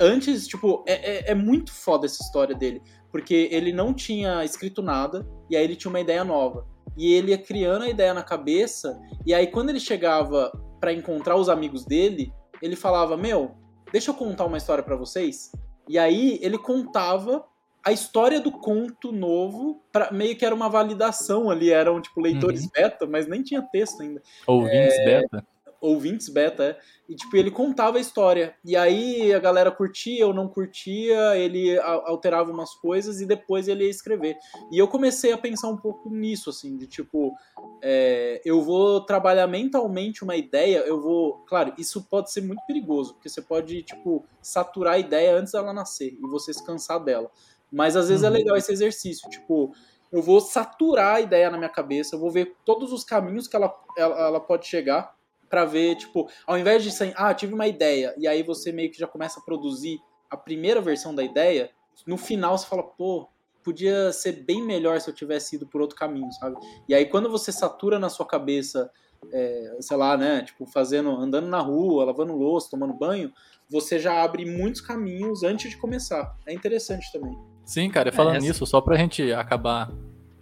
Antes, 0.00 0.46
tipo, 0.46 0.82
é, 0.86 0.92
é, 0.92 1.30
é, 1.32 1.34
muito 1.34 1.72
foda 1.72 2.06
essa 2.06 2.22
história 2.22 2.54
dele, 2.54 2.80
porque 3.10 3.48
ele 3.52 3.72
não 3.72 3.92
tinha 3.92 4.44
escrito 4.44 4.82
nada 4.82 5.26
e 5.50 5.56
aí 5.56 5.64
ele 5.64 5.76
tinha 5.76 5.90
uma 5.90 6.00
ideia 6.00 6.24
nova. 6.24 6.66
E 6.96 7.12
ele 7.12 7.30
ia 7.30 7.38
criando 7.38 7.82
a 7.82 7.88
ideia 7.88 8.12
na 8.12 8.22
cabeça, 8.22 8.98
e 9.24 9.32
aí 9.32 9.46
quando 9.46 9.70
ele 9.70 9.80
chegava 9.80 10.50
para 10.80 10.92
encontrar 10.92 11.36
os 11.36 11.48
amigos 11.48 11.84
dele, 11.84 12.32
ele 12.60 12.76
falava: 12.76 13.16
Meu, 13.16 13.54
deixa 13.92 14.10
eu 14.10 14.14
contar 14.14 14.44
uma 14.44 14.58
história 14.58 14.82
para 14.82 14.96
vocês. 14.96 15.52
E 15.88 15.98
aí 15.98 16.38
ele 16.42 16.58
contava 16.58 17.44
a 17.84 17.90
história 17.90 18.40
do 18.40 18.52
conto 18.52 19.10
novo, 19.10 19.82
pra, 19.90 20.12
meio 20.12 20.36
que 20.36 20.44
era 20.44 20.54
uma 20.54 20.68
validação 20.68 21.50
ali, 21.50 21.70
eram 21.70 22.00
tipo 22.00 22.20
leitores 22.20 22.62
Uhum. 22.62 22.70
beta, 22.72 23.06
mas 23.06 23.26
nem 23.26 23.42
tinha 23.42 23.60
texto 23.60 24.02
ainda. 24.02 24.22
Ouvintes 24.46 24.98
É, 24.98 25.04
beta. 25.04 25.46
Ouvintes 25.82 26.28
beta, 26.28 26.62
é. 26.64 26.78
E 27.08 27.16
tipo, 27.16 27.36
ele 27.36 27.50
contava 27.50 27.98
a 27.98 28.00
história. 28.00 28.54
E 28.64 28.76
aí 28.76 29.34
a 29.34 29.40
galera 29.40 29.68
curtia 29.72 30.24
ou 30.24 30.32
não 30.32 30.46
curtia, 30.48 31.36
ele 31.36 31.76
alterava 31.80 32.52
umas 32.52 32.72
coisas 32.76 33.20
e 33.20 33.26
depois 33.26 33.66
ele 33.66 33.82
ia 33.84 33.90
escrever. 33.90 34.36
E 34.70 34.78
eu 34.78 34.86
comecei 34.86 35.32
a 35.32 35.36
pensar 35.38 35.66
um 35.68 35.76
pouco 35.76 36.08
nisso, 36.08 36.50
assim, 36.50 36.76
de 36.76 36.86
tipo, 36.86 37.34
é, 37.82 38.40
eu 38.44 38.62
vou 38.62 39.00
trabalhar 39.04 39.48
mentalmente 39.48 40.22
uma 40.22 40.36
ideia, 40.36 40.78
eu 40.86 41.00
vou. 41.00 41.38
Claro, 41.48 41.74
isso 41.76 42.06
pode 42.08 42.30
ser 42.30 42.42
muito 42.42 42.62
perigoso, 42.64 43.14
porque 43.14 43.28
você 43.28 43.42
pode, 43.42 43.82
tipo, 43.82 44.24
saturar 44.40 44.94
a 44.94 44.98
ideia 45.00 45.36
antes 45.36 45.52
dela 45.52 45.72
nascer 45.72 46.12
e 46.14 46.28
você 46.30 46.54
se 46.54 46.64
cansar 46.64 47.02
dela. 47.02 47.28
Mas 47.72 47.96
às 47.96 48.08
vezes 48.08 48.22
é 48.22 48.28
Uhum. 48.28 48.34
legal 48.34 48.56
esse 48.56 48.70
exercício, 48.72 49.28
tipo, 49.28 49.74
eu 50.12 50.22
vou 50.22 50.40
saturar 50.40 51.16
a 51.16 51.20
ideia 51.20 51.50
na 51.50 51.58
minha 51.58 51.70
cabeça, 51.70 52.14
eu 52.14 52.20
vou 52.20 52.30
ver 52.30 52.54
todos 52.64 52.92
os 52.92 53.02
caminhos 53.02 53.48
que 53.48 53.56
ela, 53.56 53.74
ela, 53.96 54.20
ela 54.28 54.40
pode 54.40 54.66
chegar 54.66 55.12
pra 55.52 55.66
ver, 55.66 55.96
tipo, 55.96 56.26
ao 56.46 56.58
invés 56.58 56.82
de 56.82 56.90
ser, 56.90 57.12
ah, 57.14 57.34
tive 57.34 57.52
uma 57.52 57.66
ideia, 57.66 58.14
e 58.16 58.26
aí 58.26 58.42
você 58.42 58.72
meio 58.72 58.90
que 58.90 58.98
já 58.98 59.06
começa 59.06 59.38
a 59.38 59.42
produzir 59.42 60.00
a 60.30 60.34
primeira 60.34 60.80
versão 60.80 61.14
da 61.14 61.22
ideia, 61.22 61.68
no 62.06 62.16
final 62.16 62.56
você 62.56 62.66
fala, 62.66 62.82
pô, 62.82 63.28
podia 63.62 64.10
ser 64.14 64.32
bem 64.46 64.64
melhor 64.64 64.98
se 64.98 65.10
eu 65.10 65.14
tivesse 65.14 65.56
ido 65.56 65.66
por 65.66 65.82
outro 65.82 65.94
caminho, 65.94 66.32
sabe? 66.32 66.56
E 66.88 66.94
aí 66.94 67.04
quando 67.04 67.28
você 67.30 67.52
satura 67.52 67.98
na 67.98 68.08
sua 68.08 68.24
cabeça, 68.24 68.90
é, 69.30 69.76
sei 69.80 69.94
lá, 69.98 70.16
né, 70.16 70.40
tipo, 70.42 70.64
fazendo, 70.64 71.10
andando 71.10 71.48
na 71.48 71.60
rua, 71.60 72.06
lavando 72.06 72.32
louça, 72.32 72.70
tomando 72.70 72.94
banho, 72.94 73.30
você 73.68 73.98
já 73.98 74.22
abre 74.24 74.46
muitos 74.46 74.80
caminhos 74.80 75.42
antes 75.42 75.70
de 75.70 75.76
começar. 75.76 76.34
É 76.46 76.54
interessante 76.54 77.12
também. 77.12 77.36
Sim, 77.66 77.90
cara, 77.90 78.10
falando 78.10 78.36
essa- 78.36 78.46
nisso, 78.46 78.64
só 78.64 78.80
pra 78.80 78.96
gente 78.96 79.30
acabar. 79.34 79.92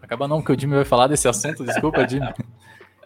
Acabar 0.00 0.28
não, 0.28 0.40
que 0.40 0.52
o 0.52 0.58
Jimmy 0.58 0.76
vai 0.76 0.84
falar 0.84 1.08
desse 1.08 1.26
assunto, 1.26 1.64
desculpa, 1.64 2.06
Jimmy. 2.08 2.26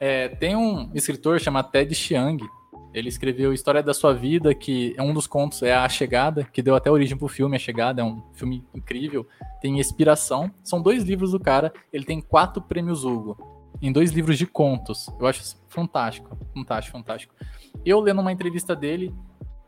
É, 0.07 0.29
tem 0.29 0.55
um 0.55 0.91
escritor 0.93 1.41
chamado 1.41 1.71
Ted 1.71 1.95
Chiang. 1.95 2.45
Ele 2.93 3.09
escreveu 3.09 3.55
História 3.55 3.83
da 3.83 3.95
Sua 3.95 4.13
Vida, 4.13 4.55
que 4.55 4.95
é 4.99 5.03
um 5.03 5.15
dos 5.15 5.27
contos, 5.27 5.63
é 5.63 5.75
A 5.75 5.89
Chegada, 5.89 6.45
que 6.45 6.61
deu 6.61 6.75
até 6.75 6.91
origem 6.91 7.17
pro 7.17 7.27
filme 7.27 7.57
A 7.57 7.59
Chegada, 7.59 8.03
é 8.03 8.05
um 8.05 8.23
filme 8.35 8.63
incrível. 8.75 9.27
Tem 9.63 9.81
Inspiração. 9.81 10.53
São 10.63 10.83
dois 10.83 11.05
livros 11.05 11.31
do 11.31 11.41
cara. 11.41 11.73
Ele 11.91 12.05
tem 12.05 12.21
quatro 12.21 12.61
prêmios 12.61 13.03
Hugo. 13.03 13.73
Em 13.81 13.91
dois 13.91 14.13
livros 14.13 14.37
de 14.37 14.47
contos. 14.47 15.09
Eu 15.19 15.27
acho 15.27 15.57
fantástico. 15.71 16.37
Fantástico, 16.53 16.99
fantástico. 16.99 17.35
Eu 17.83 17.99
lendo 17.99 18.21
uma 18.21 18.31
entrevista 18.31 18.77
dele, 18.77 19.11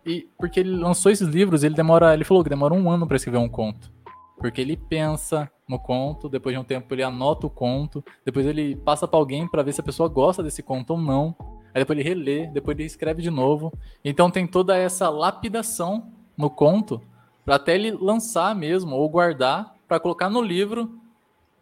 e 0.04 0.28
porque 0.38 0.60
ele 0.60 0.76
lançou 0.76 1.10
esses 1.10 1.26
livros, 1.26 1.64
ele 1.64 1.74
demora. 1.74 2.12
Ele 2.12 2.24
falou 2.24 2.44
que 2.44 2.50
demora 2.50 2.74
um 2.74 2.90
ano 2.90 3.06
pra 3.06 3.16
escrever 3.16 3.38
um 3.38 3.48
conto. 3.48 3.90
Porque 4.38 4.60
ele 4.60 4.76
pensa 4.76 5.50
no 5.68 5.78
conto, 5.78 6.28
depois 6.28 6.54
de 6.54 6.60
um 6.60 6.64
tempo 6.64 6.92
ele 6.94 7.02
anota 7.02 7.46
o 7.46 7.50
conto, 7.50 8.04
depois 8.24 8.46
ele 8.46 8.76
passa 8.76 9.08
pra 9.08 9.18
alguém 9.18 9.48
pra 9.48 9.62
ver 9.62 9.72
se 9.72 9.80
a 9.80 9.84
pessoa 9.84 10.08
gosta 10.08 10.42
desse 10.42 10.62
conto 10.62 10.90
ou 10.90 11.00
não. 11.00 11.34
Aí 11.74 11.80
depois 11.80 11.98
ele 11.98 12.08
relê, 12.08 12.46
depois 12.46 12.76
ele 12.78 12.86
escreve 12.86 13.22
de 13.22 13.30
novo. 13.30 13.72
Então 14.04 14.30
tem 14.30 14.46
toda 14.46 14.76
essa 14.76 15.08
lapidação 15.08 16.10
no 16.36 16.48
conto 16.48 17.00
pra 17.44 17.56
até 17.56 17.74
ele 17.74 17.90
lançar 17.90 18.54
mesmo 18.54 18.94
ou 18.94 19.08
guardar 19.08 19.74
pra 19.88 20.00
colocar 20.00 20.28
no 20.28 20.42
livro 20.42 21.00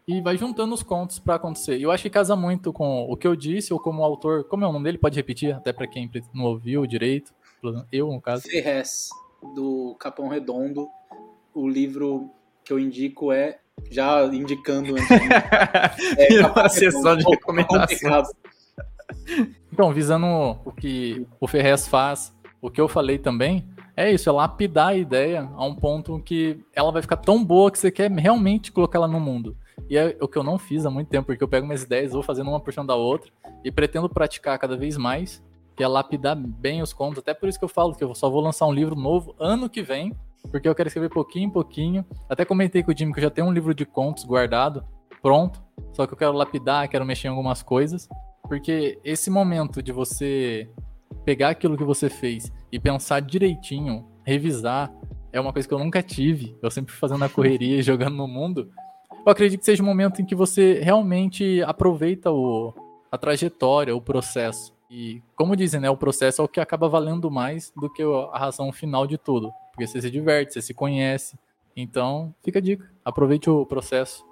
e 0.06 0.20
vai 0.20 0.36
juntando 0.36 0.74
os 0.74 0.82
contos 0.82 1.18
pra 1.18 1.36
acontecer. 1.36 1.80
Eu 1.80 1.90
acho 1.90 2.02
que 2.02 2.10
casa 2.10 2.36
muito 2.36 2.72
com 2.72 3.10
o 3.10 3.16
que 3.16 3.26
eu 3.26 3.34
disse 3.34 3.72
ou 3.72 3.80
como 3.80 4.02
o 4.02 4.04
autor, 4.04 4.44
como 4.44 4.64
é 4.64 4.68
o 4.68 4.72
nome 4.72 4.84
dele, 4.84 4.98
pode 4.98 5.16
repetir 5.16 5.54
até 5.54 5.72
pra 5.72 5.86
quem 5.86 6.10
não 6.32 6.44
ouviu 6.44 6.86
direito, 6.86 7.32
eu 7.90 8.08
no 8.08 8.20
caso. 8.20 8.42
Ferrez, 8.42 9.08
do 9.54 9.94
Capão 9.98 10.28
Redondo. 10.28 10.88
O 11.54 11.68
livro 11.68 12.30
que 12.64 12.72
eu 12.72 12.78
indico 12.78 13.32
é. 13.32 13.58
Já 13.90 14.24
indicando 14.26 14.92
antes. 14.92 15.08
É, 16.16 16.38
Capão 16.40 16.62
uma 16.62 16.68
sessão 16.68 17.16
de 17.16 17.24
recomendação. 17.24 18.22
Então, 19.72 19.92
visando 19.92 20.26
o 20.64 20.72
que 20.72 21.26
o 21.40 21.48
Ferrez 21.48 21.88
faz, 21.88 22.32
o 22.62 22.70
que 22.70 22.80
eu 22.80 22.88
falei 22.88 23.18
também, 23.18 23.68
é 23.96 24.10
isso, 24.10 24.28
é 24.28 24.32
lapidar 24.32 24.88
a 24.88 24.96
ideia 24.96 25.48
a 25.54 25.64
um 25.64 25.74
ponto 25.74 26.18
que 26.20 26.58
ela 26.72 26.90
vai 26.90 27.02
ficar 27.02 27.16
tão 27.16 27.44
boa 27.44 27.70
que 27.70 27.78
você 27.78 27.90
quer 27.90 28.10
realmente 28.10 28.72
colocar 28.72 28.98
ela 28.98 29.08
no 29.08 29.20
mundo. 29.20 29.56
E 29.88 29.96
é 29.96 30.16
o 30.20 30.28
que 30.28 30.38
eu 30.38 30.42
não 30.42 30.58
fiz 30.58 30.86
há 30.86 30.90
muito 30.90 31.08
tempo, 31.08 31.26
porque 31.26 31.42
eu 31.42 31.48
pego 31.48 31.66
minhas 31.66 31.82
ideias, 31.82 32.12
vou 32.12 32.22
fazendo 32.22 32.50
uma 32.50 32.60
por 32.60 32.72
cima 32.72 32.86
da 32.86 32.94
outra 32.94 33.30
e 33.62 33.70
pretendo 33.70 34.08
praticar 34.08 34.58
cada 34.58 34.76
vez 34.76 34.96
mais, 34.96 35.42
que 35.76 35.82
é 35.82 35.88
lapidar 35.88 36.36
bem 36.36 36.82
os 36.82 36.92
contos. 36.92 37.18
Até 37.18 37.34
por 37.34 37.48
isso 37.48 37.58
que 37.58 37.64
eu 37.64 37.68
falo 37.68 37.94
que 37.94 38.02
eu 38.02 38.14
só 38.14 38.30
vou 38.30 38.40
lançar 38.40 38.66
um 38.66 38.72
livro 38.72 38.96
novo 38.96 39.34
ano 39.38 39.68
que 39.68 39.82
vem, 39.82 40.12
porque 40.50 40.68
eu 40.68 40.74
quero 40.74 40.88
escrever 40.88 41.10
pouquinho 41.10 41.46
em 41.46 41.50
pouquinho. 41.50 42.04
Até 42.28 42.44
comentei 42.44 42.82
com 42.82 42.92
o 42.92 42.96
Jimmy 42.96 43.12
que 43.12 43.18
eu 43.18 43.24
já 43.24 43.30
tenho 43.30 43.46
um 43.46 43.52
livro 43.52 43.74
de 43.74 43.84
contos 43.84 44.24
guardado, 44.24 44.84
pronto, 45.22 45.62
só 45.92 46.06
que 46.06 46.12
eu 46.12 46.18
quero 46.18 46.32
lapidar, 46.32 46.88
quero 46.88 47.04
mexer 47.04 47.28
em 47.28 47.30
algumas 47.30 47.62
coisas. 47.62 48.08
Porque 48.42 48.98
esse 49.02 49.30
momento 49.30 49.82
de 49.82 49.90
você 49.90 50.68
pegar 51.24 51.50
aquilo 51.50 51.76
que 51.76 51.84
você 51.84 52.10
fez 52.10 52.52
e 52.70 52.78
pensar 52.78 53.20
direitinho, 53.20 54.06
revisar, 54.24 54.92
é 55.32 55.40
uma 55.40 55.52
coisa 55.52 55.66
que 55.66 55.72
eu 55.72 55.78
nunca 55.78 56.02
tive. 56.02 56.56
Eu 56.62 56.70
sempre 56.70 56.94
fazendo 56.94 57.24
a 57.24 57.28
correria 57.28 57.78
e 57.78 57.82
jogando 57.82 58.16
no 58.16 58.28
mundo. 58.28 58.70
Eu 59.24 59.32
acredito 59.32 59.60
que 59.60 59.66
seja 59.66 59.82
um 59.82 59.86
momento 59.86 60.20
em 60.20 60.26
que 60.26 60.34
você 60.34 60.80
realmente 60.80 61.62
aproveita 61.62 62.30
o, 62.30 62.74
a 63.10 63.16
trajetória, 63.16 63.96
o 63.96 64.00
processo. 64.00 64.73
E, 64.96 65.20
como 65.34 65.56
dizem, 65.56 65.80
né, 65.80 65.90
o 65.90 65.96
processo 65.96 66.40
é 66.40 66.44
o 66.44 66.46
que 66.46 66.60
acaba 66.60 66.88
valendo 66.88 67.28
mais 67.28 67.72
do 67.76 67.92
que 67.92 68.00
a 68.32 68.38
razão 68.38 68.70
final 68.70 69.08
de 69.08 69.18
tudo. 69.18 69.52
Porque 69.72 69.88
você 69.88 70.00
se 70.00 70.08
diverte, 70.08 70.52
você 70.52 70.62
se 70.62 70.72
conhece. 70.72 71.36
Então, 71.76 72.32
fica 72.44 72.60
a 72.60 72.62
dica. 72.62 72.88
Aproveite 73.04 73.50
o 73.50 73.66
processo. 73.66 74.24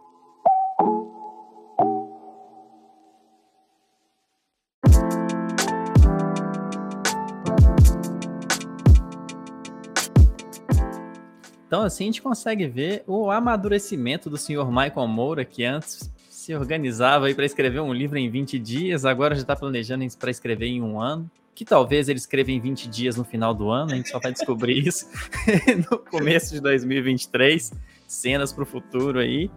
Então, 11.66 11.82
assim, 11.82 12.04
a 12.04 12.06
gente 12.06 12.22
consegue 12.22 12.68
ver 12.68 13.02
o 13.08 13.32
amadurecimento 13.32 14.30
do 14.30 14.36
senhor 14.36 14.70
Michael 14.70 15.08
Moura, 15.08 15.44
que 15.44 15.64
antes 15.64 16.08
se 16.42 16.54
organizava 16.54 17.26
aí 17.26 17.34
para 17.34 17.44
escrever 17.44 17.80
um 17.80 17.92
livro 17.92 18.18
em 18.18 18.28
20 18.28 18.58
dias, 18.58 19.04
agora 19.04 19.34
já 19.34 19.42
está 19.42 19.54
planejando 19.54 20.04
para 20.18 20.30
escrever 20.30 20.66
em 20.66 20.82
um 20.82 21.00
ano. 21.00 21.30
Que 21.54 21.64
talvez 21.64 22.08
ele 22.08 22.18
escreva 22.18 22.50
em 22.50 22.58
20 22.58 22.88
dias 22.88 23.16
no 23.16 23.24
final 23.24 23.54
do 23.54 23.70
ano, 23.70 23.92
a 23.92 23.94
gente 23.94 24.08
só 24.08 24.18
vai 24.18 24.32
descobrir 24.32 24.78
isso 24.88 25.06
no 25.90 25.98
começo 25.98 26.52
de 26.54 26.60
2023, 26.60 27.72
cenas 28.08 28.52
para 28.52 28.62
o 28.62 28.66
futuro 28.66 29.20
aí. 29.20 29.50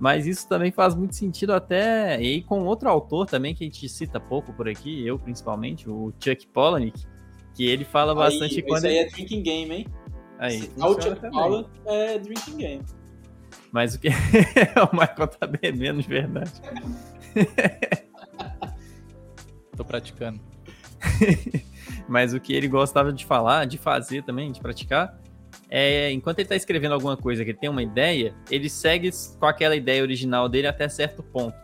Mas 0.00 0.26
isso 0.26 0.48
também 0.48 0.72
faz 0.72 0.94
muito 0.94 1.14
sentido 1.14 1.52
até 1.52 2.20
e 2.20 2.42
com 2.42 2.64
outro 2.64 2.88
autor 2.88 3.26
também 3.26 3.54
que 3.54 3.64
a 3.64 3.66
gente 3.66 3.88
cita 3.88 4.18
pouco 4.18 4.52
por 4.52 4.68
aqui, 4.68 5.06
eu 5.06 5.18
principalmente, 5.18 5.88
o 5.88 6.12
Chuck 6.18 6.46
Palahniuk, 6.46 6.98
que 7.54 7.66
ele 7.66 7.84
fala 7.84 8.14
bastante 8.14 8.56
aí, 8.56 8.62
quando 8.62 8.78
isso 8.78 8.86
aí 8.86 8.96
ele... 8.96 9.08
é 9.08 9.10
drinking 9.10 9.42
game, 9.42 9.74
hein? 9.74 9.86
Aí, 10.38 10.62
Se 10.62 10.68
funciona 10.68 11.16
Chuck 11.16 11.30
fala, 11.30 11.70
é 11.86 12.18
drinking 12.18 12.56
game. 12.56 12.82
Mas 13.72 13.94
o 13.94 13.98
que 13.98 14.08
o 14.76 14.94
Michael 14.94 15.28
tá 15.28 15.46
bebendo 15.46 16.02
de 16.02 16.08
verdade. 16.08 16.52
Tô 19.76 19.84
praticando. 19.84 20.38
Mas 22.06 22.34
o 22.34 22.40
que 22.40 22.52
ele 22.52 22.68
gostava 22.68 23.12
de 23.12 23.24
falar, 23.24 23.64
de 23.64 23.78
fazer 23.78 24.22
também, 24.22 24.52
de 24.52 24.60
praticar, 24.60 25.18
é 25.70 26.12
enquanto 26.12 26.40
ele 26.40 26.48
tá 26.48 26.56
escrevendo 26.56 26.92
alguma 26.92 27.16
coisa 27.16 27.42
que 27.44 27.50
ele 27.50 27.58
tem 27.58 27.70
uma 27.70 27.82
ideia, 27.82 28.34
ele 28.50 28.68
segue 28.68 29.10
com 29.40 29.46
aquela 29.46 29.74
ideia 29.74 30.02
original 30.02 30.48
dele 30.48 30.66
até 30.66 30.86
certo 30.88 31.22
ponto. 31.22 31.56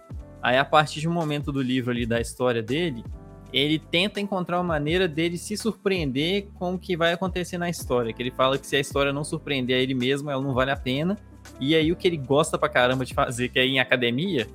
Aí, 0.43 0.57
a 0.57 0.65
partir 0.65 1.01
de 1.01 1.09
um 1.09 1.13
momento 1.13 1.53
do 1.53 1.61
livro 1.61 1.91
ali, 1.91 2.07
da 2.07 2.21
história 2.21 2.63
dele, 2.63 3.05
ele 3.53 3.79
tenta 3.79 4.21
encontrar 4.21 4.59
uma 4.59 4.65
maneira 4.65 5.09
dele 5.09 5.37
se 5.37 5.57
surpreender 5.57 6.49
com 6.55 6.75
o 6.75 6.79
que 6.79 6.97
vai 6.97 7.13
acontecer 7.13 7.59
na 7.59 7.69
história. 7.69 8.13
Que 8.13 8.23
ele 8.23 8.31
fala 8.31 8.57
que 8.57 8.67
se 8.67 8.77
a 8.77 8.81
história 8.81 9.13
não 9.13 9.25
surpreender 9.25 9.77
a 9.77 9.81
ele 9.81 9.95
mesmo, 9.95 10.31
ela 10.31 10.43
não 10.43 10.55
vale 10.55 10.71
a 10.71 10.77
pena. 10.77 11.17
E 11.61 11.75
aí, 11.75 11.91
o 11.91 11.97
que 11.97 12.07
ele 12.07 12.17
gosta 12.17 12.57
pra 12.57 12.69
caramba 12.69 13.05
de 13.05 13.15
fazer, 13.15 13.49
que 13.49 13.59
é 13.59 13.67
ir 13.67 13.73
em 13.73 13.81
academia, 13.81 14.47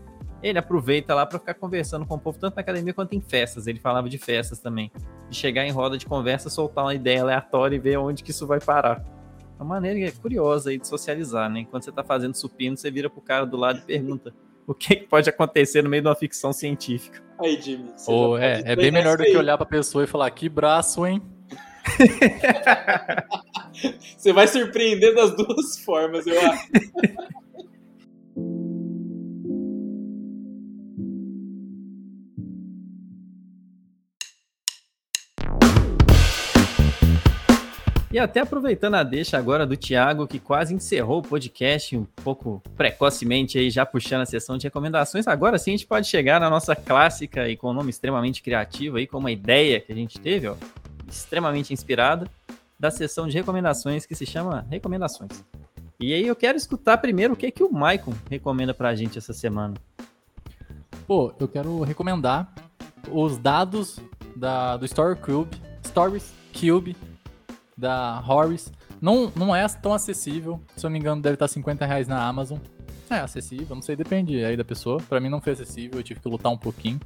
ele 0.42 0.60
aproveita 0.60 1.16
lá 1.16 1.26
pra 1.26 1.40
ficar 1.40 1.54
conversando 1.54 2.06
com 2.06 2.16
o 2.16 2.20
povo, 2.20 2.38
tanto 2.38 2.56
na 2.56 2.62
academia 2.62 2.94
quanto 2.94 3.14
em 3.14 3.22
festas. 3.22 3.66
Ele 3.66 3.80
falava 3.80 4.10
de 4.10 4.18
festas 4.18 4.60
também. 4.60 4.92
De 5.30 5.36
chegar 5.36 5.66
em 5.66 5.72
roda 5.72 5.98
de 5.98 6.06
conversa, 6.06 6.50
soltar 6.50 6.84
uma 6.84 6.94
ideia 6.94 7.22
aleatória 7.22 7.76
e 7.76 7.80
ver 7.80 7.98
onde 7.98 8.24
que 8.24 8.32
isso 8.32 8.46
vai 8.46 8.60
parar. 8.60 9.04
É 9.58 9.64
uma 9.64 9.76
maneira 9.76 10.12
curiosa 10.22 10.70
aí 10.70 10.78
de 10.78 10.88
socializar, 10.88 11.50
né? 11.50 11.62
Enquanto 11.62 11.84
você 11.84 11.92
tá 11.92 12.04
fazendo 12.04 12.36
supino, 12.36 12.76
você 12.76 12.92
vira 12.92 13.10
pro 13.10 13.22
cara 13.22 13.46
do 13.46 13.56
lado 13.56 13.80
e 13.80 13.82
pergunta 13.82 14.34
o 14.68 14.74
que, 14.74 14.98
que 14.98 15.08
pode 15.08 15.30
acontecer 15.30 15.82
no 15.82 15.90
meio 15.90 16.04
de 16.04 16.10
uma 16.10 16.16
ficção 16.16 16.52
científica. 16.52 17.24
Aí, 17.40 17.60
Jimmy. 17.62 17.90
já 18.38 18.46
é, 18.46 18.58
pode 18.58 18.72
é 18.72 18.76
bem 18.76 18.92
melhor 18.92 19.18
do 19.18 19.24
que 19.24 19.38
olhar 19.38 19.58
pra 19.58 19.66
pessoa 19.66 20.04
e 20.04 20.08
falar 20.08 20.30
que 20.32 20.50
braço, 20.50 21.06
hein? 21.06 21.22
Você 24.18 24.32
vai 24.32 24.48
surpreender 24.48 25.14
das 25.16 25.36
duas 25.36 25.80
formas, 25.80 26.26
eu 26.26 26.40
acho. 26.40 26.70
E 38.14 38.20
até 38.20 38.42
aproveitando 38.42 38.94
a 38.94 39.02
deixa 39.02 39.40
agora 39.40 39.66
do 39.66 39.76
Thiago, 39.76 40.28
que 40.28 40.38
quase 40.38 40.72
encerrou 40.72 41.18
o 41.18 41.24
podcast 41.24 41.98
um 41.98 42.06
pouco 42.24 42.62
precocemente 42.78 43.58
aí, 43.58 43.72
já 43.72 43.88
puxando 43.88 44.22
a 44.22 44.26
sessão 44.28 44.56
de 44.56 44.68
recomendações. 44.68 45.28
Agora 45.28 45.58
sim 45.58 45.72
a 45.72 45.78
gente 45.78 45.88
pode 45.88 46.08
chegar 46.08 46.40
na 46.40 46.48
nossa 46.48 46.76
clássica 46.76 47.50
e 47.50 47.58
com 47.58 47.72
um 47.72 47.74
nome 47.74 47.90
extremamente 47.90 48.44
criativo 48.44 48.98
aí, 48.98 49.08
com 49.08 49.18
uma 49.18 49.32
ideia 49.32 49.80
que 49.80 49.92
a 49.92 49.96
gente 49.96 50.20
teve, 50.20 50.48
ó, 50.48 50.54
extremamente 51.14 51.74
inspirada, 51.74 52.30
da 52.80 52.92
sessão 52.92 53.28
de 53.28 53.38
recomendações 53.38 54.06
que 54.06 54.16
se 54.16 54.26
chama 54.26 54.66
Recomendações. 54.70 55.44
E 56.00 56.14
aí 56.14 56.28
eu 56.28 56.36
quero 56.36 56.58
escutar 56.58 56.98
primeiro 56.98 57.34
o 57.34 57.38
que, 57.38 57.50
que 57.50 57.64
o 57.64 57.72
Maicon 57.72 58.14
recomenda 58.30 58.74
pra 58.74 58.94
gente 58.96 59.18
essa 59.18 59.32
semana. 59.32 59.76
Pô, 61.08 61.34
eu 61.40 61.48
quero 61.48 61.82
recomendar 61.82 62.54
os 63.10 63.38
dados 63.38 64.00
da, 64.36 64.78
do 64.78 64.86
Story 64.86 65.16
Cube, 65.18 65.56
Stories 65.86 66.34
Cube 66.54 66.96
da 67.78 68.24
Horus. 68.28 68.72
Não, 69.02 69.32
não 69.36 69.56
é 69.56 69.68
tão 69.68 69.94
acessível. 69.94 70.62
Se 70.76 70.86
eu 70.86 70.90
não 70.90 70.94
me 70.94 71.00
engano, 71.00 71.22
deve 71.22 71.36
estar 71.36 71.48
50 71.48 71.86
reais 71.86 72.08
na 72.08 72.22
Amazon. 72.22 72.58
É 73.10 73.16
acessível, 73.18 73.76
não 73.76 73.82
sei, 73.82 73.96
depende 73.96 74.44
aí 74.44 74.58
da 74.58 74.64
pessoa. 74.64 74.98
Para 75.08 75.20
mim 75.20 75.30
não 75.30 75.42
foi 75.42 75.54
acessível, 75.54 76.00
eu 76.00 76.04
tive 76.04 76.20
que 76.20 76.28
lutar 76.28 76.52
um 76.52 76.58
pouquinho. 76.58 77.00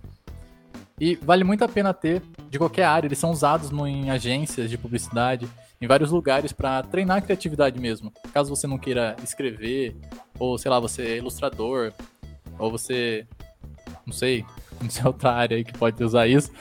E 1.00 1.16
vale 1.16 1.44
muito 1.44 1.64
a 1.64 1.68
pena 1.68 1.94
ter 1.94 2.22
de 2.50 2.58
qualquer 2.58 2.86
área. 2.86 3.08
Eles 3.08 3.20
são 3.20 3.32
usados 3.32 3.70
no, 3.70 3.88
em 3.88 4.10
agências 4.10 4.70
de 4.70 4.78
publicidade, 4.78 5.48
em 5.80 5.88
vários 5.88 6.12
lugares 6.12 6.52
para 6.52 6.82
treinar 6.84 7.18
a 7.18 7.22
criatividade 7.22 7.80
mesmo. 7.80 8.12
Caso 8.34 8.50
você 8.50 8.66
não 8.66 8.80
queira 8.80 9.16
escrever, 9.24 9.96
ou 10.40 10.58
sei 10.58 10.72
lá, 10.72 10.80
você 10.80 11.04
é 11.04 11.18
ilustrador, 11.18 11.94
ou 12.58 12.72
você. 12.72 13.28
não 14.06 14.14
sei, 14.14 14.44
não 14.82 14.90
sei 14.90 15.06
outra 15.06 15.32
área 15.32 15.58
aí 15.58 15.64
que 15.64 15.74
pode 15.74 16.04
usar 16.04 16.28
isso. 16.28 16.52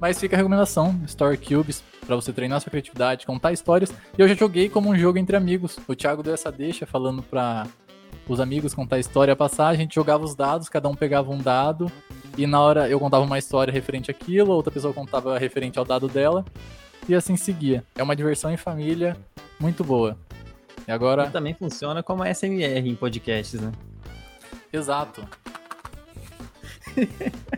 Mas 0.00 0.18
fica 0.18 0.36
a 0.36 0.38
recomendação: 0.38 1.00
Story 1.06 1.36
Cubes, 1.36 1.82
para 2.06 2.14
você 2.14 2.32
treinar 2.32 2.60
sua 2.60 2.70
criatividade, 2.70 3.26
contar 3.26 3.52
histórias. 3.52 3.92
E 4.16 4.22
eu 4.22 4.28
já 4.28 4.34
joguei 4.34 4.68
como 4.68 4.88
um 4.88 4.96
jogo 4.96 5.18
entre 5.18 5.36
amigos. 5.36 5.76
O 5.88 5.94
Thiago 5.94 6.22
deu 6.22 6.34
essa 6.34 6.52
deixa 6.52 6.86
falando 6.86 7.22
para 7.22 7.66
os 8.28 8.40
amigos 8.40 8.74
contar 8.74 8.96
a 8.96 9.00
história 9.00 9.34
passar, 9.34 9.68
a 9.68 9.74
gente 9.74 9.94
jogava 9.94 10.24
os 10.24 10.34
dados, 10.34 10.68
cada 10.68 10.88
um 10.88 10.94
pegava 10.94 11.30
um 11.30 11.38
dado, 11.38 11.90
e 12.36 12.46
na 12.46 12.60
hora 12.60 12.88
eu 12.88 12.98
contava 12.98 13.24
uma 13.24 13.38
história 13.38 13.72
referente 13.72 14.10
àquilo, 14.10 14.52
outra 14.52 14.72
pessoa 14.72 14.94
contava 14.94 15.38
referente 15.38 15.78
ao 15.78 15.84
dado 15.84 16.08
dela, 16.08 16.44
e 17.08 17.14
assim 17.14 17.36
seguia. 17.36 17.84
É 17.96 18.02
uma 18.02 18.16
diversão 18.16 18.52
em 18.52 18.56
família 18.56 19.16
muito 19.58 19.82
boa. 19.82 20.16
E 20.86 20.92
agora. 20.92 21.26
E 21.26 21.30
também 21.30 21.54
funciona 21.54 22.02
como 22.02 22.24
SMR 22.24 22.88
em 22.88 22.94
podcasts, 22.94 23.60
né? 23.60 23.72
Exato. 24.72 25.26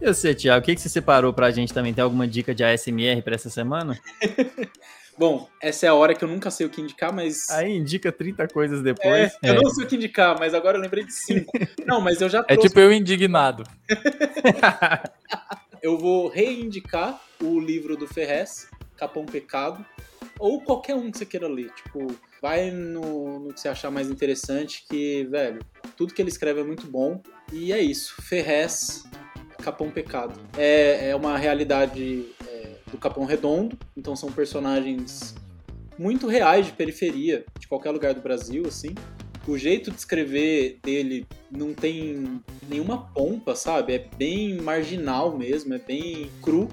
E 0.00 0.06
você, 0.06 0.34
Thiago, 0.34 0.62
o 0.62 0.64
que, 0.64 0.74
que 0.74 0.80
você 0.80 0.88
separou 0.88 1.32
pra 1.32 1.50
gente 1.50 1.74
também? 1.74 1.92
Tem 1.92 2.02
alguma 2.02 2.26
dica 2.26 2.54
de 2.54 2.62
ASMR 2.64 3.20
pra 3.22 3.34
essa 3.34 3.50
semana? 3.50 3.98
Bom, 5.18 5.48
essa 5.60 5.86
é 5.86 5.88
a 5.88 5.94
hora 5.94 6.14
que 6.14 6.22
eu 6.22 6.28
nunca 6.28 6.48
sei 6.48 6.64
o 6.64 6.70
que 6.70 6.80
indicar, 6.80 7.12
mas. 7.12 7.50
Aí 7.50 7.76
indica 7.76 8.12
30 8.12 8.46
coisas 8.48 8.82
depois. 8.82 9.32
É, 9.42 9.50
eu 9.50 9.54
não 9.62 9.70
sei 9.70 9.84
o 9.84 9.88
que 9.88 9.96
indicar, 9.96 10.38
mas 10.38 10.54
agora 10.54 10.78
eu 10.78 10.80
lembrei 10.80 11.04
de 11.04 11.12
5. 11.12 11.52
não, 11.84 12.00
mas 12.00 12.20
eu 12.20 12.28
já 12.28 12.42
trouxe... 12.42 12.66
É 12.66 12.68
tipo 12.68 12.78
eu 12.78 12.92
indignado. 12.92 13.64
eu 15.82 15.98
vou 15.98 16.28
reindicar 16.28 17.20
o 17.42 17.58
livro 17.58 17.96
do 17.96 18.06
Ferrez, 18.06 18.68
Capão 18.96 19.26
Pecado, 19.26 19.84
ou 20.38 20.60
qualquer 20.60 20.94
um 20.94 21.10
que 21.10 21.18
você 21.18 21.26
queira 21.26 21.48
ler. 21.48 21.70
Tipo, 21.74 22.06
vai 22.40 22.70
no, 22.70 23.40
no 23.40 23.52
que 23.52 23.60
você 23.60 23.68
achar 23.68 23.90
mais 23.90 24.08
interessante, 24.08 24.84
que, 24.88 25.24
velho, 25.24 25.60
tudo 25.96 26.14
que 26.14 26.22
ele 26.22 26.30
escreve 26.30 26.60
é 26.60 26.64
muito 26.64 26.86
bom. 26.86 27.20
E 27.52 27.72
é 27.72 27.80
isso. 27.80 28.22
Ferrez, 28.22 29.04
Capão 29.62 29.90
Pecado. 29.90 30.40
É, 30.56 31.10
é 31.10 31.16
uma 31.16 31.36
realidade 31.36 32.26
é, 32.46 32.57
do 32.90 32.98
Capão 32.98 33.24
Redondo, 33.24 33.78
então 33.96 34.16
são 34.16 34.30
personagens 34.30 35.34
muito 35.98 36.26
reais 36.26 36.66
de 36.66 36.72
periferia, 36.72 37.44
de 37.58 37.66
qualquer 37.66 37.90
lugar 37.90 38.14
do 38.14 38.20
Brasil, 38.20 38.64
assim. 38.66 38.94
O 39.46 39.56
jeito 39.56 39.90
de 39.90 39.96
escrever 39.96 40.78
dele 40.82 41.26
não 41.50 41.72
tem 41.72 42.40
nenhuma 42.68 43.06
pompa, 43.08 43.56
sabe? 43.56 43.94
É 43.94 44.08
bem 44.16 44.60
marginal 44.60 45.36
mesmo, 45.36 45.74
é 45.74 45.78
bem 45.78 46.30
cru. 46.42 46.68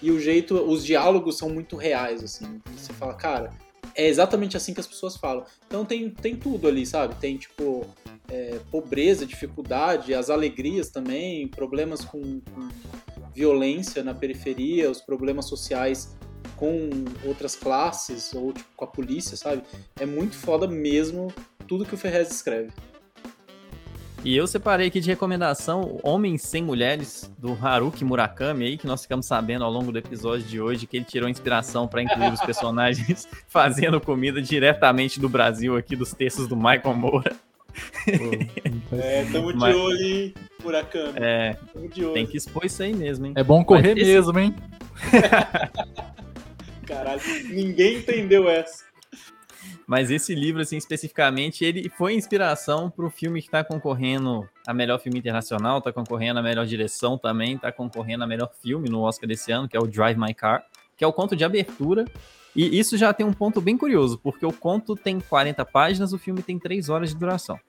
E 0.00 0.10
o 0.10 0.18
jeito, 0.18 0.54
os 0.54 0.84
diálogos 0.84 1.36
são 1.36 1.50
muito 1.50 1.76
reais, 1.76 2.22
assim. 2.24 2.60
Você 2.74 2.92
fala, 2.94 3.14
cara, 3.14 3.52
é 3.94 4.06
exatamente 4.08 4.56
assim 4.56 4.74
que 4.74 4.80
as 4.80 4.86
pessoas 4.86 5.16
falam. 5.16 5.44
Então 5.66 5.84
tem, 5.84 6.08
tem 6.10 6.36
tudo 6.36 6.68
ali, 6.68 6.86
sabe? 6.86 7.14
Tem, 7.16 7.36
tipo, 7.36 7.86
é, 8.30 8.58
pobreza, 8.70 9.26
dificuldade, 9.26 10.14
as 10.14 10.30
alegrias 10.30 10.90
também, 10.90 11.48
problemas 11.48 12.04
com, 12.04 12.40
com, 12.40 12.68
violência 13.36 14.02
na 14.02 14.14
periferia, 14.14 14.90
os 14.90 15.02
problemas 15.02 15.44
sociais 15.44 16.16
com 16.56 16.88
outras 17.22 17.54
classes 17.54 18.32
ou 18.32 18.50
tipo, 18.50 18.68
com 18.74 18.84
a 18.86 18.88
polícia, 18.88 19.36
sabe? 19.36 19.62
É 20.00 20.06
muito 20.06 20.34
foda 20.34 20.66
mesmo 20.66 21.30
tudo 21.68 21.84
que 21.84 21.94
o 21.94 21.98
Ferrez 21.98 22.30
escreve. 22.30 22.72
E 24.24 24.34
eu 24.34 24.46
separei 24.46 24.88
aqui 24.88 25.00
de 25.00 25.08
recomendação 25.08 26.00
Homens 26.02 26.42
Sem 26.42 26.62
Mulheres, 26.62 27.30
do 27.38 27.52
Haruki 27.52 28.04
Murakami, 28.04 28.64
aí, 28.64 28.78
que 28.78 28.86
nós 28.86 29.02
ficamos 29.02 29.26
sabendo 29.26 29.64
ao 29.64 29.70
longo 29.70 29.92
do 29.92 29.98
episódio 29.98 30.46
de 30.46 30.58
hoje 30.58 30.86
que 30.86 30.96
ele 30.96 31.04
tirou 31.04 31.28
inspiração 31.28 31.86
para 31.86 32.02
incluir 32.02 32.32
os 32.32 32.40
personagens 32.42 33.28
fazendo 33.46 34.00
comida 34.00 34.40
diretamente 34.40 35.20
do 35.20 35.28
Brasil, 35.28 35.76
aqui 35.76 35.94
dos 35.94 36.12
textos 36.14 36.48
do 36.48 36.56
Michael 36.56 36.94
Moura. 36.94 37.36
É, 38.92 39.24
tamo 39.30 39.52
de 39.52 39.58
Mas, 39.58 39.76
olho, 39.76 40.00
hein, 40.00 40.34
Murakami. 40.62 41.12
É, 41.16 41.56
tem 42.14 42.26
que 42.26 42.36
expor 42.36 42.64
isso 42.64 42.82
aí 42.82 42.94
mesmo, 42.94 43.26
hein? 43.26 43.32
É 43.36 43.42
bom 43.42 43.64
correr 43.64 43.98
esse... 43.98 44.12
mesmo, 44.12 44.38
hein? 44.38 44.54
Caralho, 46.86 47.20
ninguém 47.48 47.98
entendeu 47.98 48.48
essa. 48.48 48.84
Mas 49.86 50.10
esse 50.10 50.34
livro, 50.34 50.62
assim, 50.62 50.76
especificamente, 50.76 51.64
ele 51.64 51.88
foi 51.88 52.14
inspiração 52.14 52.90
para 52.90 53.06
o 53.06 53.10
filme 53.10 53.40
que 53.40 53.48
está 53.48 53.62
concorrendo 53.62 54.48
a 54.66 54.74
melhor 54.74 54.98
filme 54.98 55.18
internacional, 55.18 55.78
está 55.78 55.92
concorrendo 55.92 56.40
a 56.40 56.42
melhor 56.42 56.66
direção 56.66 57.16
também, 57.16 57.54
está 57.54 57.70
concorrendo 57.70 58.24
a 58.24 58.26
melhor 58.26 58.50
filme 58.62 58.88
no 58.88 59.02
Oscar 59.02 59.28
desse 59.28 59.52
ano, 59.52 59.68
que 59.68 59.76
é 59.76 59.80
o 59.80 59.86
Drive 59.86 60.18
My 60.18 60.34
Car, 60.34 60.64
que 60.96 61.04
é 61.04 61.06
o 61.06 61.12
conto 61.12 61.36
de 61.36 61.44
abertura 61.44 62.04
e 62.56 62.78
isso 62.78 62.96
já 62.96 63.12
tem 63.12 63.26
um 63.26 63.34
ponto 63.34 63.60
bem 63.60 63.76
curioso, 63.76 64.18
porque 64.22 64.46
o 64.46 64.52
conto 64.52 64.96
tem 64.96 65.20
40 65.20 65.62
páginas, 65.66 66.14
o 66.14 66.18
filme 66.18 66.42
tem 66.42 66.58
3 66.58 66.88
horas 66.88 67.10
de 67.10 67.16
duração. 67.16 67.60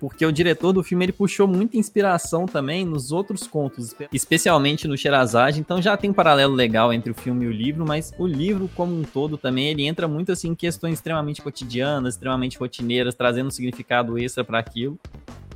Porque 0.00 0.24
o 0.24 0.32
diretor 0.32 0.72
do 0.72 0.82
filme 0.82 1.04
ele 1.04 1.12
puxou 1.12 1.46
muita 1.46 1.76
inspiração 1.76 2.46
também 2.46 2.84
nos 2.84 3.10
outros 3.10 3.46
contos, 3.46 3.94
especialmente 4.12 4.86
no 4.86 4.96
Sherazade, 4.96 5.60
então 5.60 5.82
já 5.82 5.96
tem 5.96 6.10
um 6.10 6.14
paralelo 6.14 6.54
legal 6.54 6.92
entre 6.92 7.10
o 7.10 7.14
filme 7.14 7.44
e 7.44 7.48
o 7.48 7.52
livro, 7.52 7.84
mas 7.86 8.12
o 8.18 8.26
livro 8.26 8.70
como 8.76 8.94
um 8.96 9.02
todo 9.02 9.36
também 9.36 9.68
ele 9.68 9.86
entra 9.86 10.06
muito 10.06 10.30
assim 10.30 10.50
em 10.50 10.54
questões 10.54 10.94
extremamente 10.94 11.42
cotidianas, 11.42 12.14
extremamente 12.14 12.58
rotineiras, 12.58 13.14
trazendo 13.14 13.48
um 13.48 13.50
significado 13.50 14.18
extra 14.18 14.44
para 14.44 14.58
aquilo 14.58 14.98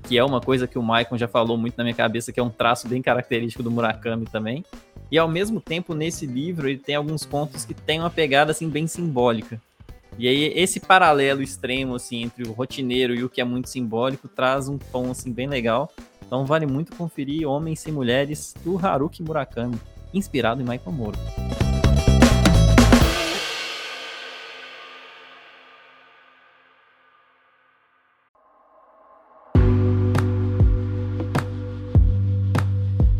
que 0.02 0.18
é 0.18 0.24
uma 0.24 0.40
coisa 0.40 0.66
que 0.66 0.78
o 0.78 0.82
Maicon 0.82 1.16
já 1.16 1.28
falou 1.28 1.56
muito 1.56 1.74
na 1.76 1.84
minha 1.84 1.94
cabeça, 1.94 2.32
que 2.32 2.40
é 2.40 2.42
um 2.42 2.50
traço 2.50 2.88
bem 2.88 3.00
característico 3.00 3.62
do 3.62 3.70
Murakami 3.70 4.26
também. 4.26 4.64
E 5.10 5.18
ao 5.18 5.28
mesmo 5.28 5.60
tempo, 5.60 5.94
nesse 5.94 6.26
livro, 6.26 6.68
ele 6.68 6.78
tem 6.78 6.94
alguns 6.94 7.24
pontos 7.24 7.64
que 7.64 7.74
tem 7.74 8.00
uma 8.00 8.10
pegada 8.10 8.50
assim 8.50 8.68
bem 8.68 8.86
simbólica. 8.86 9.60
E 10.18 10.28
aí 10.28 10.52
esse 10.54 10.78
paralelo 10.78 11.42
extremo 11.42 11.94
assim 11.94 12.22
entre 12.22 12.46
o 12.46 12.52
rotineiro 12.52 13.14
e 13.14 13.24
o 13.24 13.28
que 13.28 13.40
é 13.40 13.44
muito 13.44 13.68
simbólico 13.68 14.28
traz 14.28 14.68
um 14.68 14.78
tom 14.78 15.10
assim 15.10 15.32
bem 15.32 15.46
legal. 15.46 15.90
Então 16.26 16.44
vale 16.46 16.66
muito 16.66 16.94
conferir 16.96 17.48
Homens 17.48 17.80
Sem 17.80 17.92
Mulheres 17.92 18.54
do 18.64 18.78
Haruki 18.78 19.22
Murakami, 19.22 19.78
inspirado 20.14 20.60
em 20.60 20.64
Michael 20.64 20.92
Moore. 20.92 21.71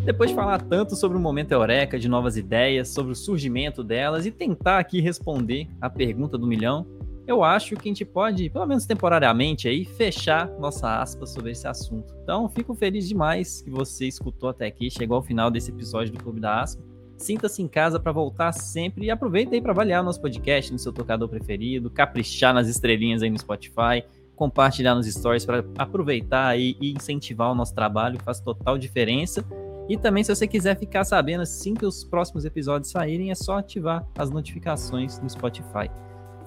Depois 0.03 0.31
de 0.31 0.35
falar 0.35 0.61
tanto 0.61 0.97
sobre 0.97 1.17
o 1.17 1.19
momento 1.19 1.53
Eureka, 1.53 1.97
de 1.97 2.09
novas 2.09 2.35
ideias, 2.35 2.89
sobre 2.89 3.13
o 3.13 3.15
surgimento 3.15 3.81
delas 3.81 4.25
e 4.25 4.31
tentar 4.31 4.77
aqui 4.77 4.99
responder 4.99 5.69
a 5.79 5.89
pergunta 5.89 6.37
do 6.37 6.45
milhão, 6.45 6.85
eu 7.25 7.41
acho 7.41 7.77
que 7.77 7.87
a 7.87 7.91
gente 7.91 8.03
pode, 8.03 8.49
pelo 8.49 8.65
menos 8.65 8.85
temporariamente, 8.85 9.65
aí, 9.65 9.85
fechar 9.85 10.49
nossa 10.59 11.01
aspa 11.01 11.25
sobre 11.25 11.51
esse 11.51 11.65
assunto. 11.65 12.13
Então, 12.21 12.49
fico 12.49 12.75
feliz 12.75 13.07
demais 13.07 13.61
que 13.61 13.69
você 13.69 14.05
escutou 14.05 14.49
até 14.49 14.65
aqui, 14.65 14.91
chegou 14.91 15.15
ao 15.15 15.23
final 15.23 15.49
desse 15.49 15.71
episódio 15.71 16.11
do 16.11 16.21
Clube 16.21 16.41
da 16.41 16.61
Aspa. 16.61 16.83
Sinta-se 17.17 17.61
em 17.61 17.67
casa 17.69 17.97
para 17.97 18.11
voltar 18.11 18.51
sempre 18.51 19.05
e 19.05 19.09
aproveita 19.09 19.55
aí 19.55 19.61
para 19.61 19.71
avaliar 19.71 20.03
nosso 20.03 20.19
podcast 20.19 20.69
no 20.73 20.79
seu 20.79 20.91
tocador 20.91 21.29
preferido, 21.29 21.89
caprichar 21.89 22.53
nas 22.53 22.67
estrelinhas 22.67 23.23
aí 23.23 23.29
no 23.29 23.39
Spotify, 23.39 24.03
compartilhar 24.35 24.95
nos 24.95 25.07
stories 25.07 25.45
para 25.45 25.63
aproveitar 25.77 26.47
aí 26.47 26.75
e 26.81 26.91
incentivar 26.91 27.49
o 27.49 27.55
nosso 27.55 27.73
trabalho, 27.73 28.19
faz 28.21 28.41
total 28.41 28.77
diferença. 28.77 29.45
E 29.89 29.97
também, 29.97 30.23
se 30.23 30.33
você 30.33 30.47
quiser 30.47 30.77
ficar 30.77 31.03
sabendo 31.03 31.41
assim 31.41 31.73
que 31.73 31.85
os 31.85 32.03
próximos 32.03 32.45
episódios 32.45 32.91
saírem, 32.91 33.31
é 33.31 33.35
só 33.35 33.57
ativar 33.57 34.05
as 34.17 34.29
notificações 34.29 35.19
no 35.19 35.29
Spotify. 35.29 35.89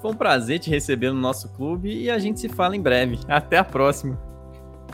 Foi 0.01 0.11
um 0.11 0.15
prazer 0.15 0.59
te 0.59 0.71
receber 0.71 1.11
no 1.11 1.21
nosso 1.21 1.53
clube 1.55 1.91
e 1.91 2.11
a 2.11 2.19
gente 2.19 2.41
se 2.41 2.49
fala 2.49 2.77
em 2.77 2.81
breve. 2.81 3.19
Até 3.29 3.59
a 3.59 3.65
próxima. 3.65 4.19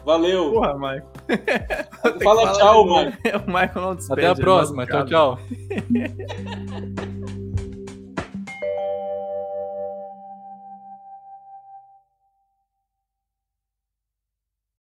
Valeu. 0.05 0.53
Porra, 0.53 0.75
Michael. 0.75 1.07
Fala 2.23 2.53
tchau, 2.55 2.87
mano. 2.87 3.13
O 3.47 3.47
Michael 3.47 3.81
não 3.81 3.95
despede, 3.95 4.21
Até 4.21 4.31
a 4.31 4.35
próxima. 4.35 4.87
Tchau, 4.87 5.07
tchau. 5.07 5.39